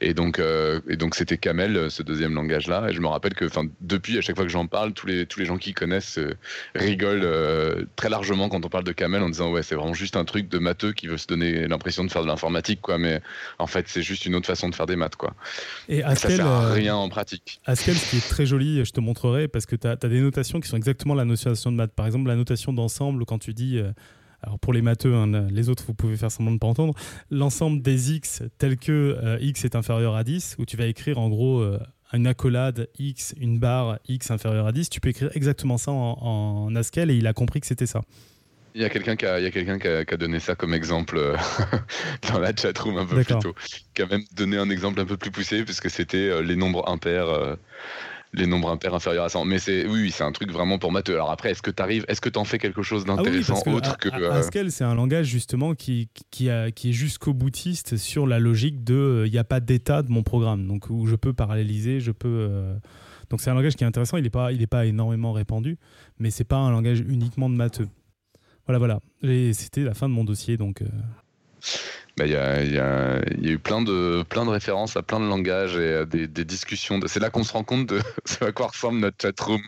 Et 0.00 0.12
donc, 0.12 0.38
euh, 0.38 0.80
et 0.88 0.96
donc 0.96 1.14
c'était 1.14 1.38
Camel, 1.38 1.90
ce 1.90 2.02
deuxième 2.02 2.34
langage-là. 2.34 2.88
Et 2.90 2.92
je 2.92 3.00
me 3.00 3.06
rappelle 3.06 3.34
que, 3.34 3.44
enfin, 3.44 3.64
depuis 3.80 4.18
à 4.18 4.20
chaque 4.20 4.34
fois 4.34 4.44
que 4.44 4.50
j'en 4.50 4.66
parle, 4.66 4.92
tous 4.92 5.06
les 5.06 5.26
tous 5.26 5.38
les 5.38 5.46
gens 5.46 5.56
qui 5.56 5.72
connaissent 5.72 6.18
rigolent 6.74 7.86
très 7.96 8.08
largement 8.08 8.48
quand 8.48 8.64
on 8.64 8.68
parle 8.68 8.84
de 8.84 8.92
Camel 8.92 9.22
en 9.22 9.28
disant 9.28 9.52
ouais 9.52 9.62
c'est 9.62 9.74
vraiment 9.74 9.94
juste 9.94 10.16
un 10.16 10.24
truc 10.24 10.48
de 10.48 10.58
matheux 10.58 10.92
qui 10.92 11.06
veut 11.06 11.18
se 11.18 11.26
donner 11.26 11.68
l'impression 11.68 12.04
de 12.04 12.10
faire 12.10 12.22
de 12.22 12.28
l'informatique 12.28 12.80
quoi, 12.80 12.98
mais 12.98 13.20
en 13.58 13.66
fait 13.66 13.86
c'est 13.88 14.02
juste 14.02 14.26
une 14.26 14.34
autre 14.34 14.46
façon 14.46 14.68
de 14.68 14.74
faire 14.74 14.86
des 14.86 14.96
maths 14.96 15.16
quoi. 15.16 15.34
Et 15.88 16.02
Haskell, 16.02 16.30
ça 16.32 16.36
sert 16.38 16.46
à 16.46 16.72
rien 16.72 16.96
en 16.96 17.08
pratique. 17.08 17.60
Haskell, 17.66 17.96
ce 17.96 18.10
qui 18.10 18.16
est 18.16 18.28
très 18.28 18.46
joli, 18.46 18.84
je 18.84 18.90
te 18.90 19.00
montrerai 19.00 19.48
parce 19.48 19.66
que 19.66 19.76
tu 19.76 19.86
as, 19.86 19.92
as, 19.92 20.08
des 20.08 20.20
notations 20.20 20.60
qui 20.60 20.68
sont 20.68 20.76
exactement 20.76 21.14
la 21.14 21.24
notation 21.24 21.70
de 21.70 21.76
maths. 21.76 21.92
Par 21.92 22.06
exemple, 22.06 22.28
la 22.28 22.36
notation 22.36 22.72
d'ensemble 22.72 23.24
quand 23.24 23.38
tu 23.38 23.54
dis 23.54 23.80
alors 24.42 24.58
pour 24.58 24.72
les 24.72 24.82
matheux, 24.82 25.14
hein, 25.14 25.48
les 25.50 25.68
autres, 25.68 25.84
vous 25.86 25.94
pouvez 25.94 26.16
faire 26.16 26.30
semblant 26.30 26.52
de 26.52 26.56
ne 26.56 26.58
pas 26.58 26.66
entendre, 26.66 26.94
l'ensemble 27.30 27.82
des 27.82 28.12
x 28.12 28.42
tel 28.58 28.76
que 28.76 29.18
euh, 29.22 29.38
x 29.40 29.64
est 29.64 29.74
inférieur 29.74 30.14
à 30.14 30.24
10, 30.24 30.56
où 30.58 30.66
tu 30.66 30.76
vas 30.76 30.86
écrire 30.86 31.18
en 31.18 31.28
gros 31.28 31.60
euh, 31.60 31.78
une 32.12 32.26
accolade 32.26 32.88
x, 32.98 33.34
une 33.40 33.58
barre 33.58 33.98
x 34.06 34.30
inférieure 34.30 34.66
à 34.66 34.72
10, 34.72 34.90
tu 34.90 35.00
peux 35.00 35.08
écrire 35.08 35.30
exactement 35.34 35.76
ça 35.76 35.90
en, 35.90 36.74
Haskell 36.76 37.10
et 37.10 37.14
il 37.14 37.26
a 37.26 37.32
compris 37.32 37.60
que 37.60 37.66
c'était 37.66 37.86
ça. 37.86 38.02
Il 38.74 38.82
y 38.82 38.84
a 38.84 38.90
quelqu'un 38.90 39.16
qui 39.16 39.26
a, 39.26 39.50
quelqu'un 39.50 39.78
qui, 39.78 39.88
a, 39.88 40.16
donné 40.16 40.38
ça 40.38 40.54
comme 40.54 40.72
exemple 40.72 41.16
euh, 41.16 41.36
dans 42.32 42.38
la 42.38 42.54
chatroom 42.54 42.98
un 42.98 43.06
peu 43.06 43.16
plus 43.24 43.38
tôt, 43.38 43.54
qui 43.94 44.02
a 44.02 44.06
même 44.06 44.22
donné 44.36 44.56
un 44.56 44.70
exemple 44.70 45.00
un 45.00 45.06
peu 45.06 45.16
plus 45.16 45.32
poussé, 45.32 45.64
puisque 45.64 45.90
c'était 45.90 46.42
les 46.42 46.54
nombres 46.54 46.88
impairs 46.88 47.56
les 48.32 48.46
nombres 48.46 48.70
impairs 48.70 48.94
inférieurs 48.94 49.24
à 49.24 49.28
100. 49.28 49.44
Mais 49.44 49.58
c'est 49.58 49.86
oui, 49.86 50.10
c'est 50.10 50.24
un 50.24 50.32
truc 50.32 50.50
vraiment 50.50 50.78
pour 50.78 50.92
matheux. 50.92 51.14
Alors 51.14 51.30
après, 51.30 51.50
est-ce 51.50 51.62
que 51.62 51.70
tu 51.70 51.82
arrives, 51.82 52.04
est-ce 52.08 52.20
que 52.20 52.28
tu 52.28 52.38
en 52.38 52.44
fais 52.44 52.58
quelque 52.58 52.82
chose 52.82 53.04
ah 53.06 53.16
d'intéressant 53.16 53.62
autre 53.66 53.96
que 53.98 54.08
euh, 54.08 54.32
Haskell, 54.32 54.70
c'est 54.70 54.84
un 54.84 54.94
langage 54.94 55.26
justement 55.26 55.74
qui 55.74 56.08
qui, 56.30 56.50
a, 56.50 56.70
qui 56.70 56.90
est 56.90 56.92
jusqu'au 56.92 57.34
boutiste 57.34 57.96
sur 57.96 58.26
la 58.26 58.38
logique 58.38 58.84
de 58.84 58.94
euh, 58.94 59.26
il 59.26 59.32
n'y 59.32 59.38
a 59.38 59.44
pas 59.44 59.60
d'état 59.60 60.02
de 60.02 60.10
mon 60.10 60.22
programme, 60.22 60.66
donc 60.66 60.90
où 60.90 61.06
je 61.06 61.16
peux 61.16 61.32
paralléliser, 61.32 62.00
je 62.00 62.12
peux 62.12 62.28
euh, 62.28 62.74
donc 63.30 63.40
c'est 63.40 63.50
un 63.50 63.54
langage 63.54 63.76
qui 63.76 63.84
est 63.84 63.86
intéressant. 63.86 64.16
Il 64.16 64.24
n'est 64.24 64.30
pas 64.30 64.52
il 64.52 64.62
est 64.62 64.66
pas 64.66 64.86
énormément 64.86 65.32
répandu, 65.32 65.78
mais 66.18 66.30
c'est 66.30 66.44
pas 66.44 66.56
un 66.56 66.70
langage 66.70 67.00
uniquement 67.00 67.48
de 67.48 67.54
matheux. 67.54 67.88
Voilà, 68.66 68.78
voilà. 68.78 69.00
Et 69.22 69.54
c'était 69.54 69.82
la 69.82 69.94
fin 69.94 70.08
de 70.08 70.14
mon 70.14 70.24
dossier, 70.24 70.58
donc. 70.58 70.82
Il 72.26 72.32
y, 72.32 72.36
a, 72.36 72.62
y, 72.64 72.78
a, 72.78 73.20
y, 73.40 73.48
a, 73.48 73.50
eu 73.50 73.58
plein 73.58 73.82
de, 73.82 74.24
plein 74.28 74.44
de 74.44 74.50
références 74.50 74.96
à 74.96 75.02
plein 75.02 75.20
de 75.20 75.26
langages 75.26 75.76
et 75.76 75.94
à 75.94 76.04
des, 76.04 76.26
des 76.26 76.44
discussions. 76.44 77.00
C'est 77.06 77.20
là 77.20 77.30
qu'on 77.30 77.44
se 77.44 77.52
rend 77.52 77.64
compte 77.64 77.86
de 77.86 78.00
ce 78.24 78.44
à 78.44 78.52
quoi 78.52 78.68
ressemble 78.68 79.00
notre 79.00 79.16
chatroom. 79.20 79.60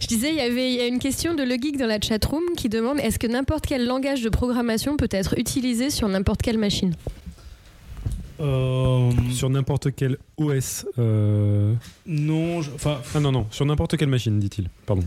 Je 0.00 0.06
disais, 0.06 0.30
il 0.30 0.36
y 0.36 0.40
avait 0.40 0.72
y 0.72 0.80
a 0.80 0.86
une 0.86 1.00
question 1.00 1.34
de 1.34 1.42
Le 1.42 1.56
Geek 1.56 1.76
dans 1.76 1.86
la 1.86 2.00
chatroom 2.00 2.42
qui 2.56 2.68
demande 2.68 3.00
est-ce 3.00 3.18
que 3.18 3.26
n'importe 3.26 3.66
quel 3.66 3.86
langage 3.86 4.22
de 4.22 4.28
programmation 4.28 4.96
peut 4.96 5.08
être 5.10 5.38
utilisé 5.38 5.90
sur 5.90 6.08
n'importe 6.08 6.40
quelle 6.42 6.58
machine? 6.58 6.94
Euh... 8.40 9.10
Sur 9.30 9.50
n'importe 9.50 9.88
quel 9.94 10.18
OS 10.36 10.86
euh... 10.98 11.74
Non, 12.06 12.60
enfin. 12.74 13.00
Ah 13.14 13.20
non, 13.20 13.32
non, 13.32 13.46
sur 13.50 13.66
n'importe 13.66 13.96
quelle 13.96 14.08
machine, 14.08 14.38
dit-il. 14.38 14.68
Pardon. 14.86 15.02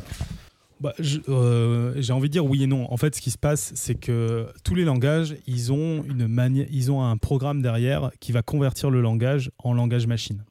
Bah, 0.81 0.93
euh, 1.29 1.93
j'ai 1.97 2.11
envie 2.11 2.27
de 2.27 2.33
dire 2.33 2.45
oui 2.45 2.63
et 2.63 2.67
non. 2.67 2.91
En 2.91 2.97
fait, 2.97 3.15
ce 3.15 3.21
qui 3.21 3.31
se 3.31 3.37
passe, 3.37 3.71
c'est 3.75 3.95
que 3.95 4.47
tous 4.63 4.75
les 4.75 4.83
langages, 4.83 5.35
ils 5.47 5.71
ont, 5.71 6.03
une 6.03 6.67
ils 6.69 6.91
ont 6.91 7.03
un 7.03 7.17
programme 7.17 7.61
derrière 7.61 8.11
qui 8.19 8.31
va 8.31 8.41
convertir 8.41 8.89
le 8.89 9.01
langage 9.01 9.51
en 9.59 9.73
langage 9.73 10.07
machine. 10.07 10.43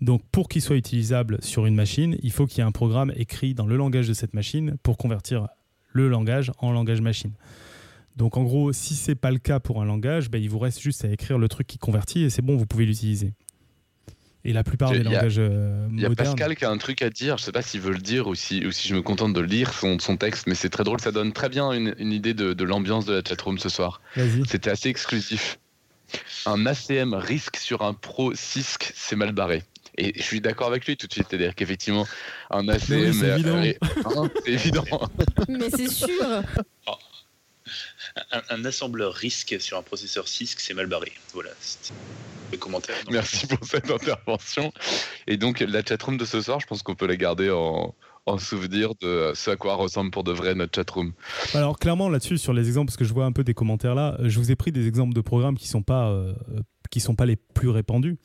Donc, 0.00 0.22
pour 0.32 0.48
qu'il 0.48 0.62
soit 0.62 0.76
utilisable 0.76 1.38
sur 1.42 1.66
une 1.66 1.74
machine, 1.74 2.16
il 2.22 2.30
faut 2.30 2.46
qu'il 2.46 2.58
y 2.58 2.60
ait 2.60 2.64
un 2.64 2.72
programme 2.72 3.12
écrit 3.16 3.54
dans 3.54 3.66
le 3.66 3.76
langage 3.76 4.08
de 4.08 4.14
cette 4.14 4.34
machine 4.34 4.76
pour 4.82 4.96
convertir 4.96 5.48
le 5.92 6.08
langage 6.08 6.52
en 6.58 6.72
langage 6.72 7.00
machine. 7.00 7.32
Donc, 8.16 8.36
en 8.36 8.44
gros, 8.44 8.72
si 8.72 8.94
c'est 8.94 9.14
pas 9.14 9.30
le 9.30 9.38
cas 9.38 9.60
pour 9.60 9.82
un 9.82 9.84
langage, 9.84 10.30
ben, 10.30 10.40
il 10.40 10.48
vous 10.48 10.58
reste 10.58 10.80
juste 10.80 11.04
à 11.04 11.10
écrire 11.10 11.38
le 11.38 11.48
truc 11.48 11.66
qui 11.66 11.78
convertit 11.78 12.22
et 12.22 12.30
c'est 12.30 12.42
bon, 12.42 12.56
vous 12.56 12.66
pouvez 12.66 12.86
l'utiliser. 12.86 13.34
Et 14.44 14.52
la 14.52 14.64
plupart 14.64 14.90
des 14.90 15.02
langages 15.02 15.38
modernes. 15.38 15.90
Il 15.94 16.00
y 16.00 16.06
a 16.06 16.10
Pascal 16.14 16.56
qui 16.56 16.64
a 16.64 16.70
un 16.70 16.78
truc 16.78 17.02
à 17.02 17.10
dire, 17.10 17.36
je 17.36 17.44
sais 17.44 17.52
pas 17.52 17.62
s'il 17.62 17.80
veut 17.80 17.92
le 17.92 17.98
dire 17.98 18.26
ou 18.26 18.34
si, 18.34 18.64
ou 18.66 18.72
si 18.72 18.88
je 18.88 18.94
me 18.94 19.02
contente 19.02 19.34
de 19.34 19.40
lire 19.40 19.72
son, 19.72 19.98
son 19.98 20.16
texte, 20.16 20.46
mais 20.46 20.54
c'est 20.54 20.70
très 20.70 20.84
drôle, 20.84 21.00
ça 21.00 21.12
donne 21.12 21.32
très 21.32 21.48
bien 21.48 21.72
une, 21.72 21.94
une 21.98 22.12
idée 22.12 22.34
de, 22.34 22.52
de 22.52 22.64
l'ambiance 22.64 23.04
de 23.04 23.14
la 23.14 23.22
chatroom 23.26 23.58
ce 23.58 23.68
soir. 23.68 24.00
C'était 24.46 24.70
assez 24.70 24.88
exclusif. 24.88 25.58
Un 26.46 26.66
ACM 26.66 27.14
risque 27.14 27.56
sur 27.56 27.82
un 27.82 27.94
pro 27.94 28.34
CISC, 28.34 28.92
c'est 28.94 29.16
mal 29.16 29.32
barré. 29.32 29.62
Et 29.98 30.12
je 30.16 30.22
suis 30.22 30.40
d'accord 30.40 30.68
avec 30.68 30.86
lui 30.86 30.96
tout 30.96 31.06
de 31.06 31.12
suite, 31.12 31.26
c'est-à-dire 31.28 31.54
qu'effectivement, 31.54 32.06
un 32.50 32.68
ACM. 32.68 33.12
c'est 33.12 33.28
évident. 33.28 33.56
Hein, 33.58 34.30
évident. 34.46 34.84
mais 35.48 35.68
c'est 35.70 35.88
sûr. 35.88 36.08
Un, 38.32 38.42
un, 38.50 38.64
assembleur 38.64 39.12
risque 39.14 39.60
sur 39.60 39.76
un 39.76 39.82
processeur 39.82 40.28
CISC, 40.28 40.60
c'est 40.60 40.74
mal 40.74 40.86
barré. 40.86 41.12
Voilà 41.34 41.50
les 42.52 42.58
commentaires. 42.58 42.96
Merci 43.10 43.46
pour 43.46 43.64
cette 43.64 43.90
intervention. 43.90 44.72
Et 45.26 45.36
donc, 45.36 45.60
la 45.60 45.84
chatroom 45.84 46.16
de 46.16 46.24
ce 46.24 46.40
soir, 46.40 46.60
je 46.60 46.66
pense 46.66 46.82
qu'on 46.82 46.96
peut 46.96 47.06
la 47.06 47.16
garder 47.16 47.50
en, 47.50 47.94
en 48.26 48.38
souvenir 48.38 48.94
de 49.00 49.32
ce 49.34 49.50
à 49.50 49.56
quoi 49.56 49.74
ressemble 49.74 50.10
pour 50.10 50.24
de 50.24 50.32
vrai 50.32 50.54
notre 50.54 50.74
chatroom. 50.74 51.12
Alors 51.54 51.78
clairement 51.78 52.08
là-dessus 52.08 52.38
sur 52.38 52.52
les 52.52 52.66
exemples 52.68 52.86
parce 52.86 52.96
que 52.96 53.04
je 53.04 53.12
vois 53.12 53.24
un 53.24 53.32
peu 53.32 53.44
des 53.44 53.54
commentaires 53.54 53.94
là, 53.94 54.16
je 54.22 54.38
vous 54.38 54.50
ai 54.50 54.56
pris 54.56 54.72
des 54.72 54.86
exemples 54.86 55.14
de 55.14 55.20
programmes 55.20 55.56
qui 55.56 55.68
sont 55.68 55.82
pas 55.82 56.08
euh, 56.08 56.32
qui 56.90 57.00
sont 57.00 57.14
pas 57.14 57.26
les 57.26 57.36
plus 57.36 57.68
répandus. 57.68 58.18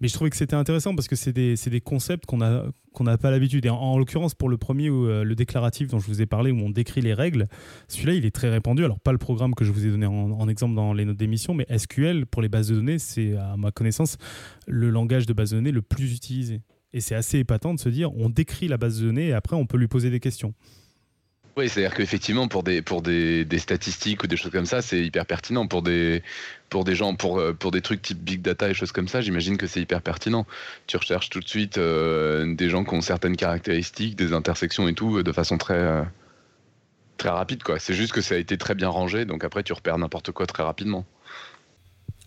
Mais 0.00 0.08
je 0.08 0.14
trouvais 0.14 0.30
que 0.30 0.36
c'était 0.36 0.56
intéressant 0.56 0.94
parce 0.94 1.08
que 1.08 1.16
c'est 1.16 1.32
des, 1.32 1.54
des, 1.54 1.80
concepts 1.80 2.26
qu'on 2.26 2.38
n'a 2.38 2.64
qu'on 2.92 3.04
pas 3.04 3.30
l'habitude. 3.30 3.64
Et 3.64 3.70
en, 3.70 3.96
l'occurrence, 3.96 4.34
pour 4.34 4.48
le 4.48 4.56
premier, 4.56 4.88
euh, 4.88 5.22
le 5.22 5.34
déclaratif 5.36 5.88
dont 5.88 6.00
je 6.00 6.06
vous 6.06 6.20
ai 6.20 6.26
parlé, 6.26 6.50
où 6.50 6.58
on 6.58 6.70
décrit 6.70 7.00
les 7.00 7.14
règles, 7.14 7.46
celui-là, 7.86 8.14
il 8.14 8.26
est 8.26 8.34
très 8.34 8.50
répandu. 8.50 8.84
Alors, 8.84 8.98
pas 8.98 9.12
le 9.12 9.18
programme 9.18 9.54
que 9.54 9.64
je 9.64 9.70
vous 9.70 9.86
ai 9.86 9.90
donné 9.90 10.06
en, 10.06 10.48
exemple 10.48 10.74
dans 10.74 10.92
les 10.92 11.04
notes 11.04 11.16
d'émission, 11.16 11.54
mais 11.54 11.66
SQL, 11.76 12.26
pour 12.26 12.42
les 12.42 12.48
bases 12.48 12.68
de 12.68 12.74
données, 12.74 12.98
c'est, 12.98 13.36
à 13.36 13.56
ma 13.56 13.70
connaissance, 13.70 14.18
le 14.66 14.90
langage 14.90 15.26
de 15.26 15.32
base 15.32 15.50
de 15.50 15.56
données 15.56 15.72
le 15.72 15.82
plus 15.82 16.14
utilisé. 16.14 16.62
Et 16.92 17.00
c'est 17.00 17.14
assez 17.14 17.38
épatant 17.38 17.74
de 17.74 17.78
se 17.78 17.88
dire, 17.88 18.12
on 18.16 18.30
décrit 18.30 18.66
la 18.66 18.78
base 18.78 18.98
de 19.00 19.06
données 19.06 19.28
et 19.28 19.32
après, 19.32 19.54
on 19.54 19.66
peut 19.66 19.76
lui 19.76 19.88
poser 19.88 20.10
des 20.10 20.20
questions. 20.20 20.54
Oui, 21.58 21.68
c'est-à-dire 21.68 21.92
qu'effectivement, 21.96 22.46
pour 22.46 22.62
des, 22.62 22.82
pour 22.82 23.02
des, 23.02 23.44
des, 23.44 23.58
statistiques 23.58 24.22
ou 24.22 24.28
des 24.28 24.36
choses 24.36 24.52
comme 24.52 24.64
ça, 24.64 24.80
c'est 24.80 25.00
hyper 25.00 25.26
pertinent. 25.26 25.66
Pour 25.66 25.82
des, 25.82 26.22
pour 26.68 26.84
des 26.84 26.94
gens, 26.94 27.16
pour, 27.16 27.40
euh, 27.40 27.52
pour 27.52 27.72
des 27.72 27.80
trucs 27.80 28.00
type 28.00 28.18
big 28.18 28.42
data 28.42 28.70
et 28.70 28.74
choses 28.74 28.92
comme 28.92 29.08
ça, 29.08 29.20
j'imagine 29.22 29.56
que 29.56 29.66
c'est 29.66 29.80
hyper 29.80 30.00
pertinent. 30.00 30.46
Tu 30.86 30.96
recherches 30.96 31.30
tout 31.30 31.40
de 31.40 31.48
suite 31.48 31.76
euh, 31.76 32.54
des 32.54 32.70
gens 32.70 32.84
qui 32.84 32.94
ont 32.94 33.00
certaines 33.00 33.34
caractéristiques, 33.34 34.14
des 34.14 34.34
intersections 34.34 34.86
et 34.86 34.94
tout, 34.94 35.20
de 35.20 35.32
façon 35.32 35.58
très, 35.58 35.74
euh, 35.74 36.04
très 37.16 37.30
rapide. 37.30 37.64
quoi. 37.64 37.80
C'est 37.80 37.94
juste 37.94 38.12
que 38.12 38.20
ça 38.20 38.36
a 38.36 38.38
été 38.38 38.56
très 38.56 38.76
bien 38.76 38.88
rangé, 38.88 39.24
donc 39.24 39.42
après, 39.42 39.64
tu 39.64 39.72
repères 39.72 39.98
n'importe 39.98 40.30
quoi 40.30 40.46
très 40.46 40.62
rapidement. 40.62 41.04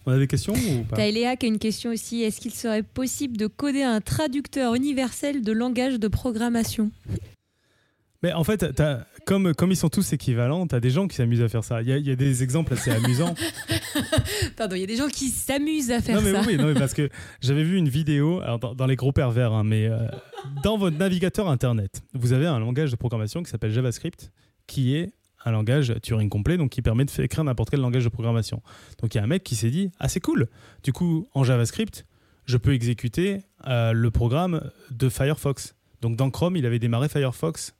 On 0.05 0.11
a 0.11 0.17
des 0.17 0.27
questions 0.27 0.55
ou 0.55 0.83
pas? 0.83 0.97
T'as 0.97 1.07
Eléa 1.07 1.37
qui 1.37 1.45
a 1.45 1.47
une 1.47 1.59
question 1.59 1.91
aussi. 1.91 2.21
Est-ce 2.21 2.41
qu'il 2.41 2.51
serait 2.53 2.83
possible 2.83 3.37
de 3.37 3.47
coder 3.47 3.83
un 3.83 4.01
traducteur 4.01 4.75
universel 4.75 5.41
de 5.41 5.53
langage 5.53 5.99
de 5.99 6.09
programmation? 6.09 6.91
Mais 8.23 8.33
en 8.33 8.43
fait, 8.43 8.65
comme, 9.25 9.53
comme 9.53 9.71
ils 9.71 9.77
sont 9.77 9.89
tous 9.89 10.13
équivalents, 10.13 10.67
tu 10.67 10.75
as 10.75 10.79
des 10.79 10.89
gens 10.89 11.07
qui 11.07 11.15
s'amusent 11.15 11.41
à 11.41 11.49
faire 11.49 11.63
ça. 11.63 11.81
Il 11.81 11.87
y, 11.87 12.11
a 12.11 12.15
des 12.15 12.43
exemples 12.43 12.73
assez 12.73 12.91
amusants. 12.91 13.35
Pardon, 14.57 14.75
il 14.75 14.81
y 14.81 14.83
a 14.83 14.87
des 14.87 14.95
gens 14.95 15.07
qui 15.07 15.29
s'amusent 15.29 15.91
à 15.91 16.01
faire 16.01 16.21
non, 16.21 16.31
ça. 16.31 16.43
Oui, 16.47 16.57
non, 16.57 16.73
parce 16.73 16.93
que 16.93 17.09
j'avais 17.41 17.63
vu 17.63 17.77
une 17.77 17.89
vidéo, 17.89 18.41
dans, 18.75 18.85
les 18.85 18.95
gros 18.95 19.11
pervers, 19.11 19.53
hein, 19.53 19.63
mais 19.63 19.87
euh, 19.87 19.99
dans 20.63 20.77
votre 20.77 20.97
navigateur 20.97 21.49
Internet, 21.49 22.01
vous 22.13 22.33
avez 22.33 22.47
un 22.47 22.59
langage 22.59 22.91
de 22.91 22.95
programmation 22.95 23.43
qui 23.43 23.49
s'appelle 23.49 23.71
JavaScript, 23.71 24.31
qui 24.67 24.95
est 24.95 25.13
un 25.45 25.51
langage 25.51 25.93
Turing 26.01 26.29
complet, 26.29 26.57
donc 26.57 26.71
qui 26.71 26.81
permet 26.81 27.05
de 27.05 27.11
faire 27.11 27.25
écrire 27.25 27.43
n'importe 27.43 27.69
quel 27.69 27.79
langage 27.79 28.03
de 28.03 28.09
programmation. 28.09 28.61
Donc 29.01 29.13
il 29.13 29.17
y 29.17 29.21
a 29.21 29.23
un 29.23 29.27
mec 29.27 29.43
qui 29.43 29.55
s'est 29.55 29.71
dit, 29.71 29.91
ah 29.99 30.07
c'est 30.07 30.19
cool, 30.19 30.47
du 30.83 30.93
coup 30.93 31.27
en 31.33 31.43
JavaScript, 31.43 32.05
je 32.45 32.57
peux 32.57 32.73
exécuter 32.73 33.41
euh, 33.67 33.93
le 33.93 34.11
programme 34.11 34.69
de 34.91 35.09
Firefox. 35.09 35.75
Donc 36.01 36.15
dans 36.15 36.29
Chrome, 36.29 36.57
il 36.57 36.65
avait 36.65 36.79
démarré 36.79 37.09
Firefox 37.09 37.75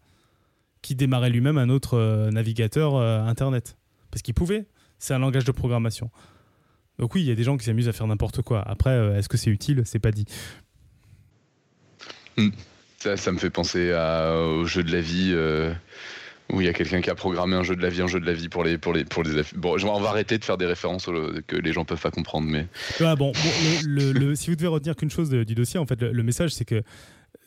qui 0.82 0.96
démarrait 0.96 1.30
lui-même 1.30 1.58
un 1.58 1.70
autre 1.70 1.98
euh, 1.98 2.32
navigateur 2.32 2.96
euh, 2.96 3.22
Internet. 3.24 3.78
Parce 4.10 4.22
qu'il 4.22 4.34
pouvait. 4.34 4.66
C'est 5.00 5.14
un 5.14 5.20
langage 5.20 5.46
de 5.46 5.52
programmation. 5.52 6.10
Donc 7.00 7.16
oui, 7.16 7.22
il 7.22 7.28
y 7.28 7.32
a 7.32 7.36
des 7.36 7.44
gens 7.44 7.58
qui 7.58 7.66
s'amusent 7.66 7.88
à 7.90 7.94
faire 7.94 8.08
n'importe 8.08 8.42
quoi. 8.42 8.62
Après, 8.68 8.92
euh, 8.92 9.18
est-ce 9.18 9.30
que 9.30 9.38
c'est 9.38 9.50
utile? 9.50 9.82
C'est 9.86 10.00
pas 10.00 10.12
dit. 10.12 10.26
Hmm. 12.38 12.50
Ça, 12.98 13.18
ça, 13.18 13.32
me 13.32 13.38
fait 13.40 13.50
penser 13.50 13.92
à, 13.92 14.36
au 14.38 14.66
jeu 14.66 14.84
de 14.84 14.92
la 14.92 15.02
vie 15.02 15.34
Où 16.54 16.62
il 16.62 16.66
y 16.66 16.70
a 16.70 16.74
quelqu'un 16.74 17.02
qui 17.02 17.10
a 17.10 17.16
programmé 17.16 17.56
un 17.56 17.64
jeu 17.64 17.76
de 17.76 17.82
la 17.82 17.90
vie, 17.90 18.02
un 18.02 18.08
jeu 18.08 18.20
de 18.20 18.26
la 18.26 18.34
vie 18.34 18.48
pour 18.50 18.64
les 18.64 18.78
pour 18.78 18.94
les 18.94 19.06
pour 19.06 19.24
les 19.24 19.42
Bon, 19.56 19.78
je- 19.78 19.88
on 19.88 20.00
va 20.00 20.10
arrêter 20.10 20.38
de 20.38 20.44
faire 20.46 20.58
des 20.58 20.66
références 20.68 21.06
que 21.48 21.56
les 21.56 21.74
gens 21.74 21.84
peuvent 21.86 22.00
pas 22.02 22.12
comprendre, 22.12 22.48
mais 22.48 22.68
Ah, 23.00 23.16
bon, 23.16 23.32
bon, 23.32 23.50
le- 23.86 24.12
le- 24.12 24.20
le- 24.20 24.36
si 24.36 24.50
vous 24.50 24.56
devez 24.56 24.68
retenir 24.68 24.96
qu'une 24.96 25.10
chose 25.10 25.30
de- 25.30 25.44
du 25.44 25.56
dossier, 25.56 25.80
en 25.80 25.86
fait, 25.86 26.02
le 26.02 26.24
message, 26.24 26.52
c'est 26.54 26.66
que 26.66 26.84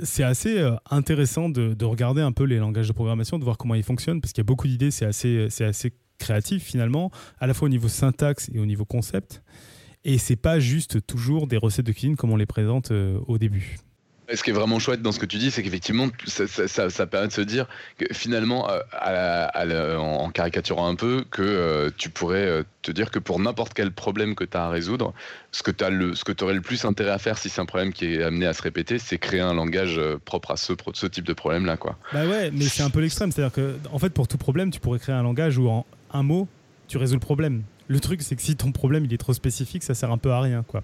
c'est 0.00 0.24
assez 0.24 0.58
euh, 0.58 0.74
intéressant 0.90 1.48
de, 1.48 1.74
de 1.74 1.84
regarder 1.84 2.20
un 2.22 2.32
peu 2.32 2.44
les 2.44 2.58
langages 2.58 2.88
de 2.88 2.92
programmation, 2.92 3.38
de 3.38 3.44
voir 3.44 3.56
comment 3.56 3.74
ils 3.74 3.82
fonctionnent, 3.82 4.20
parce 4.20 4.32
qu'il 4.32 4.40
y 4.40 4.46
a 4.46 4.48
beaucoup 4.48 4.66
d'idées, 4.66 4.90
c'est 4.90 5.06
assez, 5.06 5.46
c'est 5.50 5.64
assez 5.64 5.92
créatif 6.18 6.62
finalement, 6.62 7.10
à 7.38 7.46
la 7.46 7.54
fois 7.54 7.66
au 7.66 7.68
niveau 7.68 7.88
syntaxe 7.88 8.50
et 8.52 8.58
au 8.58 8.66
niveau 8.66 8.84
concept. 8.84 9.42
Et 10.04 10.18
c'est 10.18 10.36
pas 10.36 10.58
juste 10.60 11.06
toujours 11.06 11.46
des 11.46 11.56
recettes 11.56 11.86
de 11.86 11.92
cuisine 11.92 12.16
comme 12.16 12.30
on 12.30 12.36
les 12.36 12.46
présente 12.46 12.90
euh, 12.90 13.18
au 13.26 13.38
début. 13.38 13.78
Ce 14.32 14.42
qui 14.42 14.50
est 14.50 14.54
vraiment 14.54 14.78
chouette 14.78 15.02
dans 15.02 15.12
ce 15.12 15.18
que 15.18 15.26
tu 15.26 15.36
dis, 15.36 15.50
c'est 15.50 15.62
qu'effectivement, 15.62 16.08
ça, 16.26 17.06
permet 17.06 17.28
de 17.28 17.32
se 17.32 17.42
dire 17.42 17.66
que 17.98 18.06
finalement, 18.12 18.68
euh, 18.70 19.96
en 19.96 20.30
caricaturant 20.30 20.88
un 20.88 20.94
peu, 20.94 21.24
que 21.30 21.42
euh, 21.42 21.90
tu 21.96 22.08
pourrais 22.08 22.46
euh, 22.46 22.62
te 22.82 22.90
dire 22.90 23.10
que 23.10 23.18
pour 23.18 23.38
n'importe 23.38 23.74
quel 23.74 23.92
problème 23.92 24.34
que 24.34 24.44
tu 24.44 24.56
as 24.56 24.64
à 24.64 24.68
résoudre, 24.70 25.12
ce 25.52 25.62
que 25.62 25.70
tu 25.70 25.84
aurais 26.44 26.54
le 26.54 26.62
plus 26.62 26.84
intérêt 26.84 27.10
à 27.10 27.18
faire 27.18 27.36
si 27.36 27.50
c'est 27.50 27.60
un 27.60 27.66
problème 27.66 27.92
qui 27.92 28.14
est 28.14 28.22
amené 28.22 28.46
à 28.46 28.54
se 28.54 28.62
répéter, 28.62 28.98
c'est 28.98 29.18
créer 29.18 29.40
un 29.40 29.54
langage 29.54 30.00
propre 30.24 30.52
à 30.52 30.56
ce, 30.56 30.72
ce 30.94 31.06
type 31.06 31.24
de 31.24 31.34
problème-là. 31.34 31.76
quoi. 31.76 31.98
Bah 32.12 32.26
ouais, 32.26 32.50
mais 32.50 32.64
c'est 32.64 32.82
un 32.82 32.90
peu 32.90 33.00
l'extrême. 33.00 33.30
C'est-à-dire 33.30 33.52
que, 33.52 33.76
en 33.92 33.98
fait, 33.98 34.10
pour 34.10 34.26
tout 34.26 34.38
problème, 34.38 34.70
tu 34.70 34.80
pourrais 34.80 34.98
créer 34.98 35.14
un 35.14 35.22
langage 35.22 35.58
où 35.58 35.68
en 35.68 35.84
un 36.12 36.22
mot, 36.22 36.48
tu 36.88 36.96
résous 36.96 37.14
le 37.14 37.20
problème. 37.20 37.62
Le 37.88 38.00
truc, 38.00 38.22
c'est 38.22 38.36
que 38.36 38.42
si 38.42 38.56
ton 38.56 38.72
problème 38.72 39.04
il 39.04 39.12
est 39.12 39.18
trop 39.18 39.34
spécifique, 39.34 39.82
ça 39.82 39.94
sert 39.94 40.10
un 40.10 40.18
peu 40.18 40.32
à 40.32 40.40
rien, 40.40 40.64
quoi. 40.66 40.82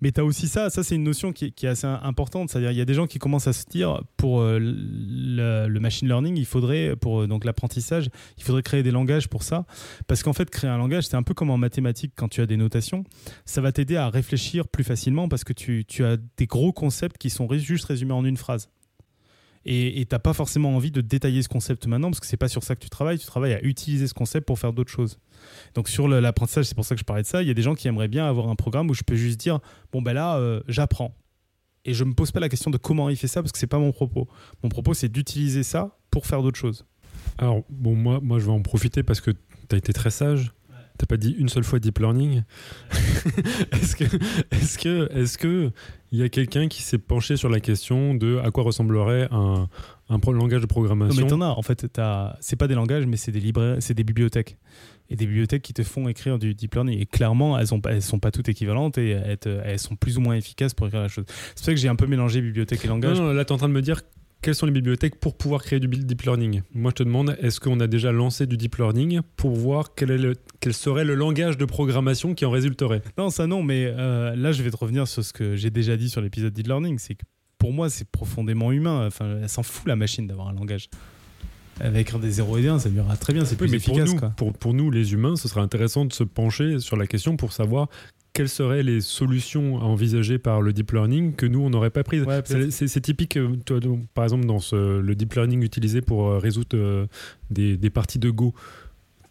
Mais 0.00 0.12
tu 0.12 0.20
as 0.20 0.24
aussi 0.24 0.48
ça, 0.48 0.70
ça 0.70 0.82
c'est 0.82 0.94
une 0.94 1.04
notion 1.04 1.32
qui 1.32 1.46
est, 1.46 1.64
assez 1.64 1.86
importante, 1.86 2.50
c'est-à-dire 2.50 2.70
il 2.70 2.76
y 2.76 2.80
a 2.80 2.84
des 2.84 2.94
gens 2.94 3.06
qui 3.06 3.18
commencent 3.18 3.46
à 3.46 3.52
se 3.52 3.64
dire 3.66 4.02
pour 4.16 4.40
euh, 4.40 4.58
le, 4.60 5.80
machine 5.80 6.08
learning, 6.08 6.36
il 6.36 6.46
faudrait 6.46 6.96
pour 6.96 7.22
euh, 7.22 7.26
donc 7.26 7.44
l'apprentissage, 7.44 8.08
il 8.38 8.44
faudrait 8.44 8.62
créer 8.62 8.82
des 8.82 8.90
langages 8.90 9.28
pour 9.28 9.42
ça. 9.42 9.66
Parce 10.06 10.22
qu'en 10.22 10.32
fait 10.32 10.50
créer 10.50 10.70
un 10.70 10.78
langage, 10.78 11.06
c'est 11.06 11.16
un 11.16 11.22
peu 11.22 11.34
comme 11.34 11.50
en 11.50 11.58
mathématiques 11.58 12.12
quand 12.16 12.28
tu 12.28 12.40
as 12.40 12.46
des 12.46 12.56
notations, 12.56 13.04
ça 13.44 13.60
va 13.60 13.72
t'aider 13.72 13.96
à 13.96 14.08
réfléchir 14.08 14.68
plus 14.68 14.84
facilement 14.84 15.28
parce 15.28 15.44
que 15.44 15.52
tu, 15.52 15.84
as 16.04 16.16
des 16.36 16.46
gros 16.46 16.72
concepts 16.72 17.18
qui 17.18 17.30
sont 17.30 17.48
juste 17.52 17.84
résumés 17.84 18.12
en 18.12 18.24
une 18.24 18.36
phrase 18.36 18.68
et 19.66 20.04
tu 20.04 20.14
n'as 20.14 20.18
pas 20.18 20.32
forcément 20.32 20.74
envie 20.76 20.90
de 20.90 21.00
détailler 21.00 21.42
ce 21.42 21.48
concept 21.48 21.86
maintenant 21.86 22.10
parce 22.10 22.20
que 22.20 22.26
c'est 22.26 22.36
pas 22.36 22.48
sur 22.48 22.62
ça 22.62 22.74
que 22.74 22.82
tu 22.82 22.90
travailles, 22.90 23.18
tu 23.18 23.26
travailles 23.26 23.54
à 23.54 23.62
utiliser 23.62 24.06
ce 24.06 24.14
concept 24.14 24.46
pour 24.46 24.58
faire 24.58 24.72
d'autres 24.72 24.92
choses. 24.92 25.18
Donc 25.74 25.88
sur 25.88 26.08
l'apprentissage, 26.08 26.66
c'est 26.66 26.74
pour 26.74 26.84
ça 26.84 26.94
que 26.94 27.00
je 27.00 27.04
parlais 27.04 27.22
de 27.22 27.26
ça, 27.26 27.42
il 27.42 27.48
y 27.48 27.50
a 27.50 27.54
des 27.54 27.62
gens 27.62 27.74
qui 27.74 27.88
aimeraient 27.88 28.08
bien 28.08 28.26
avoir 28.26 28.48
un 28.48 28.56
programme 28.56 28.90
où 28.90 28.94
je 28.94 29.02
peux 29.02 29.16
juste 29.16 29.40
dire 29.40 29.60
bon 29.92 30.02
ben 30.02 30.12
là 30.12 30.36
euh, 30.36 30.60
j'apprends 30.68 31.16
et 31.84 31.94
je 31.94 32.04
me 32.04 32.14
pose 32.14 32.32
pas 32.32 32.40
la 32.40 32.48
question 32.48 32.70
de 32.70 32.78
comment 32.78 33.08
il 33.08 33.16
fait 33.16 33.28
ça 33.28 33.42
parce 33.42 33.52
que 33.52 33.58
c'est 33.58 33.66
pas 33.66 33.78
mon 33.78 33.92
propos. 33.92 34.28
Mon 34.62 34.68
propos 34.68 34.94
c'est 34.94 35.08
d'utiliser 35.08 35.62
ça 35.62 35.98
pour 36.10 36.26
faire 36.26 36.42
d'autres 36.42 36.58
choses. 36.58 36.86
Alors, 37.38 37.62
bon, 37.68 37.94
moi, 37.94 38.20
moi, 38.22 38.38
je 38.38 38.46
vais 38.46 38.52
en 38.52 38.62
profiter 38.62 39.02
parce 39.02 39.20
que 39.20 39.30
tu 39.30 39.74
as 39.74 39.76
été 39.76 39.92
très 39.92 40.10
sage. 40.10 40.52
T'as 40.96 41.06
pas 41.06 41.16
dit 41.16 41.34
une 41.36 41.48
seule 41.48 41.64
fois 41.64 41.80
deep 41.80 41.98
learning. 41.98 42.44
est-ce 43.72 43.96
que, 43.96 44.04
est-ce 44.52 44.78
que, 44.78 45.08
est-ce 45.12 45.38
que 45.38 45.72
il 46.14 46.20
y 46.20 46.22
a 46.22 46.28
quelqu'un 46.28 46.68
qui 46.68 46.82
s'est 46.82 46.98
penché 46.98 47.36
sur 47.36 47.48
la 47.48 47.58
question 47.58 48.14
de 48.14 48.38
à 48.38 48.52
quoi 48.52 48.62
ressemblerait 48.62 49.26
un, 49.32 49.68
un 50.08 50.18
langage 50.32 50.60
de 50.60 50.66
Non, 50.66 50.68
programmation 50.68 51.22
mais 51.22 51.28
t'en 51.28 51.40
as 51.40 51.46
en 51.48 51.62
fait, 51.62 51.86
c'est 52.40 52.56
pas 52.56 52.68
des 52.68 52.74
langages 52.76 53.04
mais 53.06 53.16
c'est 53.16 53.32
des 53.32 53.40
c'est 53.80 53.94
des 53.94 54.04
bibliothèques 54.04 54.56
et 55.10 55.16
des 55.16 55.26
bibliothèques 55.26 55.62
qui 55.62 55.72
te 55.74 55.82
font 55.82 56.06
écrire 56.06 56.38
du 56.38 56.54
deep 56.54 56.74
learning 56.74 56.98
et 57.00 57.06
clairement 57.06 57.58
elles 57.58 57.74
ont 57.74 57.80
elles 57.88 58.00
sont 58.00 58.20
pas 58.20 58.30
toutes 58.30 58.48
équivalentes 58.48 58.96
et 58.96 59.10
elles, 59.10 59.38
te- 59.38 59.60
elles 59.64 59.78
sont 59.80 59.96
plus 59.96 60.16
ou 60.16 60.20
moins 60.20 60.36
efficaces 60.36 60.72
pour 60.72 60.86
écrire 60.86 61.02
la 61.02 61.08
chose. 61.08 61.24
C'est 61.28 61.54
pour 61.56 61.64
ça 61.64 61.72
que 61.72 61.78
j'ai 61.80 61.88
un 61.88 61.96
peu 61.96 62.06
mélangé 62.06 62.40
bibliothèque 62.40 62.84
et 62.84 62.88
langage. 62.88 63.18
Non, 63.18 63.26
non, 63.26 63.32
là, 63.32 63.44
tu 63.44 63.50
es 63.50 63.52
en 63.52 63.58
train 63.58 63.68
de 63.68 63.74
me 63.74 63.82
dire 63.82 64.00
quelles 64.44 64.54
sont 64.54 64.66
les 64.66 64.72
bibliothèques 64.72 65.18
pour 65.18 65.36
pouvoir 65.36 65.62
créer 65.62 65.80
du 65.80 65.88
deep 65.88 66.22
learning? 66.22 66.62
Moi, 66.74 66.90
je 66.90 66.96
te 66.96 67.02
demande, 67.02 67.36
est-ce 67.40 67.58
qu'on 67.60 67.80
a 67.80 67.86
déjà 67.86 68.12
lancé 68.12 68.46
du 68.46 68.56
deep 68.56 68.76
learning 68.76 69.20
pour 69.36 69.54
voir 69.56 69.94
quel, 69.96 70.10
est 70.10 70.18
le- 70.18 70.34
quel 70.60 70.74
serait 70.74 71.04
le 71.04 71.14
langage 71.14 71.56
de 71.56 71.64
programmation 71.64 72.34
qui 72.34 72.44
en 72.44 72.50
résulterait? 72.50 73.02
Non, 73.16 73.30
ça 73.30 73.46
non, 73.46 73.62
mais 73.62 73.86
euh, 73.86 74.36
là, 74.36 74.52
je 74.52 74.62
vais 74.62 74.70
te 74.70 74.76
revenir 74.76 75.08
sur 75.08 75.24
ce 75.24 75.32
que 75.32 75.56
j'ai 75.56 75.70
déjà 75.70 75.96
dit 75.96 76.10
sur 76.10 76.20
l'épisode 76.20 76.52
Deep 76.52 76.66
Learning. 76.66 76.98
C'est 76.98 77.14
que 77.14 77.22
pour 77.58 77.72
moi, 77.72 77.88
c'est 77.88 78.06
profondément 78.10 78.70
humain. 78.70 79.06
Enfin, 79.06 79.38
elle 79.42 79.48
s'en 79.48 79.62
fout, 79.62 79.86
la 79.88 79.96
machine, 79.96 80.26
d'avoir 80.26 80.48
un 80.48 80.52
langage. 80.52 80.88
Écrire 81.96 82.20
des 82.20 82.30
0 82.30 82.58
et 82.58 82.62
des 82.62 82.68
1, 82.68 82.78
ça 82.78 82.88
lui 82.88 82.98
ira 82.98 83.16
très 83.16 83.32
bien, 83.32 83.44
c'est 83.44 83.60
Oui, 83.60 83.66
plus 83.66 83.70
mais 83.72 83.78
pour 83.80 83.94
efficace. 83.98 84.12
nous, 84.14 84.20
quoi. 84.20 84.28
pour, 84.36 84.52
pour 84.52 84.74
nous, 84.74 84.90
les 84.92 85.12
humains, 85.12 85.34
ce 85.36 85.48
serait 85.48 85.60
intéressant 85.62 86.04
de 86.04 86.12
se 86.12 86.22
pencher 86.22 86.78
sur 86.78 86.96
la 86.96 87.06
question 87.08 87.36
pour 87.36 87.52
savoir 87.52 87.88
quelles 88.34 88.48
seraient 88.50 88.82
les 88.82 89.00
solutions 89.00 89.78
à 89.80 89.84
envisager 89.84 90.38
par 90.38 90.60
le 90.60 90.72
deep 90.72 90.90
learning 90.92 91.34
que 91.34 91.46
nous, 91.46 91.60
on 91.60 91.70
n'aurait 91.70 91.90
pas 91.90 92.02
prises. 92.02 92.24
Ouais, 92.24 92.42
C'est- 92.44 93.00
typique, 93.00 93.36
euh, 93.38 93.56
toi, 93.64 93.80
donc, 93.80 94.06
par 94.12 94.24
exemple, 94.24 94.44
dans 94.44 94.58
ce- 94.58 95.00
le 95.00 95.14
deep 95.14 95.32
learning 95.34 95.62
utilisé 95.62 96.00
pour 96.02 96.28
euh, 96.28 96.38
résoudre 96.38 96.68
euh, 96.76 97.06
des, 97.50 97.76
des 97.76 97.90
parties 97.90 98.18
de 98.18 98.28
Go. 98.30 98.52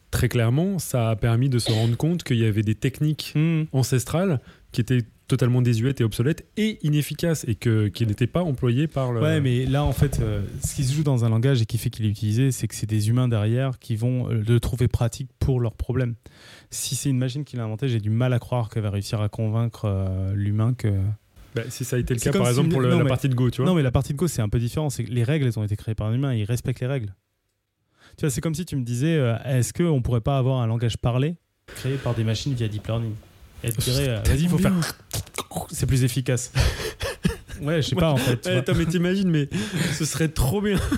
Très 0.09 0.29
clairement, 0.29 0.79
ça 0.79 1.09
a 1.09 1.15
permis 1.15 1.49
de 1.49 1.59
se 1.59 1.71
rendre 1.71 1.97
compte 1.97 2.23
qu'il 2.23 2.37
y 2.37 2.45
avait 2.45 2.61
des 2.61 2.75
techniques 2.75 3.33
Hmm. 3.35 3.63
ancestrales 3.73 4.39
qui 4.71 4.79
étaient 4.81 5.01
totalement 5.27 5.61
désuètes 5.61 6.01
et 6.01 6.03
obsolètes 6.03 6.45
et 6.57 6.79
inefficaces 6.85 7.45
et 7.47 7.55
que, 7.55 7.87
qui 7.87 8.05
n'étaient 8.05 8.27
pas 8.27 8.41
employées 8.43 8.87
par 8.87 9.11
le... 9.13 9.21
Ouais, 9.21 9.39
mais 9.41 9.65
là, 9.65 9.83
en 9.83 9.93
fait, 9.93 10.19
euh, 10.19 10.43
ce 10.65 10.75
qui 10.75 10.83
se 10.83 10.93
joue 10.93 11.03
dans 11.03 11.23
un 11.25 11.29
langage 11.29 11.61
et 11.61 11.65
qui 11.65 11.77
fait 11.77 11.89
qu'il 11.89 12.05
est 12.05 12.09
utilisé, 12.09 12.51
c'est 12.51 12.67
que 12.67 12.75
c'est 12.75 12.85
des 12.89 13.09
humains 13.09 13.27
derrière 13.27 13.79
qui 13.79 13.95
vont 13.95 14.29
euh, 14.29 14.43
le 14.47 14.59
trouver 14.59 14.87
pratique 14.87 15.29
pour 15.39 15.59
leurs 15.59 15.75
problèmes. 15.75 16.15
Si 16.71 16.95
c'est 16.95 17.09
une 17.09 17.17
machine 17.17 17.43
qui 17.45 17.55
l'a 17.55 17.63
inventé, 17.63 17.87
j'ai 17.87 17.99
du 17.99 18.09
mal 18.09 18.33
à 18.33 18.39
croire 18.39 18.69
qu'elle 18.69 18.83
va 18.83 18.89
réussir 18.89 19.21
à 19.21 19.29
convaitre 19.29 19.85
euh, 19.85 20.33
l'humain 20.35 20.73
que. 20.73 20.93
Bah, 21.55 21.61
si 21.69 21.85
ça 21.85 21.95
a 21.95 21.99
été 21.99 22.13
le 22.15 22.19
cas, 22.19 22.31
par 22.31 22.43
si- 22.45 22.49
exemple, 22.49 22.69
pour 22.69 22.81
le- 22.81 22.89
non, 22.89 22.97
la 22.97 23.03
mais- 23.03 23.09
partie 23.09 23.29
de 23.29 23.35
Go, 23.35 23.49
tu 23.49 23.61
vois. 23.61 23.69
Non, 23.69 23.75
mais 23.75 23.83
la 23.83 23.91
partie 23.91 24.11
de 24.13 24.17
Go, 24.17 24.27
c'est 24.27 24.41
un 24.41 24.49
peu 24.49 24.59
différent. 24.59 24.89
C'est 24.89 25.03
que 25.03 25.11
les 25.11 25.23
règles, 25.23 25.45
elles 25.45 25.57
ont 25.59 25.63
été 25.63 25.75
créées 25.75 25.95
par 25.95 26.07
un 26.07 26.13
humain. 26.15 26.33
Ils 26.33 26.43
respectent 26.45 26.79
les 26.81 26.87
règles. 26.87 27.13
Tu 28.17 28.21
vois, 28.25 28.29
c'est 28.29 28.41
comme 28.41 28.55
si 28.55 28.65
tu 28.65 28.75
me 28.75 28.83
disais, 28.83 29.15
euh, 29.15 29.35
est-ce 29.45 29.71
qu'on 29.73 30.01
pourrait 30.01 30.21
pas 30.21 30.37
avoir 30.37 30.61
un 30.61 30.67
langage 30.67 30.97
parlé 30.97 31.35
créé 31.67 31.95
par 31.95 32.13
des 32.13 32.23
machines 32.23 32.53
via 32.53 32.67
deep 32.67 32.85
learning? 32.87 33.13
Et 33.63 33.71
te 33.71 33.79
dirait, 33.81 34.09
euh, 34.09 34.19
vas-y, 34.25 34.47
faut 34.47 34.57
faire. 34.57 34.73
C'est 35.71 35.85
plus 35.85 36.03
efficace. 36.03 36.51
ouais, 37.61 37.81
je 37.81 37.87
sais 37.89 37.95
pas 37.95 38.11
en 38.11 38.17
fait. 38.17 38.39
tu 38.41 38.49
vois. 38.49 38.59
attends, 38.59 38.73
mais 38.77 38.85
t'imagines, 38.85 39.29
mais 39.29 39.49
ce 39.93 40.05
serait 40.05 40.27
trop 40.29 40.61
bien. 40.61 40.77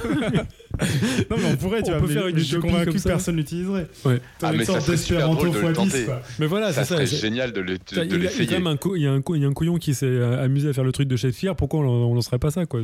Non, 1.32 1.38
mais 1.38 1.46
on 1.54 1.56
pourrait, 1.56 1.82
tu 1.82 1.90
On 1.92 1.94
vois. 1.94 2.02
peut 2.02 2.08
mais- 2.08 2.14
faire 2.16 2.28
une 2.28 2.38
je 2.38 2.44
suis 2.44 2.60
convaincu 2.60 2.86
comme 2.88 2.94
que 2.96 3.00
ça. 3.00 3.10
personne 3.12 3.38
l'utiliserait. 3.38 3.88
Ouais. 4.04 4.20
Ah, 4.42 4.52
une 4.52 4.58
mais 4.58 4.66
ça 4.66 4.74
sorte 4.74 4.86
serait 4.88 4.98
super 4.98 5.30
d'espéranto 5.30 5.46
drôle 5.48 5.62
de 5.62 5.68
le 5.68 5.72
x 5.72 5.80
10, 5.80 5.92
tenter. 5.92 6.04
quoi. 6.06 6.22
Mais 6.38 6.46
voilà, 6.48 6.74
ça 6.74 6.84
c'est 6.84 6.90
ça. 6.90 6.96
serait 6.96 7.08
c'est- 7.08 7.16
génial 7.16 7.54
de, 7.54 7.62
le- 7.62 7.78
l'essayer. 8.18 8.52
même 8.52 8.68
un, 8.68 8.76
co- 8.76 8.98
il 8.98 9.00
il 9.00 9.04
y 9.04 9.08
a 9.46 9.48
un 9.48 9.54
couillon 9.54 9.78
qui 9.78 9.94
s'est 9.94 10.06
euh, 10.06 10.44
amusé 10.44 10.68
à 10.68 10.74
faire 10.74 10.84
le 10.84 10.92
truc 10.92 11.08
de 11.08 11.16
Shakespeare. 11.16 11.56
Pourquoi 11.56 11.80
on, 11.80 11.86
on 12.12 12.14
lancerait 12.14 12.40
pas 12.40 12.52
ça 12.52 12.66
quoi? 12.66 12.82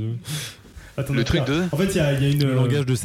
Attends, 0.95 1.13
Le 1.13 1.23
truc 1.25 1.43
de 1.45 1.63
En 1.73 1.77
fait, 1.77 1.87
il 1.87 1.97
y 1.97 1.99
a, 1.99 2.13
il 2.13 2.23
y 2.23 2.25
a 2.27 2.29
une. 2.29 2.45
Le 2.47 2.53
langage 2.53 2.85
de, 2.85 2.95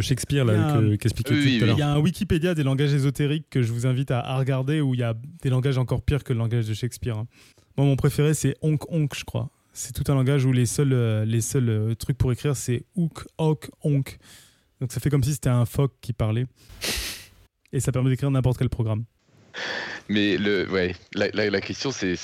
Shakespeare 0.00 0.44
il 0.44 0.48
y 0.48 0.50
a 0.50 0.56
là, 0.56 0.68
un- 0.74 0.80
que- 0.80 0.94
qu'expliquait 0.96 1.34
Oui, 1.34 1.40
tout 1.40 1.46
oui, 1.46 1.62
à 1.62 1.66
l'heure. 1.66 1.76
Il 1.76 1.80
y 1.80 1.82
a 1.82 1.90
un 1.92 1.98
Wikipédia 2.00 2.54
des 2.54 2.64
langages 2.64 2.92
ésotériques 2.92 3.46
que 3.50 3.62
je 3.62 3.72
vous 3.72 3.86
invite 3.86 4.10
à, 4.10 4.18
à 4.18 4.36
regarder 4.38 4.80
où 4.80 4.94
il 4.94 5.00
y 5.00 5.04
a 5.04 5.14
des 5.42 5.50
langages 5.50 5.78
encore 5.78 6.02
pires 6.02 6.24
que 6.24 6.32
le 6.32 6.40
langage 6.40 6.66
de 6.66 6.74
Shakespeare. 6.74 7.18
hein. 7.18 7.26
Moi, 7.76 7.86
mon 7.86 7.96
préféré, 7.96 8.34
c'est 8.34 8.56
Onk 8.62 8.90
Onk, 8.92 9.14
je 9.16 9.24
crois. 9.24 9.50
C'est 9.72 9.92
tout 9.92 10.10
un 10.12 10.14
langage 10.14 10.44
où 10.44 10.52
les 10.52 10.66
seuls, 10.66 10.92
euh, 10.92 11.24
les 11.24 11.40
seuls 11.40 11.68
euh, 11.68 11.94
trucs 11.94 12.16
pour 12.16 12.30
écrire, 12.32 12.54
c'est 12.56 12.84
Ook, 12.96 13.26
Ok, 13.38 13.68
Onk. 13.82 14.18
Donc 14.80 14.92
ça 14.92 15.00
fait 15.00 15.10
comme 15.10 15.24
si 15.24 15.32
c'était 15.32 15.48
un 15.48 15.64
phoque 15.66 15.94
qui 16.00 16.12
parlait. 16.12 16.46
Et 17.72 17.80
ça 17.80 17.90
permet 17.90 18.10
d'écrire 18.10 18.30
n'importe 18.30 18.58
quel 18.58 18.68
programme. 18.68 19.04
Mais 20.08 20.36
le, 20.36 20.68
ouais, 20.70 20.94
la, 21.14 21.28
la- 21.32 21.48
la 21.50 21.60
question, 21.60 21.90
c'est 21.90 22.14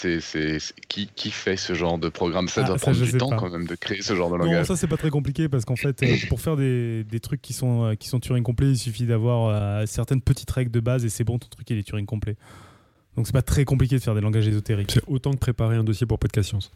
qui, 0.88 1.08
qui 1.14 1.30
fait 1.30 1.56
ce 1.56 1.72
genre 1.74 1.98
de 1.98 2.08
programme? 2.08 2.48
Ça 2.48 2.60
Ah, 2.62 2.66
doit 2.68 2.78
ça, 2.78 2.90
prendre 2.92 3.00
du 3.04 3.12
temps 3.18 3.30
pas. 3.30 3.36
quand 3.36 3.50
même 3.50 3.66
de 3.66 3.74
créer 3.74 4.02
ce 4.02 4.14
genre 4.14 4.30
de 4.30 4.36
Non, 4.36 4.44
langage. 4.44 4.66
ça 4.66 4.76
c'est 4.76 4.86
pas 4.88 4.96
très 4.96 5.10
compliqué 5.10 5.48
parce 5.48 5.64
qu'en 5.64 5.76
fait, 5.76 6.02
euh, 6.02 6.16
pour 6.28 6.40
faire 6.40 6.56
des, 6.56 7.04
des 7.04 7.20
trucs 7.20 7.40
qui 7.40 7.52
sont, 7.52 7.96
qui 7.98 8.08
sont 8.08 8.20
Turing 8.20 8.42
complets, 8.44 8.70
il 8.70 8.78
suffit 8.78 9.06
d'avoir 9.06 9.48
euh, 9.48 9.86
certaines 9.86 10.20
petites 10.20 10.50
règles 10.50 10.70
de 10.72 10.80
base 10.80 11.04
et 11.04 11.08
c'est 11.08 11.24
bon, 11.24 11.38
ton 11.38 11.48
truc 11.48 11.68
il 11.70 11.78
est 11.78 11.82
Turing 11.82 12.06
complet. 12.06 12.36
Donc 13.20 13.26
c'est 13.26 13.34
pas 13.34 13.42
très 13.42 13.66
compliqué 13.66 13.96
de 13.96 14.00
faire 14.00 14.14
des 14.14 14.22
langages 14.22 14.48
ésotériques. 14.48 14.92
C'est 14.92 15.02
autant 15.06 15.32
que 15.32 15.36
préparer 15.36 15.76
un 15.76 15.84
dossier 15.84 16.06
pour 16.06 16.18
Podcast 16.18 16.48
Science. 16.48 16.72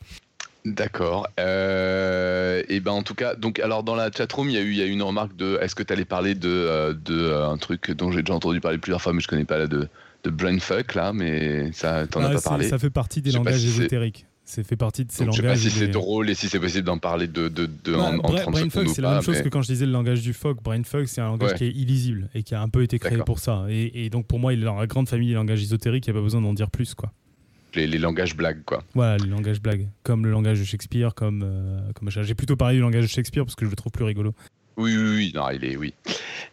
D'accord. 0.67 1.27
Euh, 1.41 2.63
et 2.69 2.81
ben 2.81 2.91
en 2.93 3.03
tout 3.03 3.15
cas, 3.15 3.35
donc 3.35 3.61
alors 3.61 3.83
dans 3.83 3.95
la 3.95 4.11
chatroom, 4.13 4.51
il 4.51 4.55
y 4.55 4.59
a 4.59 4.61
eu 4.61 4.73
il 4.73 4.77
y 4.77 4.83
a 4.83 4.85
eu 4.85 4.91
une 4.91 5.03
remarque 5.03 5.35
de 5.37 5.59
est-ce 5.63 5.75
que 5.75 5.83
tu 5.83 5.91
allais 5.95 6.05
parler 6.05 6.35
de, 6.35 6.51
euh, 6.51 6.93
de 6.93 7.19
euh, 7.19 7.49
un 7.49 7.57
truc 7.57 7.91
dont 7.93 8.13
j'ai 8.13 8.21
déjà 8.21 8.35
entendu 8.35 8.61
parler 8.61 8.77
plusieurs 8.77 9.01
fois, 9.01 9.15
mais 9.15 9.21
je 9.21 9.29
connais 9.29 9.47
pas 9.47 9.57
là 9.57 9.67
de 9.67 9.89
de 10.25 10.31
brainfuck 10.31 10.95
là, 10.95 11.15
mais 11.15 11.73
ça 11.73 12.07
t'en 12.07 12.21
Ah, 12.23 12.27
as 12.29 12.35
pas 12.35 12.41
parlé. 12.43 12.69
Ça 12.69 12.79
fait 12.79 12.91
partie 12.91 13.23
des 13.23 13.33
langages 13.33 13.61
si 13.61 13.69
ésotériques. 13.69 14.27
C'est 14.47 14.63
fait 14.67 14.77
partie 14.77 15.05
de 15.07 15.11
ces 15.11 15.25
Donc 15.25 15.33
je 15.33 15.37
sais 15.39 15.43
pas 15.43 15.49
langages. 15.55 15.63
si 15.63 15.71
c'est 15.71 15.89
drôle 15.89 16.29
et 16.29 16.35
si 16.35 16.49
c'est 16.51 16.61
possible 16.61 16.85
d'en 16.85 16.99
parler 16.99 17.27
de, 17.29 17.49
de, 17.49 17.65
de 17.67 17.93
Ouais, 17.95 17.99
en, 17.99 18.19
en 18.19 18.19
Bra- 18.19 18.41
30 18.41 18.53
Brainfuck, 18.53 18.73
secondes 18.83 18.95
c'est 18.95 19.01
la 19.03 19.13
même 19.15 19.23
chose 19.23 19.37
mais- 19.39 19.43
que 19.45 19.49
quand 19.49 19.63
je 19.63 19.69
disais 19.69 19.87
le 19.87 19.93
langage 19.93 20.21
du 20.21 20.35
phoque. 20.35 20.63
Brainfuck, 20.63 21.09
c'est 21.09 21.23
un 21.23 21.29
langage 21.29 21.53
Ouais. 21.53 21.57
qui 21.59 21.65
est 21.65 21.71
illisible 21.71 22.29
et 22.35 22.43
qui 22.43 22.55
a 22.55 22.61
un 22.61 22.69
peu 22.69 22.83
été 22.83 22.99
créé 22.99 23.19
pour 23.25 23.39
ça. 23.39 23.65
Et, 23.71 24.05
et 24.05 24.11
donc 24.11 24.27
pour 24.27 24.39
moi, 24.39 24.53
il 24.53 24.61
est 24.61 24.65
dans 24.65 24.77
la 24.77 24.87
grande 24.87 25.09
famille 25.09 25.29
des 25.29 25.35
langages 25.35 25.63
ésotériques. 25.63 26.07
Il 26.07 26.11
n'y 26.13 26.19
a 26.19 26.21
pas 26.21 26.25
besoin 26.25 26.43
d'en 26.43 26.53
dire 26.53 26.71
plus, 26.71 26.95
quoi. 26.95 27.11
les, 27.75 27.87
les 27.87 27.99
langages 27.99 28.37
blagues 28.37 28.63
quoi. 28.67 28.85
Voilà, 28.95 29.17
les 29.17 29.31
langages 29.31 29.61
blagues, 29.63 29.89
comme 30.03 30.25
le 30.27 30.31
langage 30.31 30.59
de 30.61 30.65
Shakespeare, 30.65 31.15
comme, 31.15 31.43
euh, 31.43 31.81
comme 31.95 32.05
machin. 32.05 32.23
J'ai 32.23 32.35
plutôt 32.35 32.57
parlé 32.57 32.75
du 32.77 32.83
langage 32.83 33.03
de 33.05 33.09
Shakespeare 33.09 33.45
parce 33.47 33.55
que 33.57 33.65
je 33.65 33.71
le 33.71 33.77
trouve 33.77 33.93
plus 33.93 34.05
rigolo. 34.05 34.35
Oui, 34.77 34.97
oui, 34.97 35.15
oui, 35.17 35.33
non, 35.35 35.49
il 35.51 35.65
est, 35.65 35.77
oui. 35.77 35.95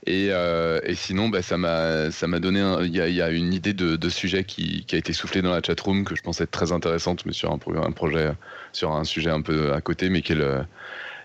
Et, 0.05 0.27
euh, 0.29 0.79
et 0.83 0.93
sinon, 0.95 1.29
bah, 1.29 1.41
ça 1.41 1.57
m'a, 1.57 2.11
ça 2.11 2.27
m'a 2.27 2.39
donné, 2.39 2.59
un- 2.59 2.83
il 2.83 2.95
y 2.95 3.01
a, 3.01 3.07
il 3.07 3.15
y 3.15 3.21
a 3.21 3.29
une 3.31 3.53
idée 3.53 3.73
de, 3.73 3.95
de 3.95 4.09
sujet 4.09 4.43
qui, 4.43 4.85
qui 4.85 4.95
a 4.95 4.97
été 4.99 5.11
soufflée 5.13 5.41
dans 5.41 5.51
la 5.51 5.61
chatroom 5.61 6.03
que 6.05 6.15
je 6.15 6.21
pensais 6.21 6.43
être 6.43 6.51
très 6.51 6.71
intéressante, 6.71 7.25
mais 7.25 7.33
sur 7.33 7.51
un, 7.51 7.59
un 7.83 7.91
projet, 7.91 8.31
sur 8.73 8.91
un 8.91 9.03
sujet 9.05 9.29
un 9.31 9.41
peu 9.41 9.73
à 9.73 9.81
côté, 9.81 10.09
mais 10.09 10.21
qui 10.21 10.33
est 10.33 10.35
le, 10.35 10.61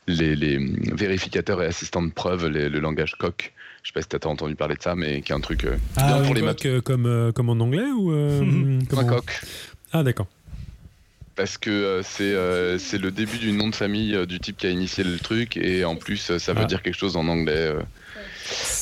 les, 0.06 0.34
les 0.36 0.58
vérificateurs 0.92 1.62
et 1.62 1.66
assistants 1.66 2.02
de 2.02 2.12
preuve, 2.12 2.48
les- 2.48 2.68
le 2.70 2.80
langage 2.80 3.14
coq. 3.16 3.52
Je 3.82 3.88
sais 3.90 3.92
pas 3.92 4.02
si 4.02 4.08
tu 4.08 4.16
as 4.16 4.26
entendu 4.30 4.54
parler 4.56 4.74
de 4.76 4.82
ça, 4.82 4.94
mais 4.96 5.20
qui 5.20 5.32
est 5.32 5.34
un 5.34 5.40
truc 5.40 5.64
euh, 5.64 5.76
Ah, 5.96 6.06
bien 6.06 6.22
pour 6.24 6.34
les 6.34 6.40
Coq, 6.40 6.46
maths. 6.48 6.66
euh, 6.66 6.80
comme, 6.80 7.06
euh, 7.06 7.30
comme 7.32 7.50
en 7.50 7.60
anglais 7.60 7.90
ou 7.96 8.10
euh, 8.12 8.40
Un 8.80 8.84
comment- 8.88 9.06
coq. 9.06 9.40
Ah 9.92 10.02
d'accord. 10.02 10.26
Parce 11.36 11.58
que 11.58 11.70
euh, 11.70 12.02
c'est 12.02 12.24
euh, 12.34 12.78
c'est 12.78 12.96
le 12.98 13.10
début 13.10 13.36
du 13.38 13.52
nom 13.52 13.68
de 13.68 13.74
famille 13.74 14.14
euh, 14.16 14.24
du 14.24 14.40
type 14.40 14.56
qui 14.56 14.66
a 14.66 14.70
initié 14.70 15.04
le 15.04 15.18
truc 15.18 15.56
et 15.58 15.84
en 15.84 15.94
plus 15.94 16.16
ça 16.38 16.52
veut 16.54 16.62
Ah. 16.62 16.64
dire 16.64 16.82
quelque 16.82 16.96
chose 16.98 17.16
en 17.16 17.28
anglais. 17.28 17.72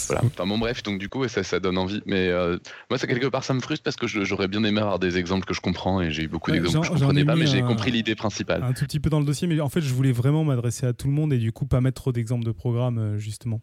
Voilà. 0.08 0.22
Enfin 0.26 0.46
bon 0.46 0.58
bref, 0.58 0.82
donc 0.82 0.98
du 0.98 1.08
coup 1.08 1.26
ça, 1.28 1.42
ça 1.42 1.60
donne 1.60 1.78
envie. 1.78 2.02
Mais 2.06 2.28
euh, 2.28 2.58
moi 2.90 2.98
ça 2.98 3.06
quelque 3.06 3.26
part 3.26 3.44
ça 3.44 3.54
me 3.54 3.60
frustre 3.60 3.82
parce 3.84 3.96
que 3.96 4.06
j'aurais 4.06 4.48
bien 4.48 4.62
aimé 4.64 4.80
avoir 4.80 4.98
des 4.98 5.18
exemples 5.18 5.46
que 5.46 5.54
je 5.54 5.60
comprends 5.60 6.00
et 6.00 6.10
j'ai 6.10 6.24
eu 6.24 6.28
beaucoup 6.28 6.50
Ouais, 6.50 6.60
d'exemples 6.60 6.88
que 6.88 6.94
je 6.94 7.00
j'en 7.00 7.06
ai 7.10 7.24
comprenais 7.24 7.24
pas 7.24 7.36
mais 7.36 7.46
j'ai 7.46 7.62
compris 7.62 7.90
l'idée 7.90 8.14
principale. 8.14 8.62
un 8.62 8.72
tout 8.72 8.84
petit 8.84 9.00
peu 9.00 9.10
dans 9.10 9.20
le 9.20 9.24
dossier, 9.26 9.46
mais 9.48 9.60
en 9.60 9.68
fait, 9.68 9.80
je 9.80 9.92
voulais 9.94 10.12
vraiment 10.12 10.44
m'adresser 10.44 10.86
à 10.86 10.92
tout 10.92 11.06
le 11.06 11.12
monde 11.12 11.32
et 11.32 11.38
du 11.38 11.52
coup, 11.52 11.66
pas 11.66 11.80
mettre 11.80 12.00
trop 12.00 12.12
d'exemples 12.12 12.44
de 12.44 12.52
programmes, 12.52 12.98
euh, 12.98 13.18
justement. 13.18 13.60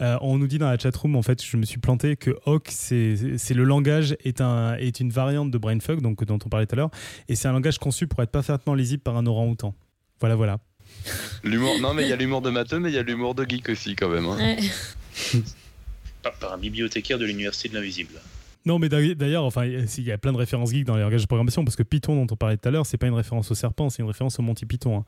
Euh, 0.00 0.16
on 0.20 0.38
nous 0.38 0.46
dit 0.46 0.58
dans 0.58 0.68
la 0.68 0.78
chatroom, 0.78 1.16
en 1.16 1.22
fait, 1.22 1.44
je 1.44 1.56
me 1.56 1.64
suis 1.64 1.78
planté 1.78 2.16
que 2.16 2.36
Hawk, 2.46 2.68
c'est 2.70 3.38
c'est 3.38 3.54
le 3.54 3.64
langage, 3.64 4.16
est, 4.24 4.40
un, 4.40 4.74
est 4.76 5.00
une 5.00 5.10
variante 5.10 5.50
de 5.50 5.58
Brainfuck, 5.58 6.00
donc, 6.02 6.24
dont 6.24 6.38
on 6.44 6.48
parlait 6.48 6.66
tout 6.66 6.74
à 6.74 6.76
l'heure, 6.76 6.90
et 7.28 7.36
c'est 7.36 7.48
un 7.48 7.52
langage 7.52 7.78
conçu 7.78 8.06
pour 8.06 8.22
être 8.22 8.30
parfaitement 8.30 8.74
lisible 8.74 9.02
par 9.02 9.16
un 9.16 9.26
orang-outan. 9.26 9.74
Voilà, 10.20 10.34
voilà. 10.36 10.58
L'humour, 11.44 11.78
non 11.80 11.92
mais 11.94 12.02
il 12.04 12.08
y 12.08 12.12
a 12.12 12.16
l'humour 12.16 12.40
de 12.40 12.48
matheux 12.50 12.78
mais 12.78 12.90
il 12.90 12.94
y 12.94 12.98
a 12.98 13.02
l'humour 13.02 13.34
de 13.34 13.44
geek 13.48 13.68
aussi 13.68 13.94
quand 13.94 14.08
même. 14.08 14.24
hein. 14.24 14.36
Ouais. 14.38 14.56
Par, 16.22 16.32
par 16.34 16.52
un 16.54 16.58
bibliothécaire 16.58 17.18
de 17.18 17.24
l'Université 17.24 17.68
de 17.68 17.74
l'Invisible. 17.74 18.14
Non, 18.66 18.78
mais 18.78 18.88
d'ailleurs- 18.88 19.44
enfin, 19.44 19.64
il 19.64 20.02
y 20.04 20.12
a- 20.12 20.18
plein 20.18 20.32
de 20.32 20.36
références 20.36 20.70
geeks 20.72 20.84
dans 20.84 20.96
les 20.96 21.02
langages 21.02 21.22
de 21.22 21.26
programmation, 21.26 21.64
parce 21.64 21.76
que 21.76 21.82
Python, 21.84 22.16
dont 22.24 22.32
on 22.34 22.36
parlait 22.36 22.56
tout 22.56 22.68
à 22.68 22.72
l'heure, 22.72 22.84
c'est 22.86 22.98
pas 22.98 23.06
une 23.06 23.14
référence 23.14 23.50
au 23.50 23.54
serpent, 23.54 23.88
c'est 23.88 24.02
une 24.02 24.08
référence 24.08 24.38
au 24.38 24.42
Monty 24.42 24.66
Python. 24.66 24.98
hein. 24.98 25.04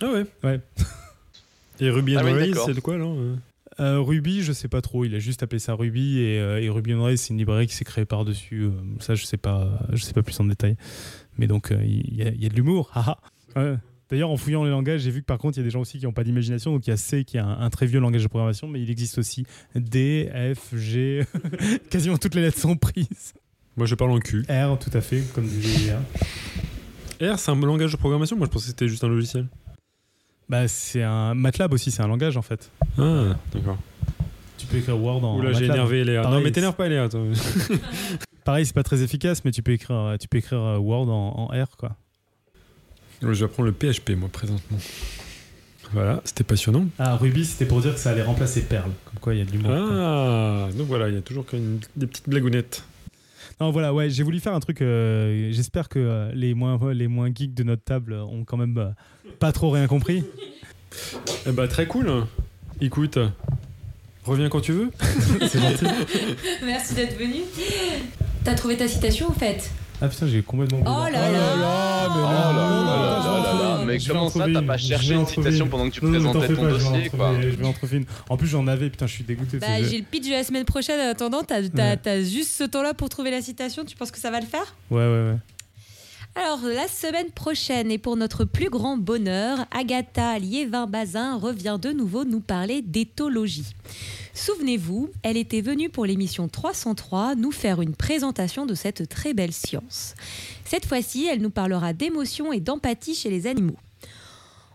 Ah 0.00 0.12
ouais. 0.12 0.24
Ouais. 0.44 0.60
Et 1.80 1.90
Ruby 1.90 2.16
Ah 2.16 2.20
and 2.24 2.32
oui, 2.34 2.52
c'est 2.66 2.74
de 2.74 2.80
quoi 2.80 2.94
alors 2.94 3.14
euh 3.18 3.36
Euh, 3.80 4.00
Ruby, 4.00 4.42
je 4.42 4.52
sais 4.52 4.68
pas 4.68 4.82
trop. 4.82 5.04
Il 5.04 5.14
a 5.14 5.18
juste 5.18 5.42
appelé 5.42 5.58
ça 5.58 5.74
Ruby 5.74 6.18
et, 6.18 6.38
euh, 6.38 6.60
et 6.60 6.68
Ruby 6.68 6.92
on 6.94 7.02
Rails, 7.02 7.16
c'est 7.18 7.30
une 7.30 7.38
librairie 7.38 7.66
qui 7.66 7.74
s'est 7.74 7.84
créée 7.84 8.04
par 8.04 8.24
dessus. 8.26 8.68
ça, 9.00 9.14
je 9.14 9.24
sais 9.24 9.36
pas, 9.38 9.68
je 9.92 10.02
sais 10.02 10.12
pas 10.12 10.22
plus 10.22 10.38
en 10.40 10.44
détail. 10.44 10.76
Mais 11.38 11.46
donc, 11.46 11.72
euh, 11.72 11.82
il 11.82 12.14
y, 12.14 12.22
a- 12.22 12.28
il 12.30 12.42
y 12.42 12.46
a 12.46 12.48
de 12.50 12.54
l'humour. 12.54 12.90
haha. 12.94 13.18
Ouais. 13.56 13.76
D'ailleurs, 14.10 14.30
en 14.30 14.36
fouillant 14.36 14.64
les 14.64 14.70
langages, 14.70 15.02
j'ai 15.02 15.10
vu 15.10 15.20
que 15.20 15.26
par 15.26 15.38
contre, 15.38 15.58
il 15.58 15.60
y 15.60 15.62
a 15.62 15.64
des 15.64 15.70
gens 15.70 15.80
aussi 15.80 15.98
qui 15.98 16.04
n'ont 16.04 16.12
pas 16.12 16.24
d'imagination. 16.24 16.72
Donc, 16.72 16.86
il 16.86 16.90
y 16.90 16.92
a 16.92 16.96
C 16.96 17.24
qui 17.24 17.36
est 17.36 17.40
un, 17.40 17.48
un 17.60 17.70
très 17.70 17.86
vieux 17.86 18.00
langage 18.00 18.22
de 18.22 18.28
programmation, 18.28 18.66
mais 18.68 18.80
il 18.80 18.90
existe 18.90 19.18
aussi 19.18 19.46
D, 19.74 20.30
F, 20.56 20.76
G. 20.76 21.24
Quasiment 21.90 22.16
toutes 22.18 22.34
les 22.34 22.42
lettres 22.42 22.58
sont 22.58 22.76
prises. 22.76 23.34
Moi 23.76 23.86
je 23.86 23.94
parle 23.94 24.10
en 24.10 24.18
cul. 24.18 24.42
R, 24.48 24.78
tout 24.78 24.90
à 24.92 25.00
fait, 25.00 25.22
comme 25.34 25.46
disait. 25.46 25.94
R, 27.22 27.38
c'est 27.38 27.50
un 27.50 27.54
langage 27.54 27.92
de 27.92 27.96
programmation 27.96 28.36
Moi 28.36 28.46
je 28.46 28.50
pensais 28.50 28.64
que 28.64 28.70
c'était 28.70 28.88
juste 28.88 29.04
un 29.04 29.08
logiciel. 29.08 29.46
Bah, 30.48 30.66
c'est 30.66 31.02
un 31.02 31.34
MATLAB 31.34 31.72
aussi, 31.72 31.90
c'est 31.90 32.02
un 32.02 32.08
langage 32.08 32.36
en 32.36 32.42
fait. 32.42 32.70
Ah, 32.98 33.36
d'accord. 33.54 33.78
Tu 34.58 34.66
peux 34.66 34.78
écrire 34.78 35.00
Word 35.00 35.24
en 35.24 35.38
Oula, 35.38 35.52
j'ai 35.52 35.66
énervé 35.66 36.04
Léa. 36.04 36.22
Pareil, 36.22 36.38
non, 36.38 36.44
mais 36.44 36.50
t'énerve 36.50 36.74
pas 36.74 36.88
Léa. 36.88 37.08
toi. 37.08 37.20
Pareil, 38.44 38.66
c'est 38.66 38.74
pas 38.74 38.82
très 38.82 39.02
efficace, 39.02 39.44
mais 39.44 39.52
tu 39.52 39.62
peux 39.62 39.72
écrire, 39.72 40.16
tu 40.20 40.26
peux 40.28 40.38
écrire 40.38 40.60
euh, 40.60 40.78
Word 40.78 41.08
en, 41.08 41.34
en 41.38 41.46
R, 41.46 41.76
quoi. 41.78 41.96
Je 43.22 43.26
vais 43.28 43.42
apprendre 43.44 43.68
le 43.68 43.72
PHP, 43.74 44.10
moi, 44.16 44.28
présentement. 44.30 44.78
Voilà, 45.92 46.20
c'était 46.24 46.44
passionnant. 46.44 46.86
Ah, 46.98 47.16
Ruby, 47.16 47.44
c'était 47.44 47.64
pour 47.66 47.80
dire 47.80 47.94
que 47.94 48.00
ça 48.00 48.10
allait 48.10 48.22
remplacer 48.22 48.62
Perl. 48.62 48.90
Comme 49.06 49.18
quoi, 49.20 49.34
il 49.34 49.38
y 49.38 49.42
a 49.42 49.44
de 49.44 49.50
l'humour. 49.50 49.70
quoi. 49.72 49.88
Ah, 49.92 50.68
donc 50.76 50.86
voilà, 50.86 51.08
il 51.08 51.14
y 51.16 51.18
a 51.18 51.20
toujours 51.20 51.44
qu'une- 51.44 51.80
des 51.96 52.06
petites 52.06 52.28
blagounettes. 52.28 52.84
Non, 53.60 53.72
voilà, 53.72 53.92
ouais, 53.92 54.08
j'ai 54.08 54.22
voulu 54.22 54.38
faire 54.40 54.54
un 54.54 54.60
truc. 54.60 54.80
euh, 54.82 55.50
J'espère 55.52 55.88
que 55.88 55.98
euh, 55.98 56.30
les 56.32 56.54
moins, 56.54 56.78
les 56.94 57.08
moins 57.08 57.28
geeks 57.34 57.54
de 57.54 57.62
notre 57.64 57.82
table 57.82 58.14
ont 58.14 58.44
quand 58.44 58.56
même 58.56 58.78
euh, 58.78 58.90
pas 59.38 59.52
trop 59.52 59.70
rien 59.70 59.86
compris. 59.86 60.24
Eh 61.46 61.52
bah, 61.52 61.68
très 61.68 61.86
cool. 61.86 62.10
Écoute, 62.80 63.16
reviens 64.24 64.48
quand 64.48 64.60
tu 64.60 64.72
veux. 64.72 64.90
C'est 65.48 65.60
gentil. 65.60 65.86
Merci 66.64 66.94
d'être 66.94 67.16
venu. 67.16 67.42
T'as 68.42 68.54
trouvé 68.54 68.76
ta 68.76 68.88
citation 68.88 69.28
en 69.28 69.32
fait? 69.32 69.70
Ah 70.02 70.08
putain, 70.08 70.26
j'ai 70.26 70.42
complètement. 70.42 70.80
Oh 70.86 71.10
là 71.10 71.30
là. 71.30 71.40
Oh 72.08 72.18
là 72.30 72.52
là 72.52 72.72
là 72.72 73.84
mais 73.84 73.98
comment 73.98 74.26
en 74.26 74.30
ça, 74.30 74.46
t'as 74.52 74.62
pas 74.62 74.76
cherché 74.76 75.14
une 75.14 75.26
citation 75.26 75.66
pendant 75.66 75.88
que 75.88 75.94
tu 75.94 76.00
présentais 76.00 76.54
ton 76.54 76.62
dossier, 76.62 77.10
quoi. 77.10 77.34
Je 77.40 77.48
vais 77.48 77.66
en 77.66 77.72
trouver 77.72 77.98
une. 77.98 78.06
En 78.28 78.36
plus, 78.36 78.46
j'en 78.48 78.66
avais, 78.66 78.90
putain, 78.90 79.06
je 79.06 79.14
suis 79.14 79.24
dégoûté. 79.24 79.58
Bah, 79.58 79.82
j'ai 79.82 79.98
le 79.98 80.04
pitch 80.04 80.26
de 80.26 80.32
la 80.32 80.44
semaine 80.44 80.64
prochaine. 80.64 81.00
En 81.00 81.10
attendant, 81.10 81.42
t'as 81.42 82.22
juste 82.22 82.52
ce 82.52 82.64
temps-là 82.64 82.94
pour 82.94 83.08
trouver 83.08 83.30
la 83.30 83.42
citation. 83.42 83.84
Tu 83.84 83.96
penses 83.96 84.10
que 84.10 84.18
ça 84.18 84.30
va 84.30 84.40
le 84.40 84.46
faire? 84.46 84.74
Ouais, 84.90 84.98
ouais, 84.98 85.30
ouais. 85.30 85.36
Alors, 86.36 86.60
la 86.62 86.86
semaine 86.86 87.30
prochaine, 87.32 87.90
et 87.90 87.98
pour 87.98 88.16
notre 88.16 88.44
plus 88.44 88.70
grand 88.70 88.96
bonheur, 88.96 89.66
Agatha 89.72 90.38
Liévin-Bazin 90.38 91.36
revient 91.36 91.76
de 91.80 91.90
nouveau 91.90 92.24
nous 92.24 92.40
parler 92.40 92.82
d'éthologie. 92.82 93.74
Souvenez-vous, 94.32 95.10
elle 95.24 95.36
était 95.36 95.60
venue 95.60 95.88
pour 95.88 96.06
l'émission 96.06 96.48
303 96.48 97.34
nous 97.34 97.50
faire 97.50 97.82
une 97.82 97.96
présentation 97.96 98.64
de 98.64 98.74
cette 98.74 99.08
très 99.08 99.34
belle 99.34 99.52
science. 99.52 100.14
Cette 100.64 100.86
fois-ci, 100.86 101.26
elle 101.26 101.42
nous 101.42 101.50
parlera 101.50 101.92
d'émotion 101.92 102.52
et 102.52 102.60
d'empathie 102.60 103.16
chez 103.16 103.28
les 103.28 103.48
animaux. 103.48 103.78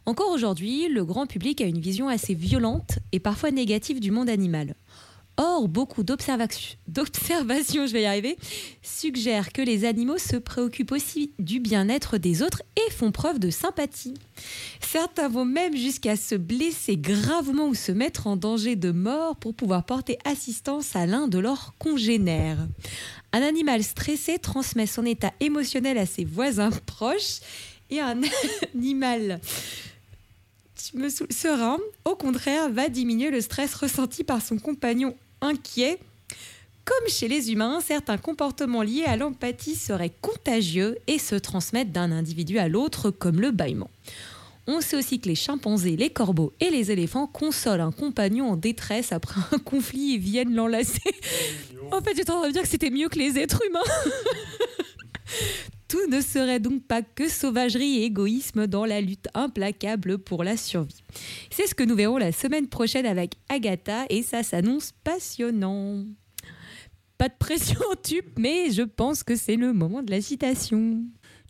Encore 0.05 0.31
aujourd'hui, 0.31 0.89
le 0.89 1.05
grand 1.05 1.25
public 1.25 1.61
a 1.61 1.65
une 1.65 1.79
vision 1.79 2.09
assez 2.09 2.35
violente 2.35 2.99
et 3.13 3.19
parfois 3.19 3.51
négative 3.51 4.01
du 4.01 4.11
monde 4.11 4.29
animal. 4.29 4.75
Or, 5.38 5.67
beaucoup 5.67 6.03
d'observations, 6.03 6.77
je 6.88 7.91
vais 7.91 8.03
y 8.03 8.05
arriver, 8.05 8.38
suggèrent 8.81 9.51
que 9.51 9.61
les 9.61 9.83
animaux 9.83 10.17
se 10.17 10.38
préoccupent 10.38 10.93
aussi 10.93 11.31
du 11.39 11.59
bien-être 11.59 12.17
des 12.17 12.41
autres 12.41 12.63
et 12.77 12.91
font 12.91 13.11
preuve 13.11 13.39
de 13.39 13.49
sympathie. 13.49 14.13
Certains 14.79 15.27
vont 15.27 15.43
même 15.43 15.75
jusqu'à 15.75 16.15
se 16.15 16.36
blesser 16.36 16.95
gravement 16.95 17.67
ou 17.67 17.75
se 17.75 17.91
mettre 17.91 18.27
en 18.27 18.38
danger 18.38 18.77
de 18.77 18.91
mort 18.91 19.36
pour 19.36 19.53
pouvoir 19.53 19.83
porter 19.83 20.17
assistance 20.23 20.95
à 20.95 21.05
l'un 21.05 21.27
de 21.27 21.39
leurs 21.39 21.73
congénères. 21.79 22.67
Un 23.33 23.41
animal 23.41 23.83
stressé 23.83 24.39
transmet 24.39 24.88
son 24.88 25.05
état 25.05 25.33
émotionnel 25.41 25.97
à 25.97 26.05
ses 26.05 26.23
voisins 26.23 26.71
proches 26.86 27.41
et 27.89 27.99
un 27.99 28.21
animal 28.73 29.41
me 30.93 31.09
serein, 31.09 31.79
au 32.03 32.15
contraire, 32.15 32.69
va 32.69 32.89
diminuer 32.89 33.31
le 33.31 33.41
stress 33.41 33.73
ressenti 33.73 34.23
par 34.23 34.41
son 34.41 34.57
compagnon 34.57 35.15
inquiet. 35.45 35.99
Comme 36.83 37.07
chez 37.07 37.27
les 37.27 37.51
humains, 37.51 37.79
certains 37.81 38.17
comportements 38.17 38.83
liés 38.83 39.05
à 39.05 39.17
l'empathie 39.17 39.75
seraient 39.75 40.13
contagieux 40.21 40.97
et 41.07 41.17
se 41.17 41.35
transmettent 41.35 41.91
d'un 41.91 42.11
individu 42.11 42.59
à 42.59 42.67
l'autre, 42.67 43.09
comme 43.09 43.41
le 43.41 43.51
bâillement. 43.51 43.89
On 44.67 44.81
sait 44.81 44.97
aussi 44.97 45.19
que 45.19 45.27
les 45.27 45.35
chimpanzés, 45.35 45.95
les 45.95 46.09
corbeaux 46.09 46.53
et 46.59 46.69
les 46.69 46.91
éléphants 46.91 47.27
consolent 47.27 47.81
un 47.81 47.91
compagnon 47.91 48.51
en 48.51 48.55
détresse 48.55 49.11
après 49.11 49.41
un 49.51 49.59
conflit 49.59 50.15
et 50.15 50.17
viennent 50.17 50.53
l'enlacer. 50.53 51.01
En 51.91 52.01
fait, 52.01 52.15
j'étais 52.15 52.31
en 52.31 52.39
train 52.39 52.47
de 52.47 52.53
dire 52.53 52.63
que 52.63 52.67
c'était 52.67 52.89
mieux 52.89 53.09
que 53.09 53.19
les 53.19 53.37
êtres 53.37 53.61
humains. 53.67 53.79
Tout 55.88 56.07
ne 56.09 56.19
serait 56.19 56.59
donc 56.59 56.83
pas 56.83 57.01
que 57.03 57.29
sauvagerie 57.29 57.99
et 57.99 58.05
égoïsme 58.05 58.65
dans 58.67 58.86
la 58.86 59.01
lutte 59.01 59.27
implacable 59.36 60.17
pour 60.17 60.43
la 60.43 60.57
survie. 60.57 61.03
C'est 61.51 61.67
ce 61.67 61.75
que 61.75 61.83
nous 61.83 61.95
verrons 61.95 62.17
la 62.17 62.31
semaine 62.31 62.67
prochaine 62.67 63.05
avec 63.05 63.36
Agatha 63.49 64.05
et 64.09 64.23
ça 64.23 64.41
s'annonce 64.41 64.93
passionnant. 65.03 66.03
Pas 67.17 67.29
de 67.29 67.36
pression 67.38 67.79
tube, 68.03 68.25
mais 68.38 68.71
je 68.71 68.81
pense 68.81 69.23
que 69.23 69.36
c'est 69.36 69.55
le 69.55 69.73
moment 69.73 70.01
de 70.01 70.11
la 70.11 70.21
citation. 70.21 71.03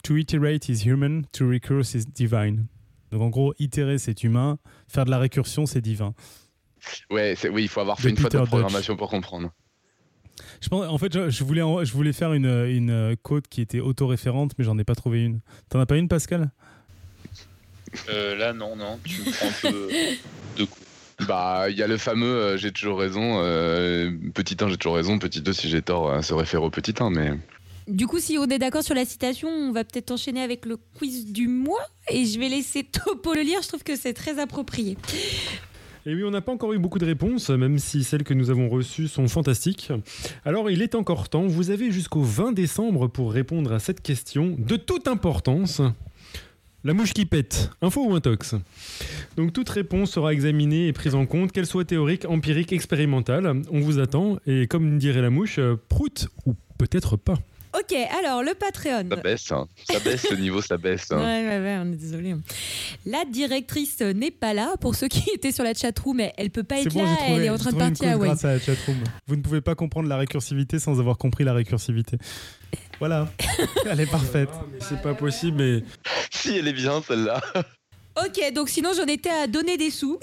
To 0.03 0.17
iterate 0.17 0.69
is 0.69 0.86
human, 0.86 1.23
to 1.31 1.47
recurse 1.49 1.95
is 1.95 2.05
divine. 2.05 2.67
Donc 3.11 3.21
en 3.21 3.29
gros, 3.29 3.53
itérer 3.57 3.97
c'est 3.97 4.23
humain, 4.23 4.59
faire 4.88 5.05
de 5.05 5.11
la 5.11 5.17
récursion 5.17 5.65
c'est 5.65 5.81
divin. 5.81 6.13
Ouais, 7.09 7.36
oui, 7.51 7.63
il 7.63 7.67
faut 7.69 7.79
avoir 7.79 7.97
De 7.97 8.01
fait 8.01 8.09
une 8.09 8.17
fois 8.17 8.29
de 8.29 8.38
Dutch. 8.38 8.47
programmation 8.49 8.95
pour 8.97 9.09
comprendre. 9.09 9.51
Je 10.61 10.69
pense, 10.69 10.87
en 10.87 10.97
fait, 10.97 11.13
je, 11.13 11.29
je 11.29 11.43
voulais, 11.43 11.61
en- 11.61 11.83
je 11.83 11.93
voulais 11.93 12.13
faire 12.13 12.33
une, 12.33 12.45
une 12.45 13.15
quote 13.21 13.47
qui 13.47 13.61
était 13.61 13.79
autoréférente, 13.79 14.51
mais 14.57 14.65
j'en 14.65 14.77
ai 14.77 14.83
pas 14.83 14.95
trouvé 14.95 15.23
une. 15.23 15.39
T'en 15.69 15.79
as 15.79 15.85
pas 15.85 15.97
une, 15.97 16.07
Pascal? 16.07 16.49
Euh, 18.09 18.35
là, 18.35 18.53
non, 18.53 18.75
non, 18.75 18.99
tu 19.03 19.21
me 19.21 19.31
prends 19.31 19.47
un 19.47 19.71
peu 19.71 19.89
de 20.57 20.65
coup. 20.65 20.79
Bah, 21.27 21.67
il 21.69 21.77
y 21.77 21.81
a 21.83 21.87
le 21.87 21.97
fameux 21.97 22.27
euh, 22.27 22.57
j'ai 22.57 22.73
toujours 22.73 22.99
raison, 22.99 23.39
euh, 23.41 24.11
petit 24.33 24.57
1 24.61 24.67
j'ai 24.67 24.75
toujours 24.75 24.95
raison, 24.95 25.17
petit 25.17 25.39
2 25.41 25.53
si 25.53 25.69
j'ai 25.69 25.81
tort, 25.81 26.09
euh, 26.09 26.21
se 26.21 26.33
réfère 26.33 26.61
au 26.61 26.69
petit 26.69 26.93
1, 26.99 27.09
mais 27.09 27.31
Du 27.87 28.05
coup, 28.05 28.19
si 28.19 28.37
on 28.37 28.43
est 28.49 28.59
d'accord 28.59 28.83
sur 28.83 28.95
la 28.95 29.05
citation, 29.05 29.47
on 29.47 29.71
va 29.71 29.85
peut-être 29.85 30.11
enchaîner 30.11 30.41
avec 30.41 30.65
le 30.65 30.75
quiz 30.97 31.25
du 31.31 31.47
mois 31.47 31.85
et 32.09 32.25
je 32.25 32.37
vais 32.37 32.49
laisser 32.49 32.83
Topo 32.83 33.33
le 33.33 33.43
lire. 33.43 33.61
Je 33.61 33.69
trouve 33.69 33.83
que 33.83 33.95
c'est 33.95 34.11
très 34.13 34.39
approprié. 34.39 34.97
Et 36.07 36.13
oui, 36.13 36.23
on 36.23 36.29
n'a 36.29 36.41
pas 36.41 36.51
encore 36.51 36.71
eu 36.73 36.77
beaucoup 36.77 36.99
de 36.99 37.05
réponses, 37.05 37.49
même 37.49 37.79
si 37.79 38.03
celles 38.03 38.23
que 38.23 38.35
nous 38.35 38.51
avons 38.51 38.69
reçues 38.69 39.07
sont 39.07 39.27
fantastiques. 39.27 39.91
Alors, 40.43 40.69
il 40.69 40.83
est 40.83 40.93
encore 40.93 41.29
temps. 41.29 41.47
Vous 41.47 41.71
avez 41.71 41.91
jusqu'au 41.91 42.21
20 42.21 42.51
décembre 42.51 43.07
pour 43.07 43.33
répondre 43.33 43.73
à 43.73 43.79
cette 43.79 44.01
question 44.01 44.55
de 44.59 44.75
toute 44.75 45.07
importance. 45.07 45.81
La 46.83 46.93
mouche 46.93 47.15
qui 47.15 47.25
pète, 47.25 47.71
info 47.81 48.05
ou 48.05 48.13
intox? 48.13 48.53
Donc 49.35 49.51
toute 49.51 49.69
réponse 49.69 50.11
sera 50.11 50.31
examinée 50.31 50.85
et 50.85 50.93
prise 50.93 51.15
en 51.15 51.25
compte, 51.25 51.51
qu'elle 51.51 51.65
soit 51.65 51.85
théorique, 51.85 52.25
empirique, 52.25 52.71
expérimentale. 52.71 53.63
On 53.71 53.79
vous 53.79 53.97
attend 53.97 54.37
et 54.45 54.67
comme 54.67 54.99
dirait 54.99 55.23
la 55.23 55.31
mouche, 55.31 55.59
prout 55.89 56.27
ou 56.45 56.53
peut-être 56.77 57.17
pas. 57.17 57.39
Ok, 57.78 57.93
alors 58.17 58.43
le 58.43 58.53
Patreon. 58.53 59.05
Ça 59.09 59.15
baisse, 59.17 59.51
hein. 59.51 59.67
ça 59.89 59.99
baisse, 59.99 60.30
le 60.30 60.38
niveau, 60.38 60.61
ça 60.61 60.78
baisse. 60.78 61.11
hein. 61.11 61.17
Ouais, 61.17 61.47
ouais, 61.47 61.59
ouais, 61.59 61.78
on 61.84 61.91
est 61.91 61.95
désolé. 61.97 62.36
La 63.05 63.26
directrice 63.26 63.99
n'est 64.01 64.32
pas 64.32 64.53
là. 64.53 64.76
Pour 64.80 64.95
ceux 64.95 65.07
qui 65.07 65.30
étaient 65.34 65.51
sur 65.51 65.63
la 65.63 65.73
chatroom, 65.73 66.19
elle, 66.19 66.32
elle 66.38 66.49
peut 66.51 66.63
pas 66.63 66.80
être 66.80 66.93
bon, 66.93 67.03
là. 67.03 67.15
trouvé. 67.17 67.32
elle 67.34 67.43
est 67.43 67.49
en 67.49 67.57
train 67.57 67.71
de 67.71 67.78
partir 67.78 68.11
à 68.11 68.17
grâce 68.17 68.45
à 68.45 68.53
la 68.53 68.59
chatroom. 68.59 68.97
Vous 69.28 69.36
ne 69.36 69.41
pouvez 69.41 69.61
pas 69.61 69.76
comprendre 69.76 70.07
la 70.07 70.17
récursivité 70.17 70.80
sans 70.80 70.99
avoir 70.99 71.17
compris 71.17 71.43
la 71.43 71.53
récursivité. 71.53 72.17
Voilà, 72.99 73.28
elle 73.89 73.99
est 73.99 74.09
parfaite. 74.09 74.49
Ah, 74.53 74.65
mais 74.71 74.80
c'est 74.82 75.01
pas 75.01 75.13
possible, 75.13 75.57
mais 75.57 75.84
Si, 76.32 76.57
elle 76.57 76.67
est 76.67 76.73
bien, 76.73 77.01
celle-là. 77.01 77.41
Ok, 78.24 78.53
donc 78.53 78.70
sinon 78.70 78.91
j'en 78.95 79.05
étais 79.05 79.30
à 79.30 79.47
donner 79.47 79.78
des 79.78 79.89
sous. 79.89 80.20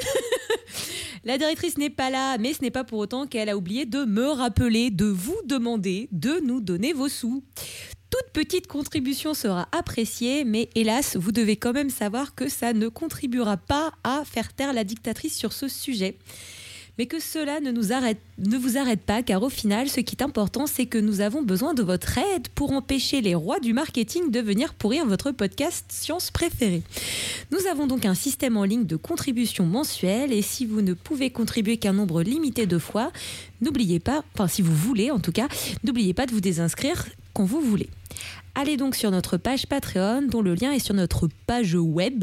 La 1.25 1.37
directrice 1.37 1.77
n'est 1.77 1.91
pas 1.91 2.09
là, 2.09 2.39
mais 2.39 2.55
ce 2.55 2.63
n'est 2.63 2.71
pas 2.71 2.85
pour 2.85 2.99
autant 2.99 3.27
qu'elle 3.27 3.49
a 3.49 3.57
oublié 3.57 3.85
de 3.85 4.05
me 4.05 4.29
rappeler, 4.29 4.91
de 4.91 5.05
vous 5.05 5.37
demander 5.45 6.09
de 6.11 6.41
nous 6.41 6.61
donner 6.61 6.95
vos 6.95 7.09
sous. 7.09 7.45
Toute 8.11 8.33
petite 8.33 8.67
contribution 8.67 9.35
sera 9.35 9.69
appréciée, 9.73 10.45
mais 10.45 10.69
hélas, 10.75 11.17
vous 11.17 11.33
devez 11.33 11.57
quand 11.57 11.73
même 11.73 11.91
savoir 11.91 12.35
que 12.35 12.49
ça 12.49 12.73
ne 12.73 12.89
contribuera 12.89 13.57
pas 13.57 13.93
à 14.05 14.23
faire 14.25 14.53
taire 14.53 14.73
la 14.73 14.85
dictatrice 14.85 15.37
sur 15.37 15.53
ce 15.53 15.69
sujet. 15.69 16.19
Mais 16.99 17.07
que 17.07 17.21
cela 17.21 17.61
ne, 17.61 17.71
vous 17.71 18.77
arrête 18.77 19.01
pas, 19.01 19.23
car 19.23 19.43
au 19.43 19.49
final, 19.49 19.89
ce 19.89 20.01
qui 20.01 20.15
est 20.15 20.23
important, 20.23 20.67
c'est 20.67 20.87
que 20.87 20.99
nous 20.99 21.21
avons 21.21 21.43
besoin 21.43 21.73
de 21.73 21.83
votre 21.83 22.19
aide 22.19 22.49
pour 22.55 22.73
empêcher 22.73 23.21
les 23.21 23.35
rois 23.35 23.61
du 23.61 23.73
marketing 23.73 24.31
de 24.31 24.41
venir 24.41 24.75
pourrir 24.75 25.07
votre 25.07 25.31
podcast 25.31 25.87
science 25.89 26.31
préférée. 26.31 26.83
Nous 27.51 27.67
avons 27.71 27.87
donc 27.87 28.05
un 28.05 28.15
système 28.15 28.57
en 28.57 28.65
ligne 28.65 28.85
de 28.85 28.97
contribution 28.97 29.65
mensuelle 29.65 30.33
et 30.33 30.43
si 30.43 30.67
vous 30.67 30.83
ne 30.83 30.93
pouvez 30.93 31.31
contribuer 31.31 31.79
qu'un 31.79 31.95
nombre 31.95 32.23
limité 32.23 32.67
de 32.67 32.79
fois, 32.79 33.11
n'oubliez 33.63 34.01
pas, 34.01 34.23
enfin 34.35 34.49
si 34.49 34.61
vous 34.61 34.75
voulez 34.75 35.11
en 35.11 35.19
tout 35.19 35.33
cas, 35.33 35.49
n'oubliez 35.85 36.13
pas 36.13 36.27
de 36.27 36.33
vous 36.33 36.41
désinscrire 36.41 37.07
quand 37.33 37.45
vous 37.45 37.61
voulez. 37.61 37.89
Allez 38.55 38.77
donc 38.77 38.97
sur 38.97 39.11
notre 39.11 39.39
page 39.39 39.67
Patreon 39.67 40.27
dont 40.31 40.43
le 40.43 40.53
lien 40.55 40.73
est 40.73 40.79
sur 40.79 40.95
notre 40.95 41.27
page 41.47 41.75
web 41.75 42.23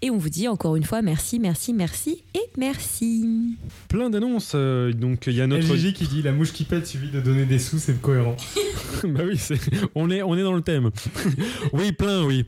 et 0.00 0.08
on 0.10 0.16
vous 0.16 0.30
dit 0.30 0.48
encore 0.48 0.74
une 0.74 0.84
fois 0.84 1.02
merci, 1.02 1.38
merci, 1.38 1.74
merci 1.74 2.22
et 2.34 2.40
merci. 2.56 3.56
plein 3.88 4.08
d'annonces. 4.08 4.52
euh, 4.54 4.90
donc 4.94 5.24
il 5.26 5.34
y 5.34 5.42
a 5.42 5.46
notre. 5.46 5.70
LGG 5.74 5.92
qui 5.92 6.06
dit 6.08 6.22
la 6.22 6.32
mouche 6.32 6.54
qui 6.54 6.64
pète 6.64 6.86
suivi 6.86 7.10
de 7.10 7.20
donner 7.20 7.44
des 7.44 7.58
sous, 7.58 7.78
c'est 7.78 8.00
cohérent. 8.00 8.36
bah 9.04 9.20
oui, 9.26 9.36
c'est- 9.36 9.60
on 9.94 10.08
est 10.10 10.22
on 10.22 10.34
est 10.34 10.42
dans 10.42 10.54
le 10.54 10.62
thème. 10.62 10.90
oui, 11.74 11.92
plein, 11.92 12.24
oui. 12.24 12.46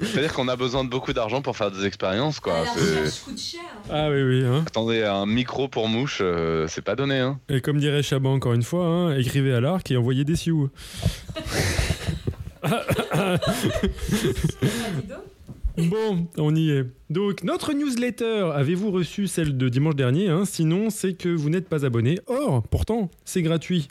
C'est-à-dire 0.00 0.32
qu'on 0.32 0.48
a 0.48 0.56
besoin 0.56 0.82
de 0.82 0.88
beaucoup 0.88 1.12
d'argent 1.12 1.42
pour 1.42 1.58
faire 1.58 1.70
des 1.70 1.84
expériences, 1.84 2.40
quoi. 2.40 2.54
la 2.64 2.72
C'est- 2.72 2.80
recherche 3.00 3.20
coûte 3.20 3.38
cher. 3.38 3.60
Ah 3.90 4.08
oui, 4.10 4.22
oui. 4.22 4.44
Hein. 4.46 4.64
Attendez, 4.66 5.02
un 5.02 5.26
micro 5.26 5.68
pour 5.68 5.88
mouche, 5.88 6.20
euh, 6.22 6.66
c'est 6.68 6.80
pas 6.82 6.96
donné, 6.96 7.18
hein. 7.18 7.38
Et 7.50 7.60
comme 7.60 7.78
dirait 7.78 8.02
Chaban 8.02 8.32
encore 8.32 8.54
une 8.54 8.62
fois, 8.62 8.86
hein, 8.86 9.16
écrivez 9.18 9.52
à 9.52 9.60
l'arc 9.60 9.90
et 9.90 9.98
envoyez 9.98 10.24
des 10.24 10.36
sioux. 10.36 10.70
Bon, 15.76 16.26
on 16.38 16.54
y 16.54 16.70
est. 16.70 16.84
Donc, 17.10 17.44
notre 17.44 17.74
newsletter, 17.74 18.50
avez-vous 18.54 18.90
reçu 18.90 19.26
celle 19.26 19.58
de 19.58 19.68
dimanche 19.68 19.94
dernier 19.94 20.28
hein? 20.28 20.44
Sinon, 20.46 20.88
c'est 20.88 21.12
que 21.14 21.28
vous 21.28 21.50
n'êtes 21.50 21.68
pas 21.68 21.84
abonné. 21.84 22.18
Or, 22.28 22.62
pourtant, 22.62 23.10
c'est 23.26 23.42
gratuit. 23.42 23.88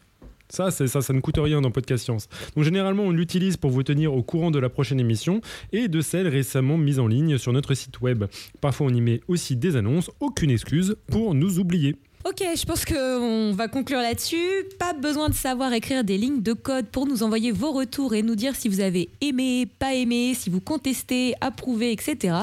Ça, 0.49 0.71
ça, 0.71 0.87
ça 0.87 1.13
ne 1.13 1.19
coûte 1.19 1.37
rien 1.37 1.61
dans 1.61 1.71
Podcast 1.71 2.03
Science. 2.03 2.27
Donc, 2.55 2.65
généralement, 2.65 3.03
on 3.03 3.11
l'utilise 3.11 3.57
pour 3.57 3.71
vous 3.71 3.83
tenir 3.83 4.13
au 4.13 4.23
courant 4.23 4.51
de 4.51 4.59
la 4.59 4.69
prochaine 4.69 4.99
émission 4.99 5.41
et 5.73 5.87
de 5.87 6.01
celle 6.01 6.27
récemment 6.27 6.77
mise 6.77 6.99
en 6.99 7.07
ligne 7.07 7.37
sur 7.37 7.53
notre 7.53 7.73
site 7.73 8.01
web. 8.01 8.25
Parfois, 8.61 8.87
on 8.87 8.93
y 8.93 9.01
met 9.01 9.21
aussi 9.27 9.55
des 9.55 9.75
annonces. 9.75 10.09
Aucune 10.19 10.51
excuse 10.51 10.95
pour 11.07 11.35
nous 11.35 11.59
oublier. 11.59 11.95
Ok, 12.27 12.41
je 12.41 12.65
pense 12.65 12.85
qu'on 12.85 13.51
va 13.53 13.67
conclure 13.67 13.99
là-dessus. 13.99 14.65
Pas 14.79 14.93
besoin 14.93 15.29
de 15.29 15.35
savoir 15.35 15.71
écrire 15.73 16.03
des 16.03 16.17
lignes 16.17 16.41
de 16.41 16.53
code 16.53 16.87
pour 16.87 17.05
nous 17.05 17.21
envoyer 17.21 17.51
vos 17.51 17.71
retours 17.71 18.15
et 18.15 18.23
nous 18.23 18.33
dire 18.33 18.55
si 18.55 18.67
vous 18.67 18.79
avez 18.79 19.09
aimé, 19.21 19.67
pas 19.67 19.93
aimé, 19.93 20.33
si 20.33 20.49
vous 20.49 20.59
contestez, 20.59 21.35
approuvé, 21.39 21.91
etc. 21.91 22.35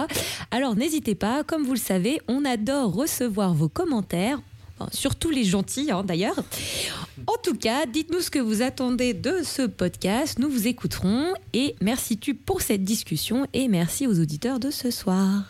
Alors 0.53 0.77
n'hésitez 0.77 1.17
pas, 1.17 1.43
comme 1.43 1.65
vous 1.65 1.73
le 1.73 1.81
savez, 1.81 2.21
on 2.29 2.45
adore 2.45 2.95
recevoir 2.95 3.55
vos 3.55 3.69
commentaires. 3.69 4.41
Surtout 4.93 5.31
les 5.31 5.43
gentils, 5.43 5.91
hein, 5.91 6.05
d'ailleurs. 6.05 6.37
En 7.27 7.37
tout 7.43 7.57
cas, 7.57 7.85
dites-nous 7.87 8.21
ce 8.21 8.31
que 8.31 8.39
vous 8.39 8.63
attendez 8.63 9.15
de 9.15 9.39
ce 9.43 9.63
podcast. 9.63 10.39
Nous 10.39 10.49
vous 10.49 10.69
écouterons. 10.69 11.35
Et 11.55 11.75
merci 11.81 12.19
tu 12.19 12.35
pour 12.35 12.63
cette 12.63 12.85
discussion. 12.85 13.49
Et 13.53 13.67
merci 13.67 14.07
aux 14.07 14.21
auditeurs 14.21 14.61
de 14.61 14.71
ce 14.71 14.93
soir 14.93 15.43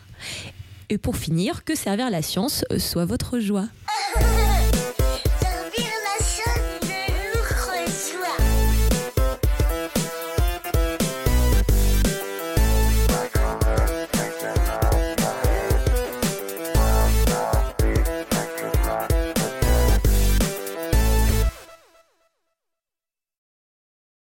et 0.92 0.98
pour 0.98 1.16
finir, 1.16 1.64
que 1.64 1.74
servir 1.74 2.10
la 2.10 2.20
science 2.20 2.66
euh, 2.70 2.78
soit 2.78 3.06
votre 3.06 3.40
joie. 3.40 3.66